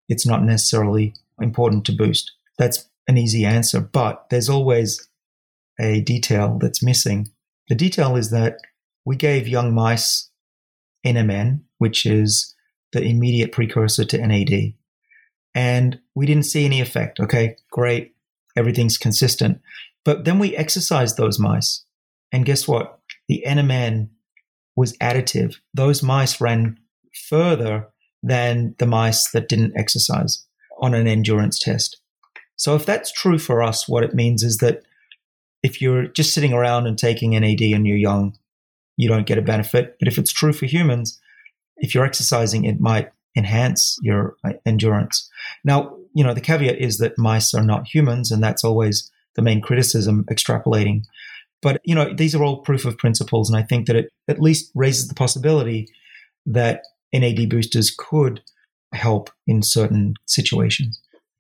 it's 0.09 0.27
not 0.27 0.43
necessarily 0.43 1.15
important 1.41 1.85
to 1.87 1.93
boost. 1.93 2.33
That's 2.59 2.89
an 3.09 3.19
easy 3.19 3.45
answer, 3.45 3.81
but 3.81 4.27
there's 4.31 4.49
always 4.49 5.09
a 5.81 6.01
detail 6.03 6.59
that's 6.61 6.83
missing. 6.83 7.31
The 7.69 7.75
detail 7.75 8.17
is 8.17 8.31
that 8.31 8.59
we 9.05 9.17
gave 9.17 9.49
young 9.49 9.75
mice 9.75 10.31
NMN, 11.05 11.61
which 11.79 12.07
is 12.07 12.55
the 12.93 13.03
immediate 13.03 13.53
precursor 13.53 14.05
to 14.05 14.27
NAD 14.27 14.75
and 15.55 15.99
we 16.17 16.27
didn't 16.27 16.45
see 16.47 16.65
any 16.65 16.81
effect. 16.81 17.21
Okay, 17.21 17.57
great. 17.71 18.17
Everything's 18.57 18.99
consistent. 18.99 19.61
But 20.05 20.25
then 20.25 20.39
we 20.39 20.57
exercised 20.57 21.17
those 21.17 21.39
mice. 21.39 21.85
And 22.33 22.47
guess 22.47 22.67
what? 22.67 22.99
The 23.29 23.45
NMN 23.47 24.09
was 24.75 24.97
additive. 24.97 25.57
Those 25.75 26.03
mice 26.03 26.41
ran 26.41 26.79
further 27.29 27.89
than 28.23 28.75
the 28.79 28.87
mice 28.87 29.31
that 29.31 29.49
didn't 29.49 29.77
exercise 29.77 30.45
on 30.81 30.95
an 30.95 31.07
endurance 31.07 31.59
test. 31.59 32.01
So 32.57 32.75
if 32.75 32.87
that's 32.87 33.13
true 33.13 33.39
for 33.39 33.63
us, 33.63 33.87
what 33.87 34.03
it 34.03 34.15
means 34.15 34.43
is 34.43 34.59
that 34.59 34.83
if 35.63 35.83
you're 35.83 36.07
just 36.07 36.33
sitting 36.33 36.55
around 36.55 36.87
and 36.87 36.99
taking 36.99 37.33
NAD 37.33 37.61
and 37.61 37.87
you're 37.87 37.97
young, 37.97 38.37
you 38.97 39.09
don't 39.09 39.27
get 39.27 39.39
a 39.39 39.43
benefit. 39.43 39.97
But 39.99 40.09
if 40.09 40.17
it's 40.17 40.33
true 40.33 40.55
for 40.55 40.65
humans, 40.65 41.21
if 41.77 41.95
you're 41.95 42.07
exercising, 42.07 42.65
it 42.65 42.81
might 42.81 43.11
enhance 43.37 43.99
your 44.01 44.37
uh, 44.45 44.55
endurance. 44.65 45.31
Now, 45.63 45.95
you 46.17 46.25
know, 46.25 46.33
the 46.33 46.41
caveat 46.41 46.79
is 46.79 46.97
that 46.97 47.19
mice 47.19 47.53
are 47.53 47.63
not 47.63 47.87
humans, 47.87 48.31
and 48.31 48.43
that's 48.43 48.65
always 48.65 49.13
the 49.35 49.43
main 49.43 49.61
criticism 49.61 50.25
extrapolating. 50.31 51.03
But, 51.61 51.83
you 51.85 51.95
know, 51.95 52.15
these 52.15 52.35
are 52.35 52.43
all 52.43 52.63
proof 52.63 52.87
of 52.87 52.97
principles, 52.97 53.51
and 53.51 53.59
I 53.59 53.63
think 53.63 53.87
that 53.87 53.97
it 53.97 54.09
at 54.27 54.41
least 54.41 54.73
raises 54.75 55.09
the 55.09 55.15
possibility 55.15 55.89
that 56.47 56.85
NAD 57.13 57.51
boosters 57.51 57.95
could 57.95 58.41
help 58.95 59.29
in 59.47 59.63
certain 59.63 60.15
situations. 60.25 60.99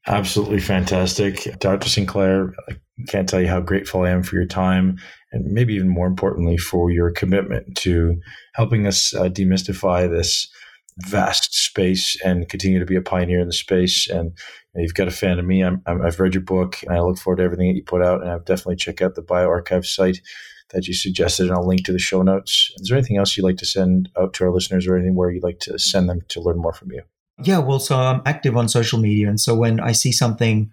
Absolutely 0.08 0.60
fantastic. 0.60 1.58
Dr. 1.58 1.88
Sinclair, 1.88 2.52
I 2.68 2.74
can't 3.08 3.26
tell 3.26 3.40
you 3.40 3.48
how 3.48 3.60
grateful 3.60 4.02
I 4.02 4.10
am 4.10 4.22
for 4.22 4.36
your 4.36 4.46
time 4.46 4.98
and 5.32 5.52
maybe 5.52 5.72
even 5.74 5.88
more 5.88 6.06
importantly 6.06 6.58
for 6.58 6.90
your 6.90 7.10
commitment 7.10 7.78
to 7.78 8.20
helping 8.54 8.86
us 8.86 9.14
uh, 9.14 9.30
demystify 9.30 10.08
this 10.08 10.48
vast 10.98 11.54
space 11.54 12.16
and 12.24 12.48
continue 12.48 12.78
to 12.78 12.86
be 12.86 12.96
a 12.96 13.02
pioneer 13.02 13.40
in 13.40 13.46
the 13.46 13.52
space. 13.52 14.08
And 14.08 14.32
you've 14.74 14.94
got 14.94 15.08
a 15.08 15.12
fan 15.12 15.38
of 15.38 15.44
me. 15.44 15.62
i 15.64 15.70
have 15.86 16.20
read 16.20 16.34
your 16.34 16.42
book 16.42 16.82
and 16.82 16.92
I 16.92 17.00
look 17.00 17.18
forward 17.18 17.38
to 17.38 17.42
everything 17.44 17.68
that 17.68 17.76
you 17.76 17.84
put 17.84 18.02
out. 18.02 18.22
And 18.22 18.30
I've 18.30 18.44
definitely 18.44 18.76
check 18.76 19.02
out 19.02 19.14
the 19.14 19.22
bioRxiv 19.22 19.84
site 19.84 20.20
that 20.70 20.88
you 20.88 20.94
suggested, 20.94 21.46
and 21.46 21.52
I'll 21.52 21.66
link 21.66 21.84
to 21.84 21.92
the 21.92 21.98
show 21.98 22.22
notes. 22.22 22.72
Is 22.76 22.88
there 22.88 22.98
anything 22.98 23.18
else 23.18 23.36
you'd 23.36 23.44
like 23.44 23.58
to 23.58 23.66
send 23.66 24.08
out 24.18 24.34
to 24.34 24.44
our 24.44 24.50
listeners 24.50 24.86
or 24.86 24.96
anything 24.96 25.14
where 25.14 25.30
you'd 25.30 25.44
like 25.44 25.60
to 25.60 25.78
send 25.78 26.08
them 26.08 26.22
to 26.28 26.40
learn 26.40 26.58
more 26.58 26.72
from 26.72 26.90
you? 26.90 27.02
Yeah, 27.42 27.58
well, 27.58 27.78
so 27.78 27.96
I'm 27.96 28.22
active 28.24 28.56
on 28.56 28.68
social 28.68 28.98
media. 28.98 29.28
And 29.28 29.38
so 29.38 29.54
when 29.54 29.78
I 29.78 29.92
see 29.92 30.10
something 30.10 30.72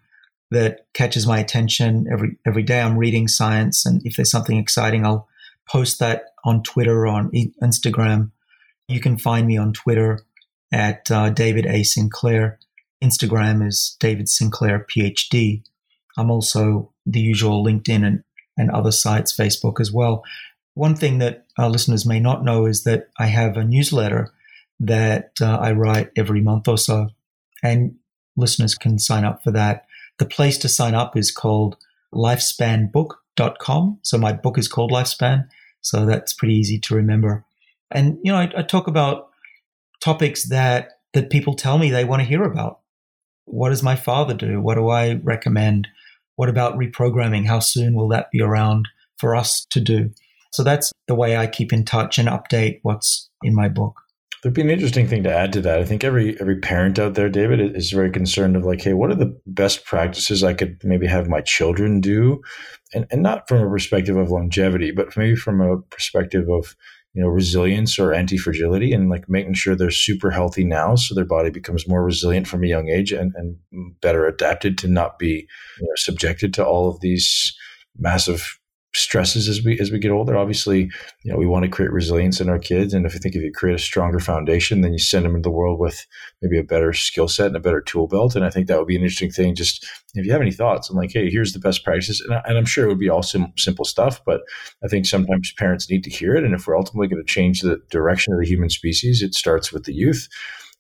that 0.50 0.88
catches 0.94 1.28
my 1.28 1.40
attention 1.40 2.08
every 2.12 2.38
every 2.46 2.64
day, 2.64 2.82
I'm 2.82 2.98
reading 2.98 3.28
science. 3.28 3.86
And 3.86 4.02
if 4.06 4.16
there's 4.16 4.32
something 4.32 4.58
exciting, 4.58 5.06
I'll 5.06 5.28
post 5.70 6.00
that 6.00 6.24
on 6.46 6.64
Twitter 6.64 7.02
or 7.02 7.08
on 7.08 7.32
Instagram. 7.62 8.32
You 8.88 9.00
can 9.00 9.18
find 9.18 9.48
me 9.48 9.58
on 9.58 9.74
Twitter 9.74 10.26
at 10.72 11.10
uh, 11.12 11.30
David 11.30 11.66
A. 11.66 11.84
Sinclair. 11.84 12.60
Instagram 13.04 13.66
is 13.66 13.96
David 14.00 14.30
Sinclair 14.30 14.86
PhD. 14.90 15.64
I'm 16.18 16.32
also 16.32 16.92
the 17.06 17.20
usual 17.20 17.66
LinkedIn 17.66 18.06
and, 18.06 18.24
and 18.58 18.72
other 18.72 18.92
sites, 18.92 19.36
Facebook 19.36 19.80
as 19.80 19.92
well. 19.92 20.24
One 20.74 20.96
thing 20.96 21.20
that 21.20 21.46
our 21.58 21.70
listeners 21.70 22.06
may 22.06 22.20
not 22.20 22.44
know 22.44 22.66
is 22.66 22.84
that 22.84 23.10
I 23.18 23.28
have 23.28 23.58
a 23.58 23.64
newsletter 23.64 24.32
that 24.80 25.34
uh, 25.42 25.58
I 25.58 25.72
write 25.72 26.12
every 26.16 26.42
month 26.42 26.68
or 26.68 26.78
so, 26.78 27.10
and 27.62 27.96
listeners 28.36 28.76
can 28.76 29.00
sign 29.00 29.24
up 29.24 29.44
for 29.44 29.52
that. 29.52 29.86
The 30.18 30.26
place 30.26 30.58
to 30.60 30.70
sign 30.70 30.96
up 30.96 31.16
is 31.16 31.32
called 31.32 31.78
lifespanbook.com. 32.14 34.00
So 34.02 34.18
my 34.18 34.34
book 34.34 34.58
is 34.58 34.68
called 34.68 34.92
Lifespan, 34.92 35.48
so 35.82 36.06
that's 36.06 36.34
pretty 36.34 36.56
easy 36.56 36.80
to 36.80 36.96
remember. 36.96 37.46
And 37.94 38.18
you 38.24 38.32
know, 38.32 38.40
I, 38.40 38.52
I 38.58 38.62
talk 38.64 38.88
about 38.88 39.30
topics 40.02 40.50
that 40.50 40.90
that 41.14 41.30
people 41.30 41.54
tell 41.54 41.78
me 41.78 41.92
they 41.92 42.06
want 42.06 42.22
to 42.22 42.28
hear 42.28 42.44
about. 42.44 42.80
What 43.46 43.70
does 43.70 43.84
my 43.84 43.96
father 43.96 44.34
do? 44.34 44.62
What 44.62 44.76
do 44.76 44.90
I 44.90 45.20
recommend? 45.24 45.88
What 46.36 46.50
about 46.50 46.78
reprogramming? 46.78 47.46
How 47.46 47.60
soon 47.60 47.94
will 47.94 48.08
that 48.10 48.32
be 48.32 48.42
around 48.42 48.88
for 49.18 49.36
us 49.36 49.66
to 49.72 49.80
do? 49.80 50.12
So 50.52 50.64
that's 50.64 50.92
the 51.08 51.16
way 51.16 51.36
I 51.36 51.48
keep 51.48 51.74
in 51.74 51.84
touch 51.84 52.18
and 52.18 52.30
update 52.30 52.80
what's 52.84 53.30
in 53.44 53.56
my 53.56 53.70
book. 53.70 53.96
There'd 54.42 54.54
be 54.54 54.62
an 54.62 54.70
interesting 54.70 55.08
thing 55.08 55.24
to 55.24 55.34
add 55.34 55.54
to 55.54 55.62
that. 55.62 55.80
I 55.80 55.86
think 55.86 56.04
every 56.04 56.40
every 56.42 56.60
parent 56.60 57.00
out 57.00 57.14
there, 57.14 57.30
David, 57.30 57.76
is 57.76 57.92
very 57.92 58.12
concerned 58.12 58.58
of 58.58 58.66
like, 58.66 58.82
hey, 58.82 58.94
what 58.94 59.10
are 59.10 59.16
the 59.16 59.40
best 59.46 59.86
practices 59.86 60.44
I 60.44 60.54
could 60.54 60.82
maybe 60.84 61.08
have 61.08 61.30
my 61.30 61.40
children 61.42 62.02
do, 62.02 62.42
and 62.94 63.06
and 63.10 63.24
not 63.24 63.48
from 63.48 63.62
a 63.62 63.70
perspective 63.70 64.18
of 64.18 64.32
longevity, 64.32 64.92
but 64.92 65.16
maybe 65.16 65.36
from 65.36 65.62
a 65.62 65.82
perspective 65.84 66.50
of 66.50 66.76
you 67.14 67.22
know 67.22 67.28
resilience 67.28 68.00
or 68.00 68.14
anti-fragility 68.14 68.92
and 68.92 69.10
like 69.10 69.30
making 69.30 69.54
sure 69.54 69.76
they're 69.76 69.92
super 69.92 70.32
healthy 70.32 70.64
now 70.64 70.96
so 70.96 71.14
their 71.14 71.26
body 71.26 71.50
becomes 71.50 71.88
more 71.88 72.04
resilient 72.04 72.48
from 72.48 72.64
a 72.64 72.68
young 72.68 72.90
age 72.90 73.12
and, 73.12 73.34
and 73.36 73.56
better 74.02 74.26
adapted 74.26 74.78
to 74.78 74.88
not 74.88 75.20
be 75.20 75.48
you 75.80 75.88
know, 75.88 75.94
subjected 75.96 76.54
to 76.54 76.66
all 76.66 76.90
of 76.90 77.00
these 77.02 77.56
massive 77.98 78.60
stresses 78.96 79.50
as 79.50 79.64
we 79.64 79.80
as 79.80 79.92
we 79.92 80.00
get 80.00 80.12
older. 80.12 80.38
Obviously, 80.38 80.92
you 81.24 81.32
know, 81.32 81.38
we 81.38 81.46
want 81.46 81.64
to 81.64 81.72
create 81.72 81.92
resilience 81.92 82.40
in 82.40 82.50
our 82.50 82.60
kids, 82.60 82.94
and 82.94 83.06
if 83.06 83.14
you 83.14 83.20
think 83.20 83.36
if 83.36 83.42
you 83.42 83.52
create 83.52 83.76
a 83.76 83.80
stronger 83.80 84.20
foundation, 84.20 84.82
then 84.82 84.94
you 84.94 85.00
send 85.00 85.26
them 85.26 85.36
into 85.36 85.48
the 85.48 85.52
world 85.52 85.80
with 85.80 86.06
maybe 86.42 86.60
a 86.60 86.64
better 86.64 86.94
skill 86.94 87.28
set 87.28 87.48
and 87.48 87.56
a 87.56 87.60
better 87.60 87.82
tool 87.82 88.08
belt. 88.08 88.36
And 88.36 88.46
I 88.46 88.50
think 88.50 88.68
that 88.68 88.78
would 88.78 88.88
be 88.88 88.96
an 88.96 89.02
interesting 89.02 89.32
thing. 89.32 89.56
Just 89.56 89.86
if 90.14 90.26
you 90.26 90.32
have 90.32 90.42
any 90.42 90.52
thoughts, 90.52 90.90
I'm 90.90 90.96
like, 90.96 91.12
hey, 91.12 91.30
here's 91.30 91.54
the 91.54 91.60
best 91.60 91.84
practices, 91.84 92.22
and, 92.22 92.34
I, 92.34 92.58
am 92.58 92.66
sure 92.66 92.86
it 92.86 92.90
would 92.90 93.00
be 93.00 93.10
all 93.10 93.24
sim- 93.24 93.54
simple 93.58 93.86
stuff, 93.86 94.22
but 94.26 94.42
I 94.84 94.88
think 94.88 95.06
sometimes 95.06 95.54
parents 95.54 95.90
need 95.90 96.04
to 96.04 96.10
hear 96.10 96.36
it. 96.36 96.44
And 96.44 96.54
if 96.54 96.68
we're 96.68 96.78
ultimately 96.78 97.08
going 97.08 97.24
to 97.24 97.32
change 97.32 97.62
the 97.62 97.82
direction 97.90 98.34
of 98.34 98.40
the 98.40 98.48
human 98.48 98.70
species, 98.70 99.22
it 99.22 99.34
starts 99.34 99.72
with 99.72 99.86
the 99.86 99.94
youth. 99.94 100.28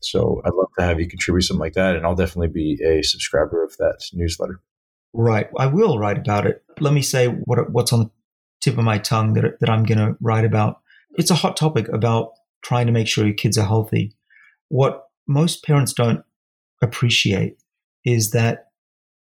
So 0.01 0.41
I'd 0.45 0.53
love 0.53 0.67
to 0.77 0.85
have 0.85 0.99
you 0.99 1.07
contribute 1.07 1.43
something 1.43 1.61
like 1.61 1.73
that, 1.73 1.95
and 1.95 2.05
I'll 2.05 2.15
definitely 2.15 2.49
be 2.49 2.81
a 2.83 3.01
subscriber 3.03 3.63
of 3.63 3.75
that 3.77 4.09
newsletter. 4.13 4.59
Right. 5.13 5.47
I 5.57 5.67
will 5.67 5.99
write 5.99 6.17
about 6.17 6.47
it. 6.47 6.63
Let 6.79 6.93
me 6.93 7.01
say 7.01 7.27
what, 7.27 7.71
what's 7.71 7.93
on 7.93 7.99
the 7.99 8.11
tip 8.61 8.77
of 8.77 8.83
my 8.83 8.97
tongue 8.97 9.33
that, 9.33 9.59
that 9.59 9.69
I'm 9.69 9.83
going 9.83 9.97
to 9.97 10.15
write 10.21 10.45
about. 10.45 10.81
It's 11.15 11.31
a 11.31 11.35
hot 11.35 11.57
topic 11.57 11.87
about 11.89 12.31
trying 12.63 12.87
to 12.87 12.93
make 12.93 13.07
sure 13.07 13.25
your 13.25 13.33
kids 13.33 13.57
are 13.57 13.67
healthy. 13.67 14.15
What 14.69 15.03
most 15.27 15.63
parents 15.63 15.93
don't 15.93 16.23
appreciate 16.81 17.57
is 18.05 18.31
that 18.31 18.67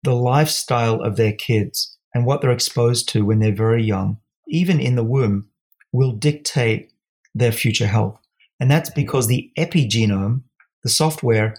the 0.03 0.15
lifestyle 0.15 1.01
of 1.01 1.17
their 1.17 1.33
kids 1.33 1.97
and 2.15 2.25
what 2.25 2.41
they're 2.41 2.51
exposed 2.51 3.09
to 3.11 3.25
when 3.25 3.41
they're 3.41 3.55
very 3.55 3.83
young, 3.83 4.19
even 4.49 4.81
in 4.81 4.95
the 4.95 5.05
womb, 5.05 5.49
will 5.93 6.13
dictate 6.13 6.93
their 7.35 7.53
future 7.53 7.87
health. 7.87 8.19
And 8.59 8.71
that's 8.71 8.91
because 8.91 9.27
the 9.27 9.51
epigenome, 9.59 10.43
the 10.83 10.89
software, 10.89 11.55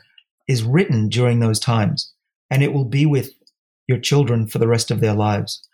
is 0.48 0.64
written 0.64 1.10
during 1.10 1.40
those 1.40 1.60
times 1.60 2.14
and 2.50 2.64
it 2.64 2.74
will 2.74 2.86
be 2.86 3.06
with 3.06 3.34
your 3.88 4.00
children 4.00 4.48
for 4.48 4.60
the 4.60 4.68
rest 4.68 4.92
of 4.92 5.00
their 5.00 5.14
lives. 5.14 5.67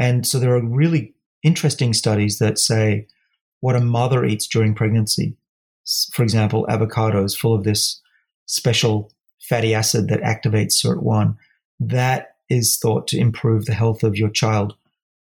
And 0.00 0.26
so 0.26 0.38
there 0.38 0.56
are 0.56 0.66
really 0.66 1.14
interesting 1.42 1.92
studies 1.92 2.38
that 2.38 2.58
say 2.58 3.06
what 3.60 3.76
a 3.76 3.80
mother 3.80 4.24
eats 4.24 4.48
during 4.48 4.74
pregnancy, 4.74 5.36
for 6.12 6.22
example, 6.22 6.66
avocados 6.70 7.36
full 7.36 7.54
of 7.54 7.64
this 7.64 8.00
special 8.46 9.12
fatty 9.48 9.74
acid 9.74 10.08
that 10.08 10.22
activates 10.22 10.82
SIRT1, 10.82 11.36
that 11.80 12.36
is 12.48 12.78
thought 12.78 13.06
to 13.08 13.18
improve 13.18 13.66
the 13.66 13.74
health 13.74 14.02
of 14.02 14.16
your 14.16 14.30
child 14.30 14.74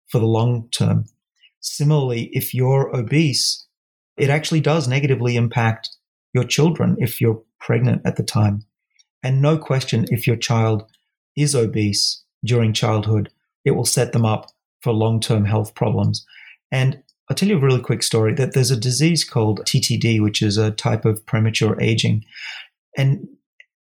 for 0.09 0.20
the 0.20 0.26
long 0.26 0.68
term. 0.70 1.06
Similarly, 1.60 2.30
if 2.32 2.55
you're 2.55 2.94
obese, 2.94 3.66
it 4.16 4.30
actually 4.30 4.60
does 4.60 4.86
negatively 4.86 5.36
impact 5.36 5.90
your 6.32 6.44
children 6.44 6.97
if 7.01 7.20
you're 7.20 7.43
pregnant 7.59 8.02
at 8.05 8.16
the 8.16 8.22
time. 8.22 8.64
And 9.24 9.43
no 9.43 9.59
question, 9.59 10.06
if 10.10 10.26
your 10.26 10.36
child 10.36 10.84
is 11.36 11.55
obese 11.55 12.22
during 12.44 12.72
childhood, 12.72 13.30
it 13.64 13.72
will 13.72 13.84
set 13.84 14.12
them 14.12 14.24
up 14.24 14.51
for 14.82 14.92
long 14.92 15.20
term 15.20 15.44
health 15.44 15.74
problems. 15.74 16.24
And 16.70 17.02
I'll 17.28 17.36
tell 17.36 17.48
you 17.48 17.56
a 17.56 17.60
really 17.60 17.80
quick 17.80 18.02
story 18.02 18.34
that 18.34 18.52
there's 18.52 18.70
a 18.70 18.76
disease 18.76 19.24
called 19.24 19.60
TTD, 19.64 20.20
which 20.20 20.42
is 20.42 20.59
a 20.59 20.70
type 20.70 21.04
of 21.04 21.24
premature 21.24 21.80
aging. 21.80 22.24
And 22.96 23.26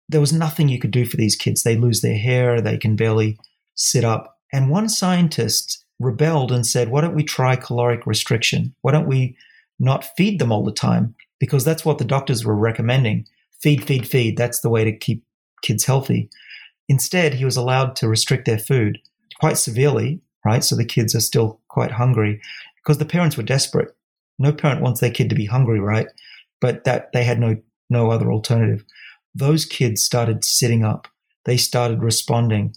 there 0.09 0.21
was 0.21 0.33
nothing 0.33 0.69
you 0.69 0.79
could 0.79 0.91
do 0.91 1.05
for 1.05 1.17
these 1.17 1.35
kids. 1.35 1.63
They 1.63 1.75
lose 1.77 2.01
their 2.01 2.17
hair, 2.17 2.61
they 2.61 2.77
can 2.77 2.95
barely 2.95 3.37
sit 3.75 4.03
up. 4.03 4.37
And 4.51 4.69
one 4.69 4.89
scientist 4.89 5.85
rebelled 5.99 6.51
and 6.51 6.65
said, 6.65 6.89
Why 6.89 7.01
don't 7.01 7.15
we 7.15 7.23
try 7.23 7.55
caloric 7.55 8.05
restriction? 8.05 8.73
Why 8.81 8.91
don't 8.91 9.07
we 9.07 9.37
not 9.79 10.15
feed 10.15 10.39
them 10.39 10.51
all 10.51 10.63
the 10.63 10.71
time? 10.71 11.15
Because 11.39 11.63
that's 11.63 11.85
what 11.85 11.99
the 11.99 12.05
doctors 12.05 12.45
were 12.45 12.55
recommending 12.55 13.27
feed, 13.61 13.83
feed, 13.83 14.07
feed. 14.07 14.37
That's 14.37 14.61
the 14.61 14.69
way 14.69 14.83
to 14.83 14.95
keep 14.95 15.23
kids 15.61 15.85
healthy. 15.85 16.29
Instead, 16.87 17.33
he 17.33 17.45
was 17.45 17.57
allowed 17.57 17.95
to 17.97 18.07
restrict 18.07 18.45
their 18.45 18.59
food 18.59 18.99
quite 19.39 19.57
severely, 19.57 20.21
right? 20.47 20.63
So 20.63 20.75
the 20.75 20.85
kids 20.85 21.13
are 21.13 21.19
still 21.19 21.59
quite 21.67 21.91
hungry 21.91 22.41
because 22.77 22.99
the 22.99 23.05
parents 23.05 23.35
were 23.35 23.43
desperate. 23.43 23.93
No 24.39 24.53
parent 24.53 24.81
wants 24.81 25.01
their 25.01 25.11
kid 25.11 25.29
to 25.29 25.35
be 25.35 25.45
hungry, 25.45 25.79
right? 25.79 26.07
But 26.61 26.85
that 26.85 27.11
they 27.11 27.23
had 27.25 27.39
no 27.39 27.57
no 27.89 28.11
other 28.11 28.31
alternative. 28.31 28.85
Those 29.35 29.65
kids 29.65 30.01
started 30.03 30.45
sitting 30.45 30.85
up. 30.85 31.07
They 31.43 31.57
started 31.57 32.01
responding. 32.01 32.75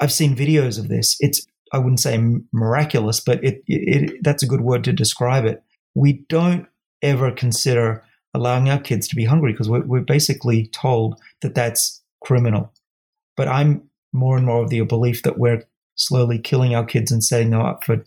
I've 0.00 0.12
seen 0.12 0.36
videos 0.36 0.78
of 0.78 0.88
this. 0.88 1.16
It's 1.20 1.46
I 1.72 1.78
wouldn't 1.78 2.00
say 2.00 2.18
miraculous, 2.52 3.20
but 3.20 3.42
it, 3.44 3.62
it, 3.68 3.82
it 3.94 4.24
that's 4.24 4.42
a 4.42 4.48
good 4.52 4.62
word 4.62 4.82
to 4.84 4.92
describe 4.92 5.44
it. 5.44 5.62
We 5.94 6.24
don't 6.28 6.66
ever 7.02 7.30
consider 7.30 8.04
allowing 8.34 8.68
our 8.68 8.80
kids 8.80 9.06
to 9.08 9.16
be 9.16 9.24
hungry 9.24 9.52
because 9.52 9.68
we're, 9.68 9.86
we're 9.86 10.00
basically 10.00 10.66
told 10.68 11.20
that 11.42 11.54
that's 11.54 12.02
criminal. 12.24 12.72
But 13.36 13.48
I'm 13.48 13.88
more 14.12 14.36
and 14.36 14.46
more 14.46 14.62
of 14.62 14.70
the 14.70 14.80
belief 14.82 15.22
that 15.22 15.38
we're 15.38 15.62
slowly 16.00 16.38
killing 16.38 16.74
our 16.74 16.84
kids 16.84 17.12
and 17.12 17.22
setting 17.22 17.50
them 17.50 17.60
up 17.60 17.84
for 17.84 18.04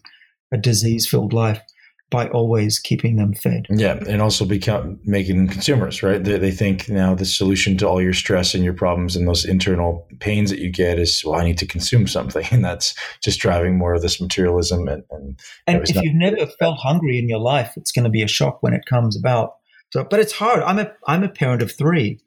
a 0.51 0.57
disease 0.57 1.07
filled 1.07 1.33
life 1.33 1.61
by 2.09 2.27
always 2.29 2.77
keeping 2.77 3.15
them 3.15 3.33
fed. 3.33 3.65
Yeah, 3.71 3.97
and 4.07 4.21
also 4.21 4.45
become 4.45 4.99
making 5.03 5.35
them 5.35 5.47
consumers, 5.47 6.03
right? 6.03 6.23
They, 6.23 6.37
they, 6.37 6.51
think 6.51 6.87
now 6.87 7.15
the 7.15 7.25
solution 7.25 7.75
to 7.79 7.87
all 7.87 7.99
your 7.99 8.13
stress 8.13 8.53
and 8.53 8.63
your 8.63 8.75
problems 8.75 9.15
and 9.15 9.27
those 9.27 9.45
internal 9.45 10.07
pains 10.19 10.51
that 10.51 10.59
you 10.59 10.71
get 10.71 10.99
is, 10.99 11.23
well, 11.25 11.39
I 11.39 11.43
need 11.43 11.57
to 11.57 11.65
consume 11.65 12.07
something, 12.07 12.45
and 12.51 12.63
that's 12.63 12.93
just 13.23 13.39
driving 13.39 13.79
more 13.79 13.95
of 13.95 14.03
this 14.03 14.21
materialism. 14.21 14.87
And 14.87 15.03
and, 15.09 15.39
and 15.65 15.89
if 15.89 15.95
you've 15.95 16.13
never 16.13 16.45
felt 16.45 16.77
hungry 16.77 17.17
in 17.17 17.27
your 17.27 17.39
life, 17.39 17.73
it's 17.77 17.91
going 17.91 18.03
to 18.03 18.11
be 18.11 18.21
a 18.21 18.27
shock 18.27 18.61
when 18.61 18.73
it 18.73 18.85
comes 18.85 19.17
about. 19.17 19.55
So, 19.91 20.03
but 20.03 20.19
it's 20.19 20.33
hard. 20.33 20.61
I'm 20.61 20.77
a 20.77 20.91
I'm 21.07 21.23
a 21.23 21.29
parent 21.29 21.63
of 21.63 21.75
three, 21.75 22.19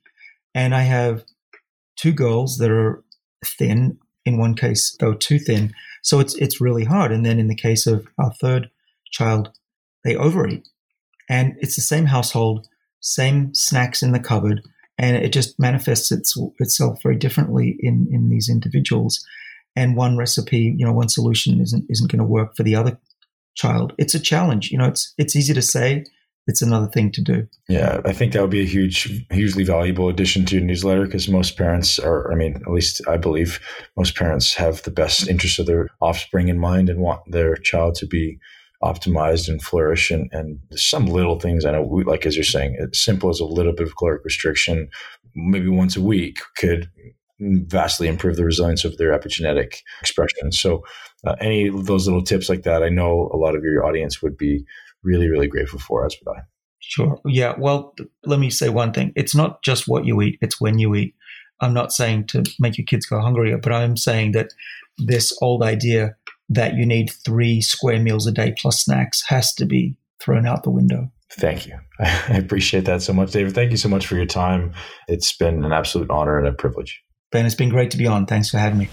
and 0.53 0.75
I 0.75 0.83
have 0.83 1.23
two 1.95 2.13
girls 2.13 2.59
that 2.59 2.73
are 2.73 3.05
thin. 3.45 3.99
In 4.27 4.39
one 4.39 4.55
case, 4.55 4.95
though, 5.01 5.15
too 5.15 5.39
thin. 5.39 5.73
So 6.03 6.21
it's 6.21 6.35
it's 6.35 6.61
really 6.61 6.85
hard. 6.85 7.13
And 7.13 7.25
then 7.25 7.39
in 7.39 7.49
the 7.49 7.55
case 7.55 7.87
of 7.87 8.07
our 8.19 8.33
third 8.35 8.71
child, 9.11 9.51
they 10.05 10.17
overeat, 10.17 10.69
and 11.31 11.55
it's 11.61 11.77
the 11.77 11.83
same 11.83 12.07
household, 12.07 12.69
same 13.01 13.55
snacks 13.55 14.03
in 14.03 14.13
the 14.13 14.21
cupboard, 14.21 14.63
and 14.99 15.17
it 15.17 15.33
just 15.33 15.59
manifests 15.59 16.13
its, 16.13 16.37
itself 16.59 17.03
very 17.03 17.17
differently 17.17 17.77
in 17.81 18.09
in 18.11 18.29
these 18.29 18.49
individuals. 18.51 19.25
And 19.75 19.97
one 19.97 20.17
recipe, 20.17 20.75
you 20.77 20.85
know, 20.85 20.93
one 20.93 21.09
solution 21.09 21.61
isn't 21.61 21.87
isn't 21.89 22.11
going 22.11 22.19
to 22.19 22.25
work 22.25 22.57
for 22.57 22.65
the 22.65 22.75
other 22.75 22.99
child. 23.55 23.93
It's 23.97 24.15
a 24.15 24.21
challenge. 24.21 24.71
You 24.71 24.79
know, 24.79 24.89
it's 24.89 25.15
it's 25.19 25.37
easy 25.37 25.55
to 25.55 25.63
say 25.63 26.05
it's 26.47 26.63
another 26.63 26.87
thing 26.87 27.11
to 27.13 27.21
do. 27.21 27.49
Yeah, 27.69 28.01
I 28.05 28.13
think 28.13 28.33
that 28.33 28.41
would 28.41 28.51
be 28.51 28.63
a 28.63 28.67
huge, 28.67 29.25
hugely 29.31 29.65
valuable 29.65 30.09
addition 30.09 30.45
to 30.47 30.57
your 30.57 30.65
newsletter 30.65 31.05
because 31.05 31.29
most 31.29 31.57
parents 31.57 31.99
are, 31.99 32.33
I 32.33 32.37
mean, 32.37 32.57
at 32.57 32.73
least 32.73 33.01
I 33.09 33.17
believe 33.17 33.61
most 33.97 34.17
parents 34.17 34.55
have 34.55 34.83
the 34.83 34.93
best 34.93 35.29
interest 35.29 35.59
of 35.59 35.67
their 35.67 35.89
offspring 36.01 36.49
in 36.49 36.59
mind 36.59 36.89
and 36.89 37.01
want 37.01 37.21
their 37.27 37.57
child 37.57 37.97
to 37.97 38.07
be 38.07 38.39
optimized 38.83 39.49
and 39.49 39.61
flourish. 39.61 40.11
And, 40.11 40.31
and 40.33 40.61
some 40.73 41.07
little 41.07 41.41
things 41.41 41.65
I 41.65 41.73
know, 41.73 41.83
like 41.83 42.27
as 42.27 42.37
you're 42.37 42.45
saying, 42.45 42.77
it's 42.79 43.05
simple 43.05 43.29
as 43.29 43.41
a 43.41 43.45
little 43.45 43.73
bit 43.73 43.89
of 43.89 43.97
caloric 43.97 44.25
restriction, 44.25 44.89
maybe 45.35 45.69
once 45.69 45.97
a 45.97 46.03
week, 46.03 46.39
could 46.57 46.89
vastly 47.41 48.07
improve 48.07 48.37
the 48.37 48.45
resilience 48.45 48.85
of 48.85 48.97
their 48.99 49.19
epigenetic 49.19 49.79
expression. 50.01 50.53
So, 50.53 50.85
uh, 51.27 51.35
any 51.41 51.67
of 51.67 51.87
those 51.87 52.07
little 52.07 52.23
tips 52.23 52.49
like 52.49 52.63
that, 52.63 52.83
I 52.83 52.89
know 52.89 53.31
a 53.33 53.37
lot 53.37 53.57
of 53.57 53.65
your 53.65 53.85
audience 53.85 54.23
would 54.23 54.37
be 54.37 54.65
really, 55.03 55.29
really 55.29 55.49
grateful 55.49 55.79
for, 55.79 56.05
as 56.05 56.17
would 56.25 56.37
I. 56.37 56.43
Sure. 56.79 57.21
Yeah. 57.27 57.55
Well, 57.59 57.95
let 58.25 58.39
me 58.39 58.51
say 58.51 58.69
one 58.69 58.93
thing. 58.93 59.13
It's 59.17 59.35
not 59.35 59.63
just 59.63 59.89
what 59.89 60.05
you 60.05 60.21
eat, 60.23 60.39
it's 60.41 60.61
when 60.61 60.79
you 60.79 60.95
eat. 60.95 61.15
I'm 61.61 61.75
not 61.75 61.93
saying 61.93 62.27
to 62.29 62.45
make 62.61 62.77
your 62.77 62.85
kids 62.85 63.07
go 63.07 63.21
hungrier, 63.21 63.59
but 63.59 63.73
I'm 63.73 63.97
saying 63.97 64.33
that 64.33 64.51
this 64.99 65.37
old 65.41 65.63
idea 65.63 66.17
that 66.49 66.75
you 66.75 66.87
need 66.87 67.11
three 67.25 67.61
square 67.61 67.99
meals 67.99 68.27
a 68.27 68.33
day 68.33 68.55
plus 68.59 68.83
snacks 68.83 69.23
has 69.29 69.55
to 69.55 69.67
be 69.67 69.97
thrown 70.21 70.47
out 70.47 70.63
the 70.63 70.71
window. 70.71 71.11
Thank 71.31 71.67
you. 71.67 71.79
I 71.99 72.37
appreciate 72.37 72.85
that 72.85 73.03
so 73.03 73.13
much, 73.13 73.33
David. 73.33 73.55
Thank 73.55 73.71
you 73.71 73.77
so 73.77 73.89
much 73.89 74.07
for 74.07 74.17
your 74.17 74.27
time. 74.27 74.73
It's 75.09 75.37
been 75.37 75.65
an 75.65 75.73
absolute 75.73 76.11
honor 76.11 76.39
and 76.39 76.47
a 76.47 76.53
privilege. 76.53 77.03
Ben, 77.33 77.47
it's 77.47 77.55
been 77.55 77.71
great 77.71 77.91
to 77.91 77.97
be 77.97 78.07
on. 78.07 78.27
Thanks 78.27 78.51
for 78.51 78.59
having 78.59 78.79
me. 78.79 78.89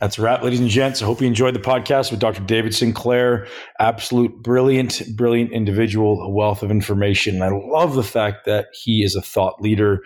That's 0.00 0.18
a 0.18 0.22
wrap, 0.22 0.42
ladies 0.42 0.60
and 0.60 0.70
gents. 0.70 1.02
I 1.02 1.04
hope 1.04 1.20
you 1.20 1.26
enjoyed 1.26 1.54
the 1.54 1.60
podcast 1.60 2.10
with 2.10 2.20
Dr. 2.20 2.40
David 2.40 2.74
Sinclair. 2.74 3.46
Absolute 3.78 4.42
brilliant, 4.42 5.02
brilliant 5.14 5.52
individual, 5.52 6.22
a 6.22 6.30
wealth 6.30 6.62
of 6.62 6.70
information. 6.70 7.42
I 7.42 7.48
love 7.48 7.94
the 7.94 8.02
fact 8.02 8.46
that 8.46 8.68
he 8.72 9.02
is 9.02 9.14
a 9.14 9.20
thought 9.20 9.60
leader. 9.60 10.00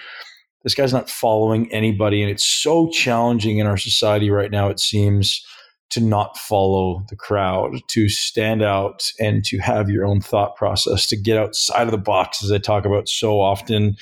This 0.64 0.74
guy's 0.74 0.92
not 0.92 1.08
following 1.08 1.72
anybody, 1.72 2.22
and 2.22 2.30
it's 2.30 2.44
so 2.44 2.90
challenging 2.90 3.58
in 3.58 3.68
our 3.68 3.76
society 3.76 4.30
right 4.30 4.50
now, 4.50 4.68
it 4.68 4.80
seems, 4.80 5.46
to 5.90 6.00
not 6.00 6.36
follow 6.38 7.04
the 7.08 7.16
crowd, 7.16 7.76
to 7.90 8.08
stand 8.08 8.62
out 8.62 9.12
and 9.20 9.44
to 9.44 9.58
have 9.58 9.90
your 9.90 10.04
own 10.04 10.20
thought 10.20 10.56
process, 10.56 11.06
to 11.06 11.16
get 11.16 11.38
outside 11.38 11.86
of 11.86 11.92
the 11.92 11.98
box, 11.98 12.42
as 12.42 12.50
I 12.50 12.58
talk 12.58 12.84
about 12.84 13.08
so 13.08 13.40
often. 13.40 13.94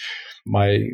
My 0.46 0.88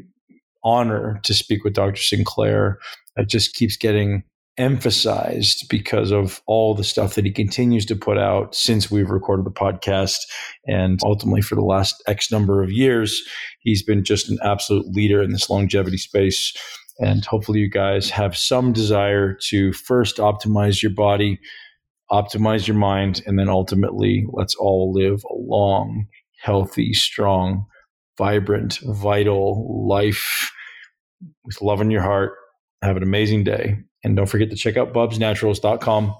honor 0.64 1.20
to 1.22 1.34
speak 1.34 1.62
with 1.62 1.74
Dr. 1.74 2.02
Sinclair. 2.02 2.80
It 3.16 3.28
just 3.28 3.54
keeps 3.54 3.76
getting 3.76 4.24
emphasized 4.58 5.68
because 5.68 6.10
of 6.10 6.42
all 6.46 6.74
the 6.74 6.84
stuff 6.84 7.14
that 7.14 7.24
he 7.24 7.30
continues 7.30 7.86
to 7.86 7.96
put 7.96 8.18
out 8.18 8.54
since 8.54 8.90
we've 8.90 9.10
recorded 9.10 9.46
the 9.46 9.50
podcast. 9.50 10.18
And 10.66 11.00
ultimately, 11.02 11.40
for 11.40 11.54
the 11.54 11.62
last 11.62 12.02
X 12.06 12.30
number 12.30 12.62
of 12.62 12.70
years, 12.70 13.22
he's 13.60 13.82
been 13.82 14.04
just 14.04 14.28
an 14.28 14.38
absolute 14.42 14.86
leader 14.88 15.22
in 15.22 15.30
this 15.30 15.48
longevity 15.48 15.96
space. 15.96 16.52
And 16.98 17.24
hopefully, 17.24 17.60
you 17.60 17.70
guys 17.70 18.10
have 18.10 18.36
some 18.36 18.72
desire 18.72 19.34
to 19.48 19.72
first 19.72 20.16
optimize 20.16 20.82
your 20.82 20.92
body, 20.92 21.38
optimize 22.10 22.66
your 22.66 22.76
mind, 22.76 23.22
and 23.26 23.38
then 23.38 23.48
ultimately, 23.48 24.26
let's 24.32 24.56
all 24.56 24.92
live 24.92 25.22
a 25.30 25.34
long, 25.34 26.06
healthy, 26.42 26.92
strong, 26.92 27.66
vibrant, 28.18 28.80
vital 28.82 29.86
life 29.88 30.50
with 31.44 31.62
love 31.62 31.80
in 31.80 31.90
your 31.90 32.02
heart. 32.02 32.32
Have 32.82 32.96
an 32.96 33.02
amazing 33.02 33.44
day. 33.44 33.76
And 34.04 34.16
don't 34.16 34.26
forget 34.26 34.50
to 34.50 34.56
check 34.56 34.76
out 34.76 34.92
bubsnaturals.com 34.92 36.14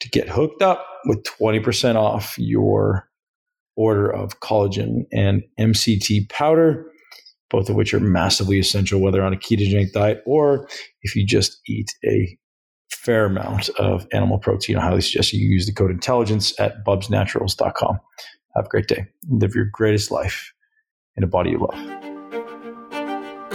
to 0.00 0.08
get 0.10 0.28
hooked 0.28 0.62
up 0.62 0.86
with 1.06 1.24
20% 1.24 1.96
off 1.96 2.38
your 2.38 3.08
order 3.76 4.10
of 4.10 4.40
collagen 4.40 5.04
and 5.12 5.42
MCT 5.58 6.28
powder, 6.30 6.86
both 7.50 7.68
of 7.68 7.76
which 7.76 7.92
are 7.94 8.00
massively 8.00 8.58
essential, 8.58 9.00
whether 9.00 9.22
on 9.22 9.32
a 9.32 9.36
ketogenic 9.36 9.92
diet 9.92 10.22
or 10.26 10.68
if 11.02 11.16
you 11.16 11.26
just 11.26 11.60
eat 11.66 11.90
a 12.04 12.38
fair 12.90 13.26
amount 13.26 13.68
of 13.70 14.06
animal 14.12 14.38
protein. 14.38 14.76
I 14.76 14.82
highly 14.82 15.00
suggest 15.00 15.32
you 15.32 15.46
use 15.46 15.66
the 15.66 15.72
code 15.72 15.90
intelligence 15.90 16.58
at 16.60 16.84
bubsnaturals.com. 16.84 17.98
Have 18.56 18.66
a 18.66 18.68
great 18.68 18.86
day. 18.86 19.06
Live 19.28 19.54
your 19.54 19.66
greatest 19.72 20.10
life 20.10 20.52
in 21.16 21.24
a 21.24 21.26
body 21.26 21.50
you 21.50 21.58
love. 21.58 22.13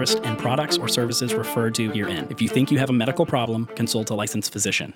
interest 0.00 0.24
in 0.24 0.34
products 0.36 0.78
or 0.78 0.88
services 0.88 1.34
referred 1.34 1.74
to 1.74 1.90
herein. 1.90 2.26
If 2.30 2.40
you 2.40 2.48
think 2.48 2.70
you 2.70 2.78
have 2.78 2.88
a 2.88 2.92
medical 2.94 3.26
problem, 3.26 3.66
consult 3.76 4.08
a 4.08 4.14
licensed 4.14 4.50
physician. 4.50 4.94